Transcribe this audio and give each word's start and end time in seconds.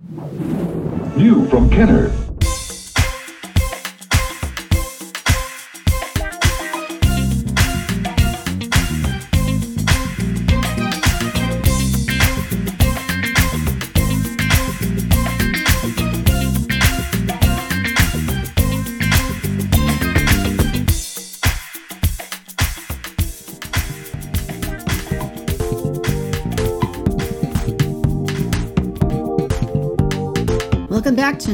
New 0.00 1.48
from 1.48 1.68
Kenner. 1.70 2.17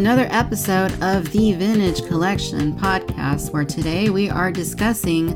Another 0.04 0.28
episode 0.30 0.92
of 1.02 1.32
the 1.32 1.54
Vintage 1.54 2.06
Collection 2.06 2.78
podcast, 2.78 3.54
where 3.54 3.64
today 3.64 4.10
we 4.10 4.28
are 4.28 4.52
discussing 4.52 5.34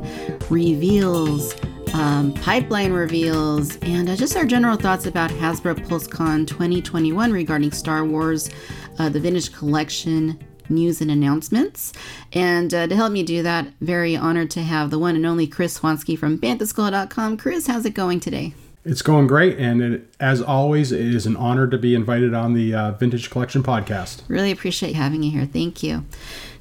reveals, 0.50 1.54
um, 1.94 2.34
pipeline 2.34 2.92
reveals, 2.92 3.78
and 3.78 4.10
uh, 4.10 4.14
just 4.14 4.36
our 4.36 4.44
general 4.44 4.76
thoughts 4.76 5.06
about 5.06 5.30
Hasbro 5.30 5.86
PulseCon 5.86 6.46
2021 6.46 7.32
regarding 7.32 7.72
Star 7.72 8.04
Wars, 8.04 8.50
uh, 8.98 9.08
the 9.08 9.18
Vintage 9.18 9.54
Collection 9.54 10.38
news 10.68 11.00
and 11.00 11.10
announcements. 11.10 11.94
And 12.34 12.74
uh, 12.74 12.88
to 12.88 12.94
help 12.94 13.10
me 13.10 13.22
do 13.22 13.42
that, 13.42 13.68
very 13.80 14.18
honored 14.18 14.50
to 14.50 14.60
have 14.60 14.90
the 14.90 14.98
one 14.98 15.16
and 15.16 15.24
only 15.24 15.46
Chris 15.46 15.78
Swansky 15.78 16.18
from 16.18 16.36
Banthaskull.com. 16.36 17.38
Chris, 17.38 17.68
how's 17.68 17.86
it 17.86 17.94
going 17.94 18.20
today? 18.20 18.52
It's 18.88 19.02
going 19.02 19.26
great, 19.26 19.58
and 19.58 19.82
it, 19.82 20.14
as 20.18 20.40
always, 20.40 20.92
it 20.92 21.14
is 21.14 21.26
an 21.26 21.36
honor 21.36 21.66
to 21.66 21.76
be 21.76 21.94
invited 21.94 22.32
on 22.32 22.54
the 22.54 22.74
uh, 22.74 22.92
Vintage 22.92 23.28
Collection 23.28 23.62
podcast. 23.62 24.22
Really 24.28 24.50
appreciate 24.50 24.94
having 24.94 25.22
you 25.22 25.30
here. 25.30 25.44
Thank 25.44 25.82
you. 25.82 26.06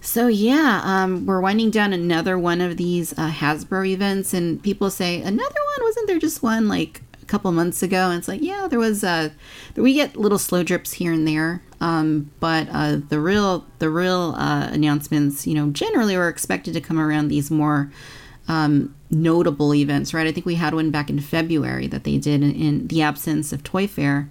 So 0.02 0.28
yeah, 0.28 0.81
um, 0.84 1.25
we're 1.25 1.39
winding 1.39 1.72
down 1.72 1.94
another 1.94 2.38
one 2.38 2.59
of 2.59 2.75
these 2.75 3.14
uh, 3.14 3.31
Hasbro 3.31 3.88
events, 3.88 4.34
and 4.34 4.61
people 4.61 4.89
say 4.89 5.22
another 5.22 5.39
one. 5.39 5.86
Wasn't 5.86 6.08
there 6.08 6.19
just 6.19 6.44
one 6.44 6.67
like 6.67 7.02
a 7.22 7.25
couple 7.25 7.50
months 7.53 7.81
ago? 7.81 8.09
And 8.09 8.19
it's 8.19 8.28
like, 8.28 8.41
yeah, 8.41 8.67
there 8.69 8.80
was. 8.80 9.06
Uh, 9.06 9.30
we 9.78 9.94
get 9.94 10.17
little 10.17 10.38
slow 10.38 10.64
drips 10.64 10.91
here 10.91 11.14
and 11.14 11.25
there, 11.25 11.64
um, 11.80 12.30
but 12.41 12.67
uh, 12.73 12.97
the 13.08 13.22
real 13.22 13.66
the 13.80 13.89
real 13.89 14.36
uh, 14.36 14.67
announcements, 14.69 15.47
you 15.47 15.53
know, 15.53 15.69
generally 15.69 16.17
are 16.17 16.28
expected 16.28 16.73
to 16.73 16.81
come 16.81 17.00
around 17.00 17.30
these 17.30 17.50
more 17.50 17.89
um, 18.48 18.95
notable 19.12 19.73
events, 19.73 20.14
right? 20.14 20.28
I 20.28 20.31
think 20.31 20.45
we 20.45 20.56
had 20.56 20.73
one 20.73 20.92
back 20.92 21.09
in 21.09 21.20
February 21.20 21.88
that 21.88 22.03
they 22.03 22.17
did 22.17 22.42
in, 22.44 22.52
in 22.53 22.88
the 22.88 23.02
absence 23.02 23.52
of 23.52 23.64
Toy 23.64 23.88
Fair. 23.88 24.30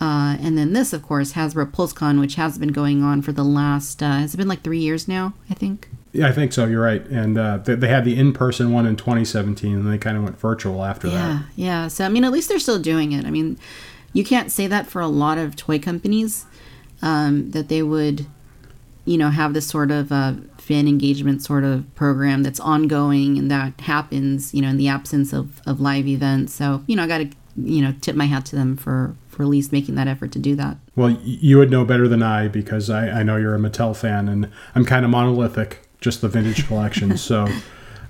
Uh, 0.00 0.36
and 0.40 0.58
then 0.58 0.72
this, 0.74 0.92
of 0.92 1.02
course, 1.02 1.32
Hasbro 1.32 1.70
PulseCon, 1.72 2.20
which 2.20 2.34
has 2.34 2.58
been 2.58 2.72
going 2.72 3.02
on 3.02 3.22
for 3.22 3.32
the 3.32 3.44
last, 3.44 4.02
uh, 4.02 4.18
has 4.18 4.34
it 4.34 4.36
been 4.36 4.48
like 4.48 4.62
three 4.62 4.78
years 4.78 5.08
now, 5.08 5.32
I 5.48 5.54
think? 5.54 5.88
Yeah, 6.12 6.28
I 6.28 6.32
think 6.32 6.52
so. 6.52 6.66
You're 6.66 6.82
right. 6.82 7.04
And 7.06 7.38
uh, 7.38 7.58
they, 7.58 7.74
they 7.74 7.88
had 7.88 8.04
the 8.04 8.18
in 8.18 8.32
person 8.34 8.72
one 8.72 8.86
in 8.86 8.96
2017, 8.96 9.72
and 9.74 9.90
they 9.90 9.96
kind 9.98 10.16
of 10.18 10.22
went 10.22 10.38
virtual 10.38 10.84
after 10.84 11.08
Yeah, 11.08 11.12
that. 11.14 11.44
yeah. 11.56 11.66
yeah. 11.82 11.88
So, 11.88 12.04
I 12.04 12.08
mean, 12.10 12.24
at 12.24 12.32
least 12.32 12.48
they're 12.50 12.58
still 12.58 12.78
doing 12.78 13.12
it. 13.12 13.24
I 13.24 13.30
mean, 13.30 13.58
you 14.12 14.22
can't 14.24 14.50
say 14.52 14.66
that 14.66 14.86
for 14.86 15.00
a 15.00 15.08
lot 15.08 15.38
of 15.38 15.56
toy 15.56 15.78
companies 15.78 16.44
um, 17.02 17.50
that 17.52 17.68
they 17.68 17.82
would, 17.82 18.26
you 19.06 19.16
know, 19.18 19.30
have 19.30 19.54
this 19.54 19.66
sort 19.66 19.90
of 19.90 20.10
uh, 20.12 20.34
fan 20.66 20.88
engagement 20.88 21.40
sort 21.40 21.62
of 21.62 21.94
program 21.94 22.42
that's 22.42 22.58
ongoing 22.58 23.38
and 23.38 23.48
that 23.52 23.80
happens, 23.82 24.52
you 24.52 24.60
know, 24.60 24.68
in 24.68 24.76
the 24.76 24.88
absence 24.88 25.32
of, 25.32 25.62
of 25.64 25.80
live 25.80 26.08
events. 26.08 26.52
So, 26.54 26.82
you 26.88 26.96
know, 26.96 27.04
I 27.04 27.06
got 27.06 27.18
to, 27.18 27.30
you 27.56 27.80
know, 27.80 27.94
tip 28.00 28.16
my 28.16 28.24
hat 28.24 28.46
to 28.46 28.56
them 28.56 28.76
for, 28.76 29.14
for 29.28 29.44
at 29.44 29.48
least 29.48 29.70
making 29.70 29.94
that 29.94 30.08
effort 30.08 30.32
to 30.32 30.40
do 30.40 30.56
that. 30.56 30.76
Well, 30.96 31.10
you 31.22 31.58
would 31.58 31.70
know 31.70 31.84
better 31.84 32.08
than 32.08 32.20
I 32.20 32.48
because 32.48 32.90
I, 32.90 33.20
I 33.20 33.22
know 33.22 33.36
you're 33.36 33.54
a 33.54 33.60
Mattel 33.60 33.94
fan, 33.94 34.28
and 34.28 34.50
I'm 34.74 34.84
kind 34.84 35.04
of 35.04 35.10
monolithic, 35.12 35.86
just 36.00 36.20
the 36.20 36.28
vintage 36.28 36.66
collection. 36.66 37.16
so 37.28 37.46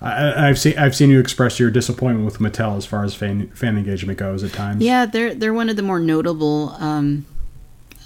I, 0.00 0.48
I've 0.48 0.58
seen 0.58 0.78
I've 0.78 0.97
seen 0.97 1.10
you 1.10 1.20
express 1.20 1.60
your 1.60 1.70
disappointment 1.70 2.25
with 2.25 2.38
Mattel 2.38 2.78
as 2.78 2.86
far 2.86 3.04
as 3.04 3.14
fan 3.14 3.48
fan 3.48 3.76
engagement 3.76 4.19
goes 4.19 4.42
at 4.42 4.54
times. 4.54 4.82
Yeah, 4.82 5.04
they're 5.04 5.34
they're 5.34 5.54
one 5.54 5.69
of 5.69 5.76
the 5.76 5.82
more 5.82 6.00
notable 6.00 6.70
um, 6.78 7.26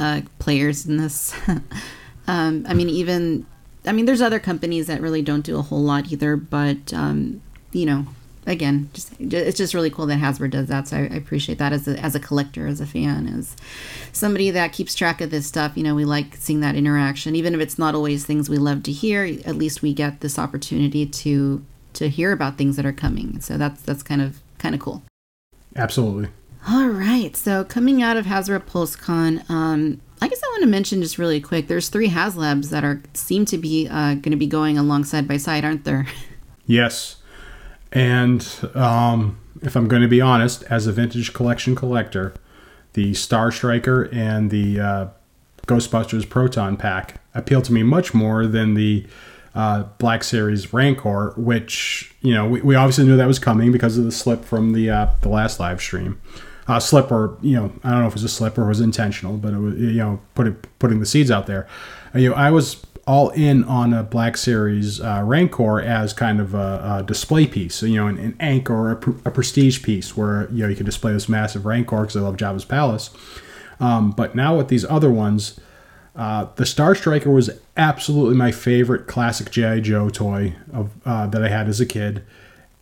uh, 0.01 0.23
players 0.41 0.87
in 0.87 0.97
this. 0.97 1.33
um, 2.27 2.65
I 2.67 2.75
mean, 2.75 2.89
even 2.89 3.47
I 3.91 3.93
mean, 3.93 4.07
there's 4.07 4.23
other 4.23 4.39
companies 4.39 4.87
that 4.87 5.01
really 5.01 5.21
don't 5.21 5.41
do 5.41 5.59
a 5.59 5.63
whole 5.63 5.83
lot 5.83 6.13
either, 6.13 6.37
but 6.37 6.95
um, 6.95 7.43
you 7.73 7.85
know, 7.85 8.07
again, 8.47 8.89
just 8.93 9.13
it's 9.21 9.59
just 9.59 9.75
really 9.75 9.91
cool 9.91 10.07
that 10.07 10.21
Hasbro 10.21 10.49
does 10.49 10.69
that. 10.69 10.87
So 10.87 10.97
I, 10.97 11.01
I 11.01 11.17
appreciate 11.17 11.59
that 11.59 11.73
as 11.73 11.89
a 11.89 11.99
as 11.99 12.15
a 12.15 12.21
collector, 12.21 12.69
as 12.69 12.81
a 12.81 12.87
fan, 12.87 13.27
as 13.27 13.57
somebody 14.13 14.49
that 14.53 14.73
keeps 14.73 14.95
track 14.95 15.21
of 15.21 15.33
this 15.33 15.49
stuff. 15.49 15.77
You 15.77 15.83
know, 15.83 15.97
we 15.97 16.05
like 16.05 16.37
seeing 16.37 16.61
that 16.61 16.77
interaction, 16.77 17.35
even 17.35 17.53
if 17.53 17.61
it's 17.61 17.81
not 17.81 17.97
always 17.97 18.25
things 18.25 18.49
we 18.49 18.59
love 18.59 18.85
to 18.85 18.93
hear. 18.93 19.25
At 19.45 19.57
least 19.57 19.83
we 19.83 19.93
get 19.93 20.21
this 20.21 20.39
opportunity 20.39 21.05
to 21.05 21.65
to 21.95 22.09
hear 22.09 22.31
about 22.31 22.59
things 22.59 22.77
that 22.77 22.87
are 22.87 22.93
coming. 22.93 23.41
So 23.41 23.59
that's 23.59 23.83
that's 23.83 24.05
kind 24.05 24.23
of 24.23 24.39
kind 24.59 24.77
of 24.77 24.81
cool. 24.81 25.03
Absolutely. 25.75 26.29
All 26.69 26.87
right. 26.87 27.37
So 27.37 27.65
coming 27.65 28.05
out 28.05 28.17
of 28.17 28.27
Hasbro 28.27 28.61
PulseCon, 28.61 29.51
um, 29.51 30.01
I 30.23 30.29
guess 30.29 30.41
I 30.43 30.49
want 30.53 30.63
to 30.63 30.69
mention 30.69 31.03
just 31.03 31.19
really 31.19 31.41
quick. 31.41 31.69
There's 31.69 31.89
three 31.89 32.09
HasLabs 32.09 32.71
that 32.71 32.85
are 32.85 33.03
seem 33.15 33.45
to 33.47 33.59
be 33.59 33.89
uh, 33.89 34.15
going 34.15 34.33
to 34.33 34.37
be 34.37 34.47
going 34.47 34.77
along 34.77 35.05
side 35.05 35.27
by 35.27 35.37
side, 35.37 35.65
aren't 35.65 35.85
there? 35.85 36.07
Yes. 36.67 37.17
And 37.91 38.47
um, 38.77 39.41
if 39.61 39.75
I'm 39.75 39.89
going 39.89 40.03
to 40.03 40.09
be 40.09 40.21
honest, 40.21 40.63
as 40.71 40.87
a 40.87 40.93
vintage 40.93 41.33
collection 41.33 41.75
collector, 41.75 42.33
the 42.93 43.13
Star 43.15 43.51
Striker 43.51 44.05
and 44.13 44.53
the 44.53 44.79
uh, 44.79 45.07
Ghostbusters 45.67 46.29
Proton 46.29 46.77
Pack 46.77 47.21
appeal 47.35 47.63
to 47.63 47.73
me 47.73 47.83
much 47.83 48.15
more 48.15 48.47
than 48.47 48.75
the 48.75 49.05
uh, 49.55 49.85
Black 49.99 50.23
Series 50.23 50.73
Rancor, 50.73 51.35
which 51.37 52.15
you 52.21 52.33
know 52.35 52.47
we, 52.47 52.61
we 52.61 52.75
obviously 52.77 53.05
knew 53.05 53.17
that 53.17 53.27
was 53.27 53.39
coming 53.39 53.73
because 53.73 53.99
of 53.99 54.05
the 54.05 54.13
slip 54.13 54.45
from 54.45 54.73
the 54.73 54.91
uh, 54.91 55.09
the 55.23 55.29
last 55.29 55.59
live 55.59 55.81
stream. 55.81 56.21
Uh, 56.69 56.79
slip 56.79 57.11
or 57.11 57.37
you 57.43 57.57
know 57.57 57.73
I 57.83 57.91
don't 57.91 58.01
know 58.01 58.07
if 58.07 58.13
it 58.13 58.17
was 58.17 58.25
a 58.25 58.29
slip 58.29 58.57
or 58.57 58.65
it 58.65 58.69
was 58.69 58.81
intentional, 58.81 59.37
but 59.37 59.55
it 59.55 59.59
was 59.59 59.75
you 59.77 59.95
know 59.95 60.21
putting 60.35 60.55
putting 60.79 61.01
the 61.01 61.07
seeds 61.07 61.31
out 61.31 61.47
there. 61.47 61.67
Uh, 62.15 62.19
you 62.19 62.31
know 62.31 62.37
I 62.37 62.51
was 62.51 62.85
all 63.11 63.31
in 63.31 63.65
on 63.65 63.93
a 63.93 64.05
Black 64.05 64.37
Series 64.37 65.01
uh, 65.01 65.23
Rancor 65.25 65.81
as 65.81 66.13
kind 66.13 66.41
of 66.41 66.55
a, 66.55 66.99
a 66.99 67.03
display 67.05 67.45
piece, 67.45 67.83
you 67.83 67.97
know, 67.97 68.07
an, 68.07 68.19
an 68.19 68.37
anchor 68.39 68.73
or 68.73 68.93
a, 68.93 68.97
pr- 68.97 69.11
a 69.25 69.31
prestige 69.33 69.83
piece 69.83 70.17
where 70.17 70.49
you 70.53 70.63
know 70.63 70.69
you 70.69 70.77
can 70.77 70.87
display 70.87 71.13
this 71.13 71.29
massive 71.29 71.67
Rancor 71.67 72.03
because 72.03 72.17
I 72.17 72.21
love 72.21 72.37
Jabba's 72.37 72.65
palace. 72.65 73.11
Um, 73.81 74.13
but 74.13 74.37
now 74.37 74.57
with 74.57 74.69
these 74.69 74.85
other 74.85 75.11
ones, 75.11 75.59
uh, 76.15 76.47
the 76.57 76.67
Star 76.67 76.95
Striker 76.95 77.31
was 77.31 77.51
absolutely 77.77 78.37
my 78.37 78.53
favorite 78.53 79.07
classic 79.07 79.51
GI 79.51 79.81
Joe 79.81 80.09
toy 80.09 80.55
of 80.73 80.91
uh, 81.05 81.27
that 81.29 81.43
I 81.43 81.49
had 81.49 81.67
as 81.67 81.81
a 81.81 81.87
kid, 81.87 82.25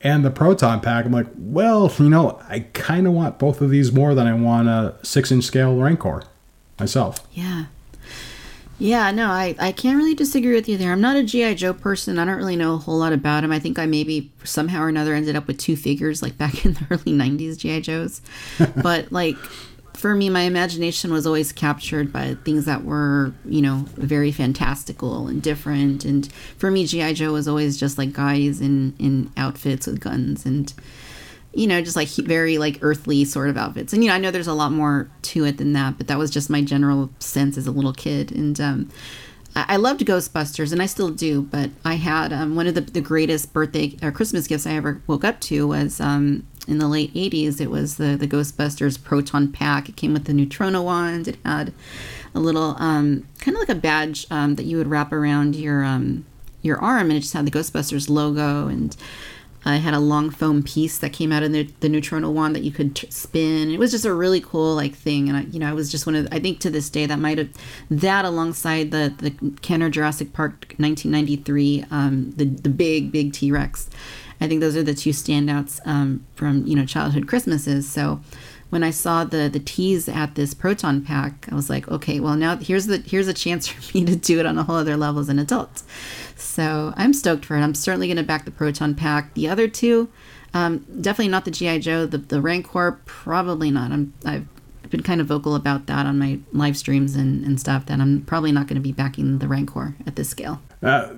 and 0.00 0.24
the 0.24 0.30
Proton 0.30 0.80
Pack. 0.80 1.04
I'm 1.04 1.12
like, 1.12 1.26
well, 1.36 1.92
you 1.98 2.08
know, 2.08 2.40
I 2.48 2.60
kind 2.72 3.06
of 3.06 3.12
want 3.12 3.38
both 3.38 3.60
of 3.60 3.70
these 3.70 3.92
more 3.92 4.14
than 4.14 4.26
I 4.26 4.34
want 4.34 4.68
a 4.68 4.94
six-inch 5.02 5.44
scale 5.44 5.76
Rancor 5.76 6.22
myself. 6.78 7.26
Yeah. 7.32 7.66
Yeah, 8.80 9.10
no, 9.10 9.26
I, 9.26 9.56
I 9.58 9.72
can't 9.72 9.96
really 9.96 10.14
disagree 10.14 10.54
with 10.54 10.68
you 10.68 10.76
there. 10.76 10.92
I'm 10.92 11.00
not 11.00 11.16
a 11.16 11.24
G.I. 11.24 11.54
Joe 11.54 11.74
person. 11.74 12.16
I 12.16 12.24
don't 12.24 12.36
really 12.36 12.54
know 12.54 12.74
a 12.74 12.78
whole 12.78 12.98
lot 12.98 13.12
about 13.12 13.42
him. 13.42 13.50
I 13.50 13.58
think 13.58 13.76
I 13.76 13.86
maybe 13.86 14.30
somehow 14.44 14.82
or 14.82 14.88
another 14.88 15.14
ended 15.14 15.34
up 15.34 15.48
with 15.48 15.58
two 15.58 15.74
figures 15.76 16.22
like 16.22 16.38
back 16.38 16.64
in 16.64 16.74
the 16.74 16.86
early 16.90 17.12
90s 17.12 17.58
G.I. 17.58 17.80
Joes. 17.80 18.20
but 18.76 19.10
like 19.10 19.36
for 19.98 20.14
me, 20.14 20.30
my 20.30 20.42
imagination 20.42 21.12
was 21.12 21.26
always 21.26 21.50
captured 21.50 22.12
by 22.12 22.36
things 22.44 22.66
that 22.66 22.84
were, 22.84 23.32
you 23.44 23.60
know, 23.60 23.84
very 23.96 24.30
fantastical 24.30 25.26
and 25.26 25.42
different. 25.42 26.04
And 26.04 26.32
for 26.56 26.70
me, 26.70 26.86
G.I. 26.86 27.14
Joe 27.14 27.32
was 27.32 27.48
always 27.48 27.76
just 27.76 27.98
like 27.98 28.12
guys 28.12 28.60
in, 28.60 28.94
in 29.00 29.32
outfits 29.36 29.88
with 29.88 29.98
guns 29.98 30.46
and, 30.46 30.72
you 31.52 31.66
know, 31.66 31.82
just 31.82 31.96
like 31.96 32.06
very 32.10 32.58
like 32.58 32.78
earthly 32.80 33.24
sort 33.24 33.48
of 33.48 33.56
outfits. 33.56 33.92
And, 33.92 34.04
you 34.04 34.08
know, 34.08 34.14
I 34.14 34.18
know 34.18 34.30
there's 34.30 34.46
a 34.46 34.54
lot 34.54 34.70
more 34.70 35.10
to 35.22 35.44
it 35.44 35.58
than 35.58 35.72
that, 35.72 35.98
but 35.98 36.06
that 36.06 36.16
was 36.16 36.30
just 36.30 36.48
my 36.48 36.62
general 36.62 37.10
sense 37.18 37.58
as 37.58 37.66
a 37.66 37.72
little 37.72 37.92
kid. 37.92 38.30
And, 38.30 38.60
um, 38.60 38.90
I 39.56 39.76
loved 39.76 40.02
Ghostbusters, 40.02 40.72
and 40.72 40.80
I 40.80 40.86
still 40.86 41.08
do. 41.08 41.42
But 41.42 41.70
I 41.84 41.94
had 41.94 42.32
um, 42.32 42.54
one 42.54 42.68
of 42.68 42.74
the, 42.74 42.82
the 42.82 43.00
greatest 43.00 43.52
birthday 43.52 43.96
or 44.02 44.12
Christmas 44.12 44.46
gifts 44.46 44.66
I 44.66 44.74
ever 44.74 45.02
woke 45.08 45.24
up 45.24 45.40
to 45.40 45.66
was 45.66 46.00
um, 46.00 46.46
in 46.68 46.78
the 46.78 46.88
late 46.88 47.12
'80s. 47.14 47.60
It 47.60 47.70
was 47.70 47.96
the 47.96 48.16
the 48.16 48.28
Ghostbusters 48.28 49.02
Proton 49.02 49.50
Pack. 49.50 49.88
It 49.88 49.96
came 49.96 50.12
with 50.12 50.24
the 50.24 50.32
Neutrona 50.32 50.82
wand. 50.82 51.28
It 51.28 51.38
had 51.44 51.72
a 52.34 52.40
little 52.40 52.76
um, 52.78 53.26
kind 53.40 53.56
of 53.56 53.60
like 53.60 53.68
a 53.68 53.74
badge 53.74 54.26
um, 54.30 54.54
that 54.56 54.64
you 54.64 54.76
would 54.76 54.88
wrap 54.88 55.12
around 55.12 55.56
your 55.56 55.84
um, 55.84 56.24
your 56.62 56.78
arm, 56.78 57.10
and 57.10 57.12
it 57.12 57.20
just 57.20 57.32
had 57.32 57.46
the 57.46 57.50
Ghostbusters 57.50 58.08
logo 58.08 58.68
and. 58.68 58.96
I 59.64 59.76
had 59.76 59.92
a 59.92 59.98
long 59.98 60.30
foam 60.30 60.62
piece 60.62 60.98
that 60.98 61.12
came 61.12 61.30
out 61.32 61.42
of 61.42 61.52
the, 61.52 61.64
the 61.80 61.88
Neutrona 61.88 62.32
wand 62.32 62.54
that 62.54 62.62
you 62.62 62.70
could 62.70 62.94
t- 62.96 63.10
spin. 63.10 63.70
It 63.70 63.78
was 63.78 63.90
just 63.90 64.04
a 64.04 64.14
really 64.14 64.40
cool 64.40 64.74
like 64.74 64.94
thing, 64.94 65.28
and 65.28 65.36
I, 65.36 65.42
you 65.42 65.58
know, 65.58 65.68
I 65.68 65.72
was 65.72 65.90
just 65.90 66.06
one 66.06 66.14
of. 66.14 66.28
I 66.32 66.38
think 66.38 66.60
to 66.60 66.70
this 66.70 66.88
day 66.88 67.06
that 67.06 67.18
might 67.18 67.38
have 67.38 67.50
that 67.90 68.24
alongside 68.24 68.92
the 68.92 69.12
the 69.18 69.32
Kenner 69.60 69.90
Jurassic 69.90 70.32
Park 70.32 70.74
1993, 70.78 71.84
um, 71.90 72.30
the 72.36 72.44
the 72.44 72.68
big 72.68 73.12
big 73.12 73.32
T 73.32 73.50
Rex. 73.50 73.90
I 74.40 74.48
think 74.48 74.60
those 74.60 74.76
are 74.76 74.82
the 74.82 74.94
two 74.94 75.10
standouts 75.10 75.80
um, 75.84 76.26
from 76.34 76.66
you 76.66 76.76
know 76.76 76.84
childhood 76.84 77.26
Christmases. 77.26 77.88
So 77.90 78.20
when 78.70 78.82
I 78.82 78.90
saw 78.90 79.24
the 79.24 79.48
the 79.48 79.60
tease 79.60 80.08
at 80.08 80.34
this 80.34 80.54
proton 80.54 81.02
pack, 81.02 81.48
I 81.50 81.54
was 81.54 81.70
like, 81.70 81.88
okay, 81.88 82.20
well 82.20 82.36
now 82.36 82.56
here's 82.56 82.86
the 82.86 82.98
here's 82.98 83.28
a 83.28 83.34
chance 83.34 83.66
for 83.68 83.96
me 83.96 84.04
to 84.04 84.16
do 84.16 84.38
it 84.40 84.46
on 84.46 84.58
a 84.58 84.62
whole 84.62 84.76
other 84.76 84.96
level 84.96 85.20
as 85.20 85.28
an 85.28 85.38
adult. 85.38 85.82
So 86.36 86.92
I'm 86.96 87.12
stoked 87.12 87.44
for 87.44 87.56
it. 87.56 87.60
I'm 87.60 87.74
certainly 87.74 88.06
going 88.06 88.16
to 88.16 88.22
back 88.22 88.44
the 88.44 88.50
proton 88.50 88.94
pack. 88.94 89.34
The 89.34 89.48
other 89.48 89.68
two, 89.68 90.08
um, 90.54 90.78
definitely 91.00 91.28
not 91.28 91.44
the 91.44 91.50
GI 91.50 91.80
Joe. 91.80 92.06
The 92.06 92.18
the 92.18 92.40
Rancor, 92.40 93.00
probably 93.06 93.70
not. 93.70 93.90
I'm 93.90 94.12
I've 94.24 94.46
been 94.90 95.02
kind 95.02 95.20
of 95.20 95.26
vocal 95.26 95.54
about 95.54 95.86
that 95.86 96.06
on 96.06 96.18
my 96.18 96.38
live 96.52 96.76
streams 96.76 97.14
and, 97.14 97.44
and 97.44 97.60
stuff 97.60 97.84
that 97.86 98.00
I'm 98.00 98.22
probably 98.22 98.52
not 98.52 98.68
going 98.68 98.76
to 98.76 98.80
be 98.80 98.92
backing 98.92 99.38
the 99.38 99.46
Rancor 99.46 99.94
at 100.06 100.16
this 100.16 100.30
scale. 100.30 100.62
Uh, 100.82 101.10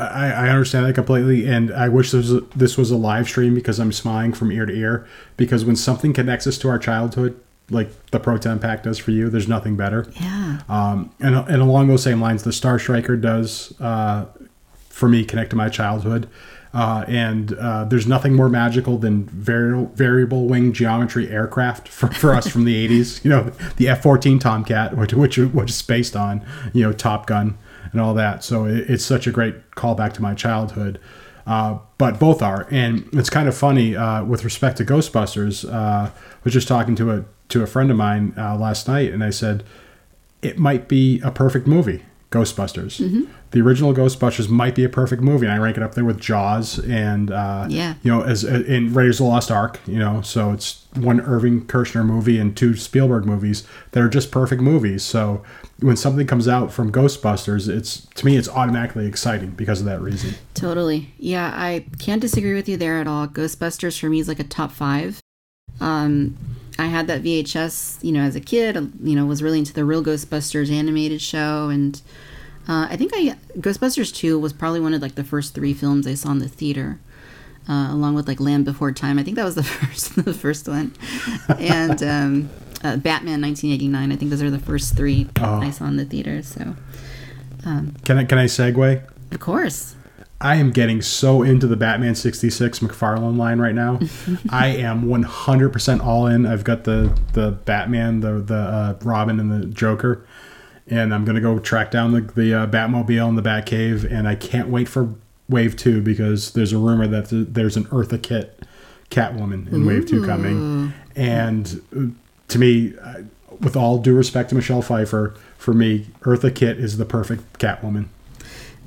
I, 0.00 0.30
I 0.30 0.48
understand 0.48 0.86
that 0.86 0.94
completely, 0.94 1.46
and 1.46 1.72
I 1.72 1.88
wish 1.88 2.10
this 2.10 2.30
was, 2.30 2.32
a, 2.32 2.40
this 2.56 2.78
was 2.78 2.90
a 2.90 2.96
live 2.96 3.26
stream 3.26 3.54
because 3.54 3.78
I'm 3.78 3.92
smiling 3.92 4.32
from 4.32 4.50
ear 4.50 4.66
to 4.66 4.72
ear. 4.72 5.06
Because 5.36 5.64
when 5.64 5.76
something 5.76 6.12
connects 6.12 6.46
us 6.46 6.58
to 6.58 6.68
our 6.68 6.78
childhood, 6.78 7.40
like 7.70 7.90
the 8.10 8.18
Proton 8.18 8.58
Pack 8.58 8.82
does 8.82 8.98
for 8.98 9.10
you, 9.10 9.30
there's 9.30 9.48
nothing 9.48 9.76
better. 9.76 10.06
Yeah. 10.20 10.60
Um, 10.68 11.10
and, 11.20 11.34
and 11.36 11.62
along 11.62 11.88
those 11.88 12.02
same 12.02 12.20
lines, 12.20 12.42
the 12.42 12.52
Star 12.52 12.78
Striker 12.78 13.16
does, 13.16 13.72
uh, 13.80 14.26
for 14.88 15.08
me, 15.08 15.24
connect 15.24 15.50
to 15.50 15.56
my 15.56 15.68
childhood. 15.68 16.28
Uh, 16.72 17.04
and 17.08 17.54
uh, 17.54 17.84
there's 17.84 18.06
nothing 18.06 18.34
more 18.34 18.48
magical 18.48 18.96
than 18.96 19.24
vari- 19.24 19.88
variable 19.94 20.46
wing 20.46 20.72
geometry 20.72 21.28
aircraft 21.28 21.88
for, 21.88 22.08
for 22.12 22.32
us 22.32 22.46
from 22.46 22.64
the 22.64 22.88
80s. 22.88 23.24
You 23.24 23.30
know, 23.30 23.42
the 23.76 23.88
F 23.88 24.02
14 24.02 24.38
Tomcat, 24.38 24.96
which, 24.96 25.12
which, 25.12 25.36
which 25.36 25.70
is 25.70 25.82
based 25.82 26.14
on, 26.14 26.44
you 26.72 26.82
know, 26.82 26.92
Top 26.92 27.26
Gun 27.26 27.58
and 27.92 28.00
all 28.00 28.14
that. 28.14 28.44
So 28.44 28.64
it, 28.64 28.90
it's 28.90 29.04
such 29.04 29.26
a 29.26 29.30
great 29.30 29.70
callback 29.72 30.12
to 30.14 30.22
my 30.22 30.34
childhood. 30.34 31.00
Uh, 31.46 31.78
but 31.98 32.20
both 32.20 32.42
are, 32.42 32.68
and 32.70 33.08
it's 33.12 33.30
kind 33.30 33.48
of 33.48 33.56
funny 33.56 33.96
uh, 33.96 34.24
with 34.24 34.44
respect 34.44 34.76
to 34.76 34.84
Ghostbusters. 34.84 35.64
Uh, 35.64 36.10
I 36.10 36.12
was 36.44 36.52
just 36.52 36.68
talking 36.68 36.94
to 36.96 37.10
a 37.10 37.24
to 37.48 37.62
a 37.62 37.66
friend 37.66 37.90
of 37.90 37.96
mine 37.96 38.34
uh, 38.36 38.56
last 38.56 38.86
night, 38.86 39.12
and 39.12 39.24
I 39.24 39.30
said 39.30 39.64
it 40.42 40.58
might 40.58 40.86
be 40.86 41.20
a 41.22 41.30
perfect 41.30 41.66
movie. 41.66 42.04
Ghostbusters. 42.30 43.00
Mm-hmm. 43.00 43.24
The 43.52 43.60
original 43.60 43.92
Ghostbusters 43.92 44.48
might 44.48 44.74
be 44.76 44.84
a 44.84 44.88
perfect 44.88 45.22
movie. 45.22 45.46
And 45.46 45.52
I 45.54 45.58
rank 45.58 45.76
it 45.76 45.82
up 45.82 45.94
there 45.96 46.04
with 46.04 46.20
Jaws 46.20 46.78
and 46.78 47.30
uh, 47.32 47.66
Yeah. 47.68 47.94
you 48.02 48.10
know 48.10 48.22
as 48.22 48.44
uh, 48.44 48.62
in 48.66 48.94
Raiders 48.94 49.18
of 49.20 49.24
the 49.24 49.30
Lost 49.30 49.50
Ark. 49.50 49.80
You 49.86 49.98
know, 49.98 50.22
so 50.22 50.52
it's 50.52 50.86
one 50.94 51.20
Irving 51.20 51.66
Kershner 51.66 52.04
movie 52.04 52.38
and 52.38 52.56
two 52.56 52.76
Spielberg 52.76 53.24
movies 53.26 53.66
that 53.92 54.02
are 54.02 54.08
just 54.08 54.30
perfect 54.30 54.62
movies. 54.62 55.02
So 55.02 55.42
when 55.80 55.96
something 55.96 56.26
comes 56.26 56.46
out 56.46 56.72
from 56.72 56.92
Ghostbusters, 56.92 57.68
it's 57.68 58.06
to 58.14 58.24
me 58.26 58.36
it's 58.36 58.48
automatically 58.48 59.06
exciting 59.06 59.50
because 59.50 59.80
of 59.80 59.86
that 59.86 60.00
reason. 60.00 60.34
Totally. 60.54 61.12
Yeah, 61.18 61.50
I 61.54 61.86
can't 61.98 62.20
disagree 62.20 62.54
with 62.54 62.68
you 62.68 62.76
there 62.76 63.00
at 63.00 63.06
all. 63.08 63.26
Ghostbusters 63.26 63.98
for 63.98 64.08
me 64.08 64.20
is 64.20 64.28
like 64.28 64.38
a 64.40 64.44
top 64.44 64.70
five. 64.70 65.20
Um, 65.80 66.36
I 66.78 66.86
had 66.86 67.06
that 67.08 67.22
VHS, 67.22 68.02
you 68.02 68.12
know, 68.12 68.22
as 68.22 68.36
a 68.36 68.40
kid. 68.40 68.76
You 69.02 69.16
know, 69.16 69.26
was 69.26 69.42
really 69.42 69.58
into 69.58 69.72
the 69.72 69.84
real 69.84 70.04
Ghostbusters 70.04 70.70
animated 70.70 71.20
show, 71.20 71.68
and 71.68 72.00
uh, 72.70 72.86
I 72.88 72.96
think 72.96 73.10
I 73.12 73.34
Ghostbusters 73.58 74.14
two 74.14 74.38
was 74.38 74.52
probably 74.52 74.78
one 74.78 74.94
of 74.94 75.02
like 75.02 75.16
the 75.16 75.24
first 75.24 75.54
three 75.54 75.74
films 75.74 76.06
I 76.06 76.14
saw 76.14 76.30
in 76.30 76.38
the 76.38 76.48
theater, 76.48 77.00
uh, 77.68 77.88
along 77.90 78.14
with 78.14 78.28
like 78.28 78.38
Land 78.38 78.64
Before 78.64 78.92
Time. 78.92 79.18
I 79.18 79.24
think 79.24 79.34
that 79.36 79.44
was 79.44 79.56
the 79.56 79.62
first 79.80 80.14
the 80.24 80.32
first 80.32 80.68
one, 80.68 80.94
and 81.58 82.00
um, 82.14 82.50
uh, 82.84 82.96
Batman 82.96 83.42
1989. 83.42 84.12
I 84.12 84.16
think 84.16 84.30
those 84.30 84.40
are 84.40 84.50
the 84.52 84.60
first 84.60 84.96
three 84.96 85.26
Oh. 85.40 85.60
I 85.60 85.70
saw 85.70 85.86
in 85.86 85.96
the 85.96 86.04
theater. 86.04 86.42
So, 86.42 86.76
Can 87.64 88.18
I 88.18 88.24
can 88.24 88.38
I 88.38 88.44
segue? 88.44 89.02
of 89.32 89.40
course, 89.40 89.96
I 90.40 90.54
am 90.56 90.70
getting 90.70 91.02
so 91.02 91.42
into 91.42 91.66
the 91.66 91.76
Batman 91.76 92.14
66 92.14 92.78
McFarlane 92.78 93.36
line 93.36 93.58
right 93.58 93.74
now. 93.74 93.98
I 94.50 94.68
am 94.68 95.04
100% 95.04 96.04
all 96.04 96.26
in. 96.28 96.46
I've 96.46 96.62
got 96.64 96.84
the 96.84 97.18
the 97.32 97.50
Batman, 97.50 98.20
the 98.20 98.34
the 98.34 98.54
uh, 98.54 98.98
Robin 99.02 99.40
and 99.40 99.50
the 99.50 99.66
Joker 99.66 100.24
and 100.90 101.14
I'm 101.14 101.24
going 101.24 101.36
to 101.36 101.40
go 101.40 101.58
track 101.58 101.90
down 101.90 102.12
the 102.12 102.20
the 102.20 102.54
uh, 102.54 102.66
Batmobile 102.66 103.28
and 103.28 103.38
the 103.38 103.42
Batcave 103.42 104.10
and 104.10 104.26
I 104.28 104.34
can't 104.34 104.68
wait 104.68 104.88
for 104.88 105.14
Wave 105.48 105.76
2 105.76 106.02
because 106.02 106.52
there's 106.52 106.72
a 106.72 106.78
rumor 106.78 107.06
that 107.08 107.30
th- 107.30 107.48
there's 107.50 107.76
an 107.76 107.84
Eartha 107.86 108.20
Kitt 108.22 108.60
Catwoman 109.10 109.72
in 109.72 109.86
Wave 109.86 110.06
2 110.06 110.24
coming. 110.26 110.92
And 111.16 111.82
uh, 111.96 112.00
to 112.48 112.58
me 112.58 112.94
uh, 113.02 113.22
with 113.60 113.76
all 113.76 113.98
due 113.98 114.14
respect 114.14 114.50
to 114.50 114.54
Michelle 114.54 114.82
Pfeiffer, 114.82 115.34
for 115.58 115.74
me 115.74 116.06
Eartha 116.22 116.54
Kitt 116.54 116.78
is 116.78 116.96
the 116.98 117.04
perfect 117.04 117.58
Catwoman. 117.58 118.06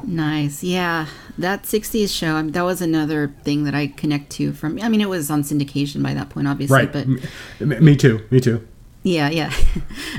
Nice. 0.06 0.63
Yeah. 0.63 1.07
That 1.38 1.63
60s 1.63 2.13
show, 2.17 2.33
I 2.35 2.41
mean, 2.41 2.51
that 2.51 2.63
was 2.63 2.81
another 2.81 3.33
thing 3.44 3.63
that 3.63 3.73
I 3.73 3.88
connect 3.88 4.31
to 4.33 4.51
from, 4.51 4.79
I 4.81 4.89
mean, 4.89 4.99
it 5.01 5.07
was 5.09 5.31
on 5.31 5.44
syndication 5.44 6.03
by 6.03 6.13
that 6.13 6.29
point, 6.29 6.47
obviously, 6.47 6.75
Right. 6.77 6.91
but 6.91 7.07
M- 7.61 7.83
me 7.85 7.95
too. 7.95 8.19
Me 8.29 8.39
too. 8.41 8.65
yeah, 9.03 9.29
yeah. 9.29 9.53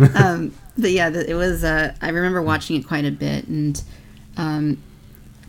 um, 0.14 0.52
but 0.76 0.90
yeah, 0.90 1.08
it 1.08 1.34
was, 1.34 1.64
uh, 1.64 1.94
I 2.02 2.08
remember 2.10 2.42
watching 2.42 2.76
it 2.76 2.86
quite 2.86 3.04
a 3.04 3.10
bit. 3.10 3.46
And 3.46 3.82
um, 4.36 4.82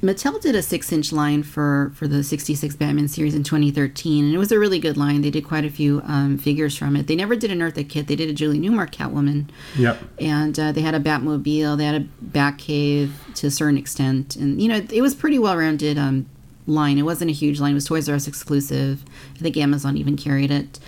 Mattel 0.01 0.39
did 0.39 0.53
a 0.55 0.61
six 0.61 0.91
inch 0.91 1.11
line 1.11 1.41
for, 1.41 1.91
for 1.95 2.07
the 2.07 2.23
66 2.23 2.75
Batman 2.75 3.07
series 3.07 3.33
in 3.33 3.43
2013. 3.43 4.25
And 4.25 4.35
it 4.35 4.37
was 4.37 4.51
a 4.51 4.59
really 4.59 4.77
good 4.77 4.97
line. 4.97 5.21
They 5.21 5.31
did 5.31 5.45
quite 5.45 5.65
a 5.65 5.69
few 5.69 6.01
um, 6.05 6.37
figures 6.37 6.77
from 6.77 6.95
it. 6.95 7.07
They 7.07 7.15
never 7.15 7.35
did 7.35 7.49
an 7.51 7.59
Eartha 7.59 7.87
Kitt, 7.89 8.07
they 8.07 8.15
did 8.15 8.29
a 8.29 8.33
Julie 8.33 8.59
Newmar 8.59 8.89
Catwoman 8.91 9.49
Yep. 9.77 9.97
and 10.19 10.59
uh, 10.59 10.71
they 10.71 10.81
had 10.81 10.93
a 10.93 10.99
Batmobile, 10.99 11.77
they 11.77 11.85
had 11.85 12.01
a 12.01 12.05
Batcave 12.23 13.11
to 13.35 13.47
a 13.47 13.51
certain 13.51 13.77
extent, 13.77 14.35
and 14.35 14.61
you 14.61 14.67
know 14.69 14.81
it 14.91 15.01
was 15.01 15.15
pretty 15.15 15.39
well-rounded 15.39 15.97
um, 15.97 16.25
line. 16.67 16.97
It 16.97 17.03
wasn't 17.03 17.31
a 17.31 17.33
huge 17.33 17.59
line; 17.59 17.71
it 17.71 17.75
was 17.75 17.85
Toys 17.85 18.07
R 18.07 18.15
Us 18.15 18.27
exclusive. 18.27 19.03
I 19.35 19.39
think 19.39 19.57
Amazon 19.57 19.97
even 19.97 20.15
carried 20.15 20.51
it, 20.51 20.79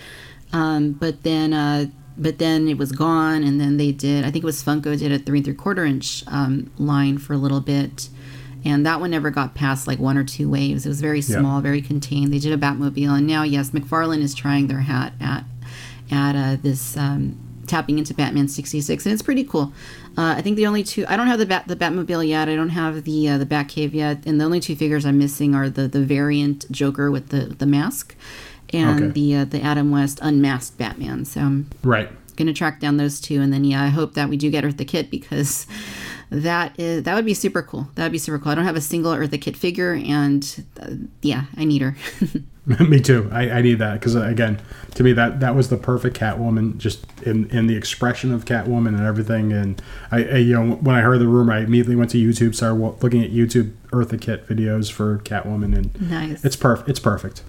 um, 0.52 0.92
but 0.92 1.24
then 1.24 1.52
uh, 1.52 1.86
but 2.18 2.38
then 2.38 2.68
it 2.68 2.76
was 2.76 2.92
gone, 2.92 3.42
and 3.42 3.60
then 3.60 3.76
they 3.76 3.92
did. 3.92 4.24
I 4.24 4.30
think 4.30 4.42
it 4.42 4.46
was 4.46 4.62
Funko 4.62 4.98
did 4.98 5.12
a 5.12 5.18
three 5.18 5.38
and 5.38 5.44
three 5.44 5.54
quarter 5.54 5.84
inch 5.84 6.24
um, 6.26 6.70
line 6.78 7.18
for 7.18 7.32
a 7.32 7.38
little 7.38 7.60
bit. 7.60 8.08
And 8.64 8.84
that 8.84 9.00
one 9.00 9.12
never 9.12 9.30
got 9.30 9.54
past 9.54 9.86
like 9.86 10.00
one 10.00 10.18
or 10.18 10.24
two 10.24 10.50
waves. 10.50 10.84
It 10.84 10.88
was 10.88 11.00
very 11.00 11.22
small, 11.22 11.60
very 11.60 11.80
contained. 11.80 12.34
They 12.34 12.40
did 12.40 12.52
a 12.52 12.58
Batmobile, 12.58 13.16
and 13.16 13.26
now 13.26 13.44
yes, 13.44 13.70
McFarlane 13.70 14.20
is 14.20 14.34
trying 14.34 14.66
their 14.66 14.80
hat 14.80 15.12
at 15.20 15.44
at 16.10 16.34
uh, 16.34 16.56
this 16.60 16.96
um, 16.96 17.38
tapping 17.68 17.98
into 17.98 18.14
Batman 18.14 18.48
66, 18.48 19.06
and 19.06 19.12
it's 19.12 19.22
pretty 19.22 19.44
cool. 19.44 19.72
Uh, 20.16 20.34
I 20.36 20.42
think 20.42 20.56
the 20.56 20.66
only 20.66 20.82
two 20.82 21.04
I 21.08 21.16
don't 21.16 21.28
have 21.28 21.38
the 21.38 21.46
Bat 21.46 21.68
the 21.68 21.76
Batmobile 21.76 22.26
yet. 22.26 22.48
I 22.48 22.56
don't 22.56 22.70
have 22.70 23.04
the 23.04 23.28
uh, 23.28 23.38
the 23.38 23.46
Batcave 23.46 23.92
yet, 23.92 24.26
and 24.26 24.40
the 24.40 24.44
only 24.44 24.58
two 24.58 24.74
figures 24.74 25.06
I'm 25.06 25.18
missing 25.18 25.54
are 25.54 25.70
the 25.70 25.86
the 25.86 26.02
variant 26.02 26.70
Joker 26.72 27.10
with 27.10 27.28
the 27.28 27.54
the 27.58 27.66
mask, 27.66 28.16
and 28.72 29.02
Okay. 29.04 29.12
the 29.12 29.36
uh, 29.36 29.44
the 29.44 29.60
Adam 29.62 29.90
West 29.90 30.18
unmasked 30.22 30.78
Batman. 30.78 31.24
So 31.24 31.40
I'm 31.40 31.66
Right. 31.82 32.10
gonna 32.36 32.52
track 32.52 32.80
down 32.80 32.96
those 32.96 33.20
two, 33.20 33.40
and 33.40 33.52
then 33.52 33.64
yeah, 33.64 33.82
I 33.82 33.88
hope 33.88 34.14
that 34.14 34.28
we 34.28 34.36
do 34.36 34.50
get 34.50 34.64
Eartha 34.64 34.86
Kitt 34.86 35.10
because 35.10 35.66
that 36.30 36.78
is 36.78 37.02
that 37.04 37.14
would 37.14 37.24
be 37.24 37.34
super 37.34 37.62
cool. 37.62 37.88
That 37.94 38.04
would 38.04 38.12
be 38.12 38.18
super 38.18 38.38
cool. 38.38 38.52
I 38.52 38.54
don't 38.54 38.64
have 38.66 38.76
a 38.76 38.80
single 38.80 39.12
Eartha 39.14 39.40
Kitt 39.40 39.56
figure, 39.56 39.94
and 39.94 40.64
uh, 40.80 40.90
yeah, 41.22 41.44
I 41.56 41.64
need 41.64 41.82
her. 41.82 41.96
me 42.86 43.00
too. 43.00 43.30
I, 43.32 43.48
I 43.50 43.62
need 43.62 43.78
that 43.78 43.94
because 43.94 44.14
again, 44.14 44.60
to 44.94 45.02
me 45.02 45.14
that 45.14 45.40
that 45.40 45.54
was 45.56 45.70
the 45.70 45.78
perfect 45.78 46.18
Catwoman, 46.18 46.76
just 46.76 47.06
in 47.22 47.48
in 47.48 47.66
the 47.66 47.74
expression 47.74 48.30
of 48.30 48.44
Catwoman 48.44 48.88
and 48.88 49.00
everything. 49.00 49.54
And 49.54 49.80
I, 50.12 50.22
I 50.24 50.36
you 50.36 50.52
know 50.52 50.74
when 50.76 50.94
I 50.94 51.00
heard 51.00 51.18
the 51.18 51.26
rumor, 51.28 51.54
I 51.54 51.60
immediately 51.60 51.96
went 51.96 52.10
to 52.10 52.18
YouTube, 52.18 52.54
started 52.54 52.76
looking 53.02 53.24
at 53.24 53.30
YouTube 53.30 53.70
Eartha 53.90 54.20
Kitt 54.20 54.46
videos 54.46 54.92
for 54.92 55.16
Catwoman, 55.20 55.74
and 55.74 56.10
nice. 56.10 56.44
it's 56.44 56.56
perfect. 56.56 56.90
It's 56.90 57.00
perfect. 57.00 57.42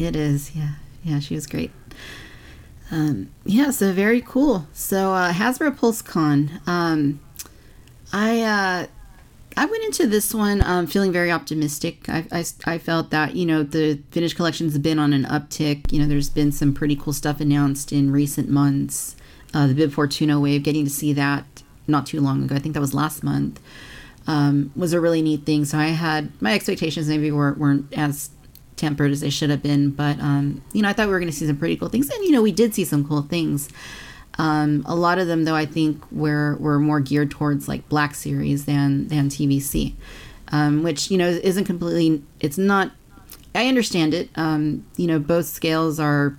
It 0.00 0.16
is, 0.16 0.56
yeah. 0.56 0.72
Yeah, 1.04 1.20
she 1.20 1.34
was 1.34 1.46
great. 1.46 1.70
Um, 2.90 3.30
yeah, 3.44 3.70
so 3.70 3.92
very 3.92 4.22
cool. 4.22 4.66
So 4.72 5.12
uh, 5.12 5.32
Hasbro 5.32 5.76
PulseCon. 5.76 6.66
Um, 6.66 7.20
I 8.12 8.40
uh, 8.40 8.86
I 9.56 9.66
went 9.66 9.84
into 9.84 10.06
this 10.06 10.34
one 10.34 10.62
um, 10.62 10.86
feeling 10.86 11.12
very 11.12 11.30
optimistic. 11.30 12.08
I, 12.08 12.24
I, 12.32 12.44
I 12.64 12.78
felt 12.78 13.10
that 13.10 13.36
you 13.36 13.44
know 13.44 13.62
the 13.62 14.00
vintage 14.10 14.36
collection's 14.36 14.76
been 14.78 14.98
on 14.98 15.12
an 15.12 15.24
uptick. 15.24 15.92
You 15.92 16.00
know, 16.00 16.06
there's 16.06 16.30
been 16.30 16.50
some 16.50 16.72
pretty 16.72 16.96
cool 16.96 17.12
stuff 17.12 17.40
announced 17.40 17.92
in 17.92 18.10
recent 18.10 18.48
months. 18.48 19.16
Uh, 19.52 19.66
the 19.66 19.74
Bib 19.74 19.92
Fortuna 19.92 20.40
wave, 20.40 20.62
getting 20.62 20.84
to 20.84 20.90
see 20.90 21.12
that 21.12 21.62
not 21.86 22.06
too 22.06 22.20
long 22.20 22.44
ago. 22.44 22.56
I 22.56 22.58
think 22.58 22.74
that 22.74 22.80
was 22.80 22.94
last 22.94 23.22
month. 23.22 23.60
Um, 24.26 24.72
was 24.74 24.92
a 24.92 25.00
really 25.00 25.22
neat 25.22 25.44
thing. 25.44 25.64
So 25.64 25.78
I 25.78 25.88
had 25.88 26.30
my 26.40 26.54
expectations 26.54 27.08
maybe 27.08 27.30
were, 27.30 27.54
weren't 27.54 27.92
as 27.96 28.30
tempered 28.80 29.12
as 29.12 29.20
they 29.20 29.30
should 29.30 29.50
have 29.50 29.62
been, 29.62 29.90
but 29.90 30.18
um, 30.20 30.62
you 30.72 30.82
know 30.82 30.88
I 30.88 30.92
thought 30.92 31.06
we 31.06 31.12
were 31.12 31.20
going 31.20 31.30
to 31.30 31.36
see 31.36 31.46
some 31.46 31.56
pretty 31.56 31.76
cool 31.76 31.88
things, 31.88 32.10
and 32.10 32.24
you 32.24 32.32
know 32.32 32.42
we 32.42 32.52
did 32.52 32.74
see 32.74 32.84
some 32.84 33.06
cool 33.06 33.22
things. 33.22 33.68
Um, 34.38 34.84
a 34.86 34.94
lot 34.94 35.18
of 35.18 35.26
them, 35.26 35.44
though, 35.44 35.54
I 35.54 35.66
think 35.66 36.02
were 36.10 36.56
were 36.56 36.78
more 36.78 37.00
geared 37.00 37.30
towards 37.30 37.68
like 37.68 37.88
Black 37.88 38.14
Series 38.14 38.64
than 38.64 39.08
than 39.08 39.28
TVC, 39.28 39.94
um, 40.48 40.82
which 40.82 41.10
you 41.10 41.18
know 41.18 41.28
isn't 41.28 41.64
completely. 41.64 42.22
It's 42.40 42.58
not. 42.58 42.92
I 43.54 43.66
understand 43.66 44.14
it. 44.14 44.30
Um, 44.36 44.86
you 44.96 45.06
know, 45.06 45.18
both 45.18 45.46
scales 45.46 45.98
are, 45.98 46.38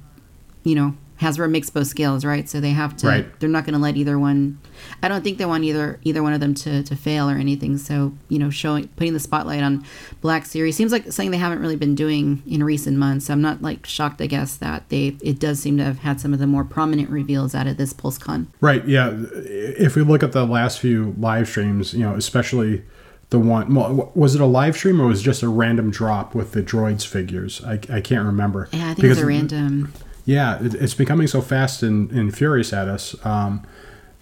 you 0.63 0.75
know, 0.75 0.95
Hasbro 1.22 1.51
makes 1.51 1.70
both 1.70 1.86
scales, 1.86 2.25
right? 2.25 2.50
So 2.50 2.60
they 2.60 2.72
have 2.72 2.98
to. 2.98 3.08
Right. 3.08 3.40
They're 3.40 3.48
not 3.48 3.63
going 3.63 3.75
to 3.75 3.80
let 3.80 3.96
either 3.96 4.18
one. 4.18 4.60
I 5.04 5.08
don't 5.08 5.24
think 5.24 5.38
they 5.38 5.46
want 5.46 5.63
either 5.63 6.00
either 6.04 6.24
one 6.24 6.34
of 6.34 6.40
them 6.40 6.56
to, 6.56 6.82
to 6.82 6.96
fail 6.96 7.30
or 7.30 7.36
anything. 7.36 7.78
So 7.78 8.13
you 8.28 8.40
know, 8.40 8.50
showing 8.50 8.88
putting 8.90 9.13
the 9.13 9.20
spotlight 9.20 9.62
on 9.62 9.86
Black 10.22 10.46
Series 10.46 10.75
seems 10.75 10.92
like 10.92 11.04
something 11.06 11.30
they 11.30 11.38
haven't 11.38 11.60
really 11.60 11.75
been 11.75 11.94
doing 11.94 12.42
in 12.48 12.63
recent 12.63 12.98
months. 12.98 13.30
I'm 13.30 13.42
not 13.42 13.62
like 13.62 13.86
shocked, 13.86 14.20
I 14.20 14.25
guess, 14.25 14.56
that 14.58 14.90
they 14.90 15.16
it 15.22 15.40
does 15.40 15.60
seem 15.60 15.78
to 15.78 15.84
have 15.84 16.00
had 16.00 16.20
some 16.20 16.34
of 16.34 16.40
the 16.40 16.48
more 16.48 16.63
prominent 16.63 17.12
reveals 17.12 17.54
out 17.54 17.68
of 17.68 17.78
this 17.78 17.94
PulseCon. 17.94 18.48
Right. 18.60 18.86
Yeah. 18.88 19.12
If 19.13 19.96
we 19.96 20.01
look 20.01 20.24
at 20.24 20.32
the 20.32 20.46
last 20.46 20.80
few 20.80 21.16
live 21.20 21.48
streams, 21.48 21.94
you 21.94 22.00
know, 22.00 22.16
especially 22.16 22.84
the 23.30 23.40
one, 23.40 23.75
well, 23.75 24.12
was 24.16 24.34
it 24.34 24.42
a 24.42 24.46
live 24.46 24.75
stream 24.75 25.00
or 25.00 25.06
was 25.06 25.22
it 25.22 25.24
just 25.24 25.44
a 25.44 25.50
random 25.50 25.92
drop 25.92 26.34
with 26.34 26.54
the 26.54 26.63
droids 26.63 27.06
figures? 27.06 27.63
I, 27.63 27.74
I 27.90 28.01
can't 28.01 28.25
remember. 28.25 28.70
Yeah, 28.72 28.90
I 28.90 28.94
think 28.96 29.08
it's 29.08 29.22
a 29.22 29.25
random. 29.25 29.94
Yeah, 30.25 30.63
it, 30.63 30.75
it's 30.75 30.94
becoming 30.94 31.28
so 31.28 31.42
fast 31.42 31.84
and, 31.84 32.12
and 32.12 32.36
furious 32.36 32.74
at 32.74 32.88
us 32.88 33.16
um, 33.25 33.66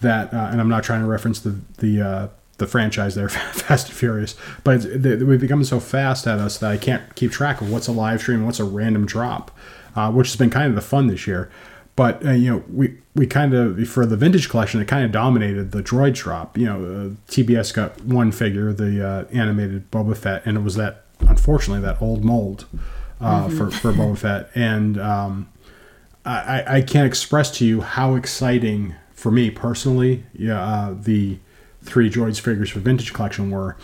that, 0.02 0.34
uh, 0.34 0.50
and 0.52 0.62
I'm 0.62 0.70
not 0.70 0.84
trying 0.84 1.02
to 1.02 1.08
reference 1.08 1.40
the 1.40 1.60
the 1.78 2.02
uh, 2.02 2.28
the 2.58 2.68
franchise 2.68 3.16
there, 3.16 3.30
Fast 3.30 3.88
and 3.88 3.98
Furious, 3.98 4.36
but 4.64 4.84
we've 4.84 5.40
become 5.40 5.64
so 5.64 5.80
fast 5.80 6.28
at 6.28 6.40
us 6.40 6.58
that 6.60 6.72
I 6.72 6.78
can't 6.78 7.16
keep 7.16 7.32
track 7.32 7.62
of 7.62 7.72
what's 7.72 7.88
a 7.88 7.92
live 7.92 8.22
stream 8.22 8.40
and 8.40 8.46
what's 8.46 8.60
a 8.60 8.66
random 8.66 9.06
drop, 9.06 9.58
uh, 9.96 10.12
which 10.12 10.28
has 10.28 10.36
been 10.36 10.50
kind 10.50 10.68
of 10.68 10.76
the 10.76 10.82
fun 10.82 11.08
this 11.08 11.26
year. 11.26 11.50
But 11.96 12.26
uh, 12.26 12.32
you 12.32 12.52
know, 12.52 12.64
we 12.72 12.98
we 13.16 13.28
kind 13.28 13.54
of 13.54 13.86
for 13.90 14.06
the 14.06 14.16
vintage 14.16 14.48
collection, 14.50 14.80
it 14.80 14.88
kind 14.88 15.04
of 15.04 15.12
dominated 15.12 15.72
the 15.72 15.82
droid 15.82 16.14
drop. 16.14 16.58
You 16.58 16.66
know, 16.66 16.76
uh, 16.76 17.32
TBS 17.32 17.74
got 17.74 18.02
one 18.04 18.32
figure, 18.32 18.72
the 18.72 19.06
uh, 19.06 19.26
animated 19.34 19.90
Boba 19.92 20.16
Fett, 20.16 20.46
and 20.46 20.58
it 20.58 20.62
was 20.62 20.76
that 20.76 21.06
unfortunately 21.20 21.82
that 21.82 22.02
old 22.02 22.24
mold 22.24 22.66
uh, 23.20 23.48
mm-hmm. 23.48 23.58
for 23.58 23.72
for 23.72 23.92
Boba 23.92 24.18
Fett, 24.18 24.50
and 24.56 25.00
um, 25.00 25.50
I, 26.26 26.78
I 26.78 26.82
can't 26.82 27.08
express 27.08 27.50
to 27.58 27.66
you 27.66 27.82
how 27.82 28.16
exciting 28.16 28.96
for 29.12 29.32
me 29.32 29.50
personally, 29.50 30.24
yeah, 30.34 30.62
uh, 30.62 30.96
the 30.98 31.40
three 31.82 32.10
droids 32.10 32.40
figures 32.40 32.70
for 32.70 32.80
vintage 32.80 33.14
collection 33.14 33.52
were. 33.52 33.78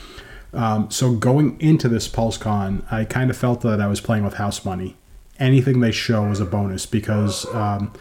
Um, 0.54 0.90
so 0.90 1.14
going 1.14 1.60
into 1.60 1.90
this 1.90 2.08
PulseCon, 2.08 2.90
I 2.92 3.04
kind 3.04 3.30
of 3.30 3.38
felt 3.38 3.62
that 3.62 3.82
I 3.82 3.88
was 3.88 4.00
playing 4.00 4.24
with 4.24 4.36
house 4.36 4.64
money. 4.64 4.96
Anything 5.38 5.82
they 5.82 5.92
show 5.92 6.28
is 6.28 6.40
a 6.40 6.46
bonus 6.46 6.86
because, 6.86 7.46
um, 7.54 7.92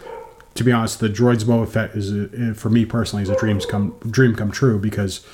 to 0.53 0.63
be 0.63 0.71
honest, 0.71 1.01
the 1.01 1.09
droids 1.09 1.43
Boba 1.43 1.67
Fett 1.67 1.91
is 1.91 2.13
a, 2.13 2.53
for 2.53 2.69
me 2.69 2.85
personally 2.85 3.23
is 3.23 3.29
a 3.29 3.35
dreams 3.35 3.65
come 3.65 3.97
dream 4.09 4.35
come 4.35 4.51
true 4.51 4.79
because 4.79 5.25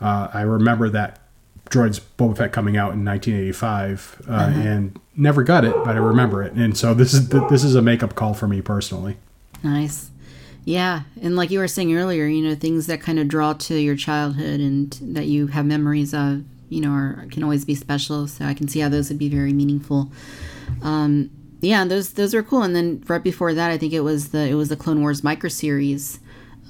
uh, 0.00 0.28
I 0.32 0.40
remember 0.40 0.88
that 0.88 1.18
droids 1.70 2.00
Boba 2.18 2.36
Fett 2.36 2.52
coming 2.52 2.76
out 2.76 2.92
in 2.92 3.04
1985 3.04 4.22
uh, 4.28 4.46
mm-hmm. 4.46 4.60
and 4.60 5.00
never 5.16 5.42
got 5.42 5.64
it, 5.64 5.74
but 5.84 5.94
I 5.94 5.98
remember 5.98 6.42
it. 6.42 6.52
And 6.52 6.76
so 6.76 6.92
this 6.92 7.14
is 7.14 7.28
this 7.28 7.64
is 7.64 7.74
a 7.74 7.82
makeup 7.82 8.14
call 8.14 8.34
for 8.34 8.46
me 8.46 8.60
personally. 8.60 9.16
Nice. 9.62 10.10
Yeah, 10.64 11.02
and 11.22 11.36
like 11.36 11.50
you 11.50 11.58
were 11.58 11.68
saying 11.68 11.96
earlier, 11.96 12.26
you 12.26 12.46
know, 12.46 12.54
things 12.54 12.86
that 12.86 13.00
kind 13.00 13.18
of 13.18 13.28
draw 13.28 13.54
to 13.54 13.76
your 13.76 13.96
childhood 13.96 14.60
and 14.60 14.92
that 15.00 15.26
you 15.26 15.46
have 15.46 15.64
memories 15.64 16.12
of, 16.12 16.44
you 16.68 16.82
know, 16.82 16.90
are, 16.90 17.26
can 17.30 17.42
always 17.42 17.64
be 17.64 17.74
special. 17.74 18.28
So 18.28 18.44
I 18.44 18.52
can 18.52 18.68
see 18.68 18.80
how 18.80 18.90
those 18.90 19.08
would 19.08 19.18
be 19.18 19.30
very 19.30 19.54
meaningful. 19.54 20.12
Um, 20.82 21.30
yeah, 21.60 21.84
those 21.84 22.12
those 22.12 22.34
are 22.34 22.42
cool. 22.42 22.62
And 22.62 22.76
then 22.76 23.02
right 23.06 23.22
before 23.22 23.54
that, 23.54 23.70
I 23.70 23.78
think 23.78 23.92
it 23.92 24.00
was 24.00 24.30
the 24.30 24.48
it 24.48 24.54
was 24.54 24.68
the 24.68 24.76
Clone 24.76 25.00
Wars 25.00 25.24
micro 25.24 25.48
series 25.48 26.20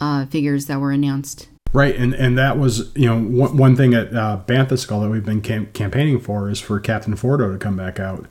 uh, 0.00 0.26
figures 0.26 0.66
that 0.66 0.78
were 0.78 0.92
announced. 0.92 1.48
Right, 1.72 1.94
and 1.94 2.14
and 2.14 2.36
that 2.36 2.58
was 2.58 2.94
you 2.96 3.06
know 3.06 3.20
one, 3.20 3.56
one 3.56 3.76
thing 3.76 3.94
at 3.94 4.14
uh, 4.14 4.40
Bantha 4.46 4.76
Skull 4.76 5.02
that 5.02 5.10
we've 5.10 5.24
been 5.24 5.40
cam- 5.40 5.66
campaigning 5.66 6.18
for 6.18 6.50
is 6.50 6.58
for 6.58 6.80
Captain 6.80 7.14
Fordo 7.14 7.52
to 7.52 7.58
come 7.58 7.76
back 7.76 8.00
out, 8.00 8.26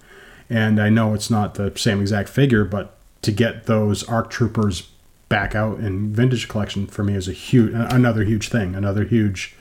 and 0.50 0.81
I 0.81 0.89
know 0.89 1.13
it's 1.13 1.29
not 1.29 1.55
the 1.55 1.72
same 1.77 2.01
exact 2.01 2.27
figure, 2.27 2.65
but 2.65 2.98
to 3.22 3.31
get 3.31 3.65
those 3.65 4.03
ARC 4.03 4.29
troopers 4.29 4.89
back 5.29 5.55
out 5.55 5.79
in 5.79 6.12
vintage 6.12 6.48
collection 6.48 6.88
for 6.88 7.03
me 7.03 7.15
is 7.15 7.29
a 7.29 7.34
huge 7.34 7.72
another 7.74 8.25
huge 8.25 8.50
thing, 8.50 8.75
another 8.75 9.05
huge, 9.05 9.55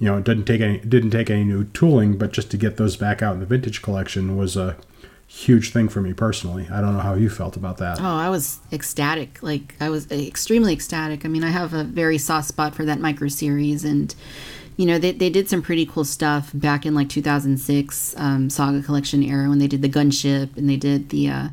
you 0.00 0.06
know, 0.06 0.16
it 0.18 0.24
didn't 0.24 0.44
take 0.44 0.60
any 0.60 0.78
didn't 0.78 1.10
take 1.10 1.30
any 1.30 1.44
new 1.44 1.64
tooling, 1.66 2.18
but 2.18 2.32
just 2.32 2.50
to 2.50 2.56
get 2.56 2.76
those 2.76 2.96
back 2.96 3.22
out 3.22 3.34
in 3.34 3.40
the 3.40 3.46
vintage 3.46 3.82
collection 3.82 4.36
was 4.36 4.56
a 4.56 4.76
huge 5.32 5.70
thing 5.72 5.88
for 5.88 6.00
me 6.00 6.12
personally. 6.12 6.68
I 6.70 6.80
don't 6.80 6.94
know 6.94 7.00
how 7.02 7.14
you 7.14 7.30
felt 7.30 7.56
about 7.56 7.78
that. 7.78 8.00
Oh, 8.00 8.04
I 8.04 8.28
was 8.28 8.60
ecstatic. 8.70 9.42
Like 9.42 9.74
I 9.80 9.88
was 9.88 10.10
extremely 10.10 10.72
ecstatic. 10.72 11.24
I 11.24 11.28
mean, 11.28 11.42
I 11.42 11.50
have 11.50 11.72
a 11.72 11.84
very 11.84 12.18
soft 12.18 12.48
spot 12.48 12.74
for 12.74 12.84
that 12.84 13.00
micro 13.00 13.28
series 13.28 13.84
and 13.84 14.14
you 14.76 14.86
know, 14.86 14.98
they, 14.98 15.12
they 15.12 15.28
did 15.28 15.50
some 15.50 15.60
pretty 15.60 15.84
cool 15.84 16.04
stuff 16.04 16.50
back 16.54 16.86
in 16.86 16.94
like 16.94 17.08
2006 17.08 18.14
um, 18.16 18.48
Saga 18.48 18.82
Collection 18.82 19.22
era 19.22 19.48
when 19.48 19.58
they 19.58 19.66
did 19.66 19.82
the 19.82 19.88
gunship 19.88 20.56
and 20.56 20.68
they 20.68 20.76
did 20.76 21.10
the 21.10 21.28
uh, 21.28 21.48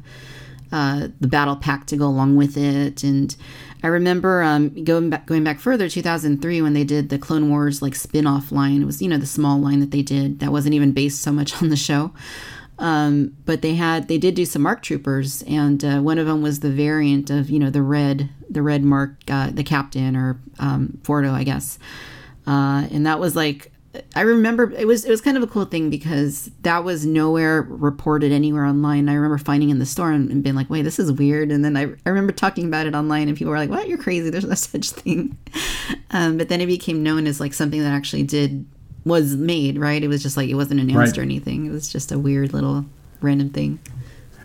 uh, 0.72 1.08
the 1.20 1.28
battle 1.28 1.56
pack 1.56 1.86
to 1.88 1.98
go 1.98 2.06
along 2.06 2.36
with 2.36 2.56
it. 2.56 3.04
And 3.04 3.36
I 3.82 3.88
remember 3.88 4.44
um, 4.44 4.84
going 4.84 5.10
back 5.10 5.26
going 5.26 5.44
back 5.44 5.60
further, 5.60 5.90
2003 5.90 6.62
when 6.62 6.74
they 6.74 6.84
did 6.84 7.10
the 7.10 7.18
Clone 7.18 7.50
Wars 7.50 7.82
like 7.82 7.96
spin 7.96 8.28
off 8.28 8.52
line. 8.52 8.82
It 8.82 8.86
was 8.86 9.02
you 9.02 9.10
know 9.10 9.18
the 9.18 9.26
small 9.26 9.60
line 9.60 9.80
that 9.80 9.92
they 9.92 10.02
did 10.02 10.40
that 10.40 10.52
wasn't 10.52 10.76
even 10.76 10.92
based 10.92 11.22
so 11.22 11.32
much 11.32 11.62
on 11.62 11.70
the 11.70 11.78
show. 11.78 12.12
Um, 12.80 13.36
but 13.46 13.62
they 13.62 13.76
had 13.76 14.08
they 14.08 14.18
did 14.18 14.36
do 14.36 14.46
some 14.46 14.66
ARC 14.66 14.82
troopers, 14.82 15.44
and 15.44 15.84
uh, 15.84 16.00
one 16.00 16.18
of 16.18 16.26
them 16.26 16.42
was 16.42 16.62
the 16.62 16.72
variant 16.72 17.30
of 17.30 17.50
you 17.50 17.60
know 17.60 17.70
the 17.70 17.82
red 17.82 18.30
the 18.50 18.62
red 18.62 18.84
mark 18.84 19.16
uh, 19.30 19.52
the 19.52 19.64
captain 19.64 20.16
or 20.16 20.40
um, 20.60 20.98
Fordo 21.04 21.32
I 21.32 21.44
guess, 21.44 21.78
uh, 22.48 22.88
and 22.90 23.06
that 23.06 23.20
was 23.20 23.36
like 23.36 23.72
I 24.16 24.22
remember 24.22 24.72
it 24.72 24.86
was 24.86 25.04
it 25.04 25.10
was 25.10 25.20
kind 25.20 25.36
of 25.36 25.42
a 25.42 25.48
cool 25.48 25.66
thing 25.66 25.90
because 25.90 26.52
that 26.62 26.84
was 26.84 27.06
nowhere 27.06 27.64
reported 27.64 28.32
anywhere 28.32 28.66
online. 28.66 29.10
I 29.10 29.14
remember 29.14 29.40
finding 29.40 29.72
in 29.72 29.80
the 29.80 29.86
store 29.86 30.12
and, 30.12 30.30
and 30.30 30.44
being 30.44 30.56
like, 30.56 30.70
"Wait, 30.70 30.84
this 30.84 31.00
is 31.00 31.12
weird." 31.12 31.52
And 31.52 31.66
then 31.66 31.76
I, 31.76 31.84
I 32.06 32.10
remember 32.10 32.32
talking 32.32 32.66
about 32.66 32.86
it 32.86 32.94
online, 32.94 33.28
and 33.28 33.38
people 33.38 33.52
were 33.52 33.58
like, 33.58 33.70
"What? 33.70 33.90
You're 33.90 33.98
crazy! 33.98 34.30
There's 34.30 34.46
no 34.46 34.54
such 34.56 34.92
thing." 34.92 35.38
Um, 36.12 36.38
but 36.38 36.50
then 36.50 36.62
it 36.62 36.68
became 36.68 37.02
known 37.02 37.26
as 37.26 37.40
like 37.40 37.54
something 37.54 37.82
that 37.82 37.92
actually 37.92 38.24
did 38.24 38.66
was 39.06 39.36
made, 39.36 39.78
right? 39.78 40.04
It 40.04 40.08
was 40.08 40.22
just 40.22 40.38
like 40.38 40.50
it 40.50 40.56
wasn't 40.56 40.80
announced 40.80 41.12
right. 41.12 41.20
or 41.20 41.22
anything. 41.22 41.66
It 41.66 41.72
was 41.72 41.92
just 41.92 42.12
a 42.12 42.20
weird 42.20 42.54
little 42.54 42.86
random 43.22 43.50
thing. 43.50 43.80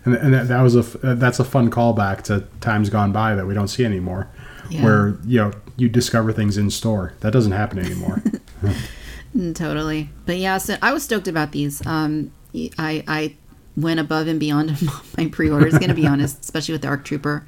And, 0.05 0.15
and 0.15 0.33
that, 0.33 0.47
that 0.47 0.61
was 0.61 0.75
a 0.75 0.81
that's 1.15 1.39
a 1.39 1.43
fun 1.43 1.71
callback 1.71 2.21
to 2.23 2.47
times 2.61 2.89
gone 2.89 3.11
by 3.11 3.35
that 3.35 3.47
we 3.47 3.53
don't 3.53 3.67
see 3.67 3.85
anymore, 3.85 4.29
yeah. 4.69 4.83
where 4.83 5.17
you 5.25 5.39
know 5.39 5.51
you 5.77 5.89
discover 5.89 6.31
things 6.31 6.57
in 6.57 6.69
store 6.69 7.13
that 7.21 7.31
doesn't 7.31 7.53
happen 7.53 7.79
anymore. 7.79 8.21
Mm, 9.35 9.53
totally, 9.53 10.09
but 10.25 10.37
yeah, 10.37 10.57
so 10.57 10.77
I 10.81 10.93
was 10.93 11.03
stoked 11.03 11.27
about 11.27 11.51
these. 11.51 11.85
Um, 11.85 12.31
I 12.53 13.03
I 13.05 13.35
went 13.75 13.99
above 13.99 14.27
and 14.27 14.39
beyond 14.39 14.77
my 15.17 15.27
pre-orders. 15.27 15.73
Going 15.73 15.89
to 15.89 15.93
be 15.93 16.07
honest, 16.07 16.39
especially 16.39 16.73
with 16.73 16.83
the 16.83 16.87
Arc 16.87 17.03
Trooper 17.03 17.45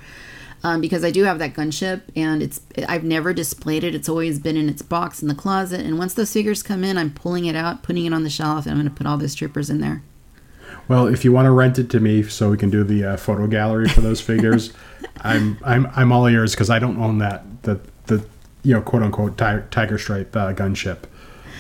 um, 0.67 0.81
because 0.81 1.05
I 1.05 1.11
do 1.11 1.23
have 1.23 1.39
that 1.39 1.53
gunship 1.53 2.01
and 2.15 2.43
it's 2.43 2.59
I've 2.89 3.03
never 3.03 3.33
displayed 3.33 3.85
it. 3.85 3.95
It's 3.95 4.09
always 4.09 4.37
been 4.37 4.57
in 4.57 4.67
its 4.67 4.81
box 4.81 5.21
in 5.21 5.29
the 5.29 5.35
closet. 5.35 5.79
And 5.79 5.97
once 5.97 6.13
those 6.13 6.31
figures 6.33 6.61
come 6.61 6.83
in, 6.83 6.97
I'm 6.97 7.11
pulling 7.11 7.45
it 7.45 7.55
out, 7.55 7.83
putting 7.83 8.05
it 8.05 8.13
on 8.13 8.23
the 8.23 8.29
shelf, 8.29 8.65
and 8.65 8.73
I'm 8.73 8.77
going 8.77 8.89
to 8.89 8.95
put 8.95 9.07
all 9.07 9.17
those 9.17 9.33
troopers 9.33 9.69
in 9.69 9.79
there. 9.79 10.03
Well, 10.89 11.07
if 11.07 11.23
you 11.23 11.31
want 11.31 11.45
to 11.45 11.51
rent 11.51 11.79
it 11.79 11.89
to 11.91 11.99
me 12.01 12.23
so 12.23 12.49
we 12.49 12.57
can 12.57 12.69
do 12.69 12.83
the 12.83 13.03
uh, 13.03 13.17
photo 13.17 13.47
gallery 13.47 13.87
for 13.87 14.01
those 14.01 14.19
figures, 14.19 14.73
I'm 15.21 15.57
I'm 15.63 15.87
I'm 15.95 16.11
all 16.11 16.27
ears 16.27 16.53
because 16.53 16.69
I 16.69 16.79
don't 16.79 16.99
own 16.99 17.19
that 17.19 17.63
the 17.63 17.79
the 18.07 18.25
you 18.63 18.73
know 18.73 18.81
quote 18.81 19.03
unquote 19.03 19.37
tiger, 19.37 19.65
tiger 19.71 19.97
stripe 19.97 20.35
uh, 20.35 20.53
gunship, 20.53 21.03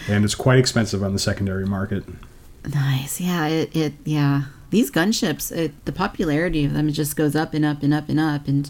and 0.09 0.25
it's 0.25 0.35
quite 0.35 0.59
expensive 0.59 1.01
on 1.01 1.13
the 1.13 1.19
secondary 1.19 1.65
market. 1.65 2.03
Nice, 2.73 3.21
yeah, 3.21 3.47
it 3.47 3.73
it 3.73 3.93
yeah 4.03 4.43
these 4.69 4.91
gunships, 4.91 5.55
it, 5.55 5.85
the 5.85 5.91
popularity 5.91 6.65
of 6.65 6.73
them 6.73 6.91
just 6.91 7.15
goes 7.15 7.35
up 7.35 7.53
and 7.53 7.65
up 7.65 7.83
and 7.83 7.93
up 7.93 8.09
and 8.09 8.19
up. 8.19 8.47
And 8.47 8.69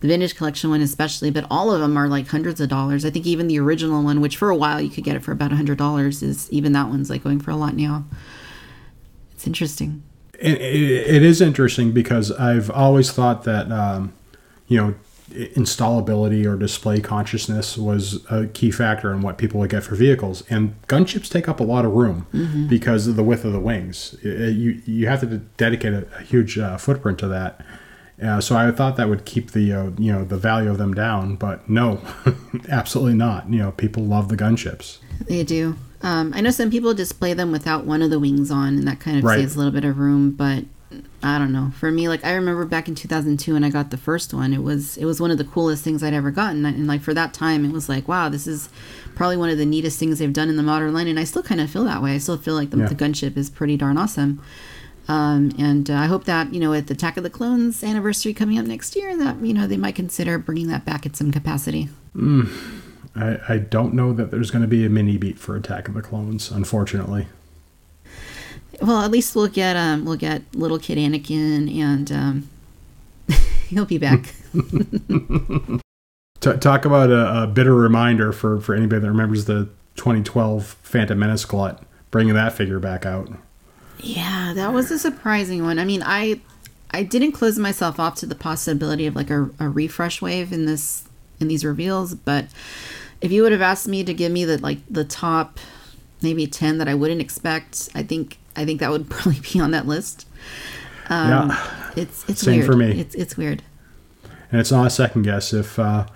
the 0.00 0.08
vintage 0.08 0.34
collection 0.34 0.70
one, 0.70 0.80
especially, 0.80 1.30
but 1.30 1.46
all 1.50 1.72
of 1.72 1.80
them 1.80 1.96
are 1.96 2.08
like 2.08 2.26
hundreds 2.28 2.60
of 2.60 2.68
dollars. 2.68 3.04
I 3.04 3.10
think 3.10 3.26
even 3.26 3.48
the 3.48 3.60
original 3.60 4.02
one, 4.02 4.20
which 4.20 4.36
for 4.36 4.50
a 4.50 4.56
while 4.56 4.80
you 4.80 4.90
could 4.90 5.04
get 5.04 5.16
it 5.16 5.22
for 5.22 5.32
about 5.32 5.52
a 5.52 5.56
hundred 5.56 5.78
dollars, 5.78 6.22
is 6.22 6.50
even 6.50 6.72
that 6.72 6.88
one's 6.88 7.10
like 7.10 7.22
going 7.22 7.40
for 7.40 7.50
a 7.50 7.56
lot 7.56 7.74
now. 7.74 8.04
It's 9.32 9.46
interesting. 9.46 10.02
it, 10.40 10.60
it 10.60 11.22
is 11.22 11.40
interesting 11.40 11.92
because 11.92 12.32
I've 12.32 12.70
always 12.70 13.12
thought 13.12 13.44
that, 13.44 13.70
um, 13.70 14.12
you 14.68 14.78
know, 14.78 14.94
installability 15.30 16.44
or 16.44 16.56
display 16.56 17.00
consciousness 17.00 17.78
was 17.78 18.24
a 18.30 18.46
key 18.48 18.70
factor 18.70 19.12
in 19.12 19.20
what 19.20 19.38
people 19.38 19.60
would 19.60 19.70
get 19.70 19.82
for 19.82 19.94
vehicles. 19.94 20.42
And 20.50 20.74
gunships 20.88 21.30
take 21.30 21.48
up 21.48 21.60
a 21.60 21.64
lot 21.64 21.84
of 21.84 21.92
room 21.92 22.26
mm-hmm. 22.32 22.66
because 22.66 23.06
of 23.06 23.16
the 23.16 23.22
width 23.22 23.44
of 23.44 23.52
the 23.52 23.60
wings. 23.60 24.14
It, 24.22 24.56
you 24.56 24.82
you 24.84 25.06
have 25.06 25.20
to 25.20 25.26
dedicate 25.56 25.92
a, 25.92 26.06
a 26.18 26.22
huge 26.22 26.58
uh, 26.58 26.76
footprint 26.76 27.18
to 27.20 27.28
that. 27.28 27.64
Uh, 28.22 28.40
so 28.40 28.56
I 28.56 28.70
thought 28.70 28.96
that 28.96 29.08
would 29.08 29.24
keep 29.24 29.52
the 29.52 29.72
uh, 29.72 29.90
you 29.98 30.12
know 30.12 30.24
the 30.24 30.36
value 30.36 30.70
of 30.70 30.78
them 30.78 30.92
down, 30.92 31.36
but 31.36 31.68
no, 31.68 32.00
absolutely 32.68 33.14
not. 33.14 33.50
You 33.50 33.58
know, 33.58 33.72
people 33.72 34.04
love 34.04 34.28
the 34.28 34.36
gunships. 34.36 34.98
They 35.26 35.42
do. 35.42 35.76
Um, 36.02 36.32
I 36.34 36.40
know 36.40 36.50
some 36.50 36.70
people 36.70 36.94
display 36.94 37.34
them 37.34 37.52
without 37.52 37.84
one 37.84 38.02
of 38.02 38.10
the 38.10 38.18
wings 38.18 38.50
on, 38.50 38.78
and 38.78 38.88
that 38.88 39.00
kind 39.00 39.18
of 39.18 39.24
right. 39.24 39.38
saves 39.38 39.54
a 39.54 39.58
little 39.58 39.72
bit 39.72 39.84
of 39.84 39.98
room. 39.98 40.32
But 40.32 40.64
I 41.22 41.38
don't 41.38 41.52
know. 41.52 41.70
For 41.78 41.90
me, 41.90 42.08
like 42.08 42.24
I 42.24 42.32
remember 42.32 42.64
back 42.64 42.88
in 42.88 42.94
2002 42.94 43.52
when 43.52 43.62
I 43.62 43.68
got 43.68 43.90
the 43.90 43.98
first 43.98 44.32
one, 44.32 44.54
it 44.54 44.62
was 44.62 44.96
it 44.96 45.04
was 45.04 45.20
one 45.20 45.30
of 45.30 45.36
the 45.36 45.44
coolest 45.44 45.84
things 45.84 46.02
I'd 46.02 46.14
ever 46.14 46.30
gotten, 46.30 46.64
and 46.64 46.86
like 46.86 47.02
for 47.02 47.12
that 47.12 47.34
time, 47.34 47.64
it 47.64 47.72
was 47.72 47.88
like, 47.88 48.08
wow, 48.08 48.30
this 48.30 48.46
is 48.46 48.70
probably 49.14 49.36
one 49.36 49.50
of 49.50 49.58
the 49.58 49.66
neatest 49.66 49.98
things 49.98 50.18
they've 50.18 50.32
done 50.32 50.48
in 50.48 50.56
the 50.56 50.62
modern 50.62 50.94
line, 50.94 51.08
and 51.08 51.20
I 51.20 51.24
still 51.24 51.42
kind 51.42 51.60
of 51.60 51.68
feel 51.68 51.84
that 51.84 52.02
way. 52.02 52.14
I 52.14 52.18
still 52.18 52.38
feel 52.38 52.54
like 52.54 52.70
the, 52.70 52.78
yeah. 52.78 52.86
the 52.86 52.94
gunship 52.94 53.36
is 53.36 53.50
pretty 53.50 53.76
darn 53.76 53.98
awesome. 53.98 54.42
Um, 55.08 55.52
and 55.58 55.90
uh, 55.90 55.94
I 55.94 56.06
hope 56.06 56.24
that 56.24 56.54
you 56.54 56.60
know, 56.60 56.70
with 56.70 56.86
the 56.86 56.94
Attack 56.94 57.18
of 57.18 57.22
the 57.22 57.30
Clones 57.30 57.84
anniversary 57.84 58.32
coming 58.32 58.58
up 58.58 58.64
next 58.64 58.96
year, 58.96 59.14
that 59.18 59.40
you 59.44 59.52
know 59.52 59.66
they 59.66 59.76
might 59.76 59.96
consider 59.96 60.38
bringing 60.38 60.68
that 60.68 60.86
back 60.86 61.04
at 61.04 61.16
some 61.16 61.30
capacity. 61.30 61.90
I, 63.14 63.38
I 63.48 63.58
don't 63.58 63.92
know 63.92 64.12
that 64.14 64.30
there's 64.30 64.50
going 64.50 64.62
to 64.62 64.68
be 64.68 64.86
a 64.86 64.88
mini 64.88 65.18
beat 65.18 65.38
for 65.38 65.56
Attack 65.56 65.88
of 65.88 65.94
the 65.94 66.02
Clones, 66.02 66.50
unfortunately. 66.50 67.26
Well, 68.80 69.02
at 69.02 69.10
least 69.10 69.34
we'll 69.34 69.48
get 69.48 69.76
um, 69.76 70.04
we'll 70.04 70.16
get 70.16 70.42
little 70.54 70.78
kid 70.78 70.98
Anakin, 70.98 71.78
and 71.78 72.12
um, 72.12 72.48
he'll 73.68 73.84
be 73.84 73.98
back. 73.98 74.34
T- 76.40 76.56
talk 76.56 76.86
about 76.86 77.10
a, 77.10 77.42
a 77.42 77.46
bitter 77.46 77.74
reminder 77.74 78.32
for, 78.32 78.58
for 78.62 78.74
anybody 78.74 79.02
that 79.02 79.08
remembers 79.08 79.44
the 79.44 79.68
2012 79.96 80.78
Phantom 80.82 81.18
Menace 81.18 81.44
glut, 81.44 81.82
bringing 82.10 82.32
that 82.32 82.54
figure 82.54 82.78
back 82.78 83.04
out. 83.04 83.30
Yeah, 83.98 84.52
that 84.54 84.72
was 84.72 84.90
a 84.90 84.98
surprising 84.98 85.62
one. 85.62 85.78
I 85.78 85.84
mean, 85.84 86.02
I 86.02 86.40
I 86.90 87.02
didn't 87.02 87.32
close 87.32 87.58
myself 87.58 88.00
off 88.00 88.14
to 88.16 88.26
the 88.26 88.34
possibility 88.34 89.06
of 89.06 89.14
like 89.14 89.30
a, 89.30 89.50
a 89.58 89.68
refresh 89.68 90.22
wave 90.22 90.52
in 90.52 90.64
this 90.64 91.04
in 91.38 91.48
these 91.48 91.64
reveals, 91.64 92.14
but 92.14 92.46
if 93.20 93.30
you 93.30 93.42
would 93.42 93.52
have 93.52 93.62
asked 93.62 93.86
me 93.86 94.02
to 94.04 94.14
give 94.14 94.32
me 94.32 94.44
the 94.44 94.58
like 94.58 94.78
the 94.88 95.04
top 95.04 95.58
maybe 96.22 96.46
10 96.46 96.78
that 96.78 96.88
I 96.88 96.94
wouldn't 96.94 97.20
expect, 97.20 97.88
I 97.94 98.02
think 98.02 98.38
I 98.60 98.64
think 98.66 98.80
that 98.80 98.90
would 98.90 99.08
probably 99.10 99.40
be 99.52 99.58
on 99.60 99.70
that 99.72 99.86
list. 99.86 100.26
Um, 101.08 101.48
Yeah. 101.50 101.90
it's 101.96 102.28
it's 102.28 102.40
Same 102.42 102.58
weird. 102.58 102.66
for 102.66 102.76
me. 102.76 103.00
It's 103.00 103.14
it's 103.14 103.36
weird. 103.36 103.62
And 104.52 104.60
it's 104.60 104.70
not 104.72 104.86
a 104.86 104.90
second 104.90 105.22
guess. 105.22 105.52
If 105.52 105.78
uh, 105.78 106.06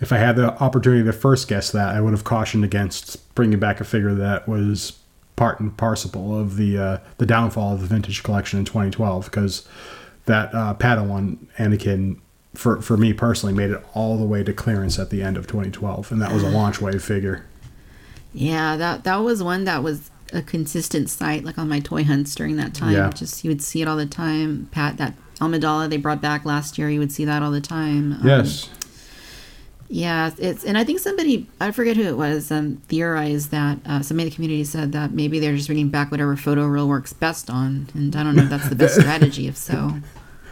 if 0.00 0.12
I 0.12 0.18
had 0.18 0.36
the 0.36 0.52
opportunity 0.62 1.04
to 1.04 1.12
first 1.12 1.48
guess 1.48 1.70
that, 1.72 1.94
I 1.94 2.00
would 2.00 2.12
have 2.12 2.24
cautioned 2.24 2.64
against 2.64 3.34
bringing 3.34 3.58
back 3.58 3.80
a 3.80 3.84
figure 3.84 4.14
that 4.14 4.48
was 4.48 4.98
part 5.36 5.60
and 5.60 5.74
parcel 5.76 6.38
of 6.38 6.56
the 6.56 6.78
uh, 6.78 6.98
the 7.18 7.26
downfall 7.26 7.74
of 7.74 7.80
the 7.80 7.86
vintage 7.86 8.22
collection 8.22 8.58
in 8.58 8.64
2012 8.64 9.24
because 9.26 9.66
that 10.26 10.54
uh, 10.54 10.74
Padawan 10.74 11.38
Anakin 11.58 12.18
for 12.54 12.80
for 12.82 12.96
me 12.96 13.12
personally 13.14 13.54
made 13.54 13.70
it 13.70 13.82
all 13.94 14.18
the 14.18 14.24
way 14.24 14.42
to 14.44 14.52
clearance 14.52 14.98
at 14.98 15.08
the 15.10 15.22
end 15.22 15.36
of 15.36 15.46
2012 15.46 16.12
and 16.12 16.20
that 16.20 16.32
was 16.32 16.42
a 16.42 16.50
launch 16.58 16.80
wave 16.80 17.02
figure. 17.02 17.46
Yeah, 18.34 18.76
that 18.76 19.04
that 19.04 19.16
was 19.16 19.42
one 19.42 19.64
that 19.64 19.82
was 19.82 20.10
a 20.32 20.42
consistent 20.42 21.10
sight, 21.10 21.44
like 21.44 21.58
on 21.58 21.68
my 21.68 21.80
toy 21.80 22.04
hunts 22.04 22.34
during 22.34 22.56
that 22.56 22.74
time. 22.74 22.92
Yeah. 22.92 23.10
Just 23.10 23.44
you 23.44 23.50
would 23.50 23.62
see 23.62 23.82
it 23.82 23.88
all 23.88 23.96
the 23.96 24.06
time. 24.06 24.68
Padme 24.70 25.08
Amidala 25.38 25.88
they 25.88 25.96
brought 25.96 26.20
back 26.20 26.44
last 26.44 26.78
year, 26.78 26.90
you 26.90 26.98
would 26.98 27.12
see 27.12 27.24
that 27.24 27.42
all 27.42 27.50
the 27.50 27.60
time. 27.60 28.12
Um, 28.14 28.20
Yes. 28.26 28.68
Yeah, 29.92 30.30
it's 30.38 30.64
and 30.64 30.78
I 30.78 30.84
think 30.84 31.00
somebody 31.00 31.48
I 31.60 31.72
forget 31.72 31.96
who 31.96 32.04
it 32.04 32.16
was 32.16 32.52
um, 32.52 32.76
theorized 32.86 33.50
that 33.50 33.78
uh, 33.84 34.02
somebody 34.02 34.26
in 34.26 34.30
the 34.30 34.34
community 34.36 34.62
said 34.62 34.92
that 34.92 35.10
maybe 35.10 35.40
they're 35.40 35.56
just 35.56 35.66
bringing 35.66 35.88
back 35.88 36.12
whatever 36.12 36.36
photoreal 36.36 36.86
works 36.86 37.12
best 37.12 37.50
on, 37.50 37.88
and 37.92 38.14
I 38.14 38.22
don't 38.22 38.36
know 38.36 38.44
if 38.44 38.50
that's 38.50 38.68
the 38.68 38.76
best 38.76 38.94
strategy. 39.00 39.48
If 39.48 39.56
so, 39.56 39.94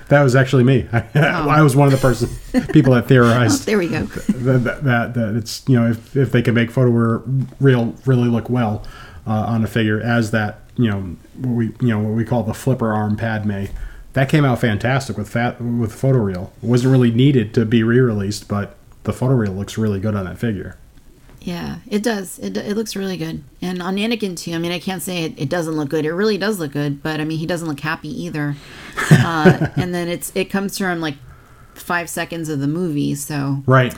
That 0.09 0.23
was 0.23 0.35
actually 0.35 0.65
me. 0.65 0.89
I 1.15 1.63
was 1.63 1.77
one 1.77 1.87
of 1.87 1.93
the 1.93 1.99
person 1.99 2.29
people 2.73 2.95
that 2.95 3.05
oh, 3.05 3.07
theorized 3.07 3.65
there 3.65 3.79
we 3.79 3.87
go. 3.87 4.03
that, 4.07 4.65
that, 4.65 4.85
that, 4.85 5.15
that 5.15 5.37
it's 5.37 5.63
you 5.69 5.79
know 5.79 5.89
if, 5.89 6.17
if 6.17 6.33
they 6.33 6.43
can 6.43 6.55
make 6.55 6.73
photo 6.73 6.91
re- 6.91 7.47
real 7.61 7.95
really 8.07 8.29
look 8.29 8.51
well 8.51 8.85
uh, 9.29 9.45
on 9.47 9.63
a 9.63 9.67
figure 9.67 10.01
as 10.01 10.31
that 10.31 10.61
you 10.77 10.91
know 10.91 11.17
what 11.37 11.53
we 11.53 11.67
you 11.81 11.89
know 11.89 12.01
what 12.01 12.15
we 12.15 12.25
call 12.25 12.43
the 12.43 12.55
flipper 12.55 12.93
arm 12.93 13.17
Padme 13.17 13.67
that 14.15 14.29
came 14.29 14.45
out 14.45 14.61
fantastic 14.61 15.17
with 15.17 15.29
fat 15.29 15.61
with 15.61 15.93
photoreal 15.93 16.51
it 16.63 16.67
wasn't 16.67 16.91
really 16.91 17.11
needed 17.11 17.53
to 17.55 17.65
be 17.65 17.83
re-released 17.83 18.49
but 18.49 18.77
the 19.05 19.13
photoreal 19.13 19.57
looks 19.57 19.77
really 19.77 20.01
good 20.01 20.15
on 20.15 20.25
that 20.25 20.39
figure 20.39 20.77
Yeah, 21.41 21.79
it 21.89 22.03
does. 22.03 22.39
It, 22.41 22.57
it 22.57 22.77
looks 22.77 22.97
really 22.97 23.17
good. 23.17 23.43
And 23.63 23.81
on 23.81 23.97
Anakin 23.97 24.37
too. 24.37 24.53
I 24.55 24.59
mean, 24.59 24.73
I 24.73 24.81
can't 24.81 25.01
say 25.01 25.23
it, 25.23 25.35
it 25.39 25.49
doesn't 25.49 25.77
look 25.77 25.89
good. 25.89 26.05
It 26.05 26.13
really 26.13 26.37
does 26.37 26.59
look 26.59 26.73
good. 26.73 27.01
But 27.01 27.21
I 27.21 27.25
mean, 27.25 27.39
he 27.39 27.47
doesn't 27.47 27.69
look 27.69 27.81
happy 27.81 28.11
either. 28.25 28.57
Uh, 29.11 29.69
and 29.77 29.95
then 29.95 30.09
it's 30.09 30.33
it 30.35 30.51
comes 30.51 30.77
from 30.77 31.01
like 31.01 31.15
five 31.75 32.11
seconds 32.11 32.49
of 32.49 32.59
the 32.61 32.67
movie. 32.67 33.15
So 33.15 33.63
right 33.67 33.95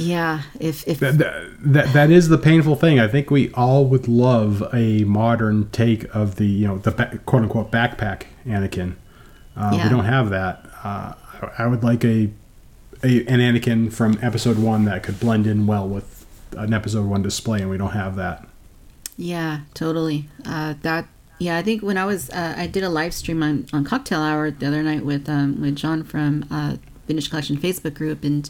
yeah, 0.00 0.42
if 0.58 0.86
if 0.88 0.98
that, 1.00 1.18
that 1.60 1.92
that 1.92 2.10
is 2.10 2.28
the 2.28 2.38
painful 2.38 2.76
thing 2.76 2.98
I 2.98 3.08
think 3.08 3.30
we 3.30 3.52
all 3.54 3.84
would 3.86 4.08
love 4.08 4.62
a 4.74 5.04
modern 5.04 5.68
take 5.70 6.04
of 6.14 6.36
the 6.36 6.46
you 6.46 6.66
know 6.66 6.78
the 6.78 6.92
quote 7.26 7.42
unquote 7.42 7.70
backpack 7.70 8.22
Anakin 8.46 8.94
uh, 9.56 9.70
Yeah. 9.74 9.84
we 9.84 9.90
don't 9.90 10.04
have 10.06 10.30
that 10.30 10.64
uh, 10.84 11.14
I 11.56 11.64
I 11.64 11.66
would 11.66 11.82
like 11.82 12.04
a, 12.04 12.30
a 13.02 13.24
an 13.26 13.40
Anakin 13.40 13.92
from 13.92 14.18
episode 14.22 14.58
one 14.58 14.84
that 14.86 15.02
could 15.02 15.18
blend 15.20 15.46
in 15.46 15.66
well 15.66 15.86
with 15.88 16.24
an 16.56 16.72
episode 16.74 17.06
one 17.06 17.22
display 17.22 17.60
and 17.60 17.70
we 17.70 17.78
don't 17.78 17.92
have 17.92 18.16
that 18.16 18.46
Yeah, 19.16 19.60
totally. 19.74 20.28
Uh, 20.46 20.74
that 20.82 21.06
yeah, 21.38 21.56
I 21.56 21.62
think 21.62 21.82
when 21.82 21.96
I 21.96 22.04
was 22.04 22.28
uh, 22.30 22.54
I 22.56 22.66
did 22.66 22.82
a 22.82 22.90
live 22.90 23.14
stream 23.14 23.42
on, 23.42 23.66
on 23.72 23.82
Cocktail 23.84 24.20
Hour 24.20 24.50
the 24.50 24.66
other 24.66 24.82
night 24.82 25.04
with 25.04 25.26
um, 25.28 25.60
with 25.60 25.76
John 25.76 26.02
from 26.04 26.44
uh, 26.50 26.76
Vintage 27.06 27.30
Collection 27.30 27.56
Facebook 27.56 27.94
group, 27.94 28.24
and 28.24 28.48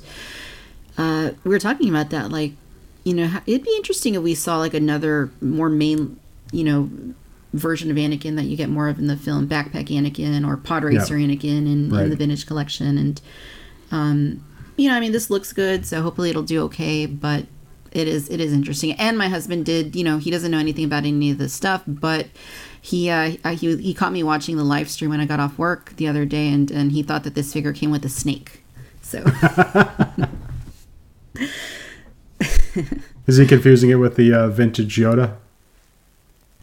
uh, 1.01 1.31
we 1.45 1.51
were 1.51 1.59
talking 1.59 1.89
about 1.89 2.11
that. 2.11 2.31
Like, 2.31 2.53
you 3.05 3.15
know, 3.15 3.31
it'd 3.47 3.65
be 3.65 3.75
interesting 3.77 4.15
if 4.15 4.23
we 4.23 4.35
saw 4.35 4.59
like 4.59 4.75
another 4.75 5.31
more 5.41 5.69
main, 5.71 6.19
you 6.53 6.65
know, 6.65 6.91
version 7.55 7.91
of 7.91 7.97
Anakin 7.97 8.37
that 8.37 8.45
you 8.45 8.57
get 8.57 8.69
more 8.69 8.89
of 8.89 8.99
in 8.99 9.07
the 9.07 9.17
film, 9.17 9.49
Backpack 9.49 9.87
Anakin 9.89 10.47
or 10.47 10.57
Pod 10.57 10.85
Racer 10.85 11.17
Anakin 11.17 11.67
in, 11.67 11.91
Right. 11.91 12.05
in 12.05 12.11
the 12.11 12.17
Vintage 12.17 12.47
Collection, 12.47 12.99
and 12.99 13.21
um, 13.91 14.45
you 14.77 14.89
know, 14.89 14.95
I 14.97 15.01
mean, 15.01 15.13
this 15.13 15.31
looks 15.31 15.53
good, 15.53 15.85
so 15.87 16.01
hopefully 16.03 16.31
it'll 16.31 16.43
do 16.43 16.63
okay, 16.65 17.07
but 17.07 17.47
it 17.93 18.07
is 18.07 18.29
it 18.29 18.41
is 18.41 18.53
interesting. 18.53 18.93
And 18.93 19.19
my 19.19 19.29
husband 19.29 19.65
did, 19.67 19.97
you 19.97 20.05
know, 20.05 20.19
he 20.19 20.31
doesn't 20.31 20.51
know 20.51 20.59
anything 20.59 20.85
about 20.85 21.05
any 21.05 21.31
of 21.33 21.39
this 21.39 21.53
stuff, 21.53 21.83
but 21.87 22.29
he 22.81 23.11
uh, 23.11 23.31
he 23.57 23.77
he 23.79 23.93
caught 23.95 24.13
me 24.13 24.23
watching 24.23 24.57
the 24.57 24.65
live 24.65 24.89
stream 24.89 25.11
when 25.11 25.21
I 25.21 25.27
got 25.27 25.41
off 25.41 25.59
work 25.59 25.95
the 25.97 26.07
other 26.07 26.25
day, 26.25 26.49
and 26.53 26.71
and 26.71 26.93
he 26.93 27.03
thought 27.03 27.25
that 27.25 27.35
this 27.35 27.53
figure 27.53 27.73
came 27.73 27.91
with 27.91 28.05
a 28.05 28.09
snake. 28.09 28.63
So 29.03 29.25
is 33.27 33.37
he 33.37 33.47
confusing 33.47 33.91
it 33.91 33.97
with 33.97 34.17
the 34.17 34.33
uh, 34.33 34.49
vintage 34.49 34.97
Yoda 34.97 35.37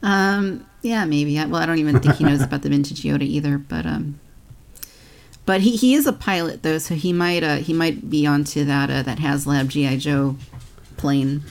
um 0.04 0.66
yeah 0.82 1.06
maybe 1.06 1.40
I, 1.40 1.46
well 1.46 1.62
I 1.62 1.66
don't 1.66 1.80
even 1.80 2.00
think 2.00 2.16
he 2.16 2.24
knows 2.24 2.42
about 2.44 2.62
the 2.62 2.70
vintage 2.70 3.02
Yoda 3.04 3.24
either, 3.24 3.58
but 3.58 3.86
um. 3.86 4.20
But 5.46 5.62
he, 5.62 5.78
he 5.78 5.94
is 5.96 6.06
a 6.06 6.12
pilot 6.12 6.62
though, 6.62 6.78
so 6.78 6.94
he 6.94 7.14
might 7.14 7.42
uh, 7.42 7.56
he 7.58 7.72
might 7.72 8.10
be 8.10 8.28
onto 8.28 8.66
that 8.66 8.90
uh, 8.90 9.02
that 9.04 9.18
HasLab 9.18 9.70
GI 9.70 9.98
Joe 9.98 10.36
plane. 10.98 11.42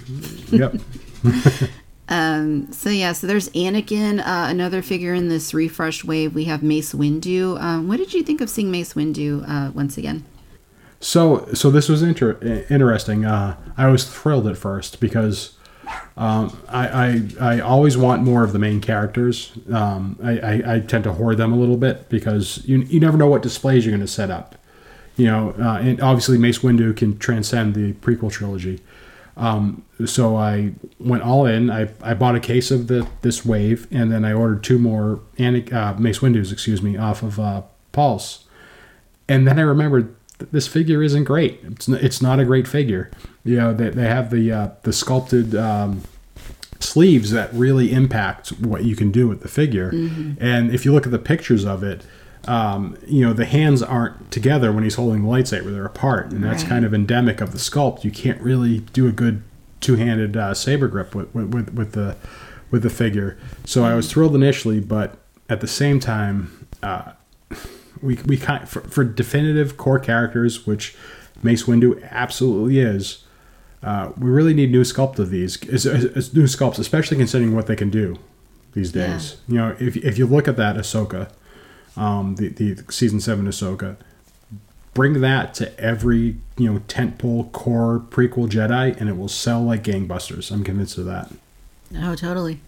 yep 0.50 0.74
Um, 2.08 2.72
so 2.72 2.88
yeah, 2.88 3.12
so 3.12 3.26
there's 3.26 3.48
Anakin, 3.48 4.20
uh, 4.20 4.46
another 4.48 4.80
figure 4.80 5.12
in 5.12 5.28
this 5.28 5.52
refresh 5.52 6.04
wave. 6.04 6.36
We 6.36 6.44
have 6.44 6.62
Mace 6.62 6.92
Windu. 6.92 7.60
Um, 7.60 7.88
what 7.88 7.96
did 7.96 8.14
you 8.14 8.22
think 8.22 8.40
of 8.40 8.48
seeing 8.48 8.70
Mace 8.70 8.94
Windu 8.94 9.44
uh, 9.48 9.72
once 9.72 9.98
again? 9.98 10.24
So, 11.06 11.46
so 11.54 11.70
this 11.70 11.88
was 11.88 12.02
inter- 12.02 12.64
interesting. 12.68 13.24
Uh, 13.24 13.56
I 13.76 13.86
was 13.86 14.02
thrilled 14.04 14.48
at 14.48 14.58
first 14.58 14.98
because 14.98 15.52
um, 16.16 16.60
I, 16.68 16.88
I 16.88 17.30
I 17.40 17.60
always 17.60 17.96
want 17.96 18.24
more 18.24 18.42
of 18.42 18.52
the 18.52 18.58
main 18.58 18.80
characters. 18.80 19.52
Um, 19.72 20.18
I, 20.20 20.38
I, 20.40 20.74
I 20.74 20.80
tend 20.80 21.04
to 21.04 21.12
hoard 21.12 21.36
them 21.36 21.52
a 21.52 21.56
little 21.56 21.76
bit 21.76 22.08
because 22.08 22.66
you 22.66 22.78
you 22.78 22.98
never 22.98 23.16
know 23.16 23.28
what 23.28 23.40
displays 23.40 23.86
you're 23.86 23.92
going 23.92 24.04
to 24.04 24.12
set 24.12 24.32
up. 24.32 24.56
You 25.16 25.26
know, 25.26 25.54
uh, 25.60 25.78
and 25.78 26.00
obviously 26.00 26.38
Mace 26.38 26.58
Windu 26.58 26.96
can 26.96 27.16
transcend 27.18 27.76
the 27.76 27.92
prequel 27.92 28.32
trilogy. 28.32 28.80
Um, 29.36 29.84
so 30.06 30.34
I 30.34 30.72
went 30.98 31.22
all 31.22 31.46
in. 31.46 31.70
I, 31.70 31.88
I 32.02 32.14
bought 32.14 32.34
a 32.34 32.40
case 32.40 32.72
of 32.72 32.88
the 32.88 33.06
this 33.22 33.44
wave, 33.44 33.86
and 33.92 34.10
then 34.10 34.24
I 34.24 34.32
ordered 34.32 34.64
two 34.64 34.80
more 34.80 35.20
Ana- 35.38 35.70
uh, 35.70 35.94
Mace 36.00 36.18
Windu's, 36.18 36.50
excuse 36.50 36.82
me, 36.82 36.96
off 36.96 37.22
of 37.22 37.38
uh, 37.38 37.62
Pulse. 37.92 38.42
And 39.28 39.46
then 39.46 39.56
I 39.60 39.62
remembered 39.62 40.15
this 40.38 40.66
figure 40.68 41.02
isn't 41.02 41.24
great. 41.24 41.60
It's 41.64 41.88
n- 41.88 41.98
it's 42.00 42.20
not 42.20 42.38
a 42.40 42.44
great 42.44 42.68
figure. 42.68 43.10
You 43.44 43.56
know, 43.56 43.72
they, 43.74 43.90
they 43.90 44.06
have 44.08 44.30
the 44.30 44.52
uh, 44.52 44.68
the 44.82 44.92
sculpted 44.92 45.54
um, 45.54 46.02
sleeves 46.80 47.30
that 47.30 47.52
really 47.54 47.92
impact 47.92 48.48
what 48.60 48.84
you 48.84 48.94
can 48.96 49.10
do 49.10 49.28
with 49.28 49.40
the 49.42 49.48
figure. 49.48 49.88
And 50.38 50.70
if 50.74 50.84
you 50.84 50.92
look 50.92 51.06
at 51.06 51.12
the 51.12 51.18
pictures 51.18 51.64
of 51.64 51.82
it, 51.82 52.02
um, 52.46 52.96
you 53.06 53.26
know, 53.26 53.32
the 53.32 53.44
hands 53.46 53.82
aren't 53.82 54.30
together 54.30 54.72
when 54.72 54.84
he's 54.84 54.94
holding 54.96 55.22
the 55.22 55.28
lightsaber; 55.28 55.72
they're 55.72 55.84
apart, 55.86 56.30
and 56.32 56.44
that's 56.44 56.62
Right. 56.64 56.68
kind 56.70 56.84
of 56.84 56.92
endemic 56.94 57.40
of 57.40 57.52
the 57.52 57.58
sculpt. 57.58 58.04
You 58.04 58.10
can't 58.10 58.40
really 58.40 58.80
do 58.92 59.08
a 59.08 59.12
good 59.12 59.42
two-handed 59.80 60.36
uh, 60.36 60.54
saber 60.54 60.86
grip 60.88 61.14
with, 61.14 61.34
with 61.34 61.52
with 61.54 61.72
with 61.74 61.92
the 61.92 62.16
with 62.70 62.82
the 62.82 62.90
figure. 62.90 63.36
So 63.64 63.84
I 63.84 63.94
was 63.94 64.10
thrilled 64.10 64.34
initially, 64.34 64.80
but 64.80 65.16
at 65.48 65.60
the 65.60 65.66
same 65.68 65.98
time, 66.00 66.66
uh, 66.82 67.12
we 68.06 68.14
we 68.26 68.36
kind 68.36 68.68
for, 68.68 68.80
for 68.82 69.04
definitive 69.04 69.76
core 69.76 69.98
characters, 69.98 70.66
which 70.66 70.96
Mace 71.42 71.64
Windu 71.64 72.02
absolutely 72.10 72.78
is. 72.80 73.24
Uh, 73.82 74.10
we 74.18 74.30
really 74.30 74.54
need 74.54 74.70
new 74.72 74.82
sculpt 74.82 75.18
of 75.18 75.30
these, 75.30 75.62
as, 75.68 75.84
is, 75.86 76.04
is 76.04 76.34
new 76.34 76.44
sculpts, 76.44 76.78
especially 76.78 77.16
considering 77.18 77.54
what 77.54 77.66
they 77.66 77.76
can 77.76 77.90
do 77.90 78.16
these 78.72 78.94
Yeah. 78.94 79.08
days. 79.08 79.36
You 79.46 79.56
know, 79.56 79.76
if 79.78 79.96
if 79.98 80.18
you 80.18 80.26
look 80.26 80.48
at 80.48 80.56
that 80.56 80.76
Ahsoka, 80.76 81.28
um, 81.96 82.36
the 82.36 82.48
the 82.48 82.82
season 82.90 83.20
seven 83.20 83.46
Ahsoka, 83.46 83.96
bring 84.94 85.20
that 85.20 85.52
to 85.54 85.78
every 85.78 86.36
you 86.56 86.72
know 86.72 86.80
tentpole 86.88 87.52
core 87.52 88.02
prequel 88.10 88.48
Jedi, 88.48 88.98
and 88.98 89.08
it 89.10 89.16
will 89.16 89.28
sell 89.28 89.62
like 89.62 89.84
gangbusters. 89.84 90.50
I'm 90.50 90.64
convinced 90.64 90.96
of 90.98 91.04
that. 91.04 91.30
Oh, 91.96 92.14
totally. 92.16 92.60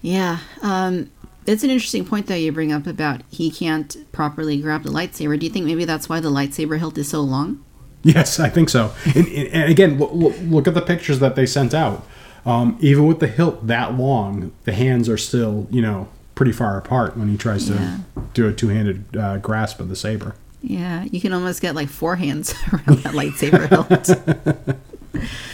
Yeah. 0.00 0.38
Um, 0.62 1.10
it's 1.46 1.62
an 1.64 1.70
interesting 1.70 2.04
point 2.04 2.26
though 2.26 2.34
you 2.34 2.52
bring 2.52 2.72
up 2.72 2.86
about 2.86 3.22
he 3.30 3.50
can't 3.50 3.96
properly 4.12 4.60
grab 4.60 4.82
the 4.84 4.90
lightsaber. 4.90 5.38
Do 5.38 5.46
you 5.46 5.52
think 5.52 5.66
maybe 5.66 5.84
that's 5.84 6.08
why 6.08 6.20
the 6.20 6.30
lightsaber 6.30 6.78
hilt 6.78 6.96
is 6.98 7.08
so 7.08 7.20
long? 7.20 7.64
Yes, 8.02 8.38
I 8.38 8.50
think 8.50 8.68
so. 8.68 8.92
And, 9.14 9.26
and 9.28 9.70
again, 9.70 9.98
look, 9.98 10.34
look, 10.42 10.68
at 10.68 10.74
the 10.74 10.82
pictures 10.82 11.20
that 11.20 11.36
they 11.36 11.46
sent 11.46 11.72
out. 11.72 12.06
Um, 12.44 12.76
even 12.80 13.06
with 13.06 13.20
the 13.20 13.26
hilt 13.28 13.66
that 13.66 13.94
long, 13.94 14.52
the 14.64 14.74
hands 14.74 15.08
are 15.08 15.16
still, 15.16 15.66
you 15.70 15.80
know, 15.80 16.08
pretty 16.34 16.52
far 16.52 16.76
apart 16.76 17.16
when 17.16 17.28
he 17.30 17.38
tries 17.38 17.66
to 17.68 17.72
Yeah. 17.74 17.98
do 18.34 18.46
a 18.46 18.52
two-handed 18.52 19.16
uh, 19.16 19.38
grasp 19.38 19.80
of 19.80 19.88
the 19.88 19.96
saber. 19.96 20.34
Yeah, 20.60 21.04
you 21.04 21.20
can 21.20 21.32
almost 21.32 21.62
get 21.62 21.74
like 21.74 21.88
four 21.88 22.16
hands 22.16 22.52
around 22.72 22.98
that 23.04 23.14
lightsaber 23.14 23.68
hilt. 23.68 24.76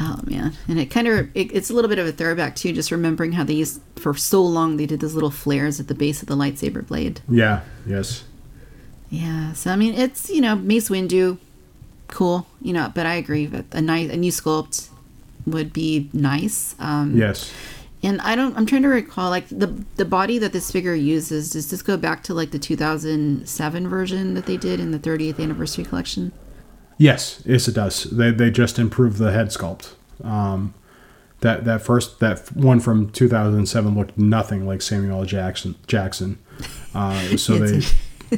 oh 0.00 0.20
man, 0.24 0.52
and 0.66 0.78
it 0.78 0.86
kind 0.86 1.06
of 1.08 1.28
it, 1.34 1.52
it's 1.52 1.70
a 1.70 1.74
little 1.74 1.88
bit 1.88 1.98
of 1.98 2.06
a 2.06 2.12
throwback 2.12 2.56
too. 2.56 2.72
Just 2.72 2.90
remembering 2.90 3.32
how 3.32 3.44
they 3.44 3.54
used 3.54 3.80
for 3.96 4.14
so 4.14 4.42
long 4.42 4.76
they 4.76 4.86
did 4.86 5.00
those 5.00 5.14
little 5.14 5.30
flares 5.30 5.80
at 5.80 5.88
the 5.88 5.94
base 5.94 6.22
of 6.22 6.28
the 6.28 6.36
lightsaber 6.36 6.86
blade. 6.86 7.20
Yeah. 7.28 7.60
Yes. 7.86 8.24
Yeah, 9.10 9.52
so 9.54 9.70
I 9.72 9.76
mean 9.76 9.94
it's 9.94 10.28
you 10.28 10.40
know 10.40 10.54
Mace 10.54 10.88
Windu, 10.90 11.38
cool, 12.08 12.46
you 12.60 12.72
know, 12.72 12.92
but 12.94 13.06
I 13.06 13.14
agree 13.14 13.46
that 13.46 13.64
a 13.72 13.80
nice 13.80 14.10
a 14.10 14.16
new 14.16 14.30
sculpt 14.32 14.88
would 15.46 15.72
be 15.72 16.10
nice. 16.12 16.74
Um, 16.78 17.16
Yes. 17.16 17.52
And 18.00 18.20
I 18.20 18.36
don't. 18.36 18.56
I'm 18.56 18.64
trying 18.64 18.82
to 18.82 18.88
recall 18.88 19.28
like 19.28 19.48
the 19.48 19.84
the 19.96 20.04
body 20.04 20.38
that 20.38 20.52
this 20.52 20.70
figure 20.70 20.94
uses. 20.94 21.50
Does 21.50 21.68
this 21.70 21.82
go 21.82 21.96
back 21.96 22.22
to 22.24 22.34
like 22.34 22.52
the 22.52 22.58
2007 22.58 23.88
version 23.88 24.34
that 24.34 24.46
they 24.46 24.56
did 24.56 24.78
in 24.78 24.92
the 24.92 25.00
30th 25.00 25.40
anniversary 25.42 25.84
collection? 25.84 26.30
Yes. 26.98 27.42
Yes, 27.46 27.68
it 27.68 27.74
does. 27.74 28.04
They 28.04 28.30
they 28.30 28.50
just 28.50 28.78
improved 28.78 29.18
the 29.18 29.32
head 29.32 29.48
sculpt. 29.48 29.94
Um, 30.22 30.74
that 31.40 31.64
that 31.64 31.82
first 31.82 32.18
that 32.20 32.50
one 32.54 32.80
from 32.80 33.10
2007 33.10 33.94
looked 33.96 34.18
nothing 34.18 34.66
like 34.66 34.82
Samuel 34.82 35.24
Jackson. 35.24 35.76
Jackson. 35.86 36.38
Uh, 36.94 37.36
so 37.36 37.58
they, 37.58 37.86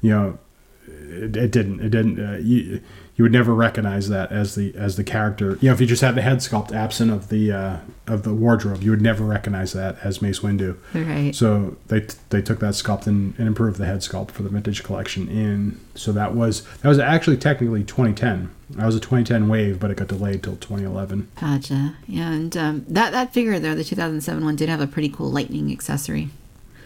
you 0.00 0.10
know, 0.10 0.38
it, 0.86 1.36
it 1.36 1.50
didn't. 1.50 1.80
It 1.80 1.90
didn't. 1.90 2.18
Uh, 2.18 2.38
you 2.38 2.80
you 3.16 3.22
would 3.22 3.32
never 3.32 3.54
recognize 3.54 4.10
that 4.10 4.30
as 4.30 4.54
the 4.56 4.74
as 4.76 4.96
the 4.96 5.04
character. 5.04 5.58
You 5.62 5.68
know, 5.68 5.72
if 5.72 5.80
you 5.80 5.86
just 5.86 6.02
had 6.02 6.14
the 6.14 6.22
head 6.22 6.38
sculpt 6.38 6.70
absent 6.70 7.10
of 7.10 7.30
the 7.30 7.50
uh, 7.50 7.76
of 8.06 8.24
the 8.24 8.34
wardrobe, 8.34 8.82
you 8.82 8.90
would 8.90 9.00
never 9.00 9.24
recognize 9.24 9.72
that 9.72 9.96
as 10.04 10.20
Mace 10.20 10.40
Windu. 10.40 10.76
Right. 10.92 11.34
So 11.34 11.76
they 11.86 12.00
they 12.28 12.42
took 12.42 12.60
that 12.60 12.74
sculpt 12.74 13.06
and, 13.06 13.34
and 13.38 13.48
improved 13.48 13.78
the 13.78 13.86
head 13.86 14.00
sculpt 14.00 14.32
for 14.32 14.42
the 14.42 14.50
vintage 14.50 14.84
collection 14.84 15.28
in. 15.28 15.80
So 15.94 16.12
that 16.12 16.34
was 16.34 16.62
that 16.82 16.88
was 16.88 16.98
actually 16.98 17.38
technically 17.38 17.84
2010. 17.84 18.50
That 18.70 18.84
was 18.84 18.96
a 18.96 19.00
2010 19.00 19.48
wave, 19.48 19.80
but 19.80 19.90
it 19.90 19.96
got 19.96 20.08
delayed 20.08 20.42
till 20.42 20.56
2011. 20.56 21.28
Gotcha. 21.40 21.96
Yeah, 22.06 22.32
and 22.32 22.54
um, 22.54 22.84
that 22.88 23.12
that 23.12 23.32
figure 23.32 23.58
there, 23.58 23.74
the 23.74 23.84
2007 23.84 24.44
one, 24.44 24.56
did 24.56 24.68
have 24.68 24.82
a 24.82 24.86
pretty 24.86 25.08
cool 25.08 25.30
lightning 25.30 25.72
accessory. 25.72 26.28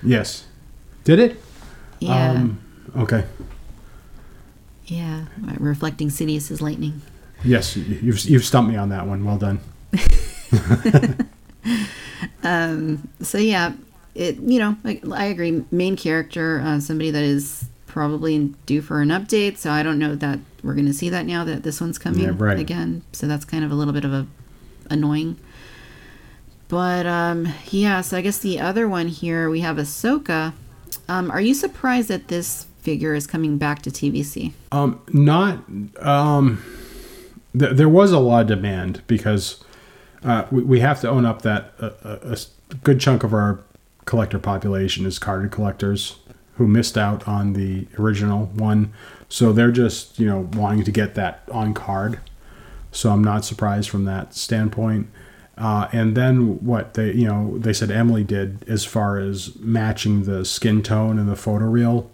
Yes, 0.00 0.44
did 1.02 1.18
it? 1.18 1.40
Yeah. 1.98 2.30
Um, 2.30 2.60
okay. 2.96 3.24
Yeah. 4.90 5.24
Reflecting 5.58 6.10
Sidious's 6.10 6.60
lightning. 6.60 7.00
Yes, 7.44 7.76
you- 7.76 7.98
you've 8.02 8.20
you've 8.24 8.44
stumped 8.44 8.70
me 8.70 8.76
on 8.76 8.88
that 8.90 9.06
one. 9.06 9.24
Well 9.24 9.38
done. 9.38 9.60
So 13.22 13.38
yeah, 13.38 13.72
it 14.14 14.36
you 14.40 14.58
know 14.58 14.76
like 14.84 15.06
I 15.08 15.24
agree. 15.26 15.64
Main 15.70 15.96
character, 15.96 16.60
uh, 16.64 16.80
somebody 16.80 17.10
that 17.10 17.22
is 17.22 17.66
probably 17.86 18.52
due 18.66 18.82
for 18.82 19.00
an 19.00 19.08
update. 19.08 19.56
So 19.58 19.70
I 19.70 19.82
don't 19.82 19.98
know 19.98 20.14
that 20.16 20.38
we're 20.62 20.74
going 20.74 20.86
to 20.86 20.92
see 20.92 21.08
that 21.10 21.26
now 21.26 21.44
that 21.44 21.62
this 21.62 21.80
one's 21.80 21.98
coming 21.98 22.20
Yeah, 22.24 22.32
right. 22.36 22.58
again. 22.58 23.02
So 23.12 23.26
that's 23.26 23.44
kind 23.44 23.64
of 23.64 23.70
a 23.70 23.74
little 23.74 23.92
bit 23.94 24.04
of 24.04 24.12
a 24.12 24.26
annoying. 24.88 25.36
But 26.68 27.06
um, 27.06 27.48
yeah, 27.70 28.00
so 28.00 28.16
I 28.16 28.20
guess 28.20 28.38
the 28.38 28.60
other 28.60 28.88
one 28.88 29.08
here 29.08 29.50
we 29.50 29.60
have 29.60 29.76
Ahsoka. 29.76 30.52
Um, 31.08 31.30
are 31.30 31.40
you 31.40 31.54
surprised 31.54 32.08
that 32.08 32.28
this 32.28 32.66
figure 32.80 33.14
is 33.14 33.26
coming 33.26 33.58
back 33.58 33.82
to 33.82 33.90
TVC? 33.90 34.52
Um, 34.72 35.00
not 35.12 35.64
um, 36.00 36.62
th- 37.58 37.72
there 37.76 37.88
was 37.88 38.12
a 38.12 38.18
lot 38.18 38.42
of 38.42 38.46
demand 38.48 39.02
because 39.06 39.62
uh, 40.24 40.46
we, 40.50 40.62
we 40.62 40.80
have 40.80 41.00
to 41.00 41.08
own 41.08 41.24
up 41.24 41.42
that 41.42 41.72
a 41.78 42.38
good 42.82 43.00
chunk 43.00 43.24
of 43.24 43.32
our 43.32 43.60
collector 44.04 44.38
population 44.38 45.06
is 45.06 45.18
carded 45.18 45.50
collectors 45.50 46.16
who 46.56 46.66
missed 46.66 46.98
out 46.98 47.26
on 47.26 47.54
the 47.54 47.86
original 47.98 48.46
one, 48.46 48.92
so 49.28 49.52
they're 49.52 49.72
just 49.72 50.18
you 50.18 50.26
know 50.26 50.48
wanting 50.52 50.84
to 50.84 50.90
get 50.90 51.14
that 51.14 51.42
on 51.50 51.74
card. 51.74 52.20
So 52.92 53.10
I'm 53.10 53.22
not 53.22 53.44
surprised 53.44 53.88
from 53.88 54.04
that 54.04 54.34
standpoint. 54.34 55.08
Uh, 55.56 55.88
and 55.92 56.16
then 56.16 56.64
what 56.64 56.94
they 56.94 57.12
you 57.12 57.26
know 57.26 57.58
they 57.58 57.72
said 57.72 57.90
Emily 57.90 58.24
did 58.24 58.68
as 58.68 58.84
far 58.84 59.18
as 59.18 59.54
matching 59.56 60.24
the 60.24 60.44
skin 60.44 60.82
tone 60.82 61.18
and 61.18 61.28
the 61.28 61.34
photoreal 61.34 62.08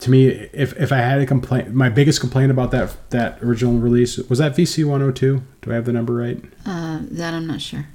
to 0.00 0.10
me, 0.10 0.26
if 0.52 0.76
if 0.80 0.92
I 0.92 0.98
had 0.98 1.20
a 1.20 1.26
complaint, 1.26 1.74
my 1.74 1.88
biggest 1.88 2.20
complaint 2.20 2.50
about 2.50 2.70
that 2.70 2.96
that 3.10 3.42
original 3.42 3.78
release 3.78 4.16
was 4.18 4.38
that 4.38 4.52
VC 4.56 4.84
102. 4.84 5.42
Do 5.62 5.70
I 5.70 5.74
have 5.74 5.84
the 5.86 5.92
number 5.92 6.14
right? 6.14 6.42
Uh, 6.64 7.00
that 7.10 7.34
I'm 7.34 7.46
not 7.46 7.60
sure. 7.60 7.86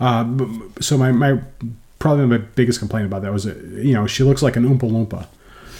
Uh, 0.00 0.24
so 0.80 0.96
my 0.96 1.10
my 1.12 1.40
probably 1.98 2.26
my 2.26 2.38
biggest 2.38 2.78
complaint 2.78 3.06
about 3.06 3.22
that 3.22 3.32
was 3.32 3.46
uh, 3.46 3.54
you 3.74 3.94
know 3.94 4.06
she 4.06 4.22
looks 4.22 4.42
like 4.42 4.56
an 4.56 4.64
oompa 4.64 4.88
loompa. 4.90 5.26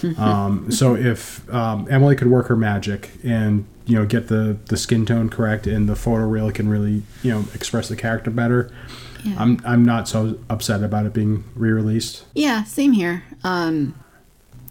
um, 0.18 0.70
so 0.70 0.94
if 0.94 1.48
um, 1.53 1.87
Emily 1.90 2.14
could 2.14 2.29
work 2.29 2.46
her 2.46 2.57
magic 2.57 3.11
and 3.24 3.64
you 3.87 3.96
know 3.96 4.07
get 4.07 4.29
the 4.29 4.57
the 4.66 4.77
skin 4.77 5.07
tone 5.07 5.29
correct 5.29 5.66
and 5.66 5.88
the 5.88 5.94
photoreal 5.94 6.53
can 6.55 6.68
really 6.68 7.03
you 7.22 7.33
know 7.33 7.44
express 7.55 7.88
the 7.88 7.96
character 7.96 8.31
better, 8.31 8.70
Yeah. 9.24 9.37
I'm 9.38 9.61
I'm 9.64 9.85
not 9.85 10.09
so 10.09 10.38
upset 10.51 10.83
about 10.83 11.07
it 11.07 11.12
being 11.12 11.44
re-released. 11.55 12.24
Yeah, 12.35 12.64
same 12.64 12.92
here. 12.92 13.22
Um, 13.44 13.94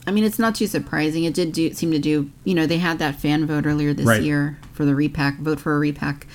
I 0.08 0.12
mean, 0.12 0.24
it's 0.24 0.40
not 0.40 0.56
too 0.56 0.68
surprising. 0.68 1.26
It 1.26 1.34
did 1.34 1.52
do 1.52 1.74
seem 1.74 1.92
to 1.92 2.00
do. 2.00 2.32
You 2.46 2.56
know, 2.56 2.66
they 2.66 2.78
had 2.78 2.98
that 3.00 3.16
fan 3.16 3.46
vote 3.46 3.66
earlier 3.66 3.94
this 3.94 4.06
Right. 4.08 4.24
year 4.24 4.58
for 4.74 4.86
the 4.86 4.96
repack. 4.96 5.38
Vote 5.40 5.60
for 5.60 5.76
a 5.76 5.80
repack, 5.80 6.26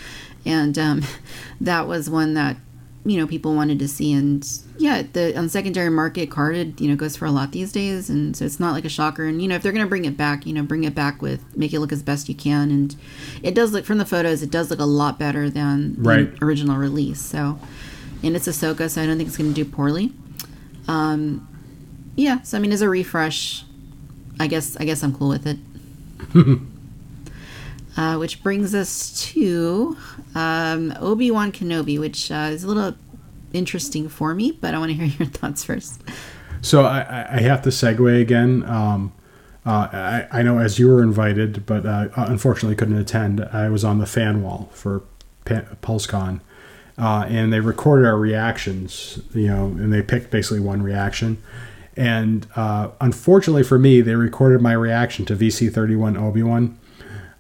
and 0.45 0.79
um, 0.79 1.03
that 1.61 1.89
was 1.89 2.11
one 2.11 2.35
that 2.35 2.57
you 3.05 3.17
know 3.17 3.27
people 3.27 3.55
wanted 3.55 3.79
to 3.79 3.89
see. 3.89 4.13
And 4.13 4.47
yeah, 4.79 5.03
the 5.13 5.37
on 5.39 5.49
secondary 5.49 5.89
market 5.89 6.31
carded 6.31 6.81
you 6.83 6.89
know 6.91 6.97
goes 6.97 7.17
for 7.17 7.25
a 7.25 7.31
lot 7.31 7.53
these 7.53 7.73
days, 7.73 8.11
and 8.11 8.37
so 8.37 8.45
it's 8.45 8.61
not 8.61 8.73
like 8.73 8.85
a 8.85 8.91
shocker. 8.91 9.25
And 9.25 9.41
you 9.41 9.49
know, 9.49 9.55
if 9.55 9.63
they're 9.63 9.73
gonna 9.73 9.87
bring 9.87 10.05
it 10.05 10.19
back, 10.19 10.45
you 10.45 10.53
know, 10.53 10.63
bring 10.63 10.85
it 10.85 10.95
back 10.95 11.23
with 11.23 11.41
make 11.57 11.73
it 11.73 11.81
look 11.81 11.93
as 11.93 12.03
best 12.03 12.29
you 12.29 12.35
can. 12.35 12.71
And 12.71 12.95
it 13.43 13.55
does 13.55 13.73
look 13.73 13.87
from 13.87 13.97
the 13.97 14.05
photos, 14.05 14.43
it 14.43 14.51
does 14.51 14.69
look 14.71 14.81
a 14.81 14.85
lot 14.85 15.19
better 15.19 15.49
than 15.49 15.95
Right. 15.99 16.39
the 16.39 16.45
original 16.45 16.77
release. 16.77 17.23
So, 17.23 17.59
and 18.23 18.37
it's 18.37 18.47
Ahsoka, 18.47 18.91
so 18.91 19.03
I 19.03 19.07
don't 19.07 19.17
think 19.17 19.29
it's 19.29 19.39
gonna 19.39 19.53
do 19.55 19.65
poorly. 19.65 20.13
Um, 20.89 21.49
yeah, 22.17 22.43
so 22.43 22.57
I 22.59 22.61
mean, 22.61 22.73
as 22.73 22.83
a 22.83 22.89
refresh, 22.89 23.65
I 24.41 24.47
guess 24.47 24.77
I 24.77 24.85
guess 24.85 25.03
I'm 25.03 25.15
cool 25.15 25.29
with 25.29 25.47
it. 25.47 25.59
uh, 27.97 28.17
which 28.17 28.43
brings 28.43 28.75
us 28.75 29.21
to 29.33 29.97
um, 30.35 30.95
Obi 31.01 31.31
Wan 31.31 31.53
Kenobi, 31.53 31.99
which 31.99 32.31
uh, 32.31 32.49
is 32.51 32.65
a 32.65 32.69
little 32.69 32.95
interesting 33.53 34.09
for 34.09 34.35
me, 34.35 34.53
but 34.53 34.75
I 34.75 34.79
want 34.79 34.91
to 34.91 34.97
hear 34.97 35.07
your 35.19 35.29
thoughts 35.29 35.65
first. 35.65 36.03
So 36.61 36.83
I, 36.85 37.27
I- 37.31 37.41
have 37.43 37.63
to 37.63 37.71
segue 37.71 38.21
again. 38.21 38.65
Um, 38.65 39.13
uh, 39.65 39.89
I, 39.93 40.27
I 40.33 40.43
know 40.43 40.59
as 40.59 40.79
you 40.79 40.89
were 40.89 41.03
invited, 41.03 41.67
but 41.67 41.87
uh, 41.87 42.09
unfortunately 42.17 42.75
couldn't 42.77 42.99
attend. 42.99 43.41
I 43.53 43.69
was 43.69 43.85
on 43.85 43.99
the 43.99 44.07
fan 44.07 44.43
wall 44.43 44.71
for 44.73 45.03
Pa- 45.45 45.63
PulseCon, 45.83 46.41
uh, 46.99 47.27
and 47.29 47.53
they 47.53 47.61
recorded 47.61 48.07
our 48.07 48.17
reactions. 48.17 49.21
You 49.35 49.47
know, 49.49 49.67
and 49.67 49.93
they 49.93 50.03
picked 50.03 50.31
basically 50.31 50.61
one 50.61 50.83
reaction. 50.83 51.41
And 51.97 52.47
uh, 52.57 52.91
unfortunately 53.01 53.63
for 53.63 53.79
me, 53.79 54.01
they 54.01 54.15
recorded 54.15 54.61
my 54.61 54.73
reaction 54.73 55.25
to 55.27 55.37
VC31 55.37 56.21
Obi 56.21 56.43
Wan. 56.43 56.79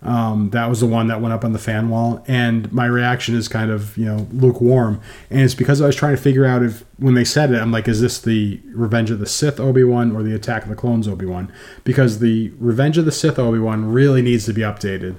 Um, 0.02 0.50
that 0.50 0.68
was 0.68 0.80
the 0.80 0.86
one 0.86 1.06
that 1.06 1.20
went 1.20 1.32
up 1.32 1.44
on 1.44 1.52
the 1.52 1.60
fan 1.60 1.88
wall, 1.88 2.24
and 2.26 2.72
my 2.72 2.86
reaction 2.86 3.36
is 3.36 3.46
kind 3.46 3.70
of 3.70 3.96
you 3.96 4.04
know 4.04 4.26
lukewarm, 4.32 5.00
and 5.30 5.42
it's 5.42 5.54
because 5.54 5.80
I 5.80 5.86
was 5.86 5.94
trying 5.94 6.16
to 6.16 6.20
figure 6.20 6.44
out 6.44 6.64
if 6.64 6.84
when 6.96 7.14
they 7.14 7.24
said 7.24 7.52
it, 7.52 7.60
I'm 7.60 7.70
like, 7.70 7.86
is 7.86 8.00
this 8.00 8.20
the 8.20 8.60
Revenge 8.74 9.12
of 9.12 9.20
the 9.20 9.26
Sith 9.26 9.60
Obi 9.60 9.84
Wan 9.84 10.16
or 10.16 10.24
the 10.24 10.34
Attack 10.34 10.64
of 10.64 10.70
the 10.70 10.74
Clones 10.74 11.06
Obi 11.06 11.24
Wan? 11.24 11.52
Because 11.84 12.18
the 12.18 12.52
Revenge 12.58 12.98
of 12.98 13.04
the 13.04 13.12
Sith 13.12 13.38
Obi 13.38 13.60
Wan 13.60 13.92
really 13.92 14.22
needs 14.22 14.44
to 14.46 14.52
be 14.52 14.62
updated. 14.62 15.14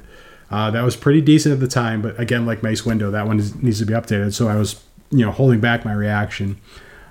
Uh, 0.51 0.69
that 0.69 0.83
was 0.83 0.97
pretty 0.97 1.21
decent 1.21 1.53
at 1.53 1.61
the 1.61 1.67
time, 1.67 2.01
but 2.01 2.19
again, 2.19 2.45
like 2.45 2.61
Mace 2.61 2.81
Windu, 2.81 3.09
that 3.09 3.25
one 3.25 3.39
is, 3.39 3.55
needs 3.55 3.79
to 3.79 3.85
be 3.85 3.93
updated. 3.93 4.33
So 4.33 4.49
I 4.49 4.55
was 4.57 4.83
you 5.11 5.25
know 5.25 5.31
holding 5.31 5.61
back 5.61 5.85
my 5.85 5.93
reaction, 5.93 6.59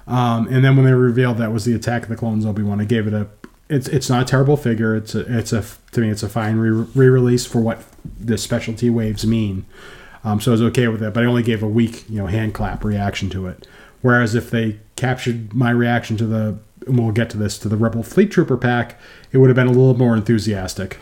um, 0.07 0.47
and 0.49 0.65
then 0.65 0.77
when 0.77 0.85
they 0.85 0.93
revealed 0.93 1.39
that 1.39 1.53
was 1.53 1.65
the 1.65 1.75
Attack 1.75 2.05
of 2.05 2.09
the 2.09 2.17
Clones 2.17 2.45
Obi 2.45 2.63
Wan, 2.63 2.81
I 2.81 2.85
gave 2.85 3.07
it 3.07 3.13
a 3.13 3.29
it's 3.69 3.89
it's 3.89 4.11
not 4.11 4.23
a 4.23 4.25
terrible 4.25 4.57
figure. 4.57 4.95
It's 4.95 5.15
a 5.15 5.39
it's 5.39 5.53
a 5.53 5.65
to 5.93 6.01
me 6.01 6.11
it's 6.11 6.23
a 6.23 6.29
fine 6.29 6.57
re 6.57 7.09
release 7.09 7.47
for 7.47 7.61
what 7.61 7.83
the 8.19 8.37
specialty 8.37 8.91
waves 8.91 9.27
mean. 9.27 9.65
Um, 10.25 10.41
so 10.41 10.51
I 10.51 10.53
was 10.53 10.63
okay 10.63 10.89
with 10.89 11.03
it, 11.03 11.15
but 11.15 11.23
I 11.25 11.27
only 11.27 11.43
gave 11.43 11.63
a 11.63 11.69
weak 11.69 12.09
you 12.09 12.19
know 12.19 12.27
hand 12.27 12.55
clap 12.55 12.85
reaction 12.85 13.31
to 13.31 13.47
it. 13.47 13.67
Whereas 14.03 14.35
if 14.35 14.51
they 14.51 14.81
captured 14.97 15.55
my 15.55 15.71
reaction 15.71 16.17
to 16.19 16.27
the 16.27 16.59
and 16.87 16.99
we'll 16.99 17.13
get 17.13 17.31
to 17.31 17.39
this 17.39 17.59
to 17.59 17.69
the 17.69 17.77
Rebel 17.77 18.03
Fleet 18.03 18.31
Trooper 18.31 18.57
pack, 18.57 18.99
it 19.31 19.39
would 19.39 19.49
have 19.49 19.57
been 19.57 19.69
a 19.69 19.73
little 19.73 19.97
more 19.97 20.17
enthusiastic. 20.17 20.99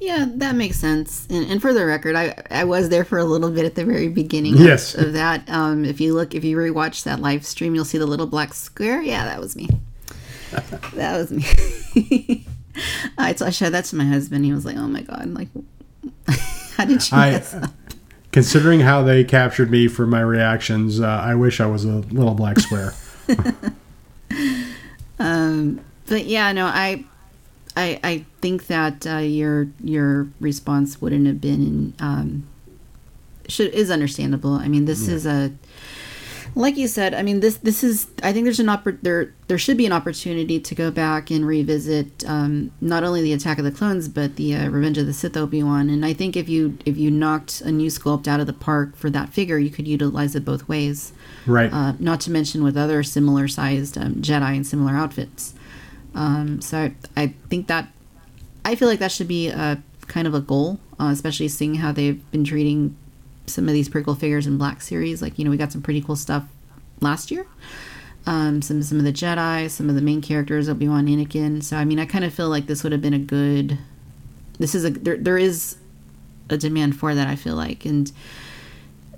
Yeah, 0.00 0.24
that 0.36 0.54
makes 0.54 0.78
sense. 0.78 1.26
And, 1.28 1.50
and 1.50 1.60
for 1.60 1.74
the 1.74 1.84
record, 1.84 2.16
I 2.16 2.34
I 2.50 2.64
was 2.64 2.88
there 2.88 3.04
for 3.04 3.18
a 3.18 3.24
little 3.24 3.50
bit 3.50 3.66
at 3.66 3.74
the 3.74 3.84
very 3.84 4.08
beginning 4.08 4.56
Yes. 4.56 4.94
of, 4.94 5.08
of 5.08 5.12
that. 5.12 5.48
Um, 5.50 5.84
if 5.84 6.00
you 6.00 6.14
look, 6.14 6.34
if 6.34 6.42
you 6.42 6.56
rewatch 6.56 7.04
that 7.04 7.20
live 7.20 7.44
stream, 7.44 7.74
you'll 7.74 7.84
see 7.84 7.98
the 7.98 8.06
little 8.06 8.26
black 8.26 8.54
square. 8.54 9.02
Yeah, 9.02 9.26
that 9.26 9.38
was 9.40 9.54
me. 9.56 9.68
that 10.94 11.16
was 11.18 11.30
me. 11.30 12.46
I, 13.18 13.36
I 13.40 13.50
showed 13.50 13.70
that 13.70 13.84
to 13.86 13.96
my 13.96 14.04
husband. 14.06 14.44
He 14.46 14.52
was 14.52 14.64
like, 14.64 14.76
"Oh 14.76 14.88
my 14.88 15.02
god! 15.02 15.28
Like, 15.34 15.48
how 16.76 16.86
did 16.86 17.08
you?" 17.10 17.16
I, 17.16 17.30
mess 17.32 17.54
up?" 17.54 17.70
considering 18.32 18.80
how 18.80 19.02
they 19.02 19.22
captured 19.24 19.70
me 19.70 19.86
for 19.88 20.06
my 20.06 20.20
reactions, 20.20 21.00
uh, 21.00 21.06
I 21.06 21.34
wish 21.34 21.60
I 21.60 21.66
was 21.66 21.84
a 21.84 21.88
little 22.10 22.34
black 22.34 22.58
square. 22.58 22.94
Um, 25.18 25.80
but 26.08 26.24
yeah, 26.24 26.52
no, 26.52 26.64
I, 26.66 27.04
I, 27.76 28.00
I 28.02 28.24
think 28.40 28.66
that 28.66 29.06
uh, 29.06 29.18
your 29.18 29.68
your 29.82 30.28
response 30.40 31.00
wouldn't 31.00 31.26
have 31.26 31.40
been 31.40 31.94
um, 31.98 32.48
should 33.48 33.72
is 33.72 33.90
understandable. 33.90 34.54
I 34.54 34.68
mean, 34.68 34.84
this 34.84 35.08
is 35.08 35.26
a 35.26 35.52
like 36.54 36.76
you 36.76 36.88
said. 36.88 37.14
I 37.14 37.22
mean, 37.22 37.40
this 37.40 37.56
this 37.58 37.84
is. 37.84 38.08
I 38.22 38.32
think 38.32 38.44
there's 38.44 38.60
an 38.60 38.66
oppor- 38.66 38.98
there 39.02 39.32
there 39.48 39.58
should 39.58 39.76
be 39.76 39.86
an 39.86 39.92
opportunity 39.92 40.58
to 40.58 40.74
go 40.74 40.90
back 40.90 41.30
and 41.30 41.46
revisit 41.46 42.28
um, 42.28 42.72
not 42.80 43.04
only 43.04 43.22
the 43.22 43.32
Attack 43.32 43.58
of 43.58 43.64
the 43.64 43.70
Clones, 43.70 44.08
but 44.08 44.36
the 44.36 44.54
uh, 44.54 44.68
Revenge 44.68 44.98
of 44.98 45.06
the 45.06 45.12
Sith 45.12 45.36
Obi 45.36 45.62
Wan. 45.62 45.88
And 45.88 46.04
I 46.04 46.12
think 46.12 46.36
if 46.36 46.48
you 46.48 46.78
if 46.84 46.96
you 46.96 47.10
knocked 47.10 47.60
a 47.60 47.70
new 47.70 47.88
sculpt 47.88 48.26
out 48.26 48.40
of 48.40 48.46
the 48.46 48.52
park 48.52 48.96
for 48.96 49.10
that 49.10 49.30
figure, 49.30 49.58
you 49.58 49.70
could 49.70 49.86
utilize 49.86 50.34
it 50.34 50.44
both 50.44 50.68
ways 50.68 51.12
right. 51.46 51.72
uh, 51.72 51.92
not 51.98 52.20
to 52.22 52.30
mention 52.30 52.62
with 52.62 52.76
other 52.76 53.02
similar 53.02 53.48
sized 53.48 53.96
um, 53.96 54.16
Jedi 54.16 54.56
and 54.56 54.66
similar 54.66 54.92
outfits. 54.92 55.54
Um, 56.14 56.60
so 56.60 56.90
I, 57.16 57.34
think 57.48 57.68
that 57.68 57.88
I 58.64 58.74
feel 58.74 58.88
like 58.88 58.98
that 58.98 59.12
should 59.12 59.28
be 59.28 59.48
a 59.48 59.82
kind 60.06 60.26
of 60.26 60.34
a 60.34 60.40
goal, 60.40 60.80
uh, 60.98 61.10
especially 61.12 61.48
seeing 61.48 61.76
how 61.76 61.92
they've 61.92 62.30
been 62.30 62.44
treating 62.44 62.96
some 63.46 63.68
of 63.68 63.74
these 63.74 63.88
prequel 63.88 64.18
figures 64.18 64.46
in 64.46 64.58
Black 64.58 64.82
Series. 64.82 65.22
Like 65.22 65.38
you 65.38 65.44
know, 65.44 65.50
we 65.50 65.56
got 65.56 65.72
some 65.72 65.82
pretty 65.82 66.00
cool 66.00 66.16
stuff 66.16 66.44
last 67.00 67.30
year. 67.30 67.46
Um, 68.26 68.60
some 68.62 68.82
some 68.82 68.98
of 68.98 69.04
the 69.04 69.12
Jedi, 69.12 69.70
some 69.70 69.88
of 69.88 69.94
the 69.94 70.02
main 70.02 70.20
characters, 70.20 70.68
Obi 70.68 70.88
Wan, 70.88 71.06
Anakin. 71.06 71.62
So 71.62 71.76
I 71.76 71.84
mean, 71.84 71.98
I 71.98 72.06
kind 72.06 72.24
of 72.24 72.34
feel 72.34 72.48
like 72.48 72.66
this 72.66 72.82
would 72.82 72.92
have 72.92 73.02
been 73.02 73.14
a 73.14 73.18
good. 73.18 73.78
This 74.58 74.74
is 74.74 74.84
a 74.84 74.90
there. 74.90 75.16
There 75.16 75.38
is 75.38 75.76
a 76.50 76.56
demand 76.56 76.98
for 76.98 77.14
that. 77.14 77.26
I 77.26 77.36
feel 77.36 77.54
like 77.54 77.84
and 77.84 78.12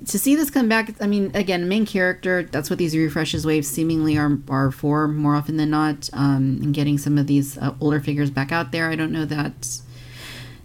to 0.06 0.18
see 0.18 0.34
this 0.34 0.50
come 0.50 0.68
back 0.68 0.94
i 1.00 1.06
mean 1.06 1.30
again 1.34 1.68
main 1.68 1.86
character 1.86 2.42
that's 2.44 2.68
what 2.70 2.78
these 2.78 2.96
refreshes 2.96 3.46
waves 3.46 3.68
seemingly 3.68 4.16
are, 4.18 4.38
are 4.48 4.70
for 4.70 5.08
more 5.08 5.34
often 5.34 5.56
than 5.56 5.70
not 5.70 6.08
um, 6.12 6.60
and 6.62 6.74
getting 6.74 6.98
some 6.98 7.18
of 7.18 7.26
these 7.26 7.58
uh, 7.58 7.74
older 7.80 8.00
figures 8.00 8.30
back 8.30 8.52
out 8.52 8.72
there. 8.72 8.90
I 8.90 8.96
don't 8.96 9.12
know 9.12 9.24
that 9.24 9.80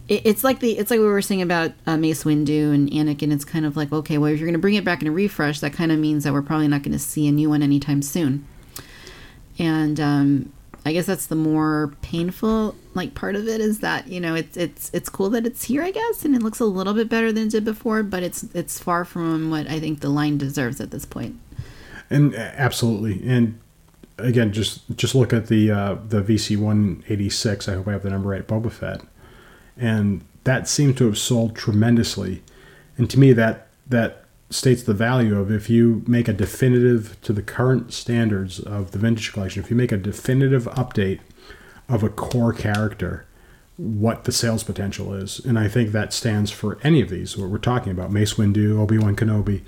it, 0.08 0.22
it's 0.26 0.44
like 0.44 0.60
the 0.60 0.78
it's 0.78 0.92
like 0.92 1.00
we 1.00 1.06
were 1.06 1.22
saying 1.22 1.42
about 1.42 1.72
uh, 1.86 1.98
mace 1.98 2.24
windu 2.24 2.74
and 2.74 2.90
anakin. 2.92 3.32
It's 3.32 3.46
kind 3.46 3.66
of 3.66 3.76
like 3.78 3.92
okay 3.92 4.18
well 4.18 4.32
if 4.32 4.40
you're 4.40 4.48
going 4.48 4.54
to 4.54 4.60
bring 4.60 4.76
it 4.76 4.86
back 4.86 5.02
in 5.02 5.08
a 5.08 5.12
refresh 5.12 5.60
that 5.60 5.74
kind 5.74 5.92
of 5.92 6.00
means 6.00 6.24
that 6.24 6.34
we're 6.34 6.42
probably 6.42 6.68
not 6.68 6.84
going 6.84 6.94
to 6.94 7.00
see 7.00 7.28
a 7.28 7.32
new 7.32 7.50
one 7.50 7.64
anytime 7.64 8.02
soon. 8.02 8.48
And 9.60 10.00
um, 10.00 10.54
I 10.88 10.94
guess 10.94 11.06
that's 11.06 11.28
the 11.28 11.36
more 11.36 11.94
painful 12.02 12.76
like 12.94 13.14
part 13.14 13.36
of 13.36 13.48
it 13.48 13.60
is 13.60 13.82
that 13.82 14.08
you 14.08 14.20
know 14.20 14.36
it's 14.36 14.56
it's 14.56 14.90
it's 14.94 15.10
cool 15.10 15.30
that 15.32 15.46
it's 15.46 15.66
here 15.66 15.84
I 15.84 15.92
guess 15.92 16.24
and 16.24 16.34
it 16.36 16.42
looks 16.42 16.60
a 16.60 16.66
little 16.66 16.94
bit 16.94 17.10
better 17.10 17.32
than 17.32 17.48
it 17.48 17.52
did 17.52 17.66
before 17.66 18.04
but 18.04 18.24
it's 18.24 18.44
it's 18.56 18.80
far 18.80 19.04
from 19.06 19.50
what 19.50 19.70
I 19.70 19.80
think 19.80 20.00
the 20.00 20.10
line 20.10 20.38
deserves 20.38 20.80
at 20.80 20.92
this 20.92 21.06
point. 21.06 21.40
And 22.10 22.34
absolutely, 22.36 23.22
and 23.30 23.60
again, 24.18 24.52
just 24.52 24.82
just 24.96 25.16
look 25.16 25.34
at 25.34 25.48
the 25.48 25.72
uh, 25.72 25.98
the 26.08 26.22
VC 26.22 26.58
one 26.58 27.04
eighty 27.10 27.30
six. 27.30 27.68
I 27.68 27.74
hope 27.74 27.88
I 27.88 27.92
have 27.92 28.04
the 28.04 28.10
number 28.10 28.30
right. 28.30 28.48
Boba 28.48 28.72
Fett, 28.72 29.02
and 29.76 30.24
that 30.44 30.68
seemed 30.68 30.98
to 30.98 31.06
have 31.06 31.18
sold 31.18 31.56
tremendously. 31.56 32.44
And 32.98 33.10
to 33.10 33.20
me, 33.20 33.34
that 33.34 33.68
that 33.88 34.24
states 34.50 34.84
the 34.84 34.94
value 34.94 35.38
of 35.38 35.52
if 35.52 35.70
you 35.70 36.04
make 36.08 36.28
a 36.28 36.34
definitive 36.34 37.20
to 37.22 37.34
the 37.34 37.42
current 37.42 37.94
standards 37.94 38.60
of 38.60 38.92
the 38.92 39.00
vintage 39.00 39.34
collection. 39.34 39.62
If 39.64 39.70
you 39.70 39.76
make 39.76 39.92
a 39.92 39.98
definitive 39.98 40.66
update 40.66 41.20
of 41.90 42.04
a 42.04 42.10
core 42.10 42.54
character, 42.54 43.26
what 43.76 44.24
the 44.24 44.32
sales 44.32 44.64
potential 44.64 45.14
is, 45.14 45.40
and 45.40 45.60
I 45.60 45.68
think 45.68 45.92
that 45.92 46.14
stands 46.14 46.50
for 46.50 46.80
any 46.84 47.02
of 47.02 47.10
these. 47.10 47.38
What 47.38 47.50
we're 47.50 47.58
talking 47.60 47.92
about: 47.92 48.12
Mace 48.12 48.34
Windu, 48.36 48.80
Obi 48.80 48.98
Wan 48.98 49.16
Kenobi 49.16 49.64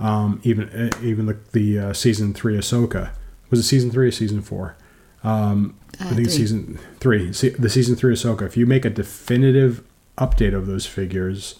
um, 0.00 0.40
even 0.42 0.68
uh, 0.70 0.90
even 1.02 1.26
the 1.26 1.36
the 1.52 1.78
uh, 1.78 1.92
season 1.92 2.32
three 2.32 2.56
Ahsoka 2.56 3.10
was 3.50 3.60
it 3.60 3.64
season 3.64 3.90
three 3.90 4.08
or 4.08 4.12
season 4.12 4.40
four? 4.40 4.76
Um, 5.22 5.76
I 6.00 6.04
think 6.04 6.14
three. 6.14 6.28
season 6.28 6.78
three. 6.98 7.30
The 7.30 7.68
season 7.68 7.96
three 7.96 8.14
Ahsoka. 8.14 8.42
If 8.42 8.56
you 8.56 8.64
make 8.64 8.84
a 8.84 8.90
definitive 8.90 9.84
update 10.16 10.54
of 10.54 10.66
those 10.66 10.86
figures, 10.86 11.56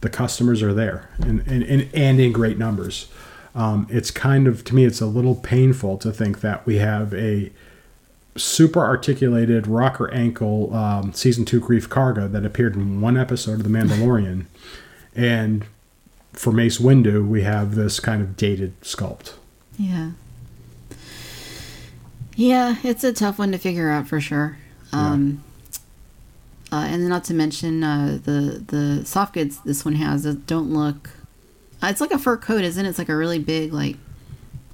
the 0.00 0.08
customers 0.08 0.62
are 0.62 0.72
there 0.72 1.08
and 1.18 1.40
and, 1.46 1.62
and, 1.62 1.88
and 1.94 2.20
in 2.20 2.32
great 2.32 2.58
numbers. 2.58 3.08
Um, 3.54 3.86
it's 3.90 4.10
kind 4.10 4.46
of 4.46 4.64
to 4.64 4.74
me, 4.74 4.84
it's 4.84 5.00
a 5.00 5.06
little 5.06 5.34
painful 5.34 5.98
to 5.98 6.12
think 6.12 6.40
that 6.40 6.64
we 6.66 6.76
have 6.76 7.12
a 7.14 7.50
super 8.36 8.80
articulated 8.80 9.66
rocker 9.66 10.12
ankle 10.12 10.74
um, 10.74 11.12
season 11.12 11.44
two 11.44 11.60
Greef 11.60 11.88
Karga 11.88 12.30
that 12.30 12.44
appeared 12.44 12.76
in 12.76 13.00
one 13.00 13.16
episode 13.16 13.54
of 13.54 13.64
The 13.64 13.70
Mandalorian, 13.70 14.46
and 15.14 15.66
for 16.32 16.52
Mace 16.52 16.78
Windu, 16.78 17.26
we 17.26 17.42
have 17.42 17.74
this 17.74 17.98
kind 17.98 18.22
of 18.22 18.36
dated 18.36 18.80
sculpt. 18.82 19.34
Yeah. 19.76 20.12
Yeah, 22.36 22.76
it's 22.84 23.02
a 23.02 23.12
tough 23.12 23.40
one 23.40 23.50
to 23.50 23.58
figure 23.58 23.90
out 23.90 24.06
for 24.06 24.20
sure. 24.20 24.58
Um, 24.92 25.42
uh, 26.72 26.86
and 26.88 27.08
not 27.08 27.24
to 27.24 27.34
mention 27.34 27.82
uh, 27.82 28.18
the 28.22 28.64
the 28.66 29.04
soft 29.04 29.34
goods 29.34 29.58
this 29.60 29.84
one 29.84 29.94
has 29.94 30.24
don't 30.24 30.72
look. 30.72 31.10
Uh, 31.82 31.88
it's 31.88 32.00
like 32.00 32.10
a 32.10 32.18
fur 32.18 32.36
coat, 32.36 32.62
isn't 32.64 32.84
it? 32.84 32.88
It's 32.88 32.98
like 32.98 33.08
a 33.08 33.16
really 33.16 33.38
big 33.38 33.72
like 33.72 33.96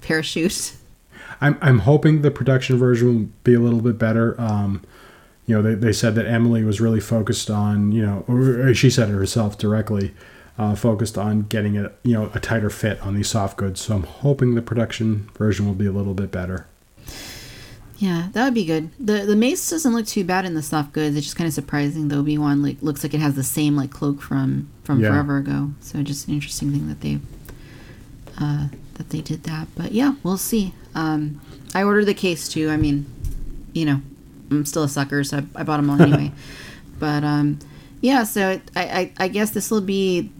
parachute. 0.00 0.76
I'm, 1.40 1.58
I'm 1.60 1.80
hoping 1.80 2.22
the 2.22 2.30
production 2.30 2.78
version 2.78 3.08
will 3.08 3.28
be 3.42 3.54
a 3.54 3.60
little 3.60 3.80
bit 3.80 3.98
better. 3.98 4.40
Um, 4.40 4.82
you 5.46 5.54
know, 5.54 5.62
they, 5.62 5.74
they 5.74 5.92
said 5.92 6.14
that 6.14 6.26
Emily 6.26 6.64
was 6.64 6.80
really 6.80 7.00
focused 7.00 7.50
on, 7.50 7.92
you 7.92 8.04
know, 8.06 8.72
she 8.72 8.88
said 8.88 9.10
it 9.10 9.12
herself 9.12 9.58
directly, 9.58 10.14
uh, 10.56 10.74
focused 10.74 11.18
on 11.18 11.42
getting 11.42 11.74
it, 11.74 11.94
you 12.02 12.14
know, 12.14 12.30
a 12.34 12.40
tighter 12.40 12.70
fit 12.70 13.00
on 13.02 13.14
these 13.14 13.28
soft 13.28 13.56
goods. 13.56 13.80
So 13.80 13.96
I'm 13.96 14.04
hoping 14.04 14.54
the 14.54 14.62
production 14.62 15.28
version 15.36 15.66
will 15.66 15.74
be 15.74 15.86
a 15.86 15.92
little 15.92 16.14
bit 16.14 16.30
better. 16.30 16.66
Yeah, 17.98 18.28
that 18.32 18.44
would 18.44 18.54
be 18.54 18.64
good. 18.64 18.90
the 18.98 19.20
The 19.24 19.36
mace 19.36 19.70
doesn't 19.70 19.94
look 19.94 20.06
too 20.06 20.24
bad 20.24 20.44
in 20.44 20.54
the 20.54 20.62
soft 20.62 20.92
goods. 20.92 21.16
It's 21.16 21.24
just 21.26 21.36
kind 21.36 21.46
of 21.48 21.54
surprising. 21.54 22.08
The 22.08 22.16
Obi 22.16 22.36
Wan 22.36 22.60
like 22.62 22.76
looks 22.82 23.02
like 23.04 23.14
it 23.14 23.20
has 23.20 23.34
the 23.36 23.44
same 23.44 23.76
like 23.76 23.90
cloak 23.90 24.20
from 24.20 24.68
from 24.82 25.00
Yeah. 25.00 25.10
forever 25.10 25.38
ago. 25.38 25.70
So 25.80 26.02
just 26.02 26.26
an 26.28 26.34
interesting 26.34 26.72
thing 26.72 26.88
that 26.88 27.00
they 27.00 27.20
uh, 28.38 28.68
that 28.94 29.10
they 29.10 29.20
did 29.20 29.44
that. 29.44 29.68
But 29.76 29.92
yeah, 29.92 30.14
we'll 30.22 30.38
see. 30.38 30.74
Um, 30.94 31.40
I 31.74 31.82
ordered 31.84 32.06
the 32.06 32.14
case 32.14 32.48
too. 32.48 32.68
I 32.70 32.76
mean, 32.76 33.06
you 33.72 33.84
know, 33.84 34.00
I'm 34.50 34.66
still 34.66 34.82
a 34.84 34.88
sucker, 34.88 35.22
so 35.24 35.38
I, 35.38 35.60
I 35.60 35.62
bought 35.62 35.76
them 35.78 35.88
all 35.90 36.00
anyway. 36.02 36.32
but 36.98 37.22
um, 37.24 37.58
yeah, 38.00 38.24
so 38.24 38.50
it, 38.50 38.62
I, 38.76 38.82
I 38.82 39.24
I 39.24 39.28
guess 39.28 39.50
this 39.50 39.70
will 39.70 39.80
be. 39.80 40.30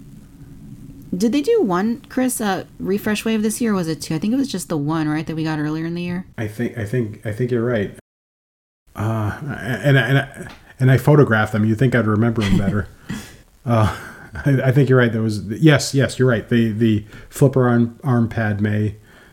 Did 1.17 1.33
they 1.33 1.43
do 1.43 1.63
one, 1.63 2.01
Chris, 2.09 2.41
uh, 2.41 2.65
refresh 2.79 3.25
wave 3.25 3.43
this 3.43 3.61
year? 3.61 3.73
Or 3.73 3.77
was 3.77 3.89
it 3.89 4.01
two? 4.01 4.15
I 4.15 4.19
think 4.19 4.33
it 4.33 4.37
was 4.37 4.51
just 4.51 4.69
the 4.69 4.77
one, 4.77 5.09
right, 5.09 5.27
that 5.27 5.37
we 5.37 5.45
got 5.45 5.59
earlier 5.59 5.87
in 5.87 5.95
the 5.95 6.03
year. 6.03 6.27
I 6.39 6.49
think 6.49 6.79
I 6.79 6.85
think 6.85 7.25
I 7.27 7.33
think 7.33 7.51
you're 7.51 7.65
right. 7.65 7.97
Uh, 8.97 9.39
and 9.43 9.97
and 9.97 10.19
I, 10.19 10.49
and 10.81 10.91
I 10.91 10.99
photographed 10.99 11.53
them. 11.53 11.65
You 11.65 11.75
think 11.75 11.95
I'd 11.95 12.07
remember 12.07 12.43
them 12.43 12.59
better? 12.59 12.89
uh, 13.67 13.97
I, 14.35 14.63
I 14.65 14.73
think 14.73 14.89
you're 14.89 14.99
right. 14.99 15.13
There 15.13 15.23
was 15.23 15.45
yes, 15.47 15.95
yes, 15.95 16.19
you're 16.19 16.29
right. 16.29 16.49
The 16.49 16.73
the 16.73 17.05
flipper 17.29 17.69
arm 17.69 17.99
arm 18.03 18.29
Padme, 18.29 18.89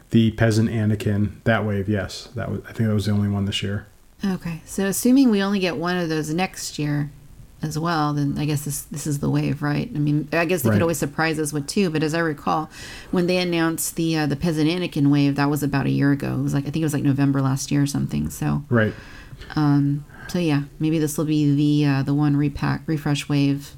the 0.10 0.32
peasant 0.32 0.70
Anakin. 0.70 1.44
That 1.46 1.66
wave, 1.66 1.90
yes, 1.90 2.30
that 2.36 2.52
was. 2.52 2.62
I 2.68 2.74
think 2.74 2.90
that 2.90 2.94
was 2.94 3.06
the 3.06 3.12
only 3.12 3.30
one 3.30 3.46
this 3.46 3.64
year. 3.64 3.88
Okay, 4.24 4.62
so 4.66 4.86
assuming 4.86 5.32
we 5.32 5.42
only 5.42 5.60
get 5.60 5.78
one 5.78 5.98
of 5.98 6.10
those 6.10 6.32
next 6.32 6.78
year 6.78 7.12
as 7.64 7.78
well, 7.78 8.14
then 8.14 8.36
I 8.40 8.46
guess 8.46 8.66
this 8.66 8.82
this 8.84 9.06
is 9.06 9.20
the 9.20 9.30
wave, 9.30 9.62
right? 9.62 9.90
I 9.94 10.00
mean, 10.00 10.28
I 10.34 10.46
guess 10.46 10.62
they 10.64 10.70
Right. 10.70 10.76
could 10.76 10.82
always 10.82 10.98
surprise 10.98 11.38
us 11.40 11.54
with 11.54 11.68
two, 11.68 11.90
but 11.90 12.02
as 12.04 12.14
I 12.14 12.20
recall, 12.20 12.70
when 13.12 13.28
they 13.28 13.38
announced 13.38 13.96
the 13.96 14.18
uh, 14.18 14.26
the 14.26 14.36
peasant 14.36 14.70
Anakin 14.70 15.12
wave, 15.12 15.36
that 15.36 15.50
was 15.50 15.62
about 15.62 15.86
a 15.86 15.92
year 15.92 16.12
ago. 16.12 16.36
It 16.40 16.42
was 16.44 16.54
like 16.54 16.64
I 16.68 16.72
think 16.72 16.78
it 16.82 16.86
was 16.86 16.94
like 16.94 17.04
November 17.04 17.42
last 17.42 17.72
year 17.72 17.84
or 17.84 17.88
something. 17.88 18.30
So, 18.30 18.64
Right. 18.70 18.94
um, 19.56 20.06
so 20.28 20.40
yeah, 20.40 20.64
maybe 20.80 20.98
this 20.98 21.18
will 21.18 21.26
be 21.26 21.54
the 21.56 21.90
uh, 21.90 22.04
the 22.04 22.14
one 22.14 22.36
repack 22.36 22.82
refresh 22.88 23.30
wave 23.30 23.76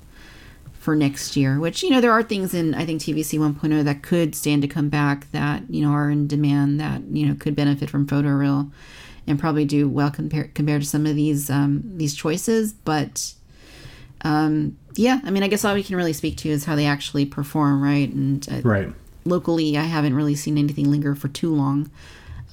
for 0.73 0.95
next 0.95 1.35
year. 1.35 1.59
Which 1.59 1.83
you 1.83 1.89
know 1.89 1.99
there 2.01 2.11
are 2.11 2.23
things 2.23 2.53
in 2.53 2.73
I 2.75 2.85
think 2.85 3.01
TVC 3.01 3.37
1.0 3.39 3.83
that 3.83 4.01
could 4.03 4.35
stand 4.35 4.61
to 4.61 4.67
come 4.67 4.89
back 4.89 5.29
that 5.31 5.63
you 5.69 5.81
know 5.81 5.91
are 5.91 6.09
in 6.09 6.27
demand 6.27 6.79
that 6.79 7.01
you 7.11 7.25
know 7.25 7.35
could 7.35 7.55
benefit 7.55 7.89
from 7.89 8.07
Photo 8.07 8.29
photoreal 8.29 8.71
and 9.27 9.39
probably 9.39 9.65
do 9.65 9.87
well 9.89 10.11
compared 10.11 10.53
compared 10.53 10.81
to 10.83 10.87
some 10.87 11.05
of 11.05 11.15
these 11.15 11.49
um, 11.49 11.81
these 11.97 12.13
choices. 12.15 12.73
But 12.73 13.33
um, 14.23 14.77
yeah, 14.95 15.19
I 15.23 15.31
mean, 15.31 15.43
I 15.43 15.47
guess 15.47 15.65
all 15.65 15.73
we 15.73 15.83
can 15.83 15.95
really 15.95 16.13
speak 16.13 16.37
to 16.37 16.49
is 16.49 16.65
how 16.65 16.75
they 16.75 16.85
actually 16.85 17.25
perform, 17.25 17.81
right? 17.83 18.11
And 18.11 18.47
uh, 18.49 18.61
Right. 18.67 18.93
locally, 19.25 19.77
I 19.77 19.83
haven't 19.83 20.13
really 20.15 20.35
seen 20.35 20.57
anything 20.57 20.89
linger 20.89 21.15
for 21.15 21.27
too 21.27 21.53
long 21.53 21.89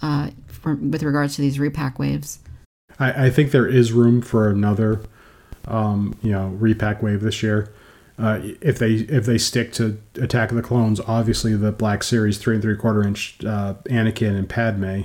uh, 0.03 0.31
for, 0.49 0.75
with 0.75 1.03
regards 1.03 1.37
to 1.37 1.43
these 1.43 1.59
repack 1.59 1.99
waves. 1.99 2.39
I, 2.99 3.27
I 3.27 3.31
think 3.31 3.51
there 3.51 3.67
is 3.67 3.93
room 3.93 4.23
for 4.23 4.49
another 4.49 5.03
um, 5.67 6.17
you 6.23 6.33
know, 6.33 6.49
repack 6.49 7.03
wave 7.03 7.21
this 7.21 7.43
year. 7.43 7.73
Uh, 8.19 8.41
if 8.61 8.79
they 8.79 8.95
if 8.95 9.25
they 9.25 9.39
stick 9.39 9.73
to 9.73 9.99
Attack 10.17 10.51
of 10.51 10.57
the 10.57 10.63
Clones, 10.63 11.01
obviously 11.01 11.55
the 11.57 11.73
Black 11.73 12.03
Series 12.03 12.37
three 12.37 12.55
and 12.55 12.63
three 12.63 12.77
quarter 12.77 13.03
inch 13.07 13.39
uh, 13.45 13.75
Anakin 13.85 14.37
and 14.37 14.47
Padme 14.49 15.03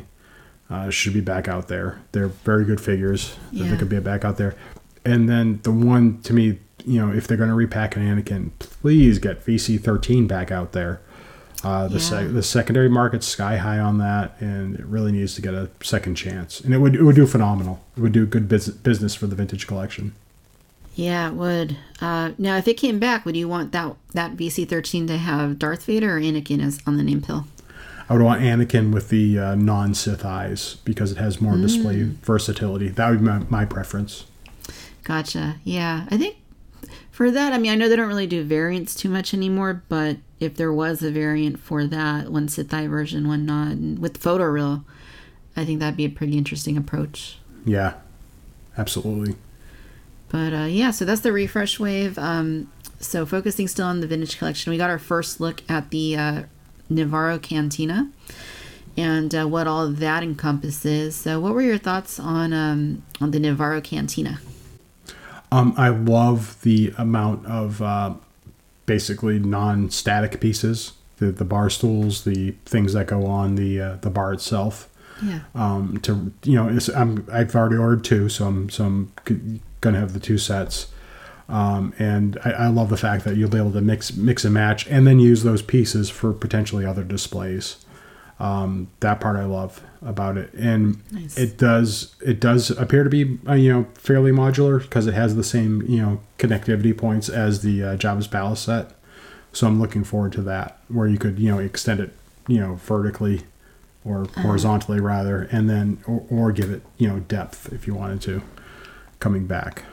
uh, 0.69 0.89
should 0.89 1.13
be 1.13 1.21
back 1.21 1.47
out 1.47 1.69
there. 1.69 2.01
They're 2.11 2.27
very 2.27 2.65
good 2.65 2.81
figures. 2.81 3.37
Yeah. 3.51 3.69
They 3.69 3.77
could 3.77 3.87
be 3.87 3.99
back 3.99 4.25
out 4.25 4.37
there. 4.37 4.55
And 5.05 5.29
then 5.29 5.59
the 5.63 5.71
one 5.71 6.21
to 6.23 6.33
me, 6.33 6.59
you 6.85 7.05
know, 7.05 7.13
if 7.13 7.27
they're 7.27 7.37
going 7.37 7.49
to 7.49 7.55
repack 7.55 7.95
an 7.95 8.03
Anakin, 8.03 8.51
please 8.59 9.19
get 9.19 9.45
VC 9.45 9.79
thirteen 9.79 10.27
back 10.27 10.51
out 10.51 10.71
there. 10.71 11.01
Uh, 11.63 11.87
the 11.87 11.95
yeah. 11.95 11.99
sec- 11.99 12.33
the 12.33 12.43
secondary 12.43 12.89
market's 12.89 13.25
sky 13.25 13.57
high 13.57 13.79
on 13.79 13.97
that, 13.97 14.35
and 14.39 14.75
it 14.75 14.85
really 14.85 15.11
needs 15.11 15.35
to 15.35 15.41
get 15.41 15.53
a 15.53 15.69
second 15.81 16.15
chance. 16.15 16.61
And 16.61 16.73
it 16.73 16.79
would 16.79 16.95
it 16.95 17.03
would 17.03 17.15
do 17.15 17.25
phenomenal. 17.25 17.81
It 17.97 18.01
would 18.01 18.11
do 18.11 18.25
good 18.25 18.47
biz- 18.47 18.69
business 18.69 19.15
for 19.15 19.27
the 19.27 19.35
vintage 19.35 19.67
collection. 19.67 20.13
Yeah, 20.95 21.29
it 21.29 21.33
would. 21.33 21.77
Uh, 21.99 22.31
now, 22.37 22.55
if 22.57 22.67
it 22.67 22.75
came 22.75 22.99
back, 22.99 23.25
would 23.25 23.35
you 23.35 23.47
want 23.47 23.71
that 23.71 23.95
that 24.13 24.35
VC 24.37 24.67
thirteen 24.67 25.07
to 25.07 25.17
have 25.17 25.59
Darth 25.59 25.85
Vader 25.85 26.17
or 26.17 26.21
Anakin 26.21 26.63
as 26.63 26.79
on 26.85 26.97
the 26.97 27.03
name 27.03 27.21
pill? 27.21 27.45
I 28.07 28.13
would 28.13 28.21
want 28.21 28.41
Anakin 28.41 28.93
with 28.93 29.09
the 29.09 29.39
uh, 29.39 29.55
non 29.55 29.93
Sith 29.93 30.23
eyes 30.23 30.77
because 30.85 31.11
it 31.11 31.17
has 31.17 31.41
more 31.41 31.53
mm. 31.53 31.61
display 31.61 32.03
versatility. 32.03 32.89
That 32.89 33.09
would 33.09 33.19
be 33.19 33.25
my, 33.25 33.39
my 33.49 33.65
preference. 33.65 34.25
Gotcha. 35.05 35.57
Yeah, 35.63 36.07
I 36.09 36.17
think 36.17 36.37
for 37.11 37.31
that, 37.31 37.53
I 37.53 37.59
mean, 37.59 37.71
I 37.71 37.75
know 37.75 37.87
they 37.87 37.95
don't 37.95 38.09
really 38.09 38.27
do 38.27 38.43
variants 38.43 38.95
too 38.95 39.07
much 39.07 39.33
anymore, 39.33 39.83
but 39.87 40.17
if 40.39 40.55
there 40.55 40.73
was 40.73 41.01
a 41.01 41.11
variant 41.11 41.59
for 41.59 41.85
that, 41.85 42.29
one 42.29 42.49
Sith 42.49 42.73
eye 42.73 42.87
version, 42.87 43.27
one 43.27 43.45
not, 43.45 43.77
with 44.01 44.19
photoreal, 44.19 44.83
I 45.55 45.63
think 45.63 45.79
that'd 45.79 45.95
be 45.95 46.05
a 46.05 46.09
pretty 46.09 46.37
interesting 46.37 46.75
approach. 46.75 47.37
Yeah, 47.63 47.93
absolutely. 48.77 49.35
But 50.29 50.53
uh, 50.53 50.65
yeah, 50.65 50.89
so 50.89 51.05
that's 51.05 51.21
the 51.21 51.31
refresh 51.31 51.79
wave. 51.79 52.17
Um, 52.17 52.71
so 52.99 53.27
focusing 53.27 53.67
still 53.67 53.85
on 53.85 54.01
the 54.01 54.07
vintage 54.07 54.39
collection, 54.39 54.71
we 54.71 54.77
got 54.77 54.89
our 54.89 54.99
first 54.99 55.39
look 55.39 55.61
at 55.69 55.91
the 55.91 56.17
uh, 56.17 56.43
Nevarro 56.91 57.39
Cantina 57.39 58.09
and 58.97 59.35
uh, 59.35 59.45
what 59.45 59.67
all 59.67 59.87
that 59.87 60.23
encompasses. 60.23 61.15
So, 61.15 61.39
what 61.39 61.53
were 61.53 61.61
your 61.61 61.77
thoughts 61.77 62.19
on 62.19 62.53
um, 62.53 63.03
on 63.21 63.29
the 63.31 63.39
Nevarro 63.39 63.83
Cantina? 63.83 64.39
Um, 65.51 65.73
I 65.77 65.89
love 65.89 66.61
the 66.61 66.93
amount 66.97 67.45
of 67.45 67.81
uh, 67.81 68.15
basically 68.85 69.39
non-static 69.39 70.39
pieces, 70.39 70.93
the 71.17 71.31
the 71.31 71.45
bar 71.45 71.69
stools, 71.69 72.23
the 72.23 72.51
things 72.65 72.93
that 72.93 73.07
go 73.07 73.25
on 73.25 73.55
the 73.55 73.79
uh, 73.79 73.95
the 73.97 74.09
bar 74.09 74.33
itself. 74.33 74.89
Yeah. 75.23 75.41
Um, 75.53 75.99
to 76.01 76.33
you 76.43 76.55
know, 76.55 76.77
I'm 76.95 77.27
I've 77.31 77.55
already 77.55 77.77
ordered 77.77 78.03
two, 78.03 78.29
so 78.29 78.45
I'm 78.45 78.69
so 78.69 78.85
I'm 78.85 79.61
gonna 79.81 79.99
have 79.99 80.13
the 80.13 80.19
two 80.19 80.37
sets. 80.37 80.87
Um, 81.47 81.93
and 81.99 82.39
I, 82.43 82.51
I, 82.51 82.67
love 82.69 82.89
the 82.89 82.97
fact 82.97 83.23
that 83.25 83.35
you'll 83.37 83.51
be 83.51 83.59
able 83.59 83.71
to 83.73 83.81
mix 83.81 84.15
mix 84.15 84.45
and 84.45 84.53
match, 84.53 84.87
and 84.87 85.05
then 85.05 85.19
use 85.19 85.43
those 85.43 85.61
pieces 85.61 86.09
for 86.09 86.33
potentially 86.33 86.85
other 86.85 87.03
displays. 87.03 87.85
Um, 88.39 88.89
that 89.01 89.21
part 89.21 89.37
I 89.37 89.45
love 89.45 89.81
about 90.05 90.37
it, 90.37 90.53
and 90.53 91.01
nice. 91.11 91.37
it 91.37 91.57
does 91.57 92.15
it 92.23 92.39
does 92.39 92.69
appear 92.71 93.03
to 93.03 93.09
be 93.09 93.39
uh, 93.47 93.53
you 93.53 93.73
know 93.73 93.87
fairly 93.95 94.31
modular 94.31 94.81
because 94.81 95.07
it 95.07 95.15
has 95.15 95.35
the 95.35 95.43
same 95.43 95.81
you 95.81 96.01
know 96.01 96.21
connectivity 96.37 96.95
points 96.95 97.27
as 97.27 97.61
the 97.61 97.83
uh, 97.83 97.97
Jabba's 97.97 98.27
Palace 98.27 98.61
set. 98.61 98.91
So 99.51 99.67
I'm 99.67 99.79
looking 99.81 100.03
forward 100.03 100.33
to 100.33 100.41
that, 100.43 100.79
where 100.87 101.07
you 101.07 101.17
could 101.17 101.39
you 101.39 101.51
know 101.51 101.59
extend 101.59 101.99
it 101.99 102.13
you 102.47 102.59
know 102.59 102.75
vertically 102.75 103.41
or 104.05 104.23
uh-huh. 104.23 104.41
horizontally 104.41 104.99
rather, 104.99 105.49
and 105.51 105.69
then 105.69 106.01
or, 106.07 106.25
or 106.29 106.51
give 106.51 106.69
it 106.69 106.83
you 106.97 107.07
know 107.07 107.19
depth 107.21 107.73
if 107.73 107.87
you 107.87 107.95
wanted 107.95 108.21
to 108.21 108.43
coming 109.19 109.47
back. 109.47 109.83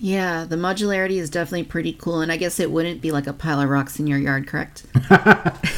Yeah, 0.00 0.44
the 0.44 0.56
modularity 0.56 1.20
is 1.20 1.30
definitely 1.30 1.62
pretty 1.62 1.92
cool, 1.92 2.22
and 2.22 2.32
I 2.32 2.36
guess 2.36 2.58
it 2.58 2.72
wouldn't 2.72 3.00
be 3.00 3.12
like 3.12 3.28
a 3.28 3.32
pile 3.32 3.60
of 3.60 3.68
rocks 3.68 4.00
in 4.00 4.08
your 4.08 4.18
yard, 4.18 4.48
correct? 4.48 4.84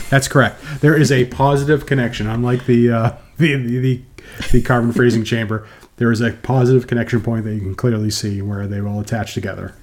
That's 0.09 0.29
correct. 0.29 0.63
There 0.81 0.99
is 0.99 1.13
a 1.13 1.27
positive 1.27 1.85
connection, 1.85 2.27
unlike 2.27 2.65
the 2.65 2.91
uh, 2.91 3.17
the, 3.39 3.57
the 3.57 4.03
the 4.51 4.63
carbon 4.63 4.93
freezing 4.93 5.25
chamber. 5.25 5.67
There 5.97 6.11
is 6.11 6.21
a 6.21 6.33
positive 6.33 6.87
connection 6.87 7.21
point 7.21 7.45
that 7.45 7.55
you 7.55 7.61
can 7.61 7.75
clearly 7.75 8.11
see 8.11 8.43
where 8.43 8.67
they 8.67 8.81
will 8.81 9.01
attach 9.01 9.35
together. 9.35 9.75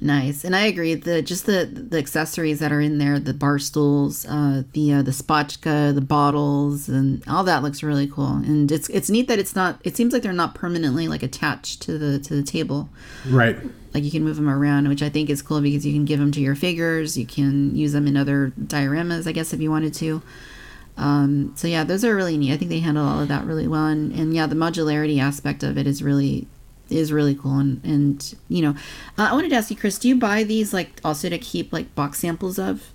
Nice, 0.00 0.44
and 0.44 0.56
I 0.56 0.62
agree. 0.66 0.94
The 0.94 1.22
just 1.22 1.46
the 1.46 1.66
the 1.66 1.98
accessories 1.98 2.58
that 2.58 2.72
are 2.72 2.80
in 2.80 2.98
there, 2.98 3.20
the 3.20 3.32
bar 3.32 3.60
stools, 3.60 4.26
uh, 4.26 4.64
the 4.72 4.92
uh, 4.92 5.02
the 5.02 5.12
spotchka, 5.12 5.94
the 5.94 6.00
bottles, 6.00 6.88
and 6.88 7.22
all 7.28 7.44
that 7.44 7.62
looks 7.62 7.82
really 7.82 8.08
cool. 8.08 8.36
And 8.36 8.70
it's 8.72 8.88
it's 8.88 9.08
neat 9.08 9.28
that 9.28 9.38
it's 9.38 9.54
not. 9.54 9.80
It 9.84 9.96
seems 9.96 10.12
like 10.12 10.22
they're 10.22 10.32
not 10.32 10.54
permanently 10.54 11.06
like 11.06 11.22
attached 11.22 11.80
to 11.82 11.96
the 11.96 12.18
to 12.18 12.34
the 12.34 12.42
table. 12.42 12.88
Right. 13.28 13.56
Like 13.94 14.02
you 14.02 14.10
can 14.10 14.24
move 14.24 14.34
them 14.34 14.50
around, 14.50 14.88
which 14.88 15.02
I 15.02 15.08
think 15.08 15.30
is 15.30 15.42
cool 15.42 15.60
because 15.60 15.86
you 15.86 15.92
can 15.92 16.04
give 16.04 16.18
them 16.18 16.32
to 16.32 16.40
your 16.40 16.56
figures. 16.56 17.16
You 17.16 17.26
can 17.26 17.76
use 17.76 17.92
them 17.92 18.08
in 18.08 18.16
other 18.16 18.52
dioramas, 18.60 19.28
I 19.28 19.32
guess, 19.32 19.52
if 19.52 19.60
you 19.60 19.70
wanted 19.70 19.94
to. 19.94 20.20
Um, 20.96 21.52
so 21.56 21.66
yeah, 21.66 21.84
those 21.84 22.04
are 22.04 22.14
really 22.14 22.36
neat. 22.36 22.52
I 22.52 22.56
think 22.56 22.70
they 22.70 22.80
handle 22.80 23.06
all 23.06 23.20
of 23.20 23.28
that 23.28 23.44
really 23.44 23.66
well, 23.66 23.86
and, 23.86 24.12
and 24.12 24.34
yeah, 24.34 24.46
the 24.46 24.54
modularity 24.54 25.20
aspect 25.20 25.62
of 25.62 25.76
it 25.76 25.86
is 25.86 26.02
really 26.02 26.46
is 26.90 27.12
really 27.12 27.34
cool. 27.34 27.58
And 27.58 27.84
and 27.84 28.34
you 28.48 28.62
know 28.62 28.70
uh, 29.18 29.28
i 29.30 29.32
wanted 29.32 29.50
to 29.50 29.56
ask 29.56 29.70
you 29.70 29.76
chris 29.76 29.98
do 29.98 30.08
you 30.08 30.16
buy 30.16 30.42
these 30.42 30.72
like 30.72 31.00
also 31.04 31.28
to 31.28 31.38
keep 31.38 31.72
like 31.72 31.94
box 31.94 32.18
samples 32.18 32.58
of? 32.58 32.92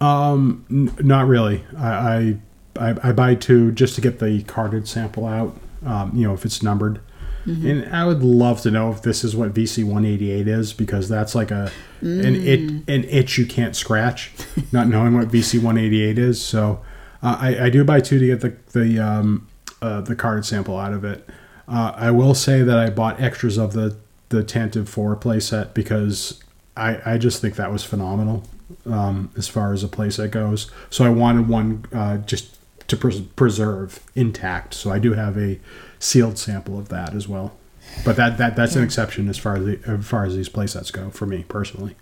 Um 0.00 0.64
n- 0.70 0.94
not 1.00 1.26
really. 1.26 1.64
I, 1.76 2.36
I 2.76 2.94
i 3.02 3.12
buy 3.12 3.34
two 3.34 3.72
just 3.72 3.94
to 3.96 4.00
get 4.00 4.18
the 4.18 4.42
carded 4.44 4.88
sample 4.88 5.26
out 5.26 5.56
um 5.84 6.12
you 6.14 6.26
know 6.26 6.34
if 6.34 6.44
it's 6.44 6.62
numbered 6.62 7.00
mm-hmm. 7.46 7.66
and 7.66 7.94
i 7.94 8.04
would 8.04 8.22
love 8.22 8.60
to 8.60 8.70
know 8.70 8.90
if 8.90 9.02
this 9.02 9.24
is 9.24 9.34
what 9.34 9.52
vc 9.52 9.82
188 9.84 10.48
is 10.48 10.72
because 10.72 11.08
that's 11.08 11.34
like 11.34 11.50
a 11.50 11.70
mm. 12.02 12.24
an 12.26 12.34
it 12.36 12.60
an 12.88 13.04
itch 13.04 13.38
you 13.38 13.46
can't 13.46 13.76
scratch 13.76 14.32
not 14.72 14.88
knowing 14.88 15.14
what 15.14 15.28
vc 15.28 15.54
188 15.54 16.18
is 16.18 16.42
so 16.42 16.80
uh, 17.22 17.38
I, 17.40 17.66
I 17.66 17.70
do 17.70 17.84
buy 17.84 18.00
two 18.00 18.18
to 18.18 18.26
get 18.26 18.40
the 18.40 18.56
the 18.78 18.98
um 18.98 19.48
uh, 19.80 20.00
the 20.00 20.14
carded 20.14 20.44
sample 20.44 20.78
out 20.78 20.92
of 20.92 21.04
it 21.04 21.28
uh, 21.68 21.92
I 21.96 22.10
will 22.10 22.34
say 22.34 22.62
that 22.62 22.78
I 22.78 22.90
bought 22.90 23.20
extras 23.20 23.56
of 23.56 23.72
the 23.72 23.96
the 24.28 24.42
Tantive 24.42 24.88
4 24.88 25.16
playset 25.16 25.74
because 25.74 26.42
I, 26.76 27.14
I 27.14 27.18
just 27.18 27.40
think 27.40 27.56
that 27.56 27.70
was 27.70 27.84
phenomenal 27.84 28.44
um, 28.86 29.30
as 29.36 29.46
far 29.46 29.72
as 29.72 29.84
a 29.84 29.88
playset 29.88 30.30
goes. 30.30 30.70
So 30.90 31.04
I 31.04 31.10
wanted 31.10 31.48
one 31.48 31.84
uh, 31.92 32.16
just 32.18 32.58
to 32.88 32.96
pres- 32.96 33.20
preserve 33.20 34.00
intact. 34.14 34.74
So 34.74 34.90
I 34.90 34.98
do 34.98 35.12
have 35.12 35.36
a 35.36 35.60
sealed 36.02 36.38
sample 36.38 36.78
of 36.78 36.88
that 36.88 37.14
as 37.14 37.28
well. 37.28 37.56
But 38.04 38.16
that, 38.16 38.38
that 38.38 38.56
that's 38.56 38.76
an 38.76 38.84
exception 38.84 39.28
as 39.28 39.38
far 39.38 39.56
as 39.56 39.64
the, 39.64 39.80
as 39.86 40.06
far 40.06 40.24
as 40.24 40.36
these 40.36 40.48
playsets 40.48 40.92
go 40.92 41.10
for 41.10 41.26
me 41.26 41.44
personally. 41.48 41.96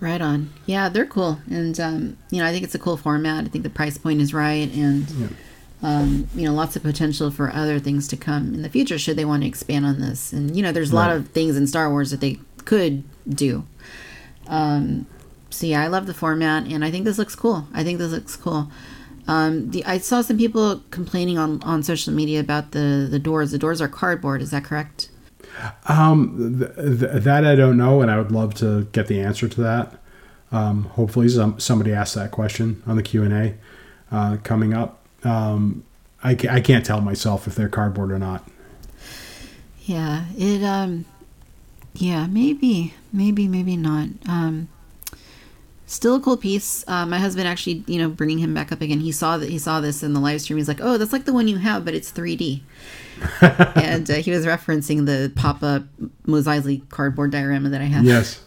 Right 0.00 0.20
on. 0.20 0.52
Yeah, 0.66 0.88
they're 0.88 1.06
cool, 1.06 1.38
and 1.50 1.78
um, 1.78 2.16
you 2.30 2.38
know 2.38 2.46
I 2.46 2.52
think 2.52 2.64
it's 2.64 2.74
a 2.74 2.78
cool 2.78 2.96
format. 2.96 3.44
I 3.44 3.48
think 3.48 3.64
the 3.64 3.70
price 3.70 3.98
point 3.98 4.20
is 4.20 4.32
right, 4.34 4.72
and. 4.74 5.10
Yeah 5.10 5.28
um, 5.82 6.28
you 6.34 6.44
know, 6.44 6.52
lots 6.52 6.76
of 6.76 6.82
potential 6.82 7.30
for 7.30 7.52
other 7.52 7.78
things 7.78 8.06
to 8.08 8.16
come 8.16 8.54
in 8.54 8.62
the 8.62 8.68
future 8.68 8.98
should 8.98 9.16
they 9.16 9.24
want 9.24 9.42
to 9.42 9.48
expand 9.48 9.86
on 9.86 10.00
this. 10.00 10.32
And 10.32 10.54
you 10.54 10.62
know, 10.62 10.72
there's 10.72 10.92
a 10.92 10.96
right. 10.96 11.08
lot 11.08 11.16
of 11.16 11.28
things 11.28 11.56
in 11.56 11.66
Star 11.66 11.88
Wars 11.88 12.10
that 12.10 12.20
they 12.20 12.38
could 12.64 13.02
do. 13.28 13.64
Um, 14.46 15.06
so 15.48 15.66
yeah, 15.66 15.82
I 15.82 15.86
love 15.86 16.06
the 16.06 16.14
format, 16.14 16.66
and 16.66 16.84
I 16.84 16.90
think 16.90 17.04
this 17.04 17.18
looks 17.18 17.34
cool. 17.34 17.66
I 17.72 17.82
think 17.82 17.98
this 17.98 18.12
looks 18.12 18.36
cool. 18.36 18.70
Um, 19.30 19.70
the, 19.70 19.84
I 19.84 19.98
saw 19.98 20.22
some 20.22 20.36
people 20.38 20.82
complaining 20.90 21.38
on, 21.38 21.62
on 21.62 21.82
social 21.82 22.12
media 22.12 22.40
about 22.40 22.72
the 22.72 23.06
the 23.10 23.18
doors. 23.18 23.52
The 23.52 23.58
doors 23.58 23.80
are 23.80 23.88
cardboard. 23.88 24.42
Is 24.42 24.50
that 24.50 24.64
correct? 24.64 25.08
Um, 25.86 26.58
th- 26.58 26.74
th- 26.76 27.22
that 27.22 27.44
I 27.44 27.54
don't 27.54 27.76
know, 27.76 28.02
and 28.02 28.10
I 28.10 28.18
would 28.18 28.32
love 28.32 28.54
to 28.56 28.84
get 28.92 29.06
the 29.06 29.20
answer 29.20 29.48
to 29.48 29.60
that. 29.62 29.94
Um, 30.52 30.84
hopefully, 30.84 31.28
some, 31.28 31.60
somebody 31.60 31.92
asked 31.92 32.14
that 32.16 32.30
question 32.30 32.82
on 32.86 32.96
the 32.96 33.02
Q 33.02 33.22
and 33.22 33.32
A 33.32 33.54
uh, 34.10 34.36
coming 34.42 34.74
up 34.74 35.00
um, 35.24 35.84
I, 36.22 36.36
I 36.48 36.60
can't 36.60 36.84
tell 36.84 37.00
myself 37.00 37.46
if 37.46 37.54
they're 37.54 37.68
cardboard 37.68 38.12
or 38.12 38.18
not. 38.18 38.46
Yeah, 39.82 40.26
it 40.36 40.62
um, 40.62 41.04
yeah, 41.94 42.26
maybe, 42.26 42.94
maybe, 43.12 43.48
maybe 43.48 43.76
not. 43.76 44.08
Um, 44.28 44.68
still 45.90 46.14
a 46.14 46.20
cool 46.20 46.36
piece. 46.36 46.84
Uh, 46.86 47.04
my 47.04 47.18
husband 47.18 47.48
actually, 47.48 47.84
you 47.86 47.98
know, 47.98 48.08
bringing 48.08 48.38
him 48.38 48.54
back 48.54 48.70
up 48.72 48.80
again. 48.80 49.00
He 49.00 49.12
saw 49.12 49.36
that 49.38 49.50
he 49.50 49.58
saw 49.58 49.80
this 49.80 50.02
in 50.02 50.14
the 50.14 50.20
live 50.20 50.40
stream. 50.40 50.56
He's 50.56 50.68
like, 50.68 50.80
"Oh, 50.80 50.96
that's 50.96 51.12
like 51.12 51.24
the 51.24 51.32
one 51.32 51.48
you 51.48 51.58
have, 51.58 51.84
but 51.84 51.94
it's 51.94 52.10
3D." 52.10 52.62
and 53.76 54.10
uh, 54.10 54.14
he 54.14 54.30
was 54.30 54.46
referencing 54.46 55.04
the 55.04 55.30
pop-up 55.34 55.84
Mos 56.24 56.46
Eisley 56.46 56.88
cardboard 56.88 57.32
diorama 57.32 57.68
that 57.68 57.80
I 57.80 57.84
have. 57.84 58.04
Yes. 58.04 58.42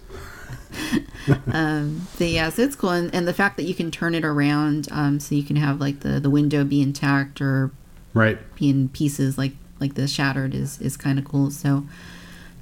um, 1.53 2.07
but 2.17 2.27
yeah, 2.27 2.49
so 2.49 2.63
it's 2.63 2.75
cool, 2.75 2.89
and, 2.89 3.13
and 3.13 3.27
the 3.27 3.33
fact 3.33 3.57
that 3.57 3.63
you 3.63 3.75
can 3.75 3.91
turn 3.91 4.15
it 4.15 4.25
around, 4.25 4.87
um, 4.91 5.19
so 5.19 5.35
you 5.35 5.43
can 5.43 5.57
have 5.57 5.79
like 5.79 5.99
the 5.99 6.19
the 6.19 6.29
window 6.29 6.63
be 6.63 6.81
intact 6.81 7.41
or 7.41 7.71
right 8.13 8.37
be 8.55 8.69
in 8.69 8.89
pieces 8.89 9.37
like 9.37 9.53
like 9.79 9.95
this 9.95 10.11
shattered 10.11 10.55
is 10.55 10.79
is 10.79 10.97
kind 10.97 11.19
of 11.19 11.25
cool. 11.25 11.51
So 11.51 11.85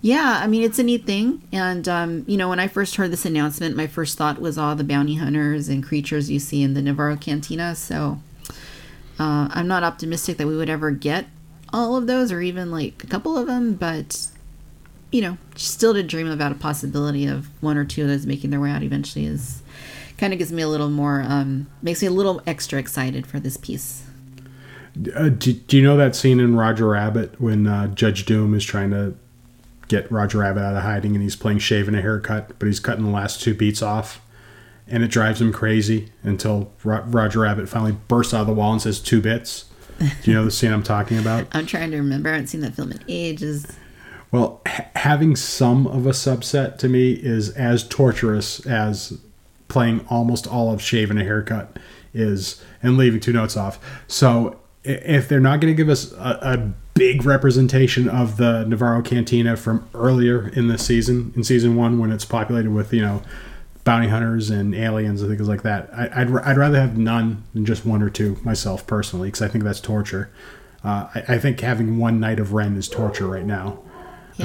yeah, 0.02 0.40
I 0.42 0.48
mean 0.48 0.64
it's 0.64 0.80
a 0.80 0.84
neat 0.84 1.06
thing, 1.06 1.48
and 1.52 1.88
um, 1.88 2.24
you 2.28 2.38
know 2.38 2.50
when 2.50 2.60
I 2.60 2.68
first 2.68 2.96
heard 2.96 3.12
this 3.12 3.26
announcement, 3.26 3.76
my 3.76 3.88
first 3.88 4.18
thought 4.18 4.42
was 4.42 4.58
all 4.58 4.76
the 4.76 4.84
bounty 4.84 5.16
hunters 5.16 5.70
and 5.70 5.84
creatures 5.84 6.30
you 6.30 6.40
see 6.40 6.64
in 6.64 6.74
the 6.74 6.82
Nevarro 6.82 7.20
Cantina. 7.20 7.76
So 7.76 8.20
uh, 9.20 9.48
I'm 9.52 9.68
not 9.68 9.84
optimistic 9.84 10.38
that 10.38 10.48
we 10.48 10.58
would 10.58 10.70
ever 10.70 10.92
get 10.92 11.28
all 11.72 11.96
of 11.96 12.08
those 12.08 12.32
or 12.32 12.42
even 12.42 12.72
like 12.72 13.04
a 13.04 13.08
couple 13.08 13.38
of 13.38 13.48
them, 13.48 13.76
but 13.76 14.28
you 15.12 15.22
know, 15.22 15.38
still 15.56 15.94
to 15.94 16.02
dream 16.02 16.28
about 16.28 16.52
a 16.52 16.56
possibility 16.56 17.28
of 17.28 17.50
one 17.62 17.78
or 17.78 17.86
two 17.86 18.04
of 18.04 18.08
those 18.08 18.26
making 18.26 18.50
their 18.50 18.60
way 18.60 18.72
out 18.72 18.82
eventually 18.82 19.26
is 19.26 19.62
kind 20.18 20.34
of 20.34 20.40
gives 20.40 20.52
me 20.52 20.62
a 20.62 20.68
little 20.68 20.90
more, 20.90 21.24
um, 21.28 21.68
makes 21.82 22.02
me 22.02 22.08
a 22.08 22.12
little 22.12 22.42
extra 22.48 22.80
excited 22.80 23.28
for 23.28 23.40
this 23.40 23.58
piece. 23.58 24.06
Uh, 25.16 25.30
do, 25.30 25.54
do 25.54 25.78
you 25.78 25.84
know 25.84 25.98
that 25.98 26.16
scene 26.16 26.40
in 26.40 26.56
Roger 26.56 26.88
Rabbit 26.88 27.40
when 27.40 27.68
uh, 27.68 27.88
Judge 27.88 28.26
Doom 28.26 28.54
is 28.54 28.64
trying 28.64 28.92
to 28.92 29.16
get 29.92 30.10
Roger 30.10 30.38
Rabbit 30.40 30.62
out 30.62 30.76
of 30.76 30.84
hiding 30.84 31.16
and 31.16 31.22
he's 31.22 31.36
playing 31.36 31.60
shaving 31.60 31.96
a 31.96 32.02
haircut, 32.02 32.58
but 32.58 32.66
he's 32.66 32.80
cutting 32.80 33.04
the 33.04 33.12
last 33.12 33.42
two 33.42 33.54
beats 33.54 33.82
off? 33.82 34.22
And 34.88 35.04
it 35.04 35.10
drives 35.10 35.42
him 35.42 35.52
crazy 35.52 36.12
until 36.24 36.72
Ro- 36.84 37.04
Roger 37.06 37.42
Rabbit 37.42 37.70
finally 37.70 37.92
bursts 38.08 38.34
out 38.34 38.42
of 38.42 38.48
the 38.48 38.54
wall 38.54 38.72
and 38.72 38.82
says 38.82 39.00
two 39.00 39.22
bits. 39.22 39.66
Do 40.00 40.32
you 40.32 40.34
know 40.34 40.46
the 40.46 40.52
scene 40.52 40.72
I'm 40.72 40.82
talking 40.82 41.20
about? 41.20 41.48
I'm 41.52 41.66
trying 41.66 41.92
to 41.92 41.98
remember. 41.98 42.30
I 42.30 42.34
haven't 42.34 42.48
seen 42.48 42.62
that 42.62 42.74
film 42.74 42.92
in 42.92 43.00
ages. 43.08 43.68
Well, 44.32 44.62
ha- 44.66 44.88
having 44.96 45.36
some 45.36 45.86
of 45.88 46.08
a 46.08 46.12
subset 46.12 46.78
to 46.80 46.90
me 46.90 47.12
is 47.12 47.50
as 47.52 47.88
torturous 47.88 48.66
as 48.66 49.20
playing 49.68 50.06
almost 50.10 50.48
all 50.48 50.74
of 50.74 50.82
shaving 50.82 51.18
a 51.18 51.24
haircut 51.24 51.78
is 52.14 52.62
and 52.82 52.98
leaving 52.98 53.20
two 53.20 53.34
notes 53.34 53.56
off. 53.56 53.80
So 54.08 54.61
if 54.84 55.30
they're 55.30 55.40
not 55.40 55.60
going 55.60 55.74
to 55.74 55.78
give 55.78 55.90
us 55.90 56.12
a, 56.14 56.40
a 56.42 56.74
big 56.94 57.26
representation 57.26 58.10
of 58.10 58.38
the 58.38 58.66
Nevarro 58.66 59.04
Cantina 59.04 59.56
from 59.56 59.88
earlier 59.94 60.50
in 60.50 60.68
the 60.68 60.78
season, 60.78 61.34
in 61.36 61.44
season 61.44 61.76
one, 61.76 62.00
when 62.00 62.12
it's 62.12 62.26
populated 62.26 62.72
with, 62.72 62.94
you 62.94 63.02
know, 63.02 63.22
bounty 63.84 64.08
hunters 64.08 64.50
and 64.50 64.76
aliens 64.76 65.22
and 65.22 65.36
things 65.36 65.48
like 65.48 65.64
that, 65.64 65.90
I, 65.94 66.22
I'd, 66.22 66.36
I'd 66.36 66.58
rather 66.58 66.80
have 66.80 66.98
none 66.98 67.44
than 67.54 67.66
just 67.66 67.86
one 67.86 68.02
or 68.02 68.10
two 68.10 68.38
myself 68.44 68.86
personally, 68.86 69.30
because 69.30 69.42
I 69.42 69.48
think 69.48 69.64
that's 69.64 69.80
torture. 69.80 70.30
Uh, 70.84 71.10
I, 71.14 71.36
I 71.36 71.38
think 71.40 71.60
having 71.60 71.98
one 71.98 72.20
Knight 72.20 72.40
of 72.40 72.54
Ren 72.54 72.76
is 72.76 72.88
torture 72.88 73.28
right 73.28 73.46
now. 73.46 73.80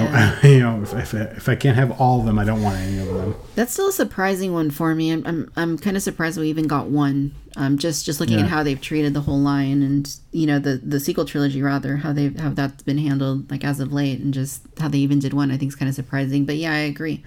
Yeah. 0.05 0.47
you 0.47 0.61
know, 0.61 0.82
if, 0.82 0.92
if, 0.94 1.14
if 1.14 1.49
I 1.49 1.55
can't 1.55 1.76
have 1.76 2.01
all 2.01 2.20
of 2.20 2.26
them, 2.26 2.38
I 2.38 2.44
don't 2.44 2.62
want 2.62 2.76
any 2.78 2.99
of 2.99 3.07
them. 3.07 3.34
That's 3.55 3.72
still 3.72 3.88
a 3.88 3.92
surprising 3.92 4.53
one 4.53 4.70
for 4.70 4.94
me. 4.94 5.11
I'm 5.11 5.26
I'm, 5.26 5.53
I'm 5.57 5.78
kind 5.78 5.97
of 5.97 6.03
surprised 6.03 6.38
we 6.38 6.49
even 6.49 6.66
got 6.66 6.86
one. 6.88 7.34
Um, 7.57 7.78
just 7.78 8.05
just 8.05 8.20
looking 8.20 8.38
Yeah. 8.38 8.44
at 8.44 8.51
how 8.51 8.62
they've 8.62 8.80
treated 8.80 9.14
the 9.14 9.22
whole 9.22 9.40
line, 9.40 9.82
and 9.82 10.14
you 10.32 10.47
know 10.47 10.59
the 10.59 10.76
the 10.76 11.01
sequel 11.01 11.24
trilogy 11.24 11.62
rather, 11.62 11.97
how 11.97 12.12
they 12.12 12.28
how 12.28 12.51
that's 12.51 12.82
been 12.82 12.99
handled 12.99 13.51
like 13.51 13.64
as 13.64 13.80
of 13.80 13.92
late, 13.92 14.20
and 14.20 14.34
just 14.34 14.62
how 14.78 14.88
they 14.88 14.99
even 14.99 15.18
did 15.18 15.32
one. 15.32 15.51
I 15.51 15.57
think 15.57 15.70
is 15.70 15.76
kind 15.76 15.88
of 15.88 15.94
surprising. 15.94 16.44
But 16.44 16.57
yeah, 16.57 16.72
I 16.72 16.78
agree. 16.78 17.22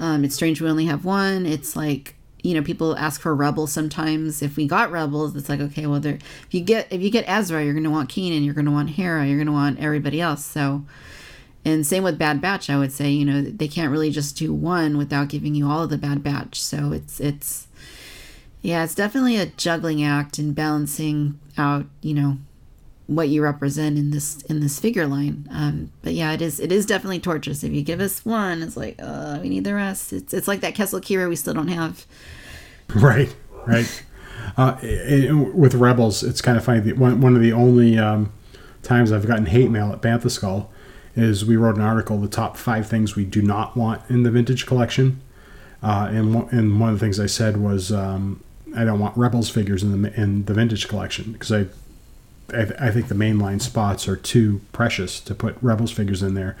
Um, 0.00 0.24
it's 0.24 0.34
strange 0.34 0.60
we 0.60 0.68
only 0.68 0.86
have 0.86 1.04
one. 1.04 1.44
It's 1.46 1.74
like 1.76 2.14
you 2.44 2.54
know 2.54 2.62
people 2.62 2.96
ask 2.96 3.20
for 3.20 3.34
rebels 3.34 3.72
sometimes. 3.72 4.42
If 4.42 4.56
we 4.56 4.68
got 4.68 4.92
rebels, 4.92 5.34
it's 5.34 5.48
like 5.48 5.60
okay, 5.60 5.86
well, 5.86 5.98
there 5.98 6.14
if 6.14 6.48
you 6.52 6.60
get 6.60 6.86
if 6.92 7.00
you 7.02 7.10
get 7.10 7.24
Ezra, 7.26 7.64
you're 7.64 7.74
gonna 7.74 7.90
want 7.90 8.10
Kanan, 8.10 8.44
you're 8.44 8.54
gonna 8.54 8.70
want 8.70 8.90
Hera, 8.90 9.26
you're 9.26 9.38
gonna 9.38 9.50
want 9.52 9.80
everybody 9.80 10.20
else. 10.20 10.44
So. 10.44 10.84
And 11.64 11.86
same 11.86 12.02
with 12.04 12.18
Bad 12.18 12.40
Batch, 12.40 12.68
I 12.68 12.78
would 12.78 12.92
say, 12.92 13.10
you 13.10 13.24
know, 13.24 13.40
they 13.42 13.68
can't 13.68 13.90
really 13.90 14.10
just 14.10 14.36
do 14.36 14.52
one 14.52 14.98
without 14.98 15.28
giving 15.28 15.54
you 15.54 15.66
all 15.68 15.82
of 15.84 15.90
the 15.90 15.96
Bad 15.98 16.22
Batch. 16.22 16.60
So 16.62 16.92
it's 16.92 17.20
it's 17.20 17.68
yeah, 18.62 18.84
it's 18.84 18.94
definitely 18.94 19.36
a 19.36 19.46
juggling 19.46 20.02
act 20.02 20.38
and 20.38 20.54
balancing 20.54 21.38
out, 21.58 21.86
you 22.02 22.14
know, 22.14 22.38
what 23.06 23.28
you 23.28 23.42
represent 23.42 23.98
in 23.98 24.10
this 24.10 24.42
in 24.42 24.60
this 24.60 24.78
figure 24.78 25.06
line. 25.06 25.46
Um, 25.50 25.90
but 26.02 26.12
yeah, 26.14 26.32
it 26.32 26.42
is 26.42 26.60
it 26.60 26.70
is 26.72 26.84
definitely 26.86 27.20
torturous. 27.20 27.64
If 27.64 27.72
you 27.72 27.82
give 27.82 28.00
us 28.00 28.24
one, 28.24 28.62
it's 28.62 28.76
like, 28.76 28.96
uh, 29.02 29.38
we 29.42 29.48
need 29.48 29.64
the 29.64 29.74
rest. 29.74 30.12
It's 30.12 30.34
it's 30.34 30.48
like 30.48 30.60
that 30.60 30.74
Kessel 30.74 31.00
Qi'ra 31.00 31.28
we 31.28 31.36
still 31.36 31.54
don't 31.54 31.68
have. 31.68 32.04
Right, 32.94 33.34
right. 33.66 34.02
Uh, 34.58 34.76
i- 34.82 35.26
i- 35.28 35.32
with 35.32 35.74
Rebels, 35.74 36.22
it's 36.22 36.42
kind 36.42 36.56
of 36.58 36.62
funny. 36.64 36.92
One, 36.92 37.20
one 37.22 37.34
of 37.34 37.40
the 37.40 37.52
only 37.52 37.98
um, 37.98 38.30
times 38.82 39.10
I've 39.10 39.26
gotten 39.26 39.46
hate 39.46 39.70
mail 39.70 39.90
at 39.90 40.02
Bantha 40.02 40.30
Skull 40.30 40.70
is 41.16 41.44
we 41.44 41.56
wrote 41.56 41.76
an 41.76 41.82
article, 41.82 42.18
the 42.20 42.28
top 42.28 42.56
five 42.56 42.88
things 42.88 43.14
we 43.14 43.24
do 43.24 43.42
not 43.42 43.76
want 43.76 44.02
in 44.08 44.22
the 44.22 44.30
vintage 44.30 44.66
collection. 44.66 45.20
Uh, 45.82 46.08
and, 46.10 46.34
and 46.52 46.80
one 46.80 46.90
of 46.90 46.98
the 46.98 47.04
things 47.04 47.20
I 47.20 47.26
said 47.26 47.58
was 47.58 47.92
um, 47.92 48.42
I 48.76 48.84
don't 48.84 48.98
want 48.98 49.16
Rebels 49.16 49.50
figures 49.50 49.82
in 49.82 50.02
the 50.02 50.20
in 50.20 50.44
the 50.46 50.54
vintage 50.54 50.88
collection 50.88 51.32
because 51.32 51.52
I, 51.52 51.66
I 52.52 52.66
I 52.78 52.90
think 52.90 53.08
the 53.08 53.14
mainline 53.14 53.60
spots 53.60 54.08
are 54.08 54.16
too 54.16 54.62
precious 54.72 55.20
to 55.20 55.34
put 55.34 55.56
Rebels 55.60 55.92
figures 55.92 56.22
in 56.22 56.34
there. 56.34 56.56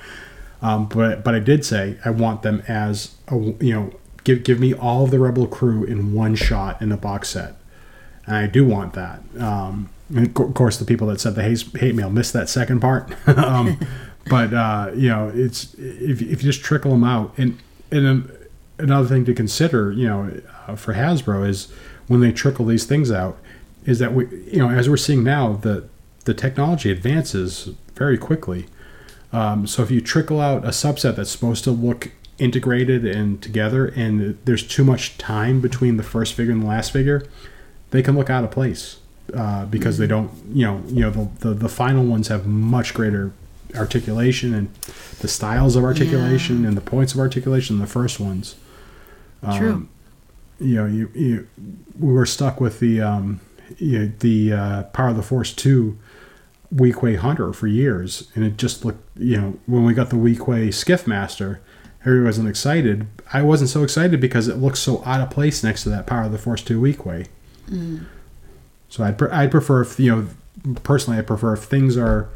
Um, 0.62 0.86
but 0.86 1.24
but 1.24 1.34
I 1.34 1.40
did 1.40 1.64
say 1.64 1.98
I 2.04 2.10
want 2.10 2.42
them 2.42 2.62
as 2.68 3.16
a 3.28 3.36
you 3.36 3.74
know 3.74 3.94
give 4.24 4.44
give 4.44 4.60
me 4.60 4.74
all 4.74 5.04
of 5.04 5.10
the 5.10 5.18
Rebel 5.18 5.46
crew 5.46 5.84
in 5.84 6.12
one 6.14 6.34
shot 6.34 6.80
in 6.80 6.92
a 6.92 6.96
box 6.96 7.30
set, 7.30 7.56
and 8.26 8.36
I 8.36 8.46
do 8.46 8.66
want 8.66 8.92
that. 8.94 9.20
Um, 9.38 9.90
and 10.14 10.38
of 10.38 10.54
course, 10.54 10.76
the 10.76 10.84
people 10.84 11.06
that 11.08 11.20
said 11.20 11.34
the 11.34 11.42
hate, 11.42 11.64
hate 11.76 11.94
mail 11.94 12.10
missed 12.10 12.32
that 12.34 12.48
second 12.48 12.80
part. 12.80 13.12
um, 13.28 13.78
but 14.28 14.54
uh, 14.54 14.90
you 14.94 15.08
know, 15.08 15.30
it's 15.34 15.74
if, 15.74 16.22
if 16.22 16.42
you 16.42 16.50
just 16.50 16.62
trickle 16.62 16.92
them 16.92 17.04
out, 17.04 17.34
and 17.36 17.58
and 17.90 18.06
um, 18.06 18.32
another 18.78 19.06
thing 19.06 19.24
to 19.26 19.34
consider, 19.34 19.92
you 19.92 20.08
know, 20.08 20.40
uh, 20.66 20.76
for 20.76 20.94
Hasbro 20.94 21.48
is 21.48 21.70
when 22.06 22.20
they 22.20 22.32
trickle 22.32 22.64
these 22.66 22.84
things 22.86 23.10
out, 23.10 23.38
is 23.84 23.98
that 23.98 24.14
we 24.14 24.26
you 24.50 24.58
know 24.58 24.70
as 24.70 24.88
we're 24.88 24.96
seeing 24.96 25.22
now 25.22 25.54
the 25.54 25.88
the 26.24 26.34
technology 26.34 26.90
advances 26.90 27.70
very 27.94 28.16
quickly. 28.16 28.66
Um, 29.32 29.66
so 29.66 29.82
if 29.82 29.90
you 29.90 30.00
trickle 30.00 30.40
out 30.40 30.64
a 30.64 30.68
subset 30.68 31.16
that's 31.16 31.30
supposed 31.30 31.64
to 31.64 31.72
look 31.72 32.12
integrated 32.38 33.04
and 33.04 33.42
together, 33.42 33.86
and 33.88 34.38
there's 34.44 34.66
too 34.66 34.84
much 34.84 35.18
time 35.18 35.60
between 35.60 35.96
the 35.96 36.02
first 36.02 36.34
figure 36.34 36.52
and 36.52 36.62
the 36.62 36.66
last 36.66 36.92
figure, 36.92 37.26
they 37.90 38.00
can 38.00 38.16
look 38.16 38.30
out 38.30 38.44
of 38.44 38.52
place 38.52 38.98
uh, 39.34 39.66
because 39.66 39.98
they 39.98 40.06
don't, 40.06 40.30
you 40.52 40.64
know, 40.64 40.82
you 40.86 41.00
know 41.00 41.10
the, 41.10 41.48
the 41.48 41.54
the 41.54 41.68
final 41.68 42.04
ones 42.04 42.28
have 42.28 42.46
much 42.46 42.94
greater 42.94 43.32
articulation 43.76 44.54
and 44.54 44.72
the 45.20 45.28
styles 45.28 45.76
of 45.76 45.84
articulation 45.84 46.64
and 46.64 46.76
the 46.76 46.80
points 46.80 47.14
of 47.14 47.20
articulation. 47.20 47.78
The 47.78 47.86
first 47.86 48.20
ones. 48.20 48.56
True. 49.56 49.88
You 50.60 50.74
know, 50.76 50.86
you, 50.86 51.10
you 51.14 51.48
we 51.98 52.12
were 52.12 52.26
stuck 52.26 52.60
with 52.60 52.80
the 52.80 53.00
um, 53.00 53.40
you 53.78 53.98
know, 53.98 54.12
the 54.20 54.52
uh, 54.52 54.82
Power 54.84 55.08
of 55.08 55.16
the 55.16 55.22
Force 55.22 55.52
two 55.52 55.98
Weequay 56.74 57.16
Hunter 57.18 57.52
for 57.52 57.66
years, 57.66 58.30
and 58.34 58.44
it 58.44 58.56
just 58.56 58.84
looked, 58.84 59.02
you 59.18 59.36
know, 59.36 59.58
when 59.66 59.84
we 59.84 59.94
got 59.94 60.10
the 60.10 60.16
Weequay 60.16 60.72
Skiff 60.72 61.06
Master, 61.06 61.60
everyone 62.00 62.26
wasn't 62.26 62.48
excited. 62.48 63.06
I 63.32 63.42
wasn't 63.42 63.70
so 63.70 63.82
excited 63.82 64.20
because 64.20 64.48
it 64.48 64.56
looked 64.56 64.78
so 64.78 65.02
out 65.04 65.20
of 65.20 65.30
place 65.30 65.62
next 65.62 65.84
to 65.84 65.88
that 65.90 66.06
Power 66.06 66.24
of 66.24 66.32
the 66.32 66.38
Force 66.38 66.62
2 66.62 66.80
Weequay. 66.80 67.26
So 68.88 69.04
I'd, 69.04 69.18
pre- 69.18 69.30
I'd 69.30 69.50
prefer 69.50 69.82
if, 69.82 69.98
you 69.98 70.14
know, 70.14 70.74
personally, 70.82 71.18
I 71.18 71.22
prefer 71.22 71.54
if 71.54 71.64
things 71.64 71.96
are 71.96 72.28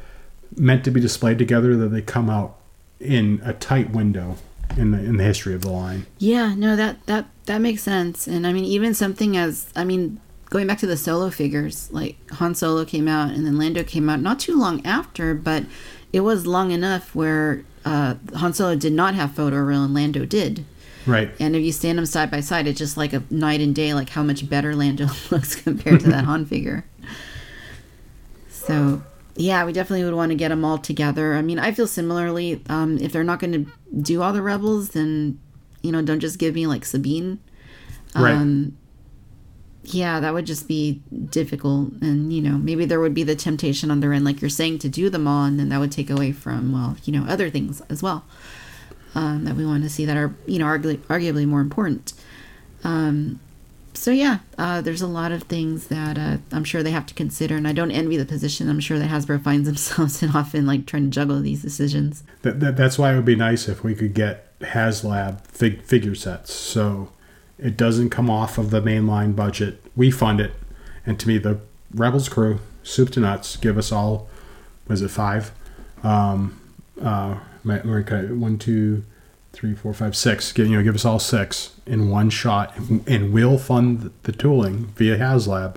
meant 0.57 0.85
to 0.85 0.91
be 0.91 1.01
displayed 1.01 1.39
together 1.39 1.77
that 1.77 1.89
they 1.89 2.03
come 2.03 2.31
out 2.31 2.57
in 3.01 3.41
a 3.45 3.53
tight 3.53 3.91
window 3.91 4.37
in 4.77 4.91
the 4.91 4.99
in 4.99 5.17
the 5.17 5.25
history 5.25 5.55
of 5.55 5.63
the 5.63 5.71
line. 5.71 6.07
Yeah, 6.19 6.55
no, 6.55 6.77
that 6.77 7.05
that 7.07 7.27
that 7.47 7.59
makes 7.59 7.83
sense. 7.83 8.27
And 8.27 8.47
I 8.47 8.53
mean, 8.53 8.65
even 8.65 8.95
something 8.95 9.37
as 9.37 9.71
I 9.75 9.85
mean, 9.85 10.21
going 10.51 10.67
back 10.67 10.79
to 10.79 10.87
the 10.87 10.97
solo 10.97 11.31
figures, 11.31 11.91
like 11.93 12.17
Han 12.33 12.55
Solo 12.55 12.85
came 12.85 13.09
out 13.09 13.31
and 13.31 13.47
then 13.47 13.59
Lando 13.59 13.83
came 13.85 14.09
out 14.09 14.21
not 14.21 14.39
too 14.39 14.59
long 14.59 14.85
after, 14.85 15.35
but 15.35 15.65
it 16.13 16.21
was 16.21 16.47
long 16.47 16.71
enough 16.71 17.15
where 17.15 17.65
uh, 17.85 18.15
Han 18.37 18.53
Solo 18.53 18.77
did 18.77 18.93
not 18.93 19.15
have 19.15 19.31
photoreal 19.31 19.85
and 19.85 19.95
Lando 19.95 20.25
did. 20.25 20.65
Right. 21.07 21.31
And 21.41 21.57
if 21.57 21.63
you 21.63 21.73
stand 21.73 21.97
them 21.97 22.05
side 22.05 22.31
by 22.31 22.41
side, 22.41 22.67
it's 22.67 22.79
just 22.79 22.99
like 22.99 23.15
a 23.15 23.23
night 23.31 23.61
and 23.61 23.75
day, 23.75 23.95
like 23.95 24.11
how 24.11 24.23
much 24.23 24.49
better 24.49 24.75
Lando 24.75 25.07
looks 25.31 25.55
compared 25.55 26.01
to 26.01 26.09
that 26.09 26.25
Han 26.27 26.45
figure. 26.45 26.85
So, 28.51 29.03
yeah, 29.39 29.65
we 29.65 29.73
definitely 29.73 30.05
would 30.05 30.15
want 30.15 30.31
to 30.31 30.37
get 30.37 30.49
them 30.49 30.65
all 30.65 30.79
together. 30.79 31.35
I 31.35 31.43
mean, 31.43 31.59
I 31.59 31.73
feel 31.73 31.87
similarly. 31.87 32.63
Um, 32.69 32.99
if 32.99 33.13
they're 33.13 33.25
not 33.25 33.39
going 33.39 33.53
to 33.53 33.73
do 34.03 34.21
all 34.21 34.33
the 34.33 34.43
rebels, 34.43 34.91
then 34.91 35.39
you 35.81 35.93
know, 35.93 36.03
don't 36.03 36.21
just 36.21 36.39
give 36.39 36.55
me 36.55 36.67
like 36.67 36.85
Sabine. 36.85 37.39
Right. 38.15 38.33
Um, 38.33 38.77
yeah, 39.85 40.21
that 40.21 40.35
would 40.35 40.45
just 40.45 40.69
be 40.69 41.03
difficult, 41.31 41.93
and 42.03 42.33
you 42.33 42.43
know, 42.43 42.59
maybe 42.59 42.85
there 42.85 43.01
would 43.01 43.15
be 43.15 43.23
the 43.23 43.37
temptation 43.37 43.91
on 43.91 44.01
their 44.01 44.13
end, 44.13 44.25
like 44.25 44.41
you're 44.43 44.51
saying, 44.51 44.81
to 44.81 44.89
do 44.89 45.09
them 45.09 45.27
all, 45.27 45.45
and 45.45 45.59
then 45.59 45.71
that 45.71 45.81
would 45.81 45.93
take 45.93 46.11
away 46.11 46.33
from 46.33 46.73
well, 46.73 46.97
you 47.05 47.13
know, 47.13 47.25
other 47.27 47.49
things 47.49 47.81
as 47.89 48.03
well 48.03 48.25
um, 49.15 49.45
that 49.45 49.57
we 49.57 49.65
want 49.65 49.83
to 49.85 49.89
see 49.89 50.05
that 50.05 50.17
are 50.17 50.35
you 50.47 50.59
know 50.59 50.67
arguably, 50.67 50.99
arguably 51.07 51.47
more 51.47 51.61
important. 51.61 52.13
Um, 52.85 53.41
so 53.99 54.11
yeah, 54.13 54.39
uh, 54.57 54.81
there's 54.81 55.03
a 55.03 55.07
lot 55.07 55.33
of 55.33 55.43
things 55.45 55.89
that 55.89 56.17
uh, 56.17 56.39
I'm 56.53 56.65
sure 56.65 56.83
they 56.83 56.93
have 56.93 57.07
to 57.07 57.15
consider, 57.15 57.57
and 57.57 57.67
I 57.67 57.73
don't 57.73 57.91
envy 57.91 58.17
the 58.17 58.25
position. 58.25 58.71
I'm 58.71 58.81
sure 58.81 58.99
that 58.99 59.11
Hasbro 59.11 59.43
finds 59.45 59.67
themselves 59.67 60.23
in 60.23 60.31
often 60.31 60.67
like 60.67 60.87
trying 60.87 61.05
to 61.05 61.11
juggle 61.11 61.41
these 61.41 61.63
decisions. 61.63 62.23
That, 62.43 62.61
that, 62.61 62.77
that's 62.77 62.99
why 62.99 63.13
it 63.13 63.17
would 63.17 63.25
be 63.25 63.37
nice 63.37 63.69
if 63.69 63.83
we 63.83 63.95
could 63.95 64.15
get 64.15 64.59
HasLab 64.61 65.47
fig, 65.47 65.83
figure 65.83 66.15
sets. 66.15 66.53
So 66.55 67.11
it 67.59 67.77
doesn't 67.77 68.11
come 68.11 68.31
off 68.31 68.57
of 68.57 68.71
the 68.71 68.81
mainline 68.81 69.35
budget. 69.35 69.83
We 69.97 70.11
fund 70.11 70.41
it. 70.41 70.53
And 71.05 71.19
to 71.21 71.29
me, 71.29 71.39
the 71.39 71.61
Rebels 71.93 72.29
crew, 72.29 72.61
soup 72.83 73.11
to 73.11 73.21
nuts, 73.21 73.57
give 73.57 73.79
us 73.79 73.91
all, 73.91 74.29
was 74.87 75.03
it 75.03 75.11
five? 75.11 75.53
Um, 76.03 76.61
uh, 77.03 77.39
one, 77.65 78.59
two, 78.59 79.05
three, 79.59 79.75
four, 79.75 79.93
five, 79.93 80.15
six. 80.15 80.53
Give, 80.53 80.69
you 80.69 80.77
know, 80.77 80.85
give 80.85 80.95
us 80.95 81.05
all 81.05 81.19
six 81.19 81.75
in 81.85 82.11
one 82.11 82.31
shot. 82.31 82.77
And 83.09 83.33
we'll 83.33 83.59
fund 83.59 84.13
the 84.23 84.31
tooling 84.31 84.87
via 84.95 85.19
HasLab. 85.19 85.77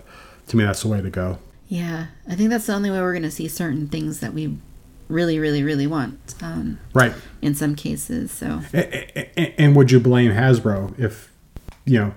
To 0.50 0.58
me, 0.58 0.64
that's 0.64 0.84
the 0.84 0.88
way 0.88 1.02
to 1.02 1.10
go. 1.10 1.40
Yeah, 1.68 2.08
I 2.28 2.36
think 2.36 2.52
that's 2.52 2.68
the 2.68 2.74
only 2.74 2.92
way 2.92 3.00
we're 3.00 3.14
going 3.14 3.24
to 3.24 3.32
see 3.32 3.48
certain 3.48 3.88
things 3.88 4.20
that 4.20 4.34
we 4.34 4.56
really, 5.08 5.40
really, 5.40 5.64
really 5.64 5.88
want. 5.88 6.36
Um, 6.44 6.80
right. 6.94 7.14
In 7.42 7.56
some 7.56 7.76
cases, 7.76 8.32
so. 8.32 8.62
And, 8.72 9.54
and 9.58 9.76
would 9.76 9.90
you 9.90 10.00
blame 10.00 10.32
Hasbro 10.32 11.00
if, 11.00 11.32
you 11.86 11.98
know, 11.98 12.14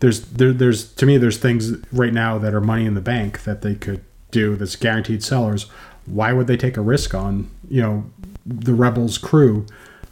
there's 0.00 0.20
there, 0.20 0.52
there's 0.52 0.92
to 0.94 1.06
me 1.06 1.16
there's 1.16 1.38
things 1.38 1.72
right 1.90 2.12
now 2.12 2.38
that 2.38 2.54
are 2.54 2.60
money 2.60 2.84
in 2.84 2.94
the 2.94 3.00
bank 3.00 3.44
that 3.44 3.62
they 3.62 3.74
could 3.74 4.04
do 4.30 4.56
that's 4.56 4.76
guaranteed 4.76 5.24
sellers. 5.24 5.64
Why 6.06 6.32
would 6.32 6.46
they 6.46 6.56
take 6.56 6.76
a 6.76 6.80
risk 6.80 7.14
on 7.14 7.50
you 7.68 7.82
know 7.82 8.04
the 8.46 8.74
Rebels 8.74 9.18
crew, 9.18 9.66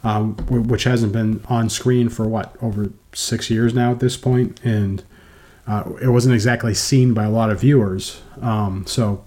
um, 0.07 0.35
which 0.47 0.85
hasn't 0.85 1.11
been 1.11 1.43
on 1.49 1.69
screen 1.69 2.07
for 2.07 2.25
what 2.25 2.55
over 2.61 2.91
six 3.13 3.49
years 3.49 3.73
now 3.73 3.91
at 3.91 3.99
this 3.99 4.15
point, 4.15 4.61
and 4.63 5.03
uh, 5.67 5.83
it 6.01 6.07
wasn't 6.07 6.33
exactly 6.33 6.73
seen 6.73 7.13
by 7.13 7.25
a 7.25 7.29
lot 7.29 7.49
of 7.49 7.59
viewers. 7.59 8.21
Um, 8.41 8.85
so 8.87 9.25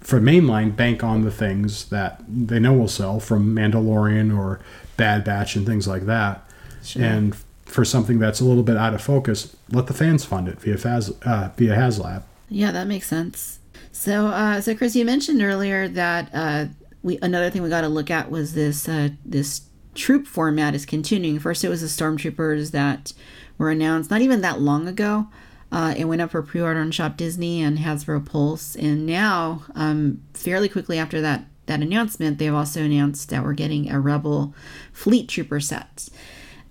for 0.00 0.20
mainline, 0.20 0.76
bank 0.76 1.02
on 1.02 1.22
the 1.22 1.30
things 1.30 1.86
that 1.86 2.22
they 2.28 2.58
know 2.58 2.74
will 2.74 2.88
sell 2.88 3.20
from 3.20 3.56
Mandalorian 3.56 4.36
or 4.36 4.60
Bad 4.98 5.24
Batch 5.24 5.56
and 5.56 5.64
things 5.64 5.88
like 5.88 6.04
that. 6.04 6.46
Sure. 6.84 7.02
And 7.02 7.34
for 7.64 7.86
something 7.86 8.18
that's 8.18 8.40
a 8.40 8.44
little 8.44 8.62
bit 8.62 8.76
out 8.76 8.92
of 8.92 9.00
focus, 9.00 9.56
let 9.70 9.86
the 9.86 9.94
fans 9.94 10.26
fund 10.26 10.46
it 10.46 10.60
via 10.60 10.76
Faz, 10.76 11.10
uh, 11.26 11.48
via 11.56 11.74
HasLab. 11.74 12.22
Yeah, 12.50 12.70
that 12.72 12.86
makes 12.86 13.06
sense. 13.06 13.60
So, 13.92 14.26
uh, 14.26 14.60
so 14.60 14.74
Chris, 14.74 14.94
you 14.94 15.06
mentioned 15.06 15.40
earlier 15.40 15.88
that 15.88 16.28
uh, 16.34 16.66
we 17.02 17.18
another 17.22 17.48
thing 17.48 17.62
we 17.62 17.70
got 17.70 17.80
to 17.80 17.88
look 17.88 18.10
at 18.10 18.30
was 18.30 18.52
this 18.52 18.88
uh, 18.88 19.08
this 19.24 19.62
troop 19.94 20.26
format 20.26 20.74
is 20.74 20.86
continuing. 20.86 21.38
First, 21.38 21.64
it 21.64 21.68
was 21.68 21.80
the 21.80 21.86
stormtroopers 21.86 22.70
that 22.72 23.12
were 23.56 23.70
announced 23.70 24.10
not 24.10 24.20
even 24.20 24.40
that 24.42 24.60
long 24.60 24.88
ago. 24.88 25.28
Uh, 25.70 25.94
it 25.96 26.06
went 26.06 26.22
up 26.22 26.30
for 26.30 26.42
pre-order 26.42 26.80
on 26.80 26.90
Shop 26.90 27.16
Disney 27.16 27.62
and 27.62 27.78
Hasbro 27.78 28.24
Pulse, 28.24 28.74
and 28.74 29.04
now, 29.04 29.64
um, 29.74 30.22
fairly 30.32 30.68
quickly 30.68 30.98
after 30.98 31.20
that 31.20 31.44
that 31.66 31.82
announcement, 31.82 32.38
they've 32.38 32.54
also 32.54 32.82
announced 32.82 33.28
that 33.28 33.44
we're 33.44 33.52
getting 33.52 33.90
a 33.90 34.00
Rebel 34.00 34.54
Fleet 34.92 35.28
Trooper 35.28 35.60
set. 35.60 36.08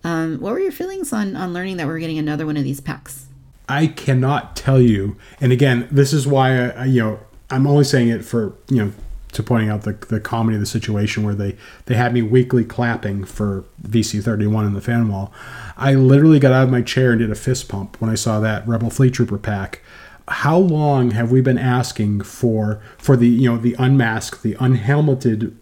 Um, 0.04 0.40
what 0.40 0.54
were 0.54 0.60
your 0.60 0.72
feelings 0.72 1.14
on 1.14 1.36
on 1.36 1.54
learning 1.54 1.78
that 1.78 1.88
we're 1.88 2.00
getting 2.00 2.18
another 2.18 2.46
one 2.46 2.58
of 2.58 2.64
these 2.64 2.82
packs? 2.82 3.28
I 3.70 3.88
cannot 3.88 4.56
tell 4.56 4.82
you. 4.82 5.18
And 5.40 5.52
again, 5.52 5.88
this 5.92 6.14
is 6.14 6.26
why 6.26 6.70
I, 6.70 6.86
you 6.86 7.02
know 7.02 7.20
I'm 7.50 7.68
only 7.68 7.84
saying 7.84 8.10
it 8.10 8.26
for 8.26 8.56
you 8.70 8.86
know 8.86 8.94
to 9.38 9.44
pointing 9.44 9.70
out 9.70 9.84
the, 9.84 9.94
the 9.94 10.20
comedy 10.20 10.56
of 10.56 10.60
the 10.60 10.68
situation 10.68 11.24
where 11.24 11.34
they 11.34 11.56
they 11.86 11.96
had 11.96 12.14
me 12.14 12.22
weekly 12.22 12.66
clapping 12.66 13.24
for 13.24 13.64
VC31 13.84 14.68
in 14.68 14.74
the 14.74 14.82
fan 14.82 15.08
wall. 15.08 15.32
I 15.78 15.94
literally 15.94 16.40
got 16.40 16.52
out 16.52 16.66
of 16.66 16.70
my 16.70 16.82
chair 16.82 17.12
and 17.12 17.20
did 17.20 17.32
a 17.32 17.36
fist 17.36 17.70
pump 17.70 18.00
when 18.02 18.10
I 18.10 18.16
saw 18.16 18.40
that 18.42 18.68
Rebel 18.68 18.90
Fleet 18.90 19.14
Trooper 19.14 19.38
pack. 19.38 19.82
How 20.28 20.58
long 20.58 21.12
have 21.12 21.32
we 21.32 21.40
been 21.40 21.58
asking 21.58 22.22
for 22.22 22.82
for 22.98 23.16
the 23.16 23.28
you 23.28 23.50
know 23.50 23.58
the 23.58 23.76
unmasked, 23.80 24.44
the 24.44 24.58
unhelmeted 24.60 25.58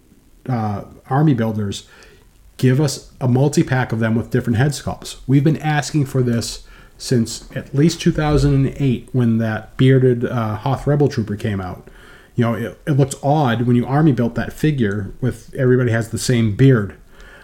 uh, 0.49 0.85
army 1.09 1.33
builders 1.33 1.87
give 2.57 2.79
us 2.79 3.11
a 3.19 3.27
multi 3.27 3.63
pack 3.63 3.91
of 3.91 3.99
them 3.99 4.15
with 4.15 4.31
different 4.31 4.57
head 4.57 4.71
sculpts. 4.71 5.19
We've 5.27 5.43
been 5.43 5.57
asking 5.57 6.05
for 6.05 6.23
this 6.23 6.65
since 6.97 7.49
at 7.55 7.73
least 7.75 8.01
2008 8.01 9.09
when 9.11 9.37
that 9.39 9.75
bearded 9.77 10.25
uh, 10.25 10.55
Hoth 10.55 10.87
Rebel 10.87 11.09
Trooper 11.09 11.35
came 11.35 11.59
out. 11.59 11.89
You 12.35 12.43
know, 12.43 12.53
it, 12.53 12.79
it 12.85 12.91
looks 12.91 13.15
odd 13.23 13.63
when 13.63 13.75
you 13.75 13.85
army 13.85 14.11
built 14.11 14.35
that 14.35 14.51
figure 14.51 15.13
with 15.21 15.53
everybody 15.55 15.91
has 15.91 16.09
the 16.09 16.17
same 16.17 16.55
beard. 16.55 16.95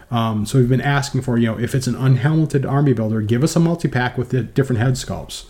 Um, 0.09 0.45
so 0.45 0.59
we've 0.59 0.67
been 0.67 0.81
asking 0.81 1.21
for, 1.21 1.37
you 1.37 1.47
know, 1.47 1.57
if 1.57 1.73
it's 1.73 1.87
an 1.87 1.95
unhelmeted 1.95 2.65
army 2.65 2.91
builder, 2.91 3.21
give 3.21 3.43
us 3.43 3.55
a 3.55 3.59
multi 3.59 3.87
pack 3.87 4.17
with 4.17 4.29
the 4.29 4.43
different 4.43 4.81
head 4.81 4.93
sculpts. 4.93 5.45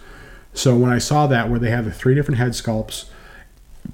So 0.53 0.77
when 0.77 0.91
I 0.91 0.99
saw 0.99 1.25
that 1.27 1.49
where 1.49 1.59
they 1.59 1.71
have 1.71 1.85
the 1.85 1.91
three 1.91 2.13
different 2.13 2.37
head 2.37 2.51
sculpts, 2.51 3.09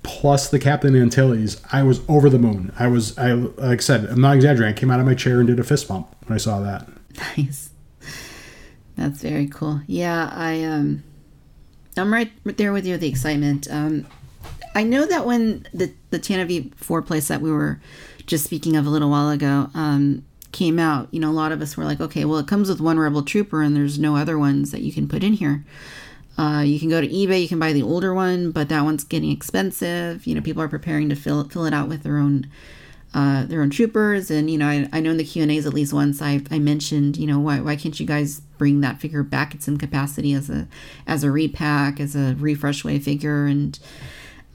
plus 0.03 0.49
the 0.49 0.59
Captain 0.59 0.95
Antilles, 0.95 1.61
I 1.71 1.83
was 1.83 2.01
over 2.09 2.29
the 2.29 2.39
moon. 2.39 2.73
I 2.77 2.87
was, 2.87 3.17
I 3.17 3.31
like 3.31 3.79
I 3.79 3.81
said, 3.81 4.05
I'm 4.05 4.19
not 4.19 4.35
exaggerating. 4.35 4.75
I 4.75 4.77
came 4.77 4.91
out 4.91 4.99
of 4.99 5.05
my 5.05 5.15
chair 5.15 5.39
and 5.39 5.47
did 5.47 5.59
a 5.59 5.63
fist 5.63 5.87
bump 5.87 6.13
when 6.25 6.35
I 6.35 6.37
saw 6.37 6.59
that. 6.59 6.89
Nice. 7.37 7.69
That's 8.97 9.21
very 9.21 9.47
cool. 9.47 9.81
Yeah, 9.85 10.29
I 10.33 10.63
um, 10.63 11.03
I'm 11.95 12.11
right 12.11 12.31
there 12.43 12.73
with 12.73 12.85
you 12.85 12.97
the 12.97 13.07
excitement. 13.07 13.67
Um, 13.69 14.07
I 14.76 14.84
know 14.84 15.05
that 15.05 15.26
when 15.26 15.65
the 15.74 15.93
the 16.09 16.20
Tantive 16.20 16.74
4 16.76 17.01
place 17.01 17.28
that 17.28 17.41
we 17.41 17.51
were 17.51 17.80
just 18.26 18.43
speaking 18.43 18.76
of 18.76 18.86
a 18.86 18.89
little 18.89 19.09
while 19.09 19.30
ago 19.30 19.70
um, 19.74 20.26
came 20.51 20.80
out, 20.80 21.07
you 21.11 21.20
know, 21.20 21.30
a 21.30 21.32
lot 21.32 21.51
of 21.51 21.61
us 21.61 21.78
were 21.78 21.86
like, 21.86 22.01
okay, 22.01 22.26
well, 22.26 22.38
it 22.38 22.47
comes 22.47 22.70
with 22.70 22.82
one 22.82 22.99
Rebel 22.99 23.24
Trooper, 23.24 23.61
and 23.61 23.76
there's 23.76 23.97
no 23.97 24.15
other 24.15 24.38
ones 24.38 24.72
that 24.72 24.82
you 24.82 24.91
can 24.91 25.07
put 25.07 25.24
in 25.24 25.34
here. 25.34 25.65
Uh, 26.38 26.61
you 26.63 26.80
can 26.80 26.89
go 26.89 27.01
to 27.01 27.07
eBay, 27.07 27.41
you 27.41 27.47
can 27.47 27.57
buy 27.57 27.74
the 27.74 27.82
older 27.82 28.13
one, 28.13 28.51
but 28.51 28.70
that 28.70 28.84
one's 28.84 29.03
getting 29.03 29.32
expensive. 29.32 30.28
You 30.28 30.36
know, 30.36 30.41
people 30.41 30.61
are 30.61 30.68
preparing 30.68 31.09
to 31.09 31.15
fill 31.15 31.47
fill 31.49 31.65
it 31.65 31.74
out 31.74 31.88
with 31.88 32.03
their 32.03 32.18
own 32.18 32.47
uh, 33.13 33.45
their 33.45 33.61
own 33.61 33.72
troopers, 33.72 34.30
and 34.30 34.49
you 34.49 34.57
know, 34.57 34.68
I, 34.68 34.88
I 34.93 34.99
know 34.99 35.11
in 35.11 35.18
the 35.18 35.24
Q 35.24 35.41
and 35.41 35.51
A's 35.51 35.65
at 35.65 35.74
least 35.74 35.93
once 35.93 36.22
I 36.22 36.41
I 36.51 36.59
mentioned, 36.59 37.18
you 37.18 37.26
know, 37.26 37.39
why 37.39 37.59
why 37.59 37.76
can't 37.76 37.99
you 37.99 38.05
guys 38.05 38.41
bring 38.59 38.82
that 38.82 38.99
figure 38.99 39.24
back 39.24 39.55
in 39.55 39.61
some 39.61 39.78
capacity 39.78 40.34
as 40.34 40.49
a 40.49 40.68
as 41.07 41.24
a 41.24 41.32
repack, 41.32 41.99
as 41.99 42.15
a 42.15 42.36
refresh 42.38 42.84
way 42.84 42.99
figure, 42.99 43.47
and 43.47 43.80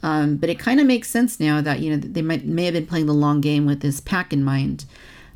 um, 0.03 0.37
but 0.37 0.49
it 0.49 0.59
kind 0.59 0.81
of 0.81 0.87
makes 0.87 1.09
sense 1.09 1.39
now 1.39 1.61
that 1.61 1.81
you 1.81 1.91
know 1.91 1.97
they 1.97 2.23
might 2.23 2.45
may 2.45 2.65
have 2.65 2.75
been 2.75 2.87
playing 2.87 3.07
the 3.07 3.15
long 3.15 3.41
game 3.41 3.67
with 3.67 3.81
this 3.81 4.01
pack 4.01 4.33
in 4.33 4.43
mind. 4.43 4.85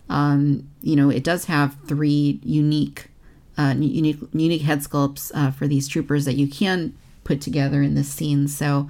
Um, 0.08 0.68
you 0.82 0.96
know, 0.96 1.10
it 1.10 1.24
does 1.24 1.46
have 1.46 1.76
three 1.86 2.40
unique 2.42 3.10
uh, 3.58 3.74
unique 3.78 4.18
unique 4.32 4.62
head 4.62 4.80
sculpts 4.80 5.30
uh, 5.34 5.50
for 5.50 5.66
these 5.66 5.88
troopers 5.88 6.24
that 6.24 6.34
you 6.34 6.48
can 6.48 6.94
put 7.24 7.40
together 7.40 7.82
in 7.82 7.94
this 7.94 8.08
scene. 8.08 8.48
So 8.48 8.88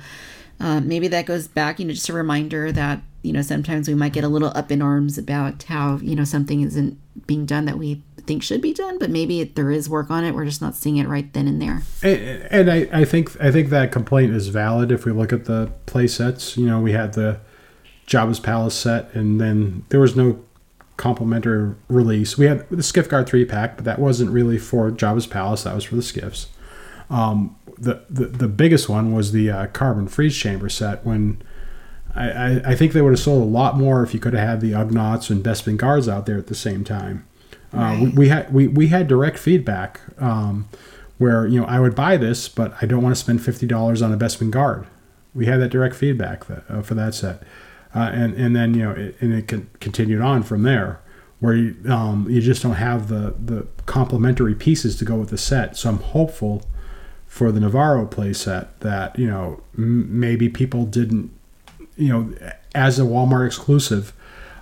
uh, 0.61 0.81
maybe 0.81 1.09
that 1.09 1.27
goes 1.27 1.49
back, 1.49 1.79
you 1.79 1.85
know, 1.85 1.93
just 1.93 2.09
a 2.09 2.13
reminder 2.13 2.73
that 2.73 3.01
you 3.27 3.33
know 3.33 3.43
sometimes 3.43 3.89
we 3.89 3.95
might 3.95 4.13
get 4.13 4.25
a 4.25 4.29
little 4.29 4.53
up 4.55 4.71
in 4.71 4.81
arms 4.81 5.19
about 5.19 5.65
how 5.65 5.97
you 5.97 6.15
know 6.15 6.25
something 6.25 6.61
isn't 6.63 6.99
being 7.27 7.45
done 7.45 7.65
that 7.65 7.79
we 7.79 8.03
think 8.27 8.43
should 8.43 8.61
be 8.61 8.75
done, 8.75 8.99
but 8.99 9.11
maybe 9.11 9.45
there 9.45 9.71
is 9.71 9.89
work 9.89 10.11
on 10.11 10.25
it. 10.25 10.35
We're 10.35 10.45
just 10.45 10.61
not 10.61 10.75
seeing 10.75 10.97
it 10.97 11.09
right 11.09 11.33
then 11.33 11.47
and 11.47 11.63
there. 11.63 11.83
And, 12.03 12.69
and 12.69 12.71
I, 12.71 13.01
I 13.01 13.05
think 13.05 13.41
I 13.41 13.51
think 13.51 13.71
that 13.71 13.93
complaint 13.93 14.33
is 14.33 14.49
valid 14.49 14.91
if 14.93 15.05
we 15.05 15.13
look 15.13 15.33
at 15.33 15.45
the 15.45 15.71
play 15.87 16.07
sets. 16.07 16.57
You 16.57 16.67
know, 16.67 16.81
we 16.81 16.93
had 16.93 17.15
the 17.15 17.41
Jabba's 18.07 18.41
Palace 18.41 18.75
set, 18.75 19.13
and 19.15 19.41
then 19.41 19.85
there 19.89 20.01
was 20.01 20.17
no 20.17 20.43
complimentary 20.97 21.75
release. 21.89 22.39
We 22.39 22.47
had 22.47 22.69
the 22.71 22.83
Skiff 22.83 23.09
Guard 23.09 23.27
three 23.27 23.45
pack, 23.45 23.77
but 23.77 23.85
that 23.85 23.99
wasn't 23.99 24.31
really 24.31 24.59
for 24.59 24.91
Jabba's 24.91 25.27
Palace. 25.27 25.65
That 25.65 25.75
was 25.75 25.85
for 25.85 25.97
the 25.97 26.03
skiffs. 26.03 26.49
Um, 27.11 27.57
the, 27.79 28.05
the 28.09 28.27
the 28.27 28.49
biggest 28.49 28.89
one 28.89 29.13
was 29.15 29.33
the 29.33 29.51
uh, 29.51 29.67
Carbon 29.69 30.09
Freeze 30.09 30.37
Chamber 30.37 30.69
set. 30.69 31.05
When 31.05 31.43
I, 32.17 32.31
I, 32.31 32.71
I, 32.71 32.75
think 32.75 32.93
they 32.93 33.03
would 33.03 33.13
have 33.13 33.21
sold 33.21 33.43
a 33.43 33.47
lot 33.47 33.77
more 33.77 34.03
if 34.03 34.15
you 34.15 34.21
could 34.21 34.33
have 34.33 34.49
had 34.49 34.61
the 34.61 34.73
Ugnaughts 34.73 35.31
and 35.31 35.45
Bespin 35.45 35.77
guards 35.77 36.09
out 36.09 36.27
there 36.27 36.39
at 36.39 36.47
the 36.47 36.55
same 36.55 36.83
time. 36.83 37.27
Right. 37.73 37.95
Uh, 37.95 38.05
we, 38.05 38.09
we, 38.11 38.29
had 38.29 38.53
we, 38.53 38.69
we 38.69 38.87
had 38.89 39.07
direct 39.07 39.39
feedback 39.39 40.01
um, 40.19 40.69
where 41.19 41.47
you 41.47 41.61
know 41.61 41.67
I 41.67 41.81
would 41.81 41.95
buy 41.95 42.17
this, 42.17 42.49
but 42.49 42.75
I 42.81 42.87
don't 42.87 43.03
want 43.03 43.15
to 43.15 43.21
spend 43.21 43.45
fifty 43.45 43.67
dollars 43.67 44.03
on 44.03 44.13
a 44.13 44.17
Bespin 44.17 44.51
guard. 44.51 44.87
We 45.35 45.47
had 45.47 45.61
that 45.61 45.69
direct 45.69 45.95
feedback 45.95 46.47
that, 46.47 46.65
uh, 46.69 46.81
for 46.81 46.95
that 46.95 47.15
set 47.15 47.43
uh, 47.97 48.11
and 48.13 48.35
and 48.35 48.55
then 48.55 48.75
you 48.75 48.83
know 48.83 48.91
it, 48.91 49.17
and 49.21 49.33
it 49.33 49.81
continued 49.81 50.21
on 50.21 50.43
from 50.43 50.63
there 50.63 51.01
where 51.41 51.55
you 51.55 51.77
um, 51.89 52.27
you 52.29 52.43
just 52.43 52.63
don't 52.63 52.75
have 52.75 53.09
the 53.09 53.35
the 53.43 53.67
complementary 53.87 54.55
pieces 54.55 54.97
to 54.97 55.05
go 55.05 55.17
with 55.17 55.31
the 55.31 55.39
set. 55.39 55.77
So 55.77 55.89
I'm 55.89 55.99
hopeful 55.99 56.63
for 57.27 57.51
the 57.51 57.61
Nevarro 57.61 58.09
playset 58.09 58.69
that 58.81 59.19
you 59.19 59.27
know 59.27 59.63
m- 59.77 60.21
maybe 60.21 60.51
people 60.51 60.85
didn't 60.85 61.33
you 61.97 62.09
know 62.09 62.35
as 62.75 62.99
a 62.99 63.03
Walmart 63.03 63.47
exclusive. 63.47 64.13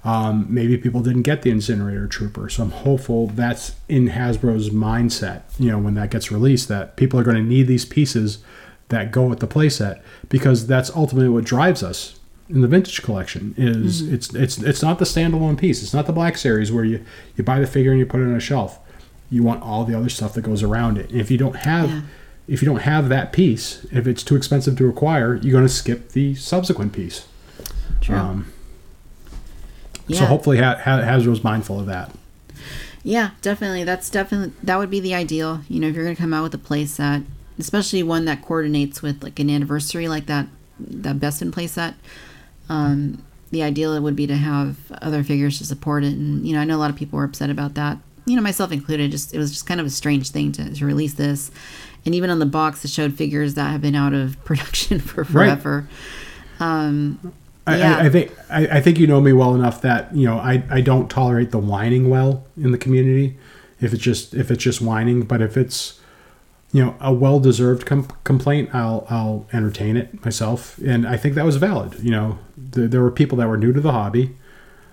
Um, 0.06 0.46
maybe 0.50 0.76
people 0.76 1.00
didn't 1.00 1.22
get 1.22 1.40
the 1.40 1.50
incinerator 1.50 2.06
trooper, 2.06 2.50
so 2.50 2.64
I'm 2.64 2.72
hopeful 2.72 3.28
that's 3.28 3.74
in 3.88 4.10
Hasbro's 4.10 4.68
mindset. 4.68 5.44
You 5.58 5.70
know, 5.70 5.78
when 5.78 5.94
that 5.94 6.10
gets 6.10 6.30
released, 6.30 6.68
that 6.68 6.96
people 6.96 7.18
are 7.18 7.22
going 7.22 7.38
to 7.38 7.42
need 7.42 7.68
these 7.68 7.86
pieces 7.86 8.44
that 8.90 9.12
go 9.12 9.24
with 9.24 9.40
the 9.40 9.48
playset 9.48 10.02
because 10.28 10.66
that's 10.66 10.94
ultimately 10.94 11.30
what 11.30 11.44
drives 11.44 11.82
us 11.82 12.18
in 12.48 12.60
the 12.60 12.68
vintage 12.68 13.02
collection 13.02 13.54
is 13.56 14.02
mm-hmm. 14.02 14.14
it's 14.14 14.34
it's 14.34 14.58
it's 14.58 14.82
not 14.82 14.98
the 14.98 15.04
standalone 15.04 15.58
piece. 15.58 15.82
It's 15.82 15.94
not 15.94 16.06
the 16.06 16.12
black 16.12 16.36
series 16.36 16.70
where 16.70 16.84
you 16.84 17.04
you 17.36 17.44
buy 17.44 17.58
the 17.58 17.66
figure 17.66 17.90
and 17.90 17.98
you 17.98 18.06
put 18.06 18.20
it 18.20 18.24
on 18.24 18.34
a 18.34 18.40
shelf. 18.40 18.78
You 19.30 19.42
want 19.42 19.62
all 19.62 19.84
the 19.84 19.96
other 19.96 20.08
stuff 20.08 20.34
that 20.34 20.42
goes 20.42 20.62
around 20.62 20.98
it. 20.98 21.10
And 21.10 21.20
if 21.20 21.30
you 21.30 21.38
don't 21.38 21.56
have 21.56 21.90
yeah. 21.90 22.02
If 22.46 22.62
you 22.62 22.66
don't 22.66 22.82
have 22.82 23.08
that 23.08 23.32
piece, 23.32 23.84
if 23.92 24.06
it's 24.06 24.22
too 24.22 24.36
expensive 24.36 24.76
to 24.78 24.88
acquire, 24.88 25.36
you're 25.36 25.52
going 25.52 25.64
to 25.64 25.72
skip 25.72 26.10
the 26.10 26.34
subsequent 26.34 26.92
piece. 26.92 27.26
True. 28.00 28.16
Um, 28.16 28.52
yeah. 30.06 30.20
So 30.20 30.26
hopefully 30.26 30.58
ha- 30.58 30.76
ha- 30.76 31.00
Hasbro's 31.00 31.42
mindful 31.42 31.80
of 31.80 31.86
that. 31.86 32.10
Yeah, 33.02 33.30
definitely. 33.42 33.84
That's 33.84 34.10
definitely 34.10 34.52
that 34.62 34.78
would 34.78 34.90
be 34.90 35.00
the 35.00 35.14
ideal. 35.14 35.60
You 35.68 35.80
know, 35.80 35.88
if 35.88 35.94
you're 35.94 36.04
going 36.04 36.16
to 36.16 36.20
come 36.20 36.32
out 36.32 36.42
with 36.42 36.54
a 36.54 36.58
playset, 36.58 37.24
especially 37.58 38.02
one 38.02 38.24
that 38.24 38.42
coordinates 38.42 39.02
with 39.02 39.22
like 39.22 39.38
an 39.38 39.50
anniversary 39.50 40.08
like 40.08 40.26
that, 40.26 40.46
that 40.78 41.16
Bespin 41.16 41.50
playset 41.50 41.94
um, 42.68 43.22
the 43.50 43.62
ideal 43.62 44.00
would 44.00 44.16
be 44.16 44.26
to 44.26 44.36
have 44.36 44.76
other 45.02 45.22
figures 45.22 45.58
to 45.58 45.64
support 45.64 46.04
it, 46.04 46.14
and 46.14 46.46
you 46.46 46.54
know, 46.54 46.60
I 46.60 46.64
know 46.64 46.76
a 46.76 46.78
lot 46.78 46.90
of 46.90 46.96
people 46.96 47.18
were 47.18 47.24
upset 47.24 47.50
about 47.50 47.74
that. 47.74 47.98
You 48.26 48.36
know, 48.36 48.42
myself 48.42 48.72
included. 48.72 49.10
Just 49.10 49.34
it 49.34 49.38
was 49.38 49.50
just 49.50 49.66
kind 49.66 49.80
of 49.80 49.86
a 49.86 49.90
strange 49.90 50.30
thing 50.30 50.52
to, 50.52 50.74
to 50.74 50.86
release 50.86 51.14
this, 51.14 51.50
and 52.06 52.14
even 52.14 52.30
on 52.30 52.38
the 52.38 52.46
box, 52.46 52.84
it 52.84 52.90
showed 52.90 53.14
figures 53.14 53.54
that 53.54 53.70
have 53.70 53.80
been 53.80 53.94
out 53.94 54.12
of 54.12 54.42
production 54.44 55.00
for 55.00 55.24
forever. 55.24 55.88
Right. 56.60 56.66
Um, 56.66 57.32
I, 57.66 57.78
Yeah. 57.78 57.96
I, 57.96 58.00
I 58.04 58.08
think 58.10 58.32
I, 58.50 58.66
I 58.66 58.80
think 58.80 58.98
you 58.98 59.06
know 59.06 59.20
me 59.20 59.32
well 59.32 59.54
enough 59.54 59.80
that 59.82 60.14
you 60.14 60.26
know 60.26 60.38
I, 60.38 60.62
I 60.70 60.80
don't 60.80 61.08
tolerate 61.10 61.50
the 61.50 61.58
whining 61.58 62.10
well 62.10 62.44
in 62.56 62.72
the 62.72 62.78
community 62.78 63.36
if 63.80 63.92
it's 63.92 64.02
just 64.02 64.34
if 64.34 64.50
it's 64.50 64.62
just 64.62 64.80
whining 64.82 65.22
but 65.22 65.40
if 65.40 65.56
it's 65.56 65.98
you 66.72 66.84
know 66.84 66.94
a 67.00 67.12
well 67.12 67.40
deserved 67.40 67.86
com- 67.86 68.08
complaint 68.24 68.68
I'll 68.74 69.06
I'll 69.08 69.46
entertain 69.52 69.96
it 69.96 70.22
myself 70.24 70.76
and 70.78 71.08
I 71.08 71.16
think 71.16 71.34
that 71.36 71.44
was 71.46 71.56
valid 71.56 71.98
you 72.00 72.10
know 72.10 72.38
the, 72.56 72.82
there 72.86 73.00
were 73.00 73.10
people 73.10 73.38
that 73.38 73.48
were 73.48 73.56
new 73.56 73.72
to 73.72 73.80
the 73.80 73.92
hobby 73.92 74.36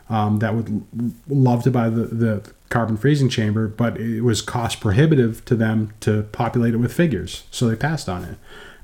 um, 0.09 0.39
that 0.39 0.55
would 0.55 0.86
love 1.28 1.64
to 1.64 1.72
buy 1.72 1.89
the, 1.89 2.05
the 2.05 2.51
carbon 2.72 2.97
freezing 2.97 3.30
chamber 3.30 3.67
but 3.67 3.99
it 3.99 4.22
was 4.22 4.41
cost 4.41 4.80
prohibitive 4.80 5.45
to 5.45 5.55
them 5.55 5.93
to 5.99 6.24
populate 6.32 6.74
it 6.74 6.78
with 6.78 6.91
figures 6.93 7.43
so 7.51 7.67
they 7.67 7.76
passed 7.76 8.09
on 8.09 8.24
it 8.24 8.38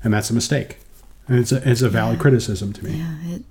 and 0.04 0.14
that's 0.14 0.30
a 0.30 0.34
mistake 0.34 0.78
and 1.26 1.38
it's 1.38 1.50
a, 1.50 1.68
it's 1.68 1.82
a 1.82 1.88
valid 1.88 2.20
criticism 2.20 2.72
to 2.72 2.84
me 2.84 2.92
Yeah, 2.98 3.16
it, 3.34 3.42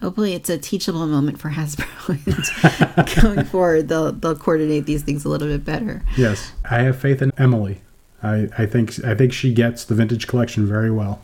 hopefully 0.00 0.34
it's 0.34 0.48
a 0.50 0.58
teachable 0.58 1.06
moment 1.06 1.38
for 1.38 1.50
Hasbro. 1.50 1.86
going 3.22 3.44
forward, 3.44 3.88
they'll 3.88 4.10
they'll 4.12 4.34
coordinate 4.34 4.84
these 4.86 5.02
things 5.02 5.24
a 5.24 5.28
little 5.28 5.46
bit 5.46 5.64
better. 5.64 6.02
Yes, 6.16 6.52
I 6.68 6.80
have 6.82 6.96
faith 6.98 7.22
in 7.22 7.30
Emily. 7.38 7.80
I, 8.20 8.48
I 8.58 8.66
think 8.66 9.04
I 9.04 9.14
think 9.14 9.32
she 9.32 9.52
gets 9.54 9.84
the 9.84 9.94
vintage 9.94 10.26
collection 10.26 10.66
very 10.66 10.90
well. 10.90 11.20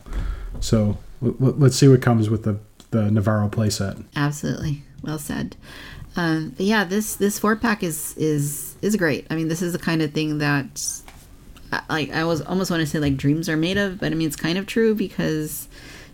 So 0.61 0.97
l- 1.21 1.35
let's 1.39 1.75
see 1.75 1.87
what 1.89 2.01
comes 2.01 2.29
with 2.29 2.43
the 2.43 2.57
the 2.91 3.09
Nevarro 3.09 3.49
playset. 3.51 4.01
Absolutely, 4.15 4.83
well 5.03 5.19
said. 5.19 5.57
Um, 6.19 6.53
yeah, 6.57 6.83
this 6.83 7.15
this 7.15 7.39
four 7.39 7.55
pack 7.55 7.81
is 7.81 8.13
is 8.17 8.75
is 8.81 8.97
great. 8.97 9.25
I 9.29 9.35
mean, 9.35 9.47
this 9.47 9.61
is 9.61 9.71
the 9.71 9.79
kind 9.79 10.01
of 10.01 10.11
thing 10.11 10.39
that, 10.39 10.83
like, 11.89 12.11
I 12.11 12.25
was 12.25 12.41
almost 12.41 12.69
want 12.69 12.81
to 12.81 12.87
say 12.87 12.99
like 12.99 13.15
dreams 13.15 13.47
are 13.47 13.55
made 13.55 13.77
of, 13.77 14.01
but 14.01 14.11
I 14.11 14.15
mean 14.15 14.27
it's 14.27 14.35
kind 14.35 14.57
of 14.57 14.65
true 14.65 14.93
because, 14.93 15.69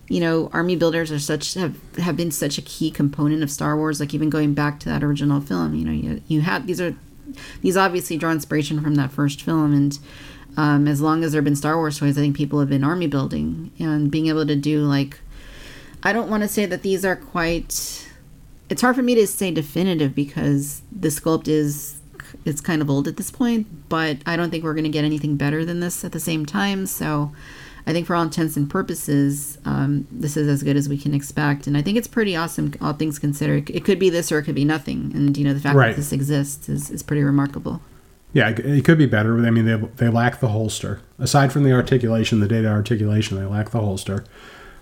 you 0.08 0.20
know, 0.20 0.52
army 0.54 0.76
builders 0.76 1.12
are 1.12 1.18
such 1.18 1.56
have 1.56 1.76
have 1.98 2.16
been 2.16 2.30
such 2.30 2.60
a 2.60 2.62
key 2.62 2.92
component 2.92 3.42
of 3.42 3.50
Star 3.50 3.76
Wars. 3.76 4.00
Like 4.00 4.14
even 4.14 4.30
going 4.30 4.54
back 4.54 4.80
to 4.82 4.90
that 4.90 5.04
original 5.04 5.42
film, 5.42 5.74
you 5.74 5.84
know, 5.84 5.92
you 5.92 6.22
you 6.28 6.42
had 6.42 6.68
these 6.68 6.80
are 6.80 6.96
these 7.62 7.76
obviously 7.76 8.16
draw 8.16 8.32
inspiration 8.32 8.82
from 8.82 8.96
that 8.96 9.12
first 9.12 9.42
film 9.42 9.74
and. 9.74 9.98
Um, 10.58 10.88
as 10.88 11.02
long 11.02 11.26
as 11.26 11.34
there 11.34 11.40
have 11.40 11.44
been 11.44 11.58
Star 11.58 11.76
Wars 11.76 12.00
toys, 12.00 12.18
I 12.18 12.22
think 12.22 12.38
people 12.38 12.62
have 12.62 12.70
been 12.70 12.86
army 12.86 13.08
building 13.08 13.72
and 13.78 14.10
being 14.10 14.28
able 14.28 14.46
to 14.48 14.56
do 14.56 14.86
like 14.86 15.20
I 16.02 16.14
don't 16.14 16.30
want 16.30 16.44
to 16.44 16.48
say 16.48 16.66
that 16.66 16.82
these 16.82 17.04
are 17.04 17.18
quite. 17.18 18.05
It's 18.70 18.82
hard 18.82 18.96
for 18.96 19.04
me 19.04 19.16
to 19.16 19.28
say 19.28 19.52
definitive 19.52 20.16
because 20.16 20.82
the 20.92 21.10
sculpt 21.10 21.48
is 21.48 22.00
it's 22.44 22.62
kind 22.62 22.82
of 22.82 22.90
old 22.90 23.08
at 23.08 23.18
this 23.18 23.32
point, 23.32 23.68
but 23.90 24.18
I 24.26 24.36
don't 24.36 24.50
think 24.50 24.64
we're 24.64 24.74
going 24.74 24.84
to 24.86 24.90
get 24.90 25.06
anything 25.06 25.38
better 25.38 25.64
than 25.64 25.80
this 25.80 26.04
at 26.04 26.12
the 26.12 26.20
same 26.20 26.46
time. 26.46 26.86
So, 26.86 27.32
I 27.88 27.94
think 27.94 28.08
for 28.08 28.16
all 28.16 28.24
intents 28.24 28.58
and 28.58 28.68
purposes, 28.68 29.60
um, 29.64 30.08
this 30.12 30.36
is 30.36 30.48
as 30.48 30.64
good 30.64 30.76
as 30.76 30.90
we 30.90 30.98
can 30.98 31.14
expect, 31.14 31.68
and 31.68 31.78
I 31.78 31.84
think 31.84 31.98
it's 31.98 32.08
pretty 32.08 32.36
awesome, 32.36 32.74
all 32.82 32.94
things 32.94 33.20
considered. 33.20 33.70
It 33.70 33.86
could 33.86 34.00
be 34.00 34.10
this 34.10 34.32
or 34.32 34.40
it 34.40 34.44
could 34.44 34.56
be 34.56 34.66
nothing, 34.66 35.12
and 35.14 35.38
you 35.38 35.44
know 35.44 35.54
the 35.54 35.60
fact 35.60 35.76
Right. 35.76 35.90
that 35.92 35.98
this 35.98 36.12
exists 36.12 36.68
is, 36.68 36.90
is 36.90 37.04
pretty 37.04 37.24
remarkable. 37.24 37.82
Yeah, 38.34 38.50
it 38.50 38.60
it 38.60 38.86
could 38.86 38.98
be 38.98 39.06
better. 39.06 39.38
I 39.46 39.52
mean, 39.52 39.66
they 39.66 39.76
they 39.98 40.10
lack 40.10 40.40
the 40.40 40.48
holster. 40.50 41.02
Aside 41.20 41.54
from 41.54 41.64
the 41.64 41.72
articulation, 41.74 42.40
the 42.40 42.48
data 42.48 42.68
articulation, 42.70 43.38
they 43.38 43.46
lack 43.46 43.70
the 43.70 43.80
holster. 43.80 44.26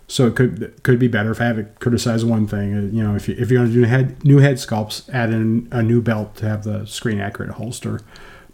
So 0.07 0.27
it 0.27 0.35
could 0.35 0.83
could 0.83 0.99
be 0.99 1.07
better. 1.07 1.31
If 1.31 1.41
I 1.41 1.45
had 1.45 1.55
to 1.55 1.63
criticize 1.79 2.25
one 2.25 2.45
thing, 2.45 2.75
uh, 2.75 2.81
you 2.95 3.03
know, 3.03 3.15
if 3.15 3.27
you 3.27 3.35
if 3.37 3.49
you're 3.49 3.61
going 3.61 3.73
to 3.73 3.81
do 3.81 3.85
head, 3.85 4.23
new 4.23 4.39
head 4.39 4.57
sculpts, 4.57 5.09
add 5.13 5.31
in 5.31 5.67
a 5.71 5.81
new 5.81 6.01
belt 6.01 6.35
to 6.37 6.47
have 6.47 6.63
the 6.63 6.85
screen 6.85 7.19
accurate 7.19 7.51
holster. 7.51 8.01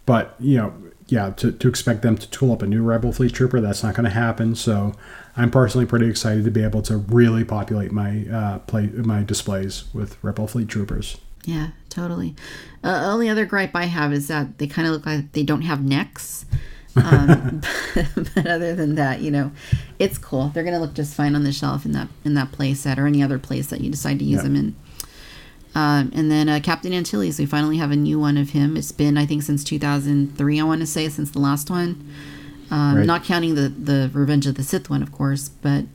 But 0.06 0.36
you 0.39 0.58
know, 0.58 0.74
yeah, 1.08 1.32
to, 1.32 1.52
to 1.52 1.68
expect 1.68 2.02
them 2.02 2.18
to 2.18 2.30
tool 2.30 2.52
up 2.52 2.62
a 2.62 2.68
new 2.68 2.84
Rebel 2.84 3.12
Fleet 3.12 3.34
Trooper, 3.34 3.60
that's 3.60 3.84
not 3.84 3.95
going 3.95 4.06
to 4.06 4.12
happen. 4.12 4.56
So 4.56 4.93
I'm 5.36 5.52
personally 5.52 5.86
pretty 5.86 6.08
excited 6.08 6.45
to 6.45 6.52
be 6.52 6.64
able 6.64 6.82
to 6.84 6.97
really 6.97 7.43
populate 7.43 7.91
my 7.91 8.26
uh, 8.32 8.60
play 8.60 8.88
my 8.88 9.24
displays 9.24 9.86
with 9.93 10.24
Rebel 10.24 10.47
Fleet 10.47 10.68
Troopers. 10.68 11.18
Yeah, 11.45 11.70
totally. 11.89 12.36
Uh, 12.84 13.10
only 13.12 13.30
other 13.30 13.45
gripe 13.45 13.76
I 13.76 13.86
have 13.86 14.14
is 14.14 14.28
that 14.28 14.58
they 14.58 14.68
kind 14.68 14.88
of 14.88 14.93
look 14.93 15.06
like 15.06 15.32
they 15.32 15.43
don't 15.43 15.64
have 15.64 15.84
necks. 15.84 16.45
Um, 16.96 17.62
but 18.36 18.48
other 18.48 18.76
than 18.76 18.96
that, 18.96 19.22
you 19.22 19.32
know, 19.32 19.52
it's 20.00 20.18
cool. 20.18 20.50
They're 20.50 20.64
gonna 20.64 20.80
look 20.80 20.94
just 20.94 21.14
fine 21.14 21.36
on 21.36 21.44
the 21.44 21.52
shelf 21.52 21.86
in 21.86 21.92
that 21.94 22.08
in 22.26 22.34
that 22.34 22.52
place 22.52 22.80
set 22.82 22.98
or 23.00 23.06
any 23.08 23.22
other 23.24 23.40
place 23.40 23.68
that 23.68 23.82
you 23.82 23.90
decide 23.92 24.20
to 24.20 24.26
use 24.26 24.38
Yeah. 24.38 24.44
them 24.44 24.56
in. 24.56 24.76
Um, 25.76 26.12
and 26.16 26.32
then 26.32 26.50
uh, 26.50 26.60
Captain 26.64 26.92
Antilles, 26.94 27.38
we 27.38 27.46
finally 27.46 27.78
have 27.78 27.92
a 27.92 27.96
new 27.96 28.20
one 28.20 28.38
of 28.38 28.50
him. 28.50 28.76
It's 28.76 28.92
been 28.92 29.18
I 29.18 29.26
think 29.26 29.44
since 29.44 29.64
2003. 29.64 30.60
I 30.60 30.64
want 30.64 30.82
to 30.82 30.88
say 30.88 31.08
since 31.10 31.30
the 31.32 31.40
last 31.40 31.70
one, 31.70 32.10
um, 32.72 32.96
Right. 32.98 33.06
not 33.06 33.24
counting 33.24 33.56
the 33.56 33.70
the 33.70 34.10
Revenge 34.14 34.48
of 34.48 34.56
the 34.56 34.64
Sith 34.64 34.90
one, 34.90 35.04
of 35.04 35.12
course, 35.12 35.50
but 35.50 35.86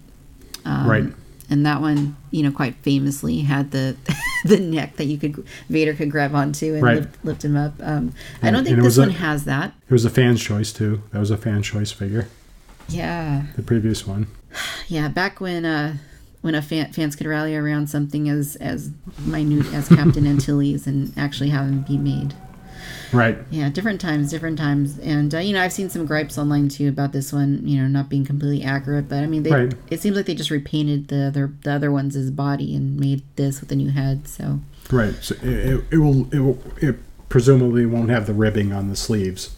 um, 0.64 0.86
Right. 0.88 1.12
And 1.54 1.64
that 1.64 1.80
one, 1.80 2.16
you 2.32 2.42
know, 2.42 2.50
quite 2.50 2.74
famously 2.82 3.42
had 3.42 3.70
the 3.70 3.96
the 4.44 4.58
neck 4.58 4.96
that 4.96 5.04
you 5.04 5.16
could 5.18 5.46
Vader 5.68 5.94
could 5.94 6.10
grab 6.10 6.34
onto 6.34 6.74
and 6.74 6.82
Right. 6.82 6.96
lift, 7.02 7.24
lift 7.24 7.44
him 7.44 7.56
up. 7.56 7.74
Um, 7.80 8.12
I 8.42 8.50
don't 8.50 8.64
think 8.64 8.74
this 8.76 8.84
was 8.84 8.98
a- 8.98 9.02
one 9.02 9.10
has 9.10 9.44
that. 9.44 9.72
It 9.88 9.92
was 9.92 10.04
a 10.04 10.10
fan's 10.10 10.42
choice 10.42 10.72
too. 10.72 11.00
That 11.12 11.20
was 11.20 11.30
a 11.30 11.36
fan's 11.36 11.64
choice 11.64 11.92
figure. 11.92 12.26
Yeah, 12.88 13.44
The 13.54 13.62
previous 13.62 14.04
one. 14.04 14.26
yeah. 14.88 15.06
Back 15.06 15.40
when 15.40 15.64
uh, 15.64 15.96
when 16.42 16.56
a 16.56 16.60
fan, 16.62 16.92
fans 16.92 17.14
could 17.14 17.28
rally 17.28 17.54
around 17.54 17.88
something 17.88 18.28
as 18.28 18.56
as 18.56 18.90
minute 19.24 19.72
as 19.72 19.88
Captain 19.88 20.26
Antilles 20.34 20.88
and 20.88 21.12
actually 21.16 21.50
have 21.50 21.66
him 21.66 21.82
be 21.82 21.96
made. 21.96 22.34
Right. 23.14 23.38
Yeah, 23.50 23.68
different 23.68 24.00
times, 24.00 24.30
different 24.30 24.58
times, 24.58 24.98
and 24.98 25.34
uh, 25.34 25.38
you 25.38 25.52
know 25.52 25.62
I've 25.62 25.72
seen 25.72 25.88
some 25.90 26.04
gripes 26.06 26.36
online 26.38 26.68
too 26.68 26.88
about 26.88 27.12
this 27.12 27.32
one. 27.32 27.66
You 27.66 27.80
know, 27.82 27.88
not 27.88 28.08
being 28.08 28.24
completely 28.24 28.62
accurate, 28.64 29.08
but 29.08 29.18
I 29.18 29.26
mean, 29.26 29.42
they, 29.42 29.50
Right. 29.50 29.74
it 29.90 30.00
seems 30.00 30.16
like 30.16 30.26
they 30.26 30.34
just 30.34 30.50
repainted 30.50 31.08
the 31.08 31.26
other 31.28 31.52
the 31.62 31.72
other 31.72 31.90
one's 31.90 32.30
body 32.30 32.74
and 32.74 32.98
made 32.98 33.22
this 33.36 33.60
with 33.60 33.70
a 33.72 33.76
new 33.76 33.90
head. 33.90 34.26
So 34.28 34.60
Right. 34.90 35.14
So 35.22 35.34
it, 35.36 35.44
it, 35.48 35.84
it 35.92 35.98
will 35.98 36.32
it 36.34 36.40
will 36.40 36.58
it 36.80 36.96
presumably 37.28 37.86
won't 37.86 38.10
have 38.10 38.26
the 38.26 38.34
ribbing 38.34 38.72
on 38.72 38.88
the 38.88 38.96
sleeves. 38.96 39.56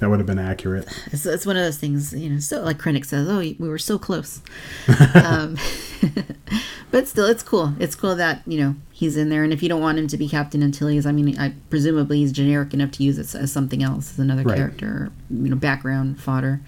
That 0.00 0.10
would 0.10 0.18
have 0.18 0.26
been 0.26 0.38
accurate. 0.38 0.88
it's, 1.12 1.24
it's 1.26 1.46
one 1.46 1.56
of 1.56 1.62
those 1.62 1.76
things. 1.78 2.12
You 2.12 2.30
know, 2.30 2.38
so 2.40 2.62
like 2.62 2.78
Krennic 2.78 3.04
says, 3.04 3.28
"Oh, 3.28 3.38
we 3.38 3.56
were 3.58 3.78
so 3.78 3.98
close," 3.98 4.40
um, 5.14 5.56
but 6.90 7.06
still, 7.06 7.26
it's 7.26 7.42
cool. 7.42 7.74
It's 7.78 7.94
cool 7.94 8.16
that 8.16 8.42
you 8.46 8.58
know 8.58 8.74
he's 8.90 9.16
in 9.16 9.28
there, 9.28 9.44
and 9.44 9.52
if 9.52 9.62
you 9.62 9.68
don't 9.68 9.80
want 9.82 9.98
him 9.98 10.08
to 10.08 10.16
be 10.16 10.28
Captain 10.28 10.62
Antilles, 10.62 11.06
I 11.06 11.12
mean, 11.12 11.38
I 11.38 11.52
presumably 11.68 12.18
he's 12.18 12.32
generic 12.32 12.72
enough 12.74 12.92
to 12.92 13.02
use 13.02 13.18
it 13.18 13.34
as 13.34 13.52
something 13.52 13.82
else, 13.82 14.12
as 14.12 14.18
another 14.18 14.42
Right. 14.42 14.56
character, 14.56 15.10
you 15.30 15.48
know, 15.50 15.56
background 15.56 16.20
fodder. 16.20 16.60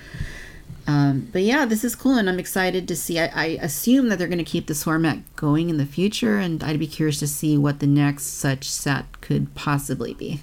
Um, 0.87 1.29
but 1.33 1.43
yeah, 1.43 1.65
this 1.65 1.85
is 1.85 1.95
cool, 1.95 2.17
and 2.17 2.29
I'm 2.29 2.39
excited 2.41 2.89
to 2.89 2.97
see. 2.97 3.19
I, 3.19 3.27
I 3.35 3.45
assume 3.63 4.09
that 4.09 4.19
they're 4.19 4.27
going 4.29 4.39
to 4.39 4.45
keep 4.45 4.67
this 4.67 4.83
format 4.85 5.19
going 5.37 5.71
in 5.71 5.77
the 5.79 5.87
future, 5.87 6.39
and 6.39 6.63
I'd 6.63 6.79
be 6.81 6.89
curious 6.89 7.19
to 7.21 7.29
see 7.29 7.57
what 7.57 7.79
the 7.79 7.87
next 7.87 8.25
such 8.25 8.69
set 8.69 9.21
could 9.21 9.55
possibly 9.55 10.13
be. 10.13 10.41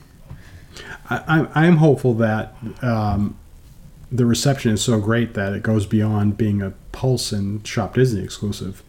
I, 1.10 1.24
I'm 1.28 1.50
I'm 1.56 1.78
hopeful 1.78 2.14
that 2.16 2.56
um, 2.82 3.38
the 4.12 4.26
reception 4.26 4.72
is 4.72 4.82
so 4.84 5.00
great 5.00 5.34
that 5.36 5.54
it 5.54 5.64
goes 5.64 5.86
beyond 5.86 6.38
being 6.38 6.62
a 6.62 6.74
Pulse 6.92 7.32
and 7.32 7.66
Shop 7.68 7.94
Disney 7.94 8.24
exclusive. 8.24 8.84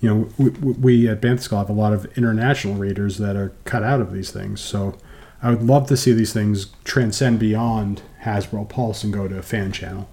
You 0.00 0.08
know, 0.14 0.28
we, 0.38 0.50
we 0.50 1.08
at 1.08 1.20
Bantha 1.20 1.40
Skull 1.40 1.58
have 1.58 1.70
a 1.70 1.72
lot 1.72 1.92
of 1.92 2.04
international 2.16 2.74
readers 2.74 3.18
that 3.18 3.34
are 3.34 3.52
cut 3.64 3.82
out 3.82 4.00
of 4.00 4.12
these 4.12 4.30
things. 4.30 4.60
So 4.60 4.96
I 5.42 5.50
would 5.50 5.62
love 5.64 5.86
to 5.88 5.96
see 5.96 6.12
these 6.12 6.32
things 6.32 6.66
transcend 6.84 7.40
beyond 7.40 8.02
Hasbro 8.22 8.68
Pulse 8.68 9.02
and 9.02 9.12
go 9.12 9.26
to 9.26 9.38
a 9.38 9.42
fan 9.42 9.72
channel 9.72 10.08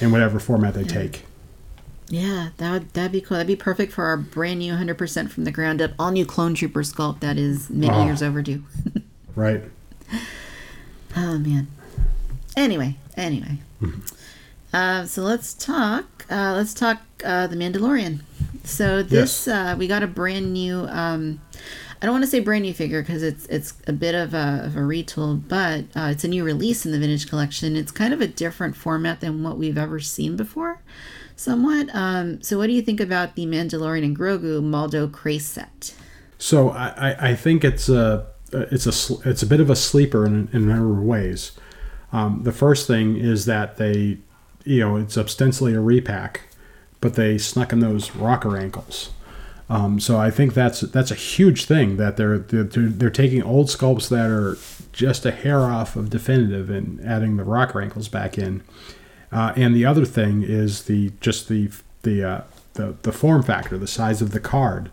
in 0.00 0.10
whatever 0.10 0.38
format 0.40 0.74
they 0.74 0.84
take. 0.84 1.24
Yeah, 2.08 2.50
that 2.58 2.72
would 2.72 2.92
that'd 2.94 3.12
be 3.12 3.20
cool. 3.20 3.36
That'd 3.36 3.46
be 3.48 3.56
perfect 3.56 3.92
for 3.92 4.04
our 4.04 4.16
brand 4.16 4.60
new 4.60 4.72
100% 4.74 5.30
from 5.30 5.44
the 5.44 5.50
ground 5.50 5.82
up, 5.82 5.92
all 5.98 6.10
new 6.12 6.24
Clone 6.26 6.54
Trooper 6.54 6.82
sculpt 6.82 7.20
that 7.20 7.36
is 7.36 7.68
many 7.70 7.92
Oh. 7.92 8.04
years 8.06 8.22
overdue. 8.22 8.62
Right. 9.34 9.62
Oh 11.18 11.38
man. 11.38 11.68
Anyway, 12.56 12.96
anyway. 13.16 13.58
Uh, 14.72 15.06
so 15.06 15.22
let's 15.22 15.54
talk. 15.54 16.26
Uh, 16.30 16.52
let's 16.56 16.74
talk 16.74 16.98
uh, 17.24 17.46
the 17.46 17.56
Mandalorian. 17.56 18.20
So 18.64 19.02
this 19.02 19.48
uh, 19.48 19.76
we 19.78 19.86
got 19.88 20.02
a 20.02 20.06
brand 20.06 20.52
new. 20.52 20.86
Um, 20.90 21.40
I 22.02 22.04
don't 22.04 22.12
want 22.14 22.24
to 22.24 22.30
say 22.30 22.40
brand 22.40 22.64
new 22.64 22.74
figure 22.74 23.00
because 23.00 23.22
it's 23.22 23.46
it's 23.46 23.72
a 23.86 23.94
bit 23.94 24.14
of 24.14 24.34
a, 24.34 24.62
of 24.66 24.76
a 24.76 24.80
retool, 24.80 25.40
but 25.48 25.84
uh, 25.98 26.08
it's 26.10 26.24
a 26.24 26.28
new 26.28 26.44
release 26.44 26.84
in 26.84 26.92
the 26.92 26.98
vintage 26.98 27.28
collection. 27.30 27.76
It's 27.76 27.92
kind 27.92 28.12
of 28.12 28.20
a 28.20 28.26
different 28.26 28.76
format 28.76 29.20
than 29.20 29.42
what 29.42 29.56
we've 29.56 29.78
ever 29.78 29.98
seen 30.00 30.36
before, 30.36 30.82
somewhat. 31.36 31.88
Um, 31.94 32.42
so 32.42 32.58
what 32.58 32.66
do 32.66 32.74
you 32.74 32.82
think 32.82 33.00
about 33.00 33.36
the 33.36 33.46
Mandalorian 33.46 34.04
and 34.04 34.18
Grogu 34.18 34.62
Maldo 34.62 35.08
Kreis 35.08 35.42
set? 35.42 35.94
So 36.36 36.68
I, 36.68 36.88
I- 37.12 37.28
I 37.30 37.34
think 37.34 37.64
it's 37.64 37.88
a 37.88 38.26
it's 38.52 38.86
a 38.86 39.28
it's 39.28 39.42
a 39.42 39.46
bit 39.46 39.60
of 39.60 39.70
a 39.70 39.76
sleeper 39.76 40.26
in, 40.26 40.48
in 40.52 40.62
a 40.62 40.74
number 40.74 40.98
of 40.98 41.04
ways. 41.04 41.52
Um, 42.12 42.42
the 42.44 42.52
first 42.52 42.86
thing 42.86 43.16
is 43.16 43.46
that 43.46 43.76
they, 43.76 44.18
you 44.64 44.80
know, 44.80 44.96
it's 44.96 45.18
ostensibly 45.18 45.74
a 45.74 45.80
repack, 45.80 46.42
but 47.00 47.14
they 47.14 47.38
snuck 47.38 47.72
in 47.72 47.80
those 47.80 48.14
rocker 48.14 48.56
ankles. 48.56 49.10
Um, 49.68 49.98
so 49.98 50.18
I 50.18 50.30
think 50.30 50.54
that's 50.54 50.80
that's 50.80 51.10
a 51.10 51.16
huge 51.16 51.64
thing 51.64 51.96
that 51.96 52.16
they're, 52.16 52.38
they're 52.38 52.64
they're 52.64 53.10
taking 53.10 53.42
old 53.42 53.66
sculpts 53.66 54.08
that 54.10 54.30
are 54.30 54.56
just 54.92 55.26
a 55.26 55.32
hair 55.32 55.60
off 55.62 55.96
of 55.96 56.08
definitive 56.08 56.70
and 56.70 57.00
adding 57.04 57.36
the 57.36 57.44
rocker 57.44 57.82
ankles 57.82 58.08
back 58.08 58.38
in. 58.38 58.62
Uh, 59.32 59.52
and 59.56 59.74
the 59.74 59.84
other 59.84 60.04
thing 60.04 60.42
is 60.42 60.84
the 60.84 61.12
just 61.20 61.48
the 61.48 61.68
the 62.02 62.22
uh, 62.22 62.40
the 62.74 62.96
the 63.02 63.12
form 63.12 63.42
factor, 63.42 63.76
the 63.76 63.88
size 63.88 64.22
of 64.22 64.30
the 64.30 64.40
card. 64.40 64.88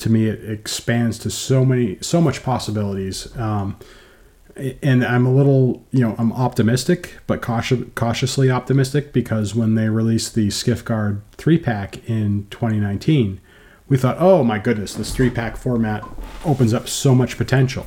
To 0.00 0.10
me, 0.10 0.26
it 0.26 0.50
expands 0.50 1.18
to 1.20 1.30
so 1.30 1.64
many, 1.64 1.98
so 2.00 2.20
much 2.20 2.42
possibilities. 2.42 3.34
Um, 3.36 3.78
and 4.82 5.04
I'm 5.04 5.26
a 5.26 5.32
little, 5.32 5.86
you 5.90 6.00
know, 6.00 6.14
I'm 6.18 6.32
optimistic, 6.32 7.18
but 7.26 7.40
cautious, 7.40 7.84
cautiously 7.94 8.50
optimistic 8.50 9.12
because 9.12 9.54
when 9.54 9.74
they 9.74 9.88
released 9.88 10.34
the 10.34 10.50
Skiff 10.50 10.84
Guard 10.84 11.22
three 11.32 11.58
pack 11.58 12.08
in 12.08 12.46
2019, 12.50 13.40
we 13.88 13.96
thought, 13.96 14.16
oh 14.18 14.44
my 14.44 14.58
goodness, 14.58 14.94
this 14.94 15.14
three 15.14 15.30
pack 15.30 15.56
format 15.56 16.04
opens 16.44 16.74
up 16.74 16.88
so 16.88 17.14
much 17.14 17.36
potential. 17.36 17.86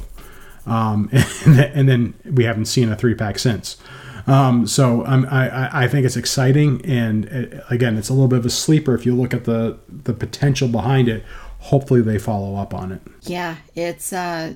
Um, 0.65 1.09
and, 1.45 1.59
and, 1.59 1.89
then 1.89 2.13
we 2.25 2.45
haven't 2.45 2.65
seen 2.65 2.91
a 2.91 2.95
three 2.95 3.15
pack 3.15 3.37
since. 3.39 3.77
Um, 4.25 4.65
so 4.67 5.03
I'm, 5.05 5.25
I 5.25 5.83
I 5.83 5.87
think 5.89 6.05
it's 6.05 6.15
exciting, 6.15 6.83
and 6.85 7.25
it, 7.25 7.53
uh, 7.53 7.63
again, 7.69 7.97
it's 7.97 8.07
a 8.07 8.13
little 8.13 8.29
bit 8.29 8.39
of 8.39 8.45
a 8.45 8.49
sleeper 8.49 8.95
if 8.95 9.05
you 9.05 9.13
look 9.15 9.33
at 9.33 9.43
the 9.43 9.77
the 9.89 10.13
potential 10.13 10.69
behind 10.69 11.09
it. 11.09 11.25
Hopefully, 11.63 12.01
they 12.01 12.19
follow 12.19 12.55
up 12.55 12.73
on 12.73 12.91
it. 12.91 13.01
Yeah, 13.21 13.55
it's 13.73 14.11
uh, 14.11 14.55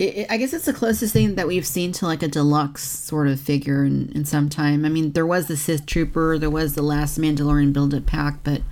it, 0.00 0.16
it, 0.16 0.26
I 0.30 0.38
guess 0.38 0.54
it's 0.54 0.64
the 0.64 0.72
closest 0.72 1.12
thing 1.12 1.34
that 1.34 1.46
we've 1.46 1.66
seen 1.66 1.92
to 1.92 2.06
like 2.06 2.22
a 2.22 2.28
deluxe 2.28 2.82
sort 2.82 3.28
of 3.28 3.38
figure 3.38 3.84
in, 3.84 4.10
in 4.14 4.24
some 4.24 4.48
time. 4.48 4.86
I 4.86 4.88
mean, 4.88 5.12
there 5.12 5.26
was 5.26 5.46
the 5.48 5.56
Sith 5.56 5.84
Trooper, 5.84 6.38
there 6.38 6.48
was 6.48 6.74
the 6.74 6.82
last 6.82 7.18
Mandalorian 7.18 7.74
Build 7.74 7.92
It 7.92 8.06
pack, 8.06 8.38
but 8.42 8.62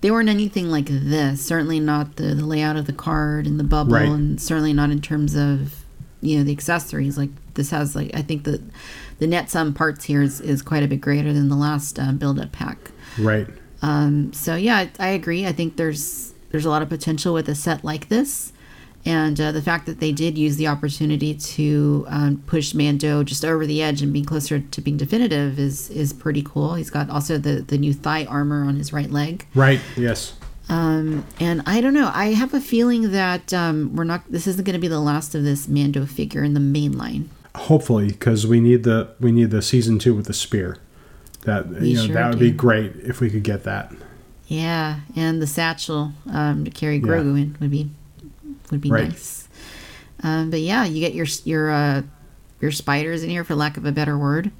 they 0.00 0.10
weren't 0.10 0.28
anything 0.28 0.72
like 0.72 0.86
this. 0.88 1.40
Certainly 1.40 1.78
not 1.78 2.16
the, 2.16 2.34
the 2.34 2.44
layout 2.44 2.74
of 2.74 2.86
the 2.86 2.92
card 2.92 3.46
and 3.46 3.60
the 3.60 3.64
bubble, 3.64 3.92
right. 3.92 4.08
and 4.08 4.40
certainly 4.40 4.72
not 4.72 4.90
in 4.90 5.00
terms 5.00 5.36
of 5.36 5.84
you 6.20 6.38
know 6.38 6.44
the 6.44 6.52
accessories. 6.52 7.16
Like 7.16 7.30
this 7.54 7.70
has 7.70 7.94
like 7.94 8.10
I 8.12 8.22
think 8.22 8.42
the 8.42 8.60
the 9.20 9.28
net 9.28 9.50
sum 9.50 9.72
parts 9.72 10.04
here 10.06 10.22
is, 10.22 10.40
is 10.40 10.60
quite 10.60 10.82
a 10.82 10.88
bit 10.88 11.00
greater 11.00 11.32
than 11.32 11.48
the 11.48 11.56
last 11.56 12.00
uh, 12.00 12.10
build 12.10 12.40
up 12.40 12.50
pack. 12.50 12.90
Right. 13.16 13.46
Um, 13.80 14.32
so 14.32 14.56
yeah, 14.56 14.76
I, 14.78 14.90
I 14.98 15.08
agree. 15.10 15.46
I 15.46 15.52
think 15.52 15.76
there's 15.76 16.33
there's 16.54 16.64
a 16.64 16.70
lot 16.70 16.82
of 16.82 16.88
potential 16.88 17.34
with 17.34 17.48
a 17.48 17.54
set 17.56 17.82
like 17.82 18.08
this. 18.08 18.52
And 19.04 19.40
uh, 19.40 19.50
the 19.50 19.60
fact 19.60 19.86
that 19.86 19.98
they 19.98 20.12
did 20.12 20.38
use 20.38 20.54
the 20.54 20.68
opportunity 20.68 21.34
to 21.34 22.06
um, 22.08 22.44
push 22.46 22.74
Mando 22.74 23.24
just 23.24 23.44
over 23.44 23.66
the 23.66 23.82
edge 23.82 24.02
and 24.02 24.12
being 24.12 24.24
closer 24.24 24.60
to 24.60 24.80
being 24.80 24.96
definitive 24.96 25.58
is 25.58 25.90
is 25.90 26.12
pretty 26.12 26.42
cool. 26.42 26.74
He's 26.74 26.90
got 26.90 27.10
also 27.10 27.38
the 27.38 27.62
the 27.62 27.76
new 27.76 27.92
thigh 27.92 28.24
armor 28.26 28.64
on 28.64 28.76
his 28.76 28.92
right 28.92 29.10
leg. 29.10 29.48
Right. 29.52 29.80
Yes. 29.96 30.34
Um, 30.68 31.26
and 31.40 31.60
I 31.66 31.80
don't 31.80 31.92
know. 31.92 32.12
I 32.14 32.26
have 32.34 32.54
a 32.54 32.60
feeling 32.60 33.10
that 33.10 33.52
um, 33.52 33.96
we're 33.96 34.04
not. 34.04 34.22
This 34.30 34.46
isn't 34.46 34.64
going 34.64 34.74
to 34.74 34.80
be 34.80 34.86
the 34.86 35.00
last 35.00 35.34
of 35.34 35.42
this 35.42 35.66
Mando 35.66 36.06
figure 36.06 36.44
in 36.44 36.54
the 36.54 36.60
main 36.60 36.96
line. 36.96 37.30
Hopefully, 37.56 38.12
because 38.12 38.46
we 38.46 38.60
need 38.60 38.84
the 38.84 39.12
we 39.18 39.32
need 39.32 39.50
the 39.50 39.60
season 39.60 39.98
two 39.98 40.14
with 40.14 40.26
the 40.26 40.32
spear. 40.32 40.78
That 41.46 41.66
we 41.66 41.88
you 41.88 41.96
know 41.96 42.06
sure 42.06 42.14
that 42.14 42.30
would 42.30 42.38
do. 42.38 42.52
be 42.52 42.56
great 42.56 42.94
if 42.94 43.20
we 43.20 43.28
could 43.28 43.42
get 43.42 43.64
that. 43.64 43.92
Yeah, 44.46 45.00
and 45.16 45.40
the 45.40 45.46
satchel 45.46 46.12
um, 46.30 46.64
to 46.64 46.70
carry 46.70 47.00
Grogu 47.00 47.36
yeah. 47.36 47.42
in 47.42 47.56
would 47.60 47.70
be 47.70 47.90
would 48.70 48.80
be 48.80 48.90
right. 48.90 49.08
nice. 49.08 49.48
Um, 50.22 50.50
but 50.50 50.60
yeah, 50.60 50.84
you 50.84 51.00
get 51.00 51.14
your 51.14 51.26
your 51.44 51.70
uh, 51.70 52.02
your 52.60 52.70
spiders 52.70 53.22
in 53.22 53.30
here, 53.30 53.44
for 53.44 53.54
lack 53.54 53.76
of 53.76 53.84
a 53.84 53.92
better 53.92 54.18
word. 54.18 54.50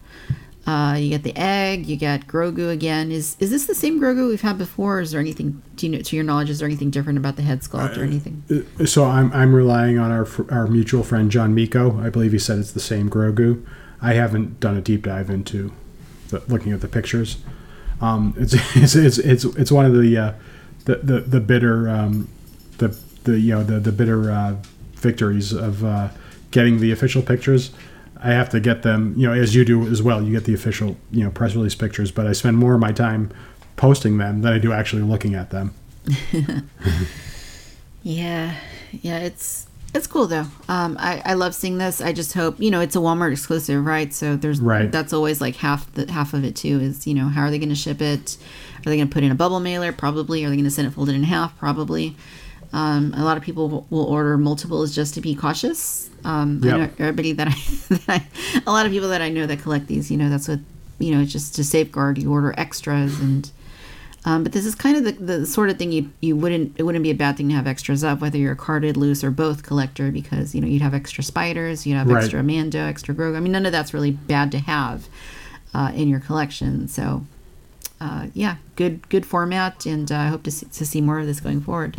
Uh, 0.66 0.96
you 0.98 1.10
get 1.10 1.22
the 1.22 1.36
egg. 1.36 1.86
You 1.86 1.96
get 1.96 2.26
Grogu 2.26 2.70
again. 2.70 3.12
Is 3.12 3.36
is 3.38 3.50
this 3.50 3.66
the 3.66 3.74
same 3.74 4.00
Grogu 4.00 4.28
we've 4.28 4.40
had 4.40 4.56
before? 4.56 5.00
is 5.00 5.10
there 5.10 5.20
anything 5.20 5.62
to, 5.76 5.86
you 5.86 5.92
know, 5.92 6.02
to 6.02 6.16
your 6.16 6.24
knowledge? 6.24 6.48
Is 6.48 6.58
there 6.58 6.66
anything 6.66 6.90
different 6.90 7.18
about 7.18 7.36
the 7.36 7.42
head 7.42 7.60
sculpt 7.60 7.98
or 7.98 8.00
uh, 8.00 8.06
anything? 8.06 8.42
Uh, 8.80 8.86
so 8.86 9.04
I'm 9.04 9.30
I'm 9.32 9.54
relying 9.54 9.98
on 9.98 10.10
our 10.10 10.26
our 10.50 10.66
mutual 10.66 11.02
friend 11.02 11.30
John 11.30 11.54
Miko. 11.54 12.00
I 12.00 12.08
believe 12.08 12.32
he 12.32 12.38
said 12.38 12.58
it's 12.58 12.72
the 12.72 12.80
same 12.80 13.10
Grogu. 13.10 13.64
I 14.00 14.14
haven't 14.14 14.60
done 14.60 14.76
a 14.76 14.80
deep 14.80 15.02
dive 15.02 15.28
into 15.28 15.72
the, 16.28 16.42
looking 16.48 16.72
at 16.72 16.80
the 16.80 16.88
pictures. 16.88 17.38
Um, 18.00 18.34
it's, 18.36 18.54
it's, 18.76 18.94
it's 18.94 19.18
it's 19.18 19.44
it's 19.44 19.72
one 19.72 19.86
of 19.86 19.94
the 19.94 20.16
uh, 20.16 20.32
the, 20.84 20.96
the 20.96 21.20
the 21.20 21.40
bitter 21.40 21.88
um, 21.88 22.28
the 22.78 22.88
the 23.24 23.38
you 23.38 23.54
know 23.54 23.62
the 23.62 23.80
the 23.80 23.92
bitter 23.92 24.30
uh, 24.30 24.56
victories 24.94 25.52
of 25.52 25.84
uh, 25.84 26.08
getting 26.50 26.80
the 26.80 26.92
official 26.92 27.22
pictures. 27.22 27.72
I 28.22 28.28
have 28.28 28.48
to 28.50 28.60
get 28.60 28.82
them, 28.82 29.12
you 29.18 29.26
know, 29.26 29.34
as 29.34 29.54
you 29.54 29.66
do 29.66 29.86
as 29.88 30.02
well. 30.02 30.22
You 30.22 30.32
get 30.32 30.44
the 30.44 30.54
official, 30.54 30.96
you 31.10 31.24
know, 31.24 31.30
press 31.30 31.54
release 31.54 31.74
pictures, 31.74 32.10
but 32.10 32.26
I 32.26 32.32
spend 32.32 32.56
more 32.56 32.74
of 32.74 32.80
my 32.80 32.90
time 32.90 33.30
posting 33.76 34.16
them 34.16 34.40
than 34.40 34.52
I 34.52 34.58
do 34.58 34.72
actually 34.72 35.02
looking 35.02 35.34
at 35.34 35.50
them. 35.50 35.74
yeah, 38.02 38.56
yeah, 38.92 39.18
it's 39.18 39.66
it's 39.94 40.06
cool 40.06 40.26
though. 40.26 40.46
Um, 40.68 40.96
I 40.98 41.22
I 41.24 41.34
love 41.34 41.54
seeing 41.54 41.78
this. 41.78 42.00
I 42.00 42.12
just 42.12 42.32
hope 42.32 42.60
you 42.60 42.70
know 42.70 42.80
it's 42.80 42.96
a 42.96 42.98
Walmart 42.98 43.32
exclusive, 43.32 43.84
right? 43.84 44.12
So 44.12 44.36
there's 44.36 44.60
right. 44.60 44.90
That's 44.90 45.12
always 45.12 45.40
like 45.40 45.56
half 45.56 45.90
the 45.94 46.10
half 46.10 46.34
of 46.34 46.44
it 46.44 46.56
too. 46.56 46.80
Is 46.80 47.06
you 47.06 47.14
know 47.14 47.28
how 47.28 47.42
are 47.42 47.50
they 47.50 47.58
going 47.58 47.68
to 47.68 47.74
ship 47.74 48.02
it? 48.02 48.36
Are 48.80 48.90
they 48.90 48.96
going 48.96 49.08
to 49.08 49.14
put 49.14 49.22
in 49.22 49.30
a 49.30 49.36
bubble 49.36 49.60
mailer? 49.60 49.92
Probably. 49.92 50.44
Are 50.44 50.50
they 50.50 50.56
going 50.56 50.64
to 50.64 50.70
send 50.70 50.88
it 50.88 50.90
folded 50.90 51.14
in 51.14 51.22
half? 51.22 51.56
Probably. 51.58 52.16
Um, 52.72 53.14
a 53.16 53.22
lot 53.22 53.36
of 53.36 53.44
people 53.44 53.86
will 53.88 54.04
order 54.06 54.36
multiples 54.36 54.92
just 54.94 55.14
to 55.14 55.20
be 55.20 55.36
cautious. 55.36 56.10
Um, 56.24 56.60
yep. 56.62 56.74
I 56.74 56.78
know 56.78 56.90
everybody 56.98 57.32
that 57.32 57.46
I, 57.46 57.50
that 57.94 58.04
I, 58.08 58.26
a 58.66 58.72
lot 58.72 58.84
of 58.84 58.90
people 58.90 59.10
that 59.10 59.22
I 59.22 59.28
know 59.28 59.46
that 59.46 59.60
collect 59.60 59.86
these, 59.86 60.10
you 60.10 60.16
know, 60.16 60.28
that's 60.28 60.48
what, 60.48 60.58
you 60.98 61.14
know, 61.14 61.24
just 61.24 61.54
to 61.54 61.62
safeguard, 61.62 62.18
you 62.18 62.32
order 62.32 62.52
extras 62.58 63.20
and, 63.20 63.48
um, 64.24 64.42
but 64.42 64.52
this 64.52 64.64
is 64.64 64.74
kind 64.74 64.96
of 64.96 65.04
the, 65.04 65.12
the 65.12 65.46
sort 65.46 65.70
of 65.70 65.78
thing 65.78 65.92
you 65.92 66.10
you 66.20 66.36
wouldn't 66.36 66.74
it 66.78 66.82
wouldn't 66.84 67.02
be 67.02 67.10
a 67.10 67.14
bad 67.14 67.36
thing 67.36 67.48
to 67.48 67.54
have 67.54 67.66
extras 67.66 68.02
up 68.02 68.20
whether 68.20 68.38
you're 68.38 68.52
a 68.52 68.56
carded 68.56 68.96
loose 68.96 69.22
or 69.22 69.30
both 69.30 69.62
collector 69.62 70.10
because 70.10 70.54
you 70.54 70.60
know 70.60 70.66
you'd 70.66 70.82
have 70.82 70.94
extra 70.94 71.22
spiders 71.22 71.86
you'd 71.86 71.96
have 71.96 72.08
right. 72.08 72.22
extra 72.22 72.42
Mando 72.42 72.84
extra 72.84 73.14
Grogu 73.14 73.36
I 73.36 73.40
mean 73.40 73.52
none 73.52 73.66
of 73.66 73.72
that's 73.72 73.94
really 73.94 74.12
bad 74.12 74.52
to 74.52 74.58
have 74.58 75.08
uh, 75.72 75.92
in 75.94 76.08
your 76.08 76.20
collection 76.20 76.88
so 76.88 77.24
uh, 78.00 78.26
yeah 78.34 78.56
good 78.76 79.08
good 79.08 79.26
format 79.26 79.86
and 79.86 80.10
uh, 80.10 80.16
I 80.16 80.26
hope 80.26 80.42
to 80.44 80.50
see, 80.50 80.66
to 80.66 80.86
see 80.86 81.00
more 81.00 81.18
of 81.18 81.26
this 81.26 81.40
going 81.40 81.60
forward 81.60 81.96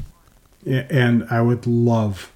yeah, 0.65 0.87
and 0.89 1.25
I 1.29 1.41
would 1.41 1.67
love. 1.67 2.31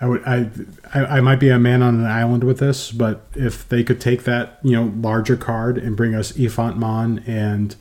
I 0.00 0.06
would 0.06 0.22
I, 0.24 0.50
I, 0.92 1.04
I 1.04 1.20
might 1.20 1.40
be 1.40 1.48
a 1.48 1.58
man 1.58 1.82
on 1.82 1.94
an 1.96 2.06
island 2.06 2.44
with 2.44 2.58
this, 2.58 2.92
but 2.92 3.26
if 3.34 3.66
they 3.68 3.82
could 3.82 4.00
take 4.00 4.24
that 4.24 4.58
you 4.62 4.72
know 4.72 4.92
larger 4.96 5.36
card 5.36 5.78
and 5.78 5.96
bring 5.96 6.14
us 6.14 6.38
Ephant 6.38 6.76
Mon 6.76 7.20
and 7.26 7.74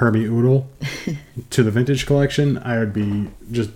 Hermi 0.00 0.24
Odle 0.24 0.66
to 1.50 1.62
the 1.62 1.70
vintage 1.70 2.06
collection, 2.06 2.56
I 2.58 2.78
would 2.78 2.94
be 2.94 3.28
just 3.52 3.70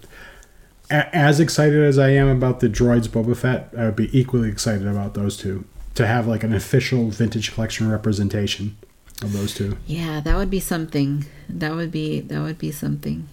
a, 0.90 1.14
as 1.14 1.38
excited 1.38 1.82
as 1.82 1.98
I 1.98 2.10
am 2.10 2.28
about 2.28 2.60
the 2.60 2.68
droids 2.68 3.08
Boba 3.08 3.36
Fett. 3.36 3.68
I 3.76 3.84
would 3.84 3.96
be 3.96 4.18
equally 4.18 4.48
excited 4.48 4.86
about 4.86 5.12
those 5.12 5.36
two 5.36 5.66
to 5.94 6.06
have 6.06 6.26
like 6.26 6.42
an 6.42 6.54
official 6.54 7.10
vintage 7.10 7.52
collection 7.52 7.90
representation 7.90 8.76
of 9.22 9.34
those 9.34 9.54
two. 9.54 9.76
Yeah, 9.86 10.20
that 10.20 10.36
would 10.36 10.50
be 10.50 10.60
something. 10.60 11.26
That 11.48 11.74
would 11.74 11.92
be 11.92 12.20
that 12.20 12.40
would 12.40 12.58
be 12.58 12.72
something. 12.72 13.28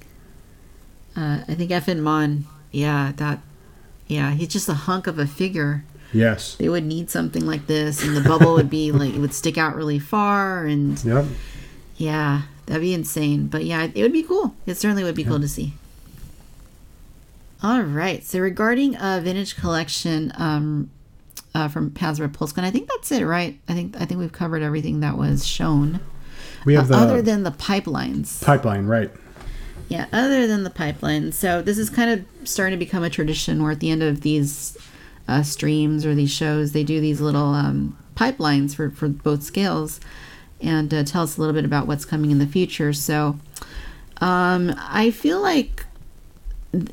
Uh, 1.16 1.44
I 1.48 1.56
think 1.56 1.72
Ephant 1.72 2.02
Mon, 2.02 2.46
yeah, 2.72 3.14
that, 3.18 3.40
yeah, 4.08 4.32
he's 4.32 4.48
just 4.48 4.70
a 4.70 4.74
hunk 4.74 5.08
of 5.08 5.20
a 5.20 5.28
figure. 5.28 5.84
Yes. 6.14 6.56
They 6.56 6.70
would 6.70 6.86
need 6.86 7.10
something 7.10 7.46
like 7.46 7.68
this, 7.68 8.04
and 8.04 8.16
the 8.16 8.22
bubble 8.22 8.54
would 8.54 8.70
be 8.70 8.92
like, 8.92 9.14
it 9.14 9.20
would 9.20 9.34
stick 9.34 9.58
out 9.58 9.76
really 9.76 10.00
far, 10.00 10.66
and 10.66 11.04
yep. 11.06 11.26
yeah, 11.98 12.44
that'd 12.72 12.82
be 12.82 12.94
insane. 12.94 13.48
But 13.48 13.66
yeah, 13.66 13.90
it 13.94 14.02
would 14.02 14.14
be 14.14 14.24
cool. 14.24 14.56
It 14.66 14.76
certainly 14.76 15.04
would 15.04 15.14
be 15.14 15.24
yep. 15.24 15.30
cool 15.30 15.42
to 15.42 15.48
see. 15.48 15.74
All 17.62 17.82
right. 17.82 18.24
So 18.24 18.40
regarding 18.40 18.96
a 18.96 19.20
vintage 19.22 19.58
collection 19.58 20.32
um, 20.38 20.90
uh, 21.54 21.68
from 21.68 21.92
Hasbro 21.92 22.30
PulseCon, 22.30 22.64
I 22.64 22.72
think 22.72 22.88
that's 22.88 23.12
it, 23.12 23.26
right? 23.26 23.60
I 23.68 23.74
think 23.74 23.96
I 24.00 24.06
think 24.06 24.22
we've 24.22 24.32
covered 24.32 24.64
everything 24.64 25.02
that 25.02 25.18
was 25.18 25.46
shown. 25.46 26.00
We 26.66 26.76
have 26.76 26.90
uh, 26.90 26.98
the, 26.98 27.04
other 27.04 27.22
than 27.22 27.44
the 27.44 27.52
pipelines. 27.52 28.42
Pipeline, 28.42 28.86
right? 28.86 29.12
Yeah, 29.90 30.06
other 30.14 30.48
than 30.48 30.64
the 30.64 30.70
pipeline. 30.70 31.34
So 31.34 31.62
this 31.62 31.78
is 31.78 31.90
kind 31.90 32.10
of 32.10 32.48
starting 32.48 32.80
to 32.80 32.86
become 32.86 33.04
a 33.04 33.10
tradition 33.10 33.62
where 33.62 33.74
at 33.74 33.82
the 33.82 33.92
end 33.92 34.02
of 34.02 34.22
these 34.22 34.78
uh, 35.28 35.44
streams 35.44 36.06
or 36.06 36.16
these 36.16 36.32
shows, 36.32 36.72
they 36.72 36.86
do 36.86 37.02
these 37.02 37.20
little 37.20 37.54
um, 37.54 37.98
pipelines 38.16 38.74
for, 38.74 38.90
for 38.90 39.10
both 39.10 39.44
scales 39.44 40.00
and 40.62 40.94
uh, 40.94 41.04
tell 41.04 41.24
us 41.24 41.38
a 41.38 41.40
little 41.40 41.54
bit 41.54 41.66
about 41.66 41.88
what's 41.88 42.06
coming 42.06 42.32
in 42.32 42.40
the 42.40 42.48
future. 42.48 42.94
So 42.94 43.38
um, 44.20 44.74
I 44.78 45.12
feel 45.12 45.42
like 45.42 45.86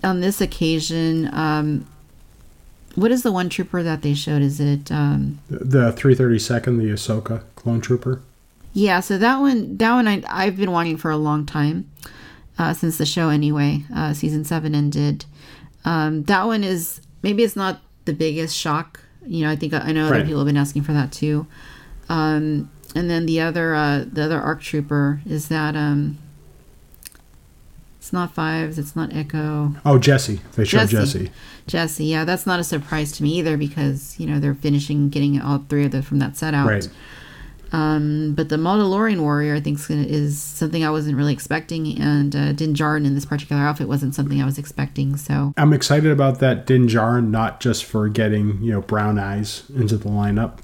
on 0.03 0.21
this 0.21 0.41
occasion, 0.41 1.33
um, 1.33 1.87
what 2.95 3.11
is 3.11 3.23
the 3.23 3.33
one 3.33 3.49
trooper 3.49 3.83
that 3.83 4.03
they 4.03 4.15
showed? 4.15 4.43
Is 4.43 4.61
it 4.61 4.91
um, 4.91 5.39
the 5.49 5.93
332nd, 5.93 6.79
the 6.79 6.91
Ahsoka 6.91 7.43
clone 7.55 7.81
trooper? 7.81 8.23
Yeah, 8.73 9.01
so 9.01 9.19
that 9.19 9.39
one, 9.39 9.77
that 9.77 9.93
one 9.93 10.09
I, 10.09 10.23
I've 10.29 10.57
been 10.57 10.73
wanting 10.73 10.97
for 10.97 11.11
a 11.11 11.17
long 11.17 11.47
time 11.47 11.91
uh, 12.59 12.75
since 12.75 12.99
the 12.99 13.07
show 13.07 13.29
anyway. 13.29 13.85
Uh, 13.95 14.13
season 14.13 14.45
seven 14.45 14.75
ended. 14.75 15.25
Um, 15.85 16.25
that 16.25 16.45
one 16.47 16.65
is 16.65 17.01
maybe 17.23 17.43
it's 17.45 17.57
not 17.57 17.81
the 18.05 18.13
biggest 18.13 18.57
shock. 18.57 19.01
You 19.27 19.45
know, 19.45 19.51
I 19.51 19.57
think 19.57 19.75
I 19.75 19.93
know 19.93 20.07
other 20.07 20.17
right. 20.17 20.25
people 20.25 20.41
have 20.41 20.47
been 20.47 20.57
asking 20.57 20.83
for 20.83 20.93
that 20.93 21.13
too. 21.13 21.47
Um, 22.09 22.71
and 22.95 23.11
then 23.11 23.27
the 23.27 23.41
other 23.41 23.75
uh, 23.75 24.05
the 24.11 24.25
other 24.25 24.41
arc 24.41 24.63
trooper 24.63 25.21
is 25.27 25.49
that 25.49 25.77
um, 25.77 26.19
it's 27.99 28.13
not 28.13 28.33
fives, 28.33 28.79
it's 28.79 28.97
not 28.97 29.13
Echo. 29.13 29.75
Oh, 29.85 29.99
Jesse. 29.99 30.41
They 30.55 30.65
showed 30.65 30.89
Jesse. 30.89 31.31
Jesse. 31.67 32.05
Yeah, 32.07 32.25
that's 32.25 32.47
not 32.47 32.59
a 32.59 32.65
surprise 32.65 33.13
to 33.13 33.23
me 33.23 33.39
either 33.39 33.57
because 33.57 34.19
you 34.19 34.27
know 34.27 34.41
they're 34.41 34.55
finishing 34.55 35.11
getting 35.11 35.41
all 35.41 35.59
three 35.69 35.85
of 35.85 35.91
them 35.91 36.03
from 36.03 36.19
that 36.21 36.37
set 36.37 36.55
out. 36.55 36.69
Right. 36.69 36.89
Um, 37.71 38.33
but 38.35 38.49
the 38.49 38.57
Mandalorian 38.57 39.21
warrior, 39.21 39.55
I 39.55 39.61
think, 39.61 39.79
is 39.79 39.91
is 39.91 40.41
something 40.41 40.85
I 40.85 40.91
wasn't 40.91 41.17
really 41.17 41.35
expecting, 41.35 42.01
and 42.01 42.35
uh, 42.35 42.53
Din 42.53 42.73
Djarin 42.73 43.05
in 43.05 43.15
this 43.15 43.27
particular 43.27 43.61
outfit 43.61 43.89
wasn't 43.89 44.15
something 44.15 44.41
I 44.41 44.47
was 44.47 44.59
expecting. 44.59 45.17
So 45.17 45.53
I'm 45.57 45.73
excited 45.75 46.11
about 46.11 46.39
that 46.39 46.67
Din 46.67 46.87
Djarin, 46.87 47.29
not 47.29 47.61
just 47.61 47.85
for 47.85 48.09
getting 48.09 48.63
you 48.63 48.73
know 48.73 48.81
brown 48.81 49.19
eyes 49.19 49.65
into 49.77 49.99
the 49.99 50.09
lineup, 50.09 50.61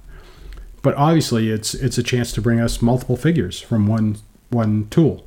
but 0.84 0.94
obviously 0.96 1.50
it's 1.50 1.74
it's 1.74 1.98
a 1.98 2.02
chance 2.02 2.30
to 2.30 2.40
bring 2.40 2.60
us 2.60 2.80
multiple 2.80 3.16
figures 3.16 3.60
from 3.60 3.88
one 3.88 4.18
one 4.50 4.86
tool. 4.90 5.24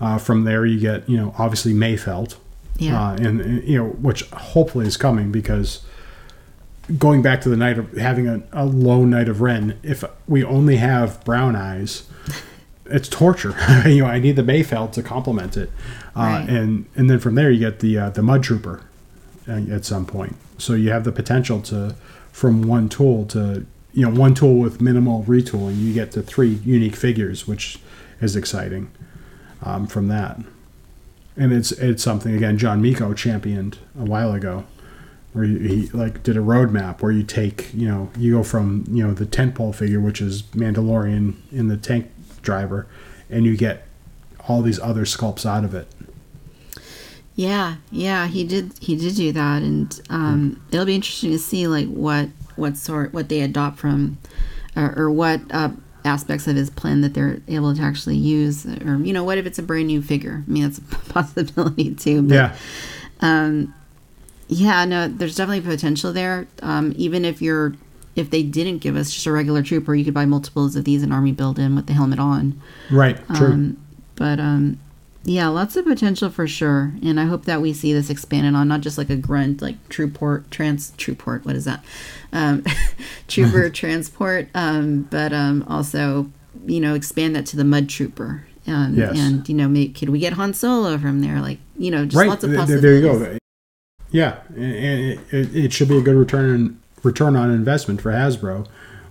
Uh, 0.00 0.18
from 0.18 0.44
there, 0.44 0.66
you 0.66 0.80
get 0.80 1.08
you 1.08 1.16
know 1.16 1.34
obviously 1.38 1.72
Mayfeld, 1.72 2.36
yeah, 2.76 3.00
uh, 3.10 3.12
and, 3.14 3.40
and, 3.40 3.64
you 3.66 3.78
know 3.78 3.88
which 3.88 4.28
hopefully 4.30 4.86
is 4.86 4.96
coming 4.96 5.30
because 5.30 5.82
going 6.98 7.22
back 7.22 7.40
to 7.42 7.48
the 7.48 7.56
night 7.56 7.78
of 7.78 7.92
having 7.96 8.26
a, 8.26 8.42
a 8.52 8.64
low 8.66 9.04
Knight 9.04 9.28
of 9.28 9.40
Ren, 9.40 9.78
if 9.82 10.02
we 10.26 10.42
only 10.42 10.76
have 10.76 11.22
brown 11.24 11.54
eyes, 11.54 12.02
it's 12.86 13.08
torture. 13.08 13.54
you 13.86 14.02
know, 14.02 14.06
I 14.06 14.18
need 14.18 14.34
the 14.36 14.42
Mayfeld 14.42 14.90
to 14.92 15.02
complement 15.02 15.56
it, 15.56 15.70
uh, 16.16 16.20
Right. 16.20 16.48
and 16.48 16.86
and 16.96 17.08
then 17.08 17.20
from 17.20 17.36
there 17.36 17.50
you 17.50 17.60
get 17.60 17.78
the 17.78 17.96
uh, 17.96 18.10
the 18.10 18.22
Mud 18.22 18.42
Trooper 18.42 18.82
uh, 19.48 19.60
at 19.70 19.84
some 19.84 20.04
point. 20.04 20.34
So 20.58 20.72
you 20.72 20.90
have 20.90 21.04
the 21.04 21.12
potential 21.12 21.60
to 21.62 21.94
from 22.32 22.62
one 22.62 22.88
tool 22.88 23.24
to 23.26 23.66
you 23.92 24.08
know 24.08 24.18
one 24.18 24.34
tool 24.34 24.56
with 24.56 24.80
minimal 24.80 25.24
retooling, 25.24 25.78
you 25.78 25.92
get 25.92 26.12
to 26.12 26.22
three 26.22 26.60
unique 26.64 26.96
figures, 26.96 27.46
which 27.46 27.78
is 28.20 28.36
exciting 28.36 28.90
um, 29.62 29.86
from 29.86 30.08
that. 30.08 30.38
And 31.36 31.52
it's 31.52 31.72
it's 31.72 32.02
something 32.02 32.34
again 32.34 32.58
John 32.58 32.82
Miko 32.82 33.14
championed 33.14 33.78
a 33.98 34.04
while 34.04 34.32
ago, 34.32 34.64
where 35.32 35.44
he, 35.44 35.58
he 35.58 35.86
like 35.88 36.22
did 36.22 36.36
a 36.36 36.40
roadmap 36.40 37.00
where 37.02 37.12
you 37.12 37.22
take 37.22 37.72
you 37.72 37.88
know 37.88 38.10
you 38.18 38.36
go 38.36 38.42
from 38.42 38.84
you 38.90 39.06
know 39.06 39.14
the 39.14 39.26
tentpole 39.26 39.74
figure 39.74 40.00
which 40.00 40.20
is 40.20 40.42
Mandalorian 40.42 41.36
in 41.50 41.68
the 41.68 41.76
tank 41.76 42.10
driver, 42.42 42.86
and 43.30 43.44
you 43.44 43.56
get 43.56 43.86
all 44.48 44.62
these 44.62 44.80
other 44.80 45.04
sculpts 45.04 45.46
out 45.46 45.64
of 45.64 45.74
it. 45.74 45.86
yeah, 47.36 47.76
yeah. 47.90 48.26
He 48.26 48.44
did 48.44 48.72
he 48.80 48.96
did 48.96 49.14
do 49.16 49.32
that, 49.32 49.62
and 49.62 50.00
um, 50.10 50.62
it'll 50.72 50.86
be 50.86 50.94
interesting 50.94 51.30
to 51.30 51.38
see 51.38 51.66
like 51.68 51.86
what 51.88 52.28
what 52.56 52.76
sort 52.76 53.12
what 53.12 53.28
they 53.28 53.40
adopt 53.40 53.78
from, 53.78 54.18
or, 54.76 54.94
or 54.96 55.10
what 55.10 55.40
uh, 55.50 55.70
aspects 56.04 56.46
of 56.46 56.56
his 56.56 56.70
plan 56.70 57.00
that 57.02 57.14
they're 57.14 57.40
able 57.48 57.74
to 57.74 57.82
actually 57.82 58.16
use, 58.16 58.66
or 58.66 58.96
you 58.98 59.12
know, 59.12 59.24
what 59.24 59.38
if 59.38 59.46
it's 59.46 59.58
a 59.58 59.62
brand 59.62 59.86
new 59.86 60.02
figure? 60.02 60.44
I 60.46 60.50
mean, 60.50 60.62
that's 60.62 60.78
a 60.78 60.82
possibility 61.12 61.94
too. 61.94 62.22
But, 62.22 62.34
Yeah, 62.34 62.56
Um, 63.20 63.74
yeah, 64.48 64.84
no, 64.84 65.08
there's 65.08 65.36
definitely 65.36 65.60
potential 65.60 66.12
there. 66.12 66.48
Um, 66.62 66.92
even 66.96 67.24
if 67.24 67.40
you're, 67.40 67.74
if 68.16 68.30
they 68.30 68.42
didn't 68.42 68.78
give 68.78 68.96
us 68.96 69.12
just 69.12 69.26
a 69.26 69.32
regular 69.32 69.62
trooper, 69.62 69.94
you 69.94 70.04
could 70.04 70.14
buy 70.14 70.26
multiples 70.26 70.74
of 70.74 70.84
these 70.84 71.04
and 71.04 71.12
army 71.12 71.30
build 71.30 71.58
in 71.58 71.76
with 71.76 71.86
the 71.86 71.92
helmet 71.92 72.18
on. 72.18 72.60
right, 72.90 73.16
true. 73.36 73.52
Um, 73.52 73.76
but 74.16 74.40
um, 74.40 74.80
yeah, 75.24 75.48
lots 75.48 75.76
of 75.76 75.84
potential 75.84 76.30
for 76.30 76.46
sure. 76.46 76.92
And 77.02 77.20
I 77.20 77.24
hope 77.24 77.44
that 77.44 77.60
we 77.60 77.72
see 77.72 77.92
this 77.92 78.08
expanded 78.08 78.54
on, 78.54 78.68
not 78.68 78.80
just 78.80 78.96
like 78.96 79.10
a 79.10 79.16
grunt, 79.16 79.60
like 79.60 79.76
Trooport, 79.88 80.48
trans, 80.50 80.92
Trooport, 80.92 81.44
what 81.44 81.56
is 81.56 81.66
that? 81.66 81.84
Um, 82.32 82.64
trooper 83.28 83.68
transport, 83.70 84.48
um, 84.54 85.02
but 85.10 85.32
um, 85.32 85.64
also, 85.68 86.30
you 86.66 86.80
know, 86.80 86.94
expand 86.94 87.36
that 87.36 87.46
to 87.46 87.56
the 87.56 87.64
mud 87.64 87.88
trooper. 87.88 88.46
Um, 88.66 88.94
Yes. 88.94 89.18
And, 89.18 89.48
you 89.48 89.54
know, 89.54 89.68
make, 89.68 89.94
could 89.98 90.08
we 90.10 90.18
get 90.20 90.34
Han 90.34 90.54
Solo 90.54 90.96
from 90.96 91.20
there? 91.20 91.40
Like, 91.40 91.58
you 91.76 91.90
know, 91.90 92.04
just 92.04 92.16
right 92.16 92.28
lots 92.28 92.44
of 92.44 92.54
possibilities. 92.54 92.82
there 92.82 92.94
you 92.94 93.02
go. 93.02 93.38
Yeah, 94.12 94.40
and 94.48 94.62
it, 94.64 95.20
it, 95.30 95.56
it 95.56 95.72
should 95.72 95.88
be 95.88 95.98
a 95.98 96.02
good 96.02 96.16
return 96.16 96.80
return 97.02 97.36
on 97.36 97.50
investment 97.50 98.00
for 98.00 98.10
Hasbro, 98.10 98.66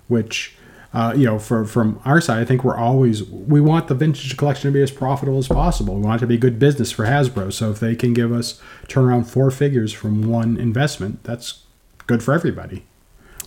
which. 0.08 0.56
Uh, 0.92 1.14
you 1.16 1.24
know, 1.24 1.38
for, 1.38 1.64
from 1.64 2.00
our 2.04 2.20
side, 2.20 2.40
I 2.40 2.44
think 2.44 2.64
we're 2.64 2.76
always 2.76 3.22
we 3.24 3.60
want 3.60 3.86
the 3.86 3.94
vintage 3.94 4.36
collection 4.36 4.70
to 4.70 4.72
be 4.74 4.82
as 4.82 4.90
profitable 4.90 5.38
as 5.38 5.46
possible. 5.46 5.94
We 5.94 6.00
want 6.02 6.20
it 6.20 6.24
to 6.24 6.26
be 6.26 6.36
good 6.36 6.58
business 6.58 6.90
for 6.90 7.04
Hasbro. 7.04 7.52
So 7.52 7.70
if 7.70 7.78
they 7.78 7.94
can 7.94 8.12
give 8.12 8.32
us 8.32 8.60
turn 8.88 9.04
around 9.04 9.24
four 9.24 9.52
figures 9.52 9.92
from 9.92 10.28
one 10.28 10.56
investment, 10.56 11.22
that's 11.22 11.62
good 12.08 12.22
for 12.24 12.34
everybody. 12.34 12.84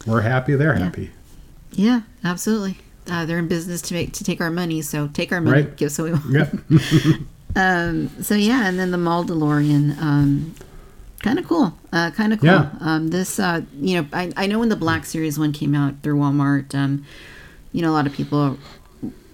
We're 0.08 0.22
happy, 0.22 0.56
they're 0.56 0.76
happy. 0.76 1.12
Yeah, 1.72 2.02
absolutely. 2.24 2.78
Uh, 3.12 3.26
they're 3.26 3.40
in 3.40 3.50
business 3.50 3.82
to 3.84 3.94
make 3.94 4.14
to 4.14 4.24
take 4.24 4.40
our 4.40 4.50
money, 4.52 4.82
so 4.82 5.08
take 5.10 5.34
our 5.34 5.42
money, 5.42 5.64
Right. 5.64 5.76
give 5.76 5.88
us 5.88 6.00
what 6.00 6.06
we 6.06 6.12
want. 6.14 6.32
Yep. 6.70 7.20
Um, 7.56 8.10
so 8.24 8.34
yeah, 8.34 8.68
and 8.68 8.80
then 8.80 8.90
the 8.90 8.98
Mandalorian, 8.98 9.96
um, 10.02 10.56
kind 11.24 11.40
of 11.40 11.48
cool, 11.48 11.74
uh, 11.92 12.12
kind 12.12 12.34
of 12.34 12.40
cool. 12.40 12.50
Yeah. 12.50 12.70
Um, 12.82 13.08
this, 13.08 13.40
uh, 13.40 13.62
you 13.80 14.00
know, 14.00 14.08
I, 14.14 14.32
I 14.38 14.46
know 14.46 14.60
when 14.60 14.70
the 14.70 14.76
Black 14.76 15.06
Series 15.06 15.40
one 15.40 15.54
came 15.54 15.74
out 15.74 15.96
through 16.04 16.20
Walmart, 16.20 16.76
um, 16.76 17.04
you 17.72 17.82
know, 17.82 17.90
a 17.90 17.96
lot 17.96 18.06
of 18.06 18.14
people, 18.14 18.60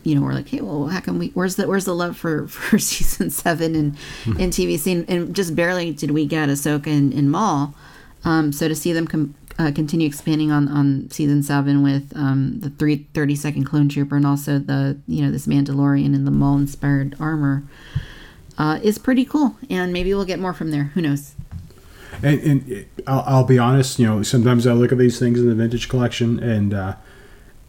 you 0.03 0.15
know, 0.15 0.21
were 0.21 0.33
like, 0.33 0.47
hey, 0.47 0.61
well, 0.61 0.87
how 0.87 1.01
come 1.01 1.19
we? 1.19 1.29
Where's 1.29 1.55
the 1.57 1.67
Where's 1.67 1.85
the 1.85 1.95
love 1.95 2.15
for 2.15 2.47
for 2.47 2.79
season 2.79 3.29
seven 3.29 3.75
and 3.75 3.97
and 4.25 4.53
TVC? 4.53 4.91
And, 4.93 5.09
and 5.09 5.35
just 5.35 5.55
barely 5.55 5.91
did 5.91 6.11
we 6.11 6.25
get 6.25 6.47
Ahsoka 6.47 6.87
and, 6.87 7.13
and 7.13 7.29
Maul. 7.29 7.73
Um, 8.23 8.51
so 8.51 8.67
to 8.67 8.75
see 8.75 8.93
them 8.93 9.07
com- 9.07 9.33
uh, 9.57 9.71
continue 9.73 10.07
expanding 10.07 10.51
on, 10.51 10.67
on 10.67 11.09
season 11.09 11.41
seven 11.41 11.81
with 11.81 12.13
um, 12.15 12.59
the 12.59 12.69
three 12.69 13.07
thirty 13.13 13.35
second 13.35 13.65
clone 13.65 13.89
trooper 13.89 14.15
and 14.15 14.25
also 14.27 14.59
the 14.59 14.97
you 15.07 15.23
know 15.23 15.31
this 15.31 15.47
Mandalorian 15.47 16.13
and 16.15 16.25
the 16.27 16.31
Maul 16.31 16.57
inspired 16.57 17.15
armor 17.19 17.63
uh, 18.57 18.79
is 18.83 18.97
pretty 18.97 19.25
cool. 19.25 19.55
And 19.69 19.91
maybe 19.91 20.13
we'll 20.13 20.25
get 20.25 20.39
more 20.39 20.53
from 20.53 20.71
there. 20.71 20.91
Who 20.93 21.01
knows? 21.01 21.33
And, 22.23 22.39
and 22.41 22.85
I'll, 23.07 23.23
I'll 23.25 23.43
be 23.43 23.57
honest, 23.59 23.99
you 23.99 24.05
know, 24.07 24.23
sometimes 24.23 24.65
I 24.67 24.73
look 24.73 24.91
at 24.91 24.97
these 24.97 25.19
things 25.19 25.39
in 25.39 25.47
the 25.47 25.55
vintage 25.55 25.89
collection 25.89 26.39
and 26.41 26.73
uh, 26.73 26.95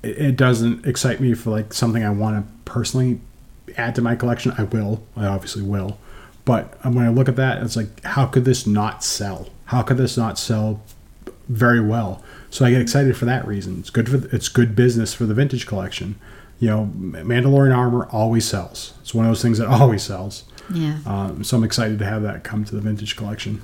it, 0.03 0.19
it 0.19 0.37
doesn't 0.37 0.87
excite 0.87 1.21
me 1.21 1.35
for 1.35 1.51
like 1.51 1.73
something 1.73 2.05
I 2.05 2.11
want 2.11 2.45
to 2.45 2.53
personally 2.71 3.21
add 3.77 3.95
to 3.97 4.03
my 4.03 4.15
collection. 4.17 4.53
I 4.57 4.65
will, 4.65 5.03
I 5.17 5.27
obviously 5.27 5.63
will. 5.63 5.99
But 6.45 6.83
when 6.85 7.05
I 7.05 7.11
look 7.11 7.29
at 7.29 7.37
that, 7.37 7.63
it's 7.63 7.77
like, 7.77 8.03
how 8.03 8.27
could 8.27 8.45
this 8.45 8.67
not 8.67 9.05
sell? 9.05 9.49
How 9.67 9.83
could 9.83 9.99
this 9.99 10.17
not 10.17 10.39
sell 10.39 10.83
very 11.49 11.81
well? 11.81 12.25
So 12.51 12.65
I 12.65 12.71
get 12.71 12.81
excited 12.81 13.17
for 13.17 13.27
that 13.27 13.47
reason. 13.47 13.79
It's 13.79 13.91
good 13.91 14.09
for 14.09 14.35
it's 14.35 14.49
good 14.49 14.75
business 14.75 15.15
for 15.15 15.27
the 15.27 15.35
vintage 15.35 15.67
collection. 15.67 16.19
You 16.59 16.69
know, 16.69 16.91
Mandalorian 16.97 17.77
armor 17.77 18.09
always 18.11 18.47
sells. 18.47 18.95
It's 19.01 19.15
one 19.15 19.27
of 19.27 19.31
those 19.31 19.43
things 19.43 19.59
that 19.59 19.69
always 19.81 20.03
sells. 20.03 20.45
Yeah, 20.73 20.99
Um, 21.05 21.43
so 21.45 21.57
I'm 21.57 21.65
excited 21.65 21.99
to 21.99 22.05
have 22.05 22.23
that 22.23 22.45
come 22.45 22.65
to 22.65 22.75
the 22.75 22.81
vintage 22.81 23.17
collection. 23.17 23.61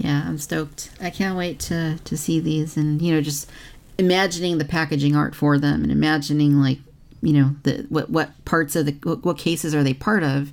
Yeah, 0.00 0.24
I'm 0.26 0.38
stoked. 0.38 0.90
I 1.00 1.10
can't 1.10 1.36
wait 1.36 1.60
to 1.60 1.98
to 2.04 2.16
see 2.16 2.40
these 2.40 2.76
and 2.76 3.02
you 3.02 3.14
know 3.14 3.20
just 3.20 3.50
imagining 3.98 4.56
the 4.56 4.64
packaging 4.64 5.14
art 5.14 5.34
for 5.34 5.58
them 5.58 5.82
and 5.82 5.92
imagining 5.92 6.60
like 6.60 6.78
you 7.20 7.34
know 7.34 7.54
the 7.64 7.86
what 7.90 8.08
what 8.08 8.44
parts 8.46 8.74
of 8.76 8.86
the 8.86 8.92
what, 9.02 9.24
what 9.24 9.38
cases 9.38 9.74
are 9.74 9.82
they 9.82 9.94
part 9.94 10.22
of. 10.22 10.52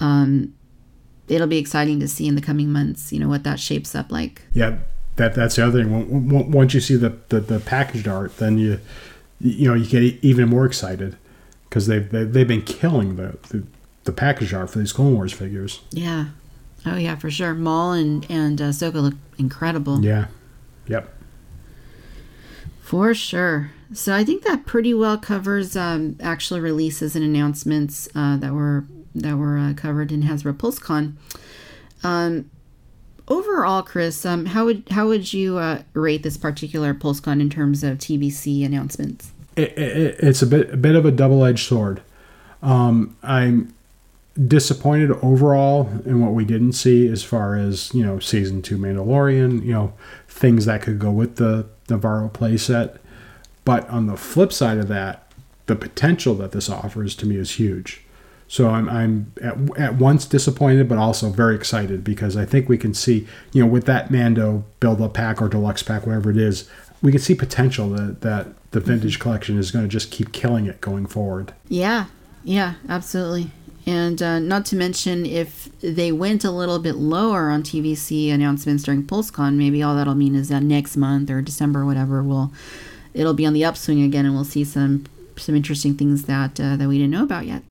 Um, 0.00 0.54
it'll 1.26 1.48
be 1.48 1.58
exciting 1.58 1.98
to 2.00 2.08
see 2.08 2.28
in 2.28 2.36
the 2.36 2.40
coming 2.40 2.70
months. 2.70 3.12
You 3.12 3.18
know 3.18 3.28
what 3.28 3.42
that 3.42 3.58
shapes 3.58 3.96
up 3.96 4.12
like. 4.12 4.42
Yeah, 4.52 4.78
that 5.16 5.34
that's 5.34 5.56
the 5.56 5.66
other 5.66 5.82
thing. 5.82 6.50
Once 6.50 6.72
you 6.72 6.80
see 6.80 6.94
the, 6.94 7.18
the, 7.30 7.40
the 7.40 7.58
packaged 7.58 8.06
art, 8.06 8.36
then 8.36 8.58
you 8.58 8.78
you 9.40 9.68
know 9.68 9.74
you 9.74 9.86
get 9.86 10.22
even 10.22 10.48
more 10.48 10.66
excited 10.66 11.16
because 11.68 11.88
they've 11.88 12.08
they've 12.10 12.32
they've 12.32 12.48
been 12.48 12.62
killing 12.62 13.16
the, 13.16 13.38
the 13.48 13.64
the 14.04 14.12
packaged 14.12 14.54
art 14.54 14.70
for 14.70 14.78
these 14.78 14.92
Clone 14.92 15.14
Wars 15.14 15.32
figures. 15.32 15.80
Yeah. 15.90 16.26
Oh 16.86 16.96
yeah, 16.96 17.16
for 17.16 17.30
sure. 17.30 17.54
Maul 17.54 17.92
and 17.92 18.26
and 18.30 18.60
uh, 18.60 18.66
Ahsoka 18.66 18.94
look 18.94 19.14
incredible. 19.38 20.04
Yeah, 20.04 20.26
yep. 20.86 21.12
For 22.80 23.14
sure. 23.14 23.70
So 23.92 24.14
I 24.14 24.24
think 24.24 24.44
that 24.44 24.66
pretty 24.66 24.94
well 24.94 25.18
covers 25.18 25.76
um, 25.76 26.16
actual 26.20 26.60
releases 26.60 27.16
and 27.16 27.24
announcements 27.24 28.08
uh, 28.14 28.36
that 28.38 28.52
were 28.52 28.84
that 29.14 29.36
were 29.36 29.58
uh, 29.58 29.74
covered 29.74 30.12
in 30.12 30.22
Hasbro 30.22 30.54
PulseCon. 30.54 31.14
Um, 32.02 32.50
overall, 33.26 33.82
Chris, 33.82 34.24
um, 34.24 34.46
how 34.46 34.64
would 34.64 34.84
how 34.90 35.08
would 35.08 35.32
you 35.32 35.58
uh, 35.58 35.82
rate 35.94 36.22
this 36.22 36.36
particular 36.36 36.94
PulseCon 36.94 37.40
in 37.40 37.50
terms 37.50 37.82
of 37.82 37.98
TVC 37.98 38.64
announcements? 38.64 39.32
It, 39.56 39.76
it, 39.76 40.16
it's 40.20 40.42
a 40.42 40.46
bit 40.46 40.72
a 40.72 40.76
bit 40.76 40.94
of 40.94 41.04
a 41.04 41.10
double 41.10 41.44
edged 41.44 41.66
sword. 41.66 42.02
Um, 42.62 43.16
I'm 43.22 43.74
disappointed 44.46 45.10
overall 45.22 45.88
in 46.04 46.24
what 46.24 46.32
we 46.32 46.44
didn't 46.44 46.72
see 46.72 47.08
as 47.08 47.24
far 47.24 47.56
as 47.56 47.92
you 47.92 48.04
know 48.04 48.18
season 48.18 48.62
two 48.62 48.78
Mandalorian. 48.78 49.64
You 49.64 49.72
know 49.72 49.92
things 50.28 50.66
that 50.66 50.82
could 50.82 50.98
go 50.98 51.10
with 51.10 51.36
the 51.36 51.66
Nevarro 51.88 52.30
playset. 52.32 52.98
But 53.64 53.88
on 53.90 54.06
the 54.06 54.16
flip 54.16 54.52
side 54.52 54.78
of 54.78 54.88
that, 54.88 55.30
the 55.66 55.76
potential 55.76 56.34
that 56.36 56.52
this 56.52 56.70
offers 56.70 57.14
to 57.16 57.26
me 57.26 57.36
is 57.36 57.52
huge. 57.52 58.02
So 58.50 58.70
I'm, 58.70 58.88
I'm 58.88 59.32
at, 59.42 59.78
at 59.78 59.94
once 59.96 60.24
disappointed, 60.24 60.88
but 60.88 60.96
also 60.96 61.28
very 61.28 61.54
excited 61.54 62.02
because 62.02 62.34
I 62.34 62.46
think 62.46 62.68
we 62.68 62.78
can 62.78 62.94
see, 62.94 63.26
you 63.52 63.62
know, 63.62 63.70
with 63.70 63.84
that 63.84 64.10
Mando 64.10 64.64
build 64.80 65.02
up 65.02 65.12
pack 65.12 65.42
or 65.42 65.50
deluxe 65.50 65.82
pack, 65.82 66.06
whatever 66.06 66.30
it 66.30 66.38
is, 66.38 66.68
we 67.02 67.12
can 67.12 67.20
see 67.20 67.34
potential 67.34 67.90
that, 67.90 68.22
that 68.22 68.46
the 68.70 68.80
mm-hmm. 68.80 68.88
vintage 68.88 69.18
collection 69.18 69.58
is 69.58 69.70
going 69.70 69.84
to 69.84 69.88
just 69.88 70.10
keep 70.10 70.32
killing 70.32 70.64
it 70.64 70.80
going 70.80 71.04
forward. 71.04 71.52
Yeah, 71.68 72.06
yeah, 72.42 72.74
absolutely. 72.88 73.50
And 73.88 74.22
uh, 74.22 74.38
not 74.38 74.66
to 74.66 74.76
mention, 74.76 75.24
if 75.24 75.70
they 75.80 76.12
went 76.12 76.44
a 76.44 76.50
little 76.50 76.78
bit 76.78 76.96
lower 76.96 77.48
on 77.48 77.62
TVC 77.62 78.30
announcements 78.30 78.84
during 78.84 79.02
PulseCon, 79.02 79.54
maybe 79.54 79.82
all 79.82 79.96
that'll 79.96 80.14
mean 80.14 80.34
is 80.34 80.50
that 80.50 80.62
next 80.62 80.98
month 80.98 81.30
or 81.30 81.40
December 81.40 81.80
or 81.80 81.86
whatever, 81.86 82.22
will 82.22 82.52
it'll 83.14 83.32
be 83.32 83.46
on 83.46 83.54
the 83.54 83.64
upswing 83.64 84.02
again, 84.02 84.26
and 84.26 84.34
we'll 84.34 84.44
see 84.44 84.62
some 84.62 85.06
some 85.38 85.56
interesting 85.56 85.94
things 85.94 86.24
that 86.24 86.60
uh, 86.60 86.76
that 86.76 86.86
we 86.86 86.98
didn't 86.98 87.12
know 87.12 87.22
about 87.22 87.46
yet. 87.46 87.62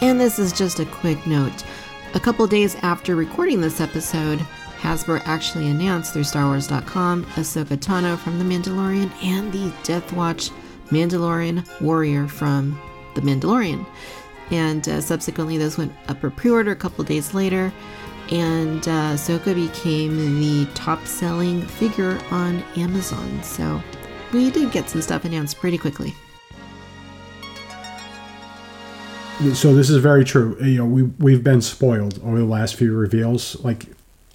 And 0.00 0.18
this 0.18 0.38
is 0.38 0.50
just 0.54 0.80
a 0.80 0.86
quick 0.86 1.26
note. 1.26 1.62
A 2.14 2.20
couple 2.20 2.46
days 2.46 2.74
after 2.76 3.16
recording 3.16 3.60
this 3.60 3.82
episode, 3.82 4.38
Hasbro 4.80 5.20
actually 5.26 5.68
announced 5.68 6.14
through 6.14 6.22
StarWars.com 6.22 7.26
Ahsoka 7.34 7.76
Tano 7.76 8.16
from 8.16 8.38
The 8.38 8.44
Mandalorian 8.46 9.12
and 9.22 9.52
the 9.52 9.70
Death 9.82 10.10
Watch 10.14 10.48
Mandalorian 10.88 11.82
Warrior 11.82 12.28
from 12.28 12.80
The 13.16 13.22
Mandalorian. 13.22 13.84
And 14.50 14.88
uh, 14.88 15.00
subsequently, 15.00 15.58
those 15.58 15.76
went 15.76 15.92
up 16.08 16.20
for 16.20 16.30
pre 16.30 16.50
order 16.50 16.70
a 16.70 16.76
couple 16.76 17.02
days 17.02 17.34
later, 17.34 17.72
and 18.30 18.86
uh, 18.86 19.16
became 19.44 20.40
the 20.40 20.66
top 20.74 21.04
selling 21.06 21.62
figure 21.62 22.18
on 22.30 22.62
Amazon. 22.76 23.42
So 23.42 23.82
we 24.32 24.50
did 24.50 24.70
get 24.70 24.88
some 24.88 25.02
stuff 25.02 25.24
announced 25.24 25.58
pretty 25.58 25.78
quickly. 25.78 26.14
So 29.52 29.74
this 29.74 29.90
is 29.90 29.98
very 29.98 30.24
true. 30.24 30.56
You 30.60 30.78
know, 30.78 30.86
we 30.86 31.02
we've 31.02 31.44
been 31.44 31.60
spoiled 31.60 32.20
over 32.22 32.38
the 32.38 32.44
last 32.44 32.76
few 32.76 32.96
reveals. 32.96 33.62
Like 33.64 33.86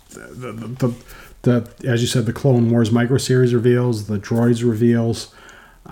the 0.10 0.52
the, 0.52 0.68
the, 0.78 0.94
the 1.42 1.90
as 1.90 2.02
you 2.02 2.08
said, 2.08 2.26
the 2.26 2.34
Clone 2.34 2.70
Wars 2.70 2.92
micro 2.92 3.18
series 3.18 3.54
reveals, 3.54 4.08
the 4.08 4.20
droids 4.20 4.68
reveals. 4.68 5.34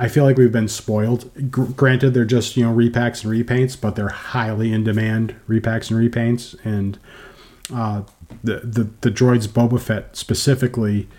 I 0.02 0.08
feel 0.08 0.24
like 0.24 0.38
we've 0.38 0.52
been 0.52 0.70
spoiled. 0.70 1.30
Gr- 1.52 1.66
granted, 1.66 2.14
they're 2.14 2.24
just 2.24 2.56
you 2.56 2.66
know 2.66 2.74
repacks 2.74 3.24
and 3.24 3.34
repaints, 3.34 3.80
but 3.80 3.96
they're 3.96 4.08
highly 4.08 4.72
in 4.72 4.86
demand 4.86 5.36
repacks 5.48 5.92
and 5.92 6.00
repaints. 6.00 6.58
And 6.64 6.98
uh, 7.74 8.04
the 8.42 8.62
the 8.62 8.90
the 9.02 9.12
droids 9.12 9.48
Boba 9.48 9.80
Fett 9.80 10.16
specifically, 10.16 11.10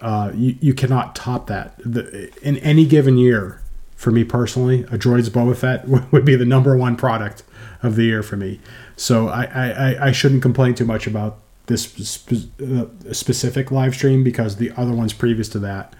uh, 0.00 0.30
you 0.34 0.56
you 0.60 0.72
cannot 0.72 1.16
top 1.16 1.48
that. 1.48 1.74
The, 1.78 2.32
in 2.40 2.58
any 2.58 2.86
given 2.86 3.18
year, 3.18 3.60
for 3.96 4.12
me 4.12 4.22
personally, 4.22 4.82
a 4.84 4.96
droids 4.96 5.28
Boba 5.28 5.56
Fett 5.56 5.88
would 6.12 6.24
be 6.24 6.36
the 6.36 6.46
number 6.46 6.76
one 6.76 6.94
product 6.96 7.42
of 7.82 7.96
the 7.96 8.04
year 8.04 8.22
for 8.22 8.36
me. 8.36 8.60
So 8.96 9.28
I 9.28 9.44
I, 9.44 10.06
I 10.06 10.12
shouldn't 10.12 10.42
complain 10.42 10.76
too 10.76 10.84
much 10.84 11.08
about 11.08 11.40
this 11.66 11.82
spe- 11.82 12.60
uh, 12.62 12.86
specific 13.12 13.72
live 13.72 13.94
stream 13.94 14.22
because 14.22 14.56
the 14.56 14.70
other 14.76 14.92
ones 14.92 15.12
previous 15.12 15.48
to 15.48 15.58
that 15.60 15.94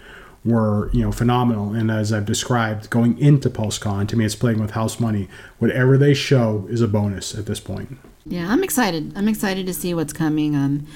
were 0.45 0.91
you 0.93 1.03
know 1.03 1.13
phenomenal. 1.13 1.73
And 1.73 1.91
as 1.91 2.13
i've 2.13 2.27
described 2.27 2.91
going 2.91 3.19
into 3.19 3.51
PulseCon 3.51 4.09
to 4.09 4.17
me 4.17 4.25
it's 4.25 4.35
playing 4.35 4.61
with 4.61 4.73
house 4.73 5.01
money. 5.01 5.29
Whatever 5.59 5.99
they 5.99 6.15
show 6.15 6.67
is 6.71 6.81
a 6.81 6.89
bonus 6.89 7.35
at 7.35 7.47
this 7.47 7.61
point. 7.61 7.99
Yeah 8.27 8.51
i'm 8.51 8.63
excited. 8.63 9.13
I'm 9.17 9.29
excited 9.29 9.67
to 9.67 9.75
see 9.75 9.95
what's 9.95 10.13
coming. 10.13 10.55
Um 10.55 10.87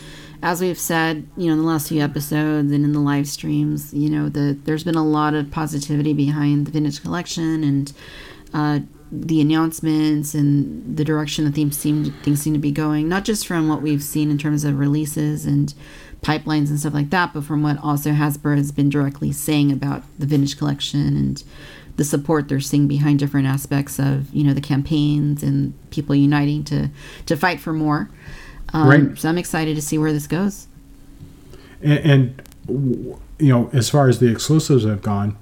as 0.42 0.60
we've 0.60 0.78
said 0.78 1.26
you 1.36 1.46
know 1.46 1.54
in 1.54 1.58
the 1.58 1.66
last 1.66 1.88
few 1.88 2.02
episodes 2.02 2.70
and 2.70 2.84
in 2.84 2.92
the 2.92 3.00
live 3.00 3.26
streams 3.26 3.92
you 3.94 4.10
know 4.10 4.28
the 4.28 4.58
there's 4.64 4.84
been 4.84 4.94
a 4.94 5.04
lot 5.04 5.34
of 5.34 5.50
positivity 5.50 6.12
behind 6.12 6.66
the 6.66 6.70
vintage 6.70 7.02
collection 7.02 7.64
and 7.64 7.92
uh 8.52 8.78
the 9.10 9.40
announcements 9.40 10.34
and 10.34 10.96
the 10.96 11.04
direction 11.04 11.44
the 11.44 11.52
things 11.52 11.76
seem 11.76 12.12
things 12.22 12.40
seem 12.42 12.52
to 12.52 12.58
be 12.58 12.72
going 12.72 13.08
not 13.08 13.24
just 13.24 13.46
from 13.46 13.68
what 13.68 13.80
we've 13.80 14.02
seen 14.02 14.30
in 14.30 14.36
terms 14.36 14.64
of 14.64 14.78
releases 14.78 15.46
and 15.46 15.72
pipelines 16.24 16.70
and 16.70 16.80
stuff 16.80 16.94
like 16.94 17.10
that, 17.10 17.32
but 17.34 17.44
from 17.44 17.62
what 17.62 17.78
also 17.82 18.10
Hasbro 18.10 18.56
has 18.56 18.72
been 18.72 18.88
directly 18.88 19.30
saying 19.30 19.70
about 19.70 20.02
the 20.18 20.26
vintage 20.26 20.58
collection 20.58 21.00
and 21.00 21.44
the 21.96 22.04
support 22.04 22.48
they're 22.48 22.60
seeing 22.60 22.88
behind 22.88 23.20
different 23.20 23.46
aspects 23.46 24.00
of 24.00 24.32
you 24.34 24.42
know 24.42 24.52
the 24.52 24.60
campaigns 24.60 25.42
and 25.42 25.74
people 25.90 26.14
uniting 26.14 26.64
to 26.64 26.90
to 27.26 27.36
fight 27.36 27.60
for 27.60 27.72
more. 27.72 28.10
Um, 28.72 28.88
right. 28.88 29.18
So 29.18 29.28
I'm 29.28 29.38
excited 29.38 29.76
to 29.76 29.82
see 29.82 29.98
where 29.98 30.12
this 30.12 30.26
goes. 30.26 30.66
And, 31.82 32.42
and 32.68 33.18
you 33.38 33.48
know, 33.48 33.70
as 33.72 33.90
far 33.90 34.08
as 34.08 34.18
the 34.18 34.28
exclusives 34.28 34.84
have 34.84 35.02
gone, 35.02 35.36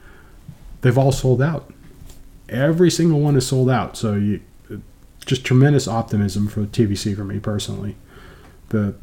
they've 0.82 0.98
all 0.98 1.12
sold 1.12 1.40
out. 1.40 1.72
Every 2.48 2.90
single 2.90 3.20
one 3.20 3.36
is 3.36 3.46
sold 3.46 3.70
out. 3.70 3.96
So 3.96 4.14
you, 4.14 4.40
just 5.24 5.44
tremendous 5.44 5.86
optimism 5.86 6.48
for 6.48 6.64
TVC 6.64 7.16
for 7.16 7.24
me 7.24 7.38
personally. 7.38 7.96
The 8.70 8.94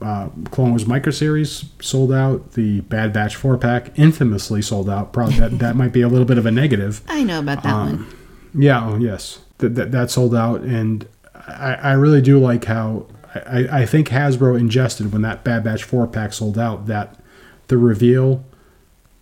uh, 0.00 0.28
Clone 0.50 0.70
Wars 0.70 0.86
Micro 0.86 1.12
Series 1.12 1.64
sold 1.80 2.12
out. 2.12 2.52
The 2.52 2.80
Bad 2.82 3.12
Batch 3.12 3.36
four 3.36 3.56
pack 3.56 3.98
infamously 3.98 4.62
sold 4.62 4.88
out. 4.88 5.12
Probably 5.12 5.38
that, 5.40 5.58
that 5.58 5.76
might 5.76 5.92
be 5.92 6.02
a 6.02 6.08
little 6.08 6.26
bit 6.26 6.38
of 6.38 6.46
a 6.46 6.50
negative. 6.50 7.02
I 7.08 7.22
know 7.24 7.40
about 7.40 7.62
that 7.62 7.72
um, 7.72 7.86
one. 7.86 8.62
Yeah. 8.62 8.86
Oh, 8.86 8.96
yes. 8.96 9.40
That, 9.58 9.74
that 9.74 9.90
that 9.90 10.10
sold 10.10 10.34
out, 10.34 10.60
and 10.60 11.08
I, 11.34 11.74
I 11.74 11.92
really 11.94 12.22
do 12.22 12.38
like 12.38 12.66
how 12.66 13.06
I, 13.34 13.80
I 13.80 13.86
think 13.86 14.08
Hasbro 14.08 14.58
ingested 14.58 15.12
when 15.12 15.22
that 15.22 15.42
Bad 15.42 15.64
Batch 15.64 15.82
four 15.82 16.06
pack 16.06 16.32
sold 16.32 16.58
out 16.58 16.86
that 16.86 17.18
the 17.66 17.76
reveal 17.76 18.44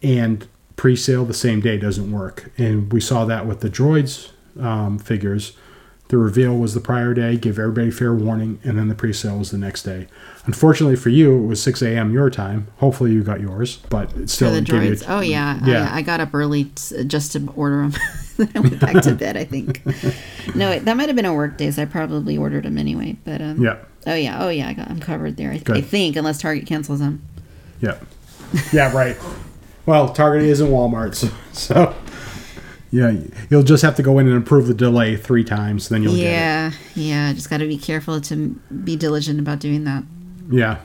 and 0.03 0.47
pre-sale 0.77 1.25
the 1.25 1.33
same 1.33 1.61
day 1.61 1.79
doesn't 1.79 2.13
work, 2.13 2.53
and 2.59 2.93
we 2.93 3.01
saw 3.01 3.25
that 3.25 3.47
with 3.47 3.61
the 3.61 3.71
droids 3.71 4.31
um, 4.61 4.99
figures 4.99 5.57
the 6.09 6.19
reveal 6.19 6.57
was 6.57 6.75
the 6.75 6.81
prior 6.81 7.15
day, 7.15 7.37
give 7.37 7.59
everybody 7.59 7.91
fair 7.91 8.15
warning, 8.15 8.61
and 8.63 8.79
then 8.79 8.89
the 8.89 8.95
pre-sale 8.95 9.39
was 9.39 9.51
the 9.51 9.59
next 9.59 9.83
day. 9.83 10.07
Unfortunately 10.47 10.95
for 10.95 11.09
you, 11.09 11.43
it 11.43 11.47
was 11.47 11.61
6 11.61 11.83
a.m. 11.83 12.13
your 12.13 12.31
time. 12.31 12.69
Hopefully 12.79 13.11
you 13.11 13.25
got 13.25 13.41
yours, 13.41 13.79
but 13.91 14.13
it 14.17 14.31
still 14.31 14.51
for 14.51 14.55
the 14.55 14.61
droids. 14.61 15.03
You, 15.03 15.07
oh 15.09 15.21
yeah, 15.21 15.61
yeah. 15.65 15.91
I, 15.93 15.99
I, 15.99 16.03
got 16.03 16.21
up 16.21 16.33
early 16.33 16.65
t- 16.65 17.03
just 17.05 17.33
to 17.33 17.53
order 17.57 17.89
them. 17.89 17.95
then 18.37 18.53
I 18.55 18.61
went 18.61 18.81
back 18.81 19.03
to 19.03 19.15
bed. 19.17 19.37
I 19.37 19.43
think. 19.45 19.85
No, 20.55 20.79
that 20.79 20.97
might 20.97 21.09
have 21.09 21.17
been 21.17 21.25
a 21.25 21.35
work 21.35 21.59
day, 21.59 21.73
so 21.73 21.83
I 21.83 21.85
probably 21.85 22.39
ordered 22.39 22.65
them 22.65 22.79
anyway. 22.79 23.17
But 23.25 23.43
um, 23.43 23.61
yeah. 23.61 23.79
Oh 24.07 24.15
yeah, 24.15 24.45
oh 24.45 24.49
yeah, 24.49 24.69
I 24.69 24.73
got, 24.75 24.89
I'm 24.89 25.01
covered 25.01 25.37
there. 25.37 25.51
I, 25.51 25.61
I 25.69 25.81
think, 25.81 26.15
unless 26.15 26.41
Target 26.41 26.67
cancels 26.67 27.01
them. 27.01 27.23
Yeah. 27.81 27.99
Yeah. 28.73 28.93
Right. 28.93 29.17
well, 29.85 30.11
Target 30.11 30.47
isn't 30.49 30.69
Walmart, 30.69 31.17
so. 31.17 31.31
so. 31.53 31.95
Yeah, 32.93 33.15
you'll 33.51 33.65
just 33.65 33.83
have 33.83 33.97
to 33.97 34.03
go 34.03 34.21
in 34.21 34.29
and 34.29 34.39
approve 34.39 34.69
the 34.69 34.75
delay 34.75 35.17
three 35.17 35.43
times, 35.43 35.89
then 35.89 36.05
you'll 36.05 36.15
yeah, 36.15 36.71
get 36.71 36.79
it. 36.79 36.97
Yeah, 36.97 37.33
just 37.33 37.51
got 37.51 37.59
to 37.59 37.67
be 37.67 37.77
careful 37.77 38.21
to 38.21 38.37
be 38.85 38.95
diligent 38.95 39.41
about 39.41 39.59
doing 39.59 39.83
that. 39.85 40.05
Yeah, 40.51 40.79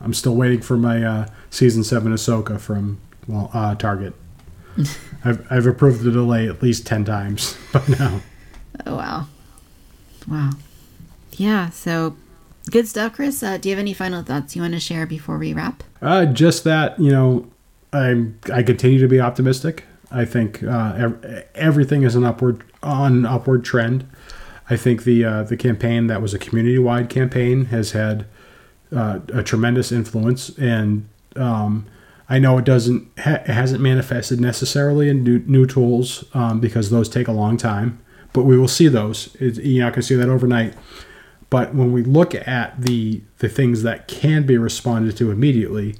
I'm 0.00 0.14
still 0.14 0.34
waiting 0.34 0.60
for 0.60 0.76
my 0.76 1.02
uh, 1.04 1.26
season 1.50 1.84
seven 1.84 2.12
Ahsoka 2.12 2.60
from 2.60 2.98
well 3.26 3.50
uh, 3.52 3.74
Target. 3.74 4.14
I've 5.24 5.46
I've 5.50 5.66
approved 5.66 6.02
the 6.02 6.10
delay 6.10 6.48
at 6.48 6.62
least 6.62 6.86
ten 6.86 7.04
times 7.04 7.56
by 7.72 7.82
now. 7.88 8.20
Oh 8.86 8.96
wow, 8.96 9.26
wow, 10.28 10.50
yeah. 11.32 11.70
So 11.70 12.16
good 12.70 12.88
stuff, 12.88 13.14
Chris. 13.14 13.42
Uh, 13.42 13.56
do 13.56 13.68
you 13.68 13.74
have 13.74 13.80
any 13.80 13.94
final 13.94 14.22
thoughts 14.22 14.56
you 14.56 14.62
want 14.62 14.74
to 14.74 14.80
share 14.80 15.06
before 15.06 15.38
we 15.38 15.52
wrap? 15.52 15.82
Uh, 16.02 16.26
just 16.26 16.64
that 16.64 16.98
you 16.98 17.10
know, 17.10 17.46
I'm 17.92 18.38
I 18.52 18.62
continue 18.62 18.98
to 18.98 19.08
be 19.08 19.20
optimistic. 19.20 19.84
I 20.10 20.24
think 20.24 20.62
uh, 20.62 20.94
ev- 20.96 21.44
everything 21.54 22.02
is 22.02 22.14
an 22.14 22.24
upward 22.24 22.64
on 22.82 23.24
upward 23.26 23.64
trend. 23.64 24.08
I 24.68 24.76
think 24.76 25.04
the 25.04 25.24
uh, 25.24 25.42
the 25.44 25.56
campaign 25.56 26.08
that 26.08 26.20
was 26.20 26.34
a 26.34 26.38
community 26.38 26.78
wide 26.78 27.08
campaign 27.08 27.66
has 27.66 27.92
had 27.92 28.26
uh, 28.94 29.20
a 29.32 29.42
tremendous 29.42 29.92
influence, 29.92 30.50
and 30.58 31.08
um, 31.36 31.86
I 32.28 32.38
know 32.38 32.58
it 32.58 32.64
doesn't 32.64 33.08
ha- 33.18 33.42
it 33.42 33.48
hasn't 33.48 33.80
manifested 33.80 34.40
necessarily 34.40 35.08
in 35.08 35.24
new, 35.24 35.40
new 35.40 35.66
tools 35.66 36.24
um, 36.34 36.60
because 36.60 36.90
those 36.90 37.08
take 37.08 37.28
a 37.28 37.32
long 37.32 37.56
time. 37.56 38.00
But 38.32 38.44
we 38.44 38.58
will 38.58 38.68
see 38.68 38.88
those. 38.88 39.34
It, 39.36 39.56
you're 39.58 39.84
not 39.84 39.92
going 39.92 40.02
to 40.02 40.06
see 40.06 40.16
that 40.16 40.28
overnight. 40.28 40.74
But 41.50 41.74
when 41.74 41.92
we 41.92 42.02
look 42.02 42.34
at 42.34 42.80
the 42.80 43.22
the 43.38 43.48
things 43.48 43.82
that 43.82 44.08
can 44.08 44.46
be 44.46 44.56
responded 44.56 45.16
to 45.18 45.30
immediately, 45.30 45.96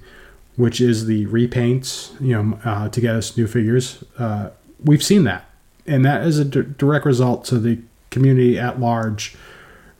which 0.56 0.80
is 0.80 1.06
the 1.06 1.26
repaints, 1.26 2.18
you 2.20 2.32
know, 2.42 2.58
uh, 2.64 2.88
to 2.88 3.00
get 3.00 3.14
us 3.14 3.36
new 3.36 3.46
figures. 3.46 4.02
Uh, 4.18 4.50
we've 4.82 5.02
seen 5.02 5.24
that, 5.24 5.48
and 5.86 6.04
that 6.04 6.26
is 6.26 6.38
a 6.38 6.44
d- 6.44 6.62
direct 6.78 7.04
result 7.04 7.44
to 7.46 7.58
the 7.58 7.80
community 8.10 8.58
at 8.58 8.80
large 8.80 9.36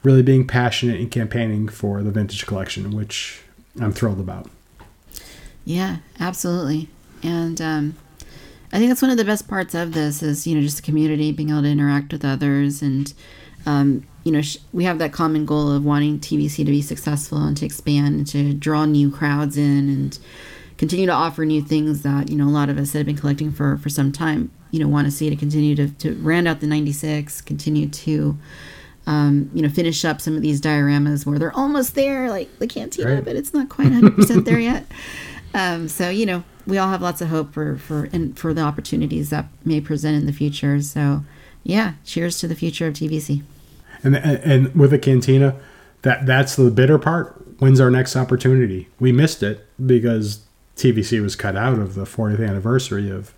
really 0.04 0.22
being 0.22 0.46
passionate 0.46 1.00
and 1.00 1.10
campaigning 1.10 1.66
for 1.68 2.02
the 2.02 2.10
vintage 2.10 2.46
collection, 2.46 2.90
which 2.92 3.42
I'm 3.80 3.92
thrilled 3.92 4.20
about. 4.20 4.48
Yeah, 5.64 5.96
absolutely, 6.20 6.88
and 7.22 7.60
um, 7.60 7.96
I 8.72 8.78
think 8.78 8.90
that's 8.90 9.02
one 9.02 9.10
of 9.10 9.16
the 9.16 9.24
best 9.24 9.48
parts 9.48 9.74
of 9.74 9.94
this 9.94 10.22
is 10.22 10.46
you 10.46 10.54
know 10.54 10.60
just 10.60 10.76
the 10.76 10.82
community 10.82 11.32
being 11.32 11.50
able 11.50 11.62
to 11.62 11.68
interact 11.68 12.12
with 12.12 12.24
others 12.24 12.82
and. 12.82 13.12
Um, 13.66 14.06
you 14.24 14.32
know, 14.32 14.42
sh- 14.42 14.58
we 14.72 14.84
have 14.84 14.98
that 14.98 15.12
common 15.12 15.46
goal 15.46 15.70
of 15.70 15.84
wanting 15.84 16.18
TVC 16.18 16.56
to 16.56 16.64
be 16.64 16.82
successful 16.82 17.38
and 17.38 17.56
to 17.56 17.64
expand 17.64 18.14
and 18.16 18.26
to 18.26 18.52
draw 18.52 18.84
new 18.84 19.10
crowds 19.10 19.56
in 19.56 19.88
and 19.88 20.18
continue 20.78 21.06
to 21.06 21.12
offer 21.12 21.44
new 21.44 21.62
things 21.62 22.02
that, 22.02 22.30
you 22.30 22.36
know, 22.36 22.46
a 22.46 22.50
lot 22.50 22.68
of 22.68 22.78
us 22.78 22.92
that 22.92 22.98
have 22.98 23.06
been 23.06 23.16
collecting 23.16 23.52
for, 23.52 23.76
for 23.78 23.88
some 23.88 24.10
time, 24.10 24.50
you 24.70 24.80
know, 24.80 24.88
want 24.88 25.06
to 25.06 25.10
see 25.10 25.30
to 25.30 25.36
continue 25.36 25.76
to, 25.76 25.88
to 25.88 26.14
round 26.16 26.48
out 26.48 26.60
the 26.60 26.66
96, 26.66 27.42
continue 27.42 27.88
to, 27.88 28.36
um, 29.06 29.50
you 29.52 29.62
know, 29.62 29.68
finish 29.68 30.04
up 30.04 30.20
some 30.20 30.36
of 30.36 30.42
these 30.42 30.60
dioramas 30.60 31.26
where 31.26 31.38
they're 31.38 31.56
almost 31.56 31.94
there, 31.94 32.30
like 32.30 32.58
the 32.58 32.66
cantina, 32.66 33.16
right. 33.16 33.24
but 33.24 33.36
it's 33.36 33.52
not 33.52 33.68
quite 33.68 33.88
100% 33.88 34.44
there 34.44 34.58
yet. 34.58 34.86
Um, 35.56 35.86
so, 35.86 36.10
you 36.10 36.26
know, 36.26 36.42
we 36.66 36.78
all 36.78 36.88
have 36.88 37.00
lots 37.00 37.20
of 37.20 37.28
hope 37.28 37.54
for, 37.54 37.76
for, 37.76 38.08
and 38.12 38.36
for 38.36 38.52
the 38.52 38.62
opportunities 38.62 39.30
that 39.30 39.46
may 39.64 39.80
present 39.80 40.16
in 40.16 40.26
the 40.26 40.32
future. 40.32 40.82
So, 40.82 41.22
yeah, 41.62 41.92
cheers 42.04 42.38
to 42.40 42.48
the 42.48 42.56
future 42.56 42.88
of 42.88 42.94
TVC. 42.94 43.44
And 44.02 44.16
and 44.16 44.74
with 44.74 44.90
the 44.90 44.98
cantina, 44.98 45.56
that 46.02 46.26
that's 46.26 46.56
the 46.56 46.70
bitter 46.70 46.98
part. 46.98 47.40
When's 47.58 47.80
our 47.80 47.90
next 47.90 48.16
opportunity? 48.16 48.88
We 49.00 49.12
missed 49.12 49.42
it 49.42 49.66
because 49.84 50.44
TVC 50.76 51.22
was 51.22 51.36
cut 51.36 51.56
out 51.56 51.78
of 51.78 51.94
the 51.94 52.04
40th 52.04 52.46
anniversary 52.46 53.10
of 53.10 53.32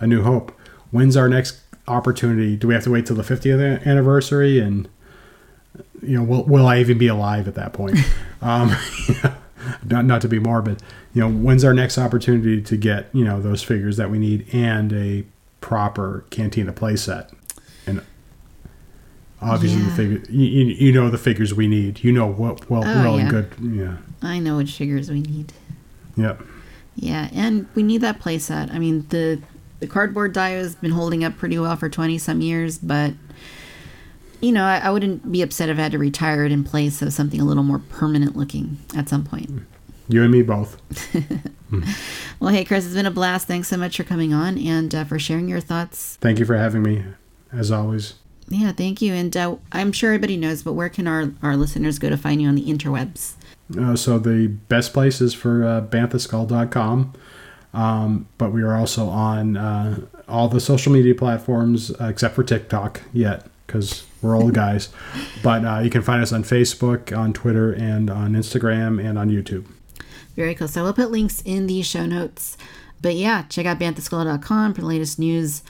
A 0.00 0.06
New 0.06 0.22
Hope. 0.22 0.52
When's 0.90 1.16
our 1.16 1.28
next 1.28 1.60
opportunity? 1.88 2.56
Do 2.56 2.68
we 2.68 2.74
have 2.74 2.84
to 2.84 2.90
wait 2.90 3.06
till 3.06 3.16
the 3.16 3.22
50th 3.22 3.86
anniversary? 3.86 4.58
And 4.58 4.88
you 6.02 6.18
know, 6.18 6.22
will 6.24 6.44
will 6.44 6.66
I 6.66 6.80
even 6.80 6.98
be 6.98 7.06
alive 7.08 7.46
at 7.48 7.54
that 7.54 7.72
point? 7.72 7.96
um, 8.42 8.74
not 9.88 10.04
not 10.04 10.20
to 10.22 10.28
be 10.28 10.38
morbid. 10.38 10.82
You 11.14 11.22
know, 11.22 11.30
when's 11.30 11.64
our 11.64 11.74
next 11.74 11.98
opportunity 11.98 12.60
to 12.62 12.76
get 12.76 13.08
you 13.12 13.24
know 13.24 13.40
those 13.40 13.62
figures 13.62 13.96
that 13.98 14.10
we 14.10 14.18
need 14.18 14.46
and 14.52 14.92
a 14.92 15.24
proper 15.60 16.24
Cantina 16.30 16.72
playset? 16.72 17.32
And 17.86 18.02
obviously, 19.40 19.80
Yeah. 19.82 19.88
the 19.88 19.94
figure 19.94 20.22
you, 20.30 20.44
you 20.46 20.64
you 20.86 20.92
know 20.92 21.10
the 21.10 21.18
figures 21.18 21.54
we 21.54 21.66
need. 21.68 22.02
You 22.04 22.12
know 22.12 22.26
what 22.26 22.68
well 22.70 22.82
Oh, 22.84 22.94
well 23.02 23.16
yeah. 23.16 23.22
and 23.22 23.30
good. 23.30 23.52
Yeah. 23.60 23.96
I 24.22 24.38
know 24.38 24.56
which 24.58 24.72
figures 24.76 25.10
we 25.10 25.20
need. 25.20 25.52
Yep. 26.16 26.42
Yeah, 26.94 27.28
and 27.32 27.66
we 27.74 27.82
need 27.82 28.02
that 28.02 28.20
playset. 28.20 28.72
I 28.72 28.78
mean, 28.78 29.06
the 29.08 29.40
the 29.80 29.86
cardboard 29.86 30.32
die 30.32 30.50
has 30.50 30.74
been 30.76 30.92
holding 30.92 31.24
up 31.24 31.36
pretty 31.38 31.58
well 31.58 31.74
for 31.76 31.88
twenty 31.88 32.18
some 32.18 32.40
years, 32.40 32.78
but 32.78 33.14
you 34.42 34.52
know, 34.52 34.64
I, 34.64 34.78
I 34.78 34.90
wouldn't 34.90 35.32
be 35.32 35.40
upset 35.40 35.68
if 35.70 35.78
I 35.78 35.82
had 35.82 35.92
to 35.92 35.98
retire 35.98 36.44
it 36.44 36.52
in 36.52 36.64
place 36.64 37.00
of 37.00 37.12
something 37.12 37.40
a 37.40 37.44
little 37.44 37.62
more 37.62 37.78
permanent 37.78 38.36
looking 38.36 38.78
at 38.94 39.08
some 39.08 39.24
point. 39.24 39.50
You 40.08 40.22
and 40.22 40.30
me 40.32 40.42
both. 40.42 40.80
Well, 42.42 42.52
hey, 42.52 42.64
Chris, 42.64 42.84
it's 42.84 42.94
been 42.94 43.06
a 43.06 43.10
blast. 43.12 43.46
Thanks 43.46 43.68
so 43.68 43.76
much 43.76 43.96
for 43.96 44.02
coming 44.02 44.34
on 44.34 44.58
and 44.58 44.92
uh, 44.92 45.04
for 45.04 45.16
sharing 45.16 45.48
your 45.48 45.60
thoughts. 45.60 46.18
Thank 46.20 46.40
you 46.40 46.44
for 46.44 46.56
having 46.56 46.82
me, 46.82 47.04
as 47.52 47.70
always. 47.70 48.14
Yeah, 48.48 48.72
thank 48.72 49.00
you. 49.00 49.14
And 49.14 49.34
uh, 49.36 49.56
I'm 49.70 49.92
sure 49.92 50.10
everybody 50.10 50.36
knows, 50.36 50.64
but 50.64 50.72
where 50.72 50.88
can 50.88 51.06
our, 51.06 51.32
our 51.40 51.56
listeners 51.56 52.00
go 52.00 52.10
to 52.10 52.16
find 52.16 52.42
you 52.42 52.48
on 52.48 52.56
the 52.56 52.64
interwebs? 52.64 53.34
Uh, 53.78 53.94
so 53.94 54.18
the 54.18 54.48
best 54.48 54.92
place 54.92 55.20
is 55.20 55.34
for 55.34 55.64
uh, 55.64 55.80
banthaskull.com. 55.82 57.12
Um, 57.72 58.28
but 58.38 58.52
we 58.52 58.62
are 58.62 58.74
also 58.74 59.06
on 59.06 59.56
uh, 59.56 60.00
all 60.28 60.48
the 60.48 60.60
social 60.60 60.92
media 60.92 61.14
platforms 61.14 61.92
uh, 61.92 62.06
except 62.06 62.34
for 62.34 62.42
TikTok 62.42 63.02
yet 63.12 63.46
because 63.68 64.04
we're 64.22 64.36
old 64.36 64.54
guys. 64.54 64.88
But 65.42 65.64
uh, 65.64 65.78
you 65.80 65.90
can 65.90 66.02
find 66.02 66.22
us 66.22 66.32
on 66.32 66.44
Facebook, 66.44 67.16
on 67.16 67.32
Twitter, 67.32 67.72
and 67.72 68.08
on 68.08 68.32
Instagram 68.32 69.04
and 69.04 69.18
on 69.18 69.28
YouTube. 69.28 69.66
Very 70.36 70.54
cool. 70.54 70.68
So 70.68 70.82
we'll 70.84 70.94
put 70.94 71.10
links 71.10 71.42
in 71.44 71.66
the 71.66 71.82
show 71.82 72.06
notes. 72.06 72.56
But 73.02 73.16
yeah, 73.16 73.42
check 73.48 73.66
out 73.66 73.78
banthaskull.com 73.78 74.74
for 74.74 74.80
the 74.80 74.86
latest 74.86 75.18
news 75.18 75.62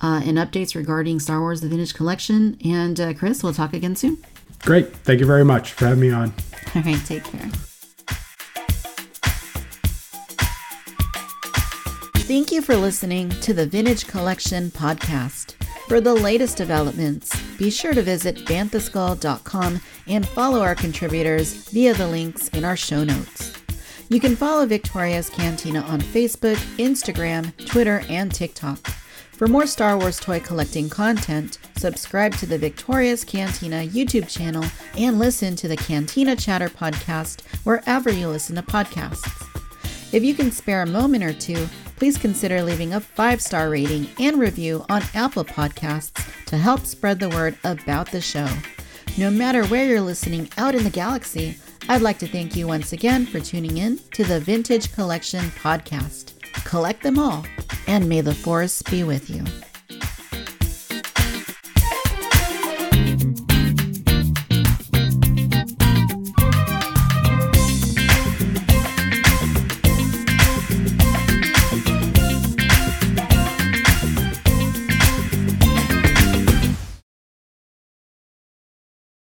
uh, 0.00 0.20
and 0.24 0.36
updates 0.36 0.74
regarding 0.74 1.20
Star 1.20 1.40
Wars 1.40 1.60
The 1.60 1.68
Vintage 1.68 1.94
Collection. 1.94 2.58
And 2.64 3.00
uh, 3.00 3.14
Chris, 3.14 3.42
we'll 3.42 3.54
talk 3.54 3.72
again 3.72 3.96
soon. 3.96 4.18
Great. 4.60 4.92
Thank 4.92 5.20
you 5.20 5.26
very 5.26 5.44
much 5.44 5.72
for 5.72 5.86
having 5.86 6.00
me 6.00 6.10
on. 6.10 6.34
All 6.74 6.82
right, 6.82 7.00
take 7.06 7.24
care. 7.24 7.50
Thank 12.30 12.52
you 12.52 12.62
for 12.62 12.76
listening 12.76 13.30
to 13.40 13.52
the 13.52 13.66
Vintage 13.66 14.06
Collection 14.06 14.70
podcast. 14.70 15.54
For 15.90 16.00
the 16.00 16.14
latest 16.14 16.56
developments, 16.56 17.36
be 17.58 17.68
sure 17.68 17.92
to 17.92 18.00
visit 18.00 18.36
banthaskull.com 18.46 19.80
and 20.06 20.28
follow 20.28 20.60
our 20.60 20.76
contributors 20.76 21.68
via 21.70 21.94
the 21.94 22.06
links 22.06 22.46
in 22.50 22.64
our 22.64 22.76
show 22.76 23.02
notes. 23.02 23.60
You 24.08 24.20
can 24.20 24.36
follow 24.36 24.66
Victoria's 24.66 25.28
Cantina 25.28 25.80
on 25.80 26.00
Facebook, 26.00 26.54
Instagram, 26.78 27.52
Twitter, 27.66 28.04
and 28.08 28.32
TikTok. 28.32 28.78
For 29.32 29.48
more 29.48 29.66
Star 29.66 29.98
Wars 29.98 30.20
toy 30.20 30.38
collecting 30.38 30.88
content, 30.88 31.58
subscribe 31.76 32.36
to 32.36 32.46
the 32.46 32.56
Victoria's 32.56 33.24
Cantina 33.24 33.84
YouTube 33.84 34.28
channel 34.28 34.64
and 34.96 35.18
listen 35.18 35.56
to 35.56 35.66
the 35.66 35.76
Cantina 35.76 36.36
Chatter 36.36 36.68
podcast 36.68 37.40
wherever 37.64 38.12
you 38.12 38.28
listen 38.28 38.54
to 38.54 38.62
podcasts. 38.62 39.49
If 40.12 40.24
you 40.24 40.34
can 40.34 40.50
spare 40.50 40.82
a 40.82 40.86
moment 40.86 41.22
or 41.22 41.32
two, 41.32 41.68
please 41.96 42.18
consider 42.18 42.62
leaving 42.62 42.94
a 42.94 43.00
five 43.00 43.40
star 43.40 43.70
rating 43.70 44.08
and 44.18 44.40
review 44.40 44.84
on 44.88 45.02
Apple 45.14 45.44
Podcasts 45.44 46.44
to 46.46 46.56
help 46.56 46.84
spread 46.84 47.20
the 47.20 47.28
word 47.28 47.56
about 47.62 48.10
the 48.10 48.20
show. 48.20 48.48
No 49.16 49.30
matter 49.30 49.64
where 49.66 49.86
you're 49.86 50.00
listening 50.00 50.48
out 50.58 50.74
in 50.74 50.82
the 50.82 50.90
galaxy, 50.90 51.56
I'd 51.88 52.02
like 52.02 52.18
to 52.18 52.26
thank 52.26 52.56
you 52.56 52.66
once 52.66 52.92
again 52.92 53.26
for 53.26 53.40
tuning 53.40 53.78
in 53.78 53.98
to 54.14 54.24
the 54.24 54.40
Vintage 54.40 54.92
Collection 54.92 55.44
podcast. 55.62 56.34
Collect 56.64 57.02
them 57.02 57.18
all, 57.18 57.44
and 57.86 58.08
may 58.08 58.20
the 58.20 58.34
Force 58.34 58.82
be 58.82 59.04
with 59.04 59.30
you. 59.30 59.44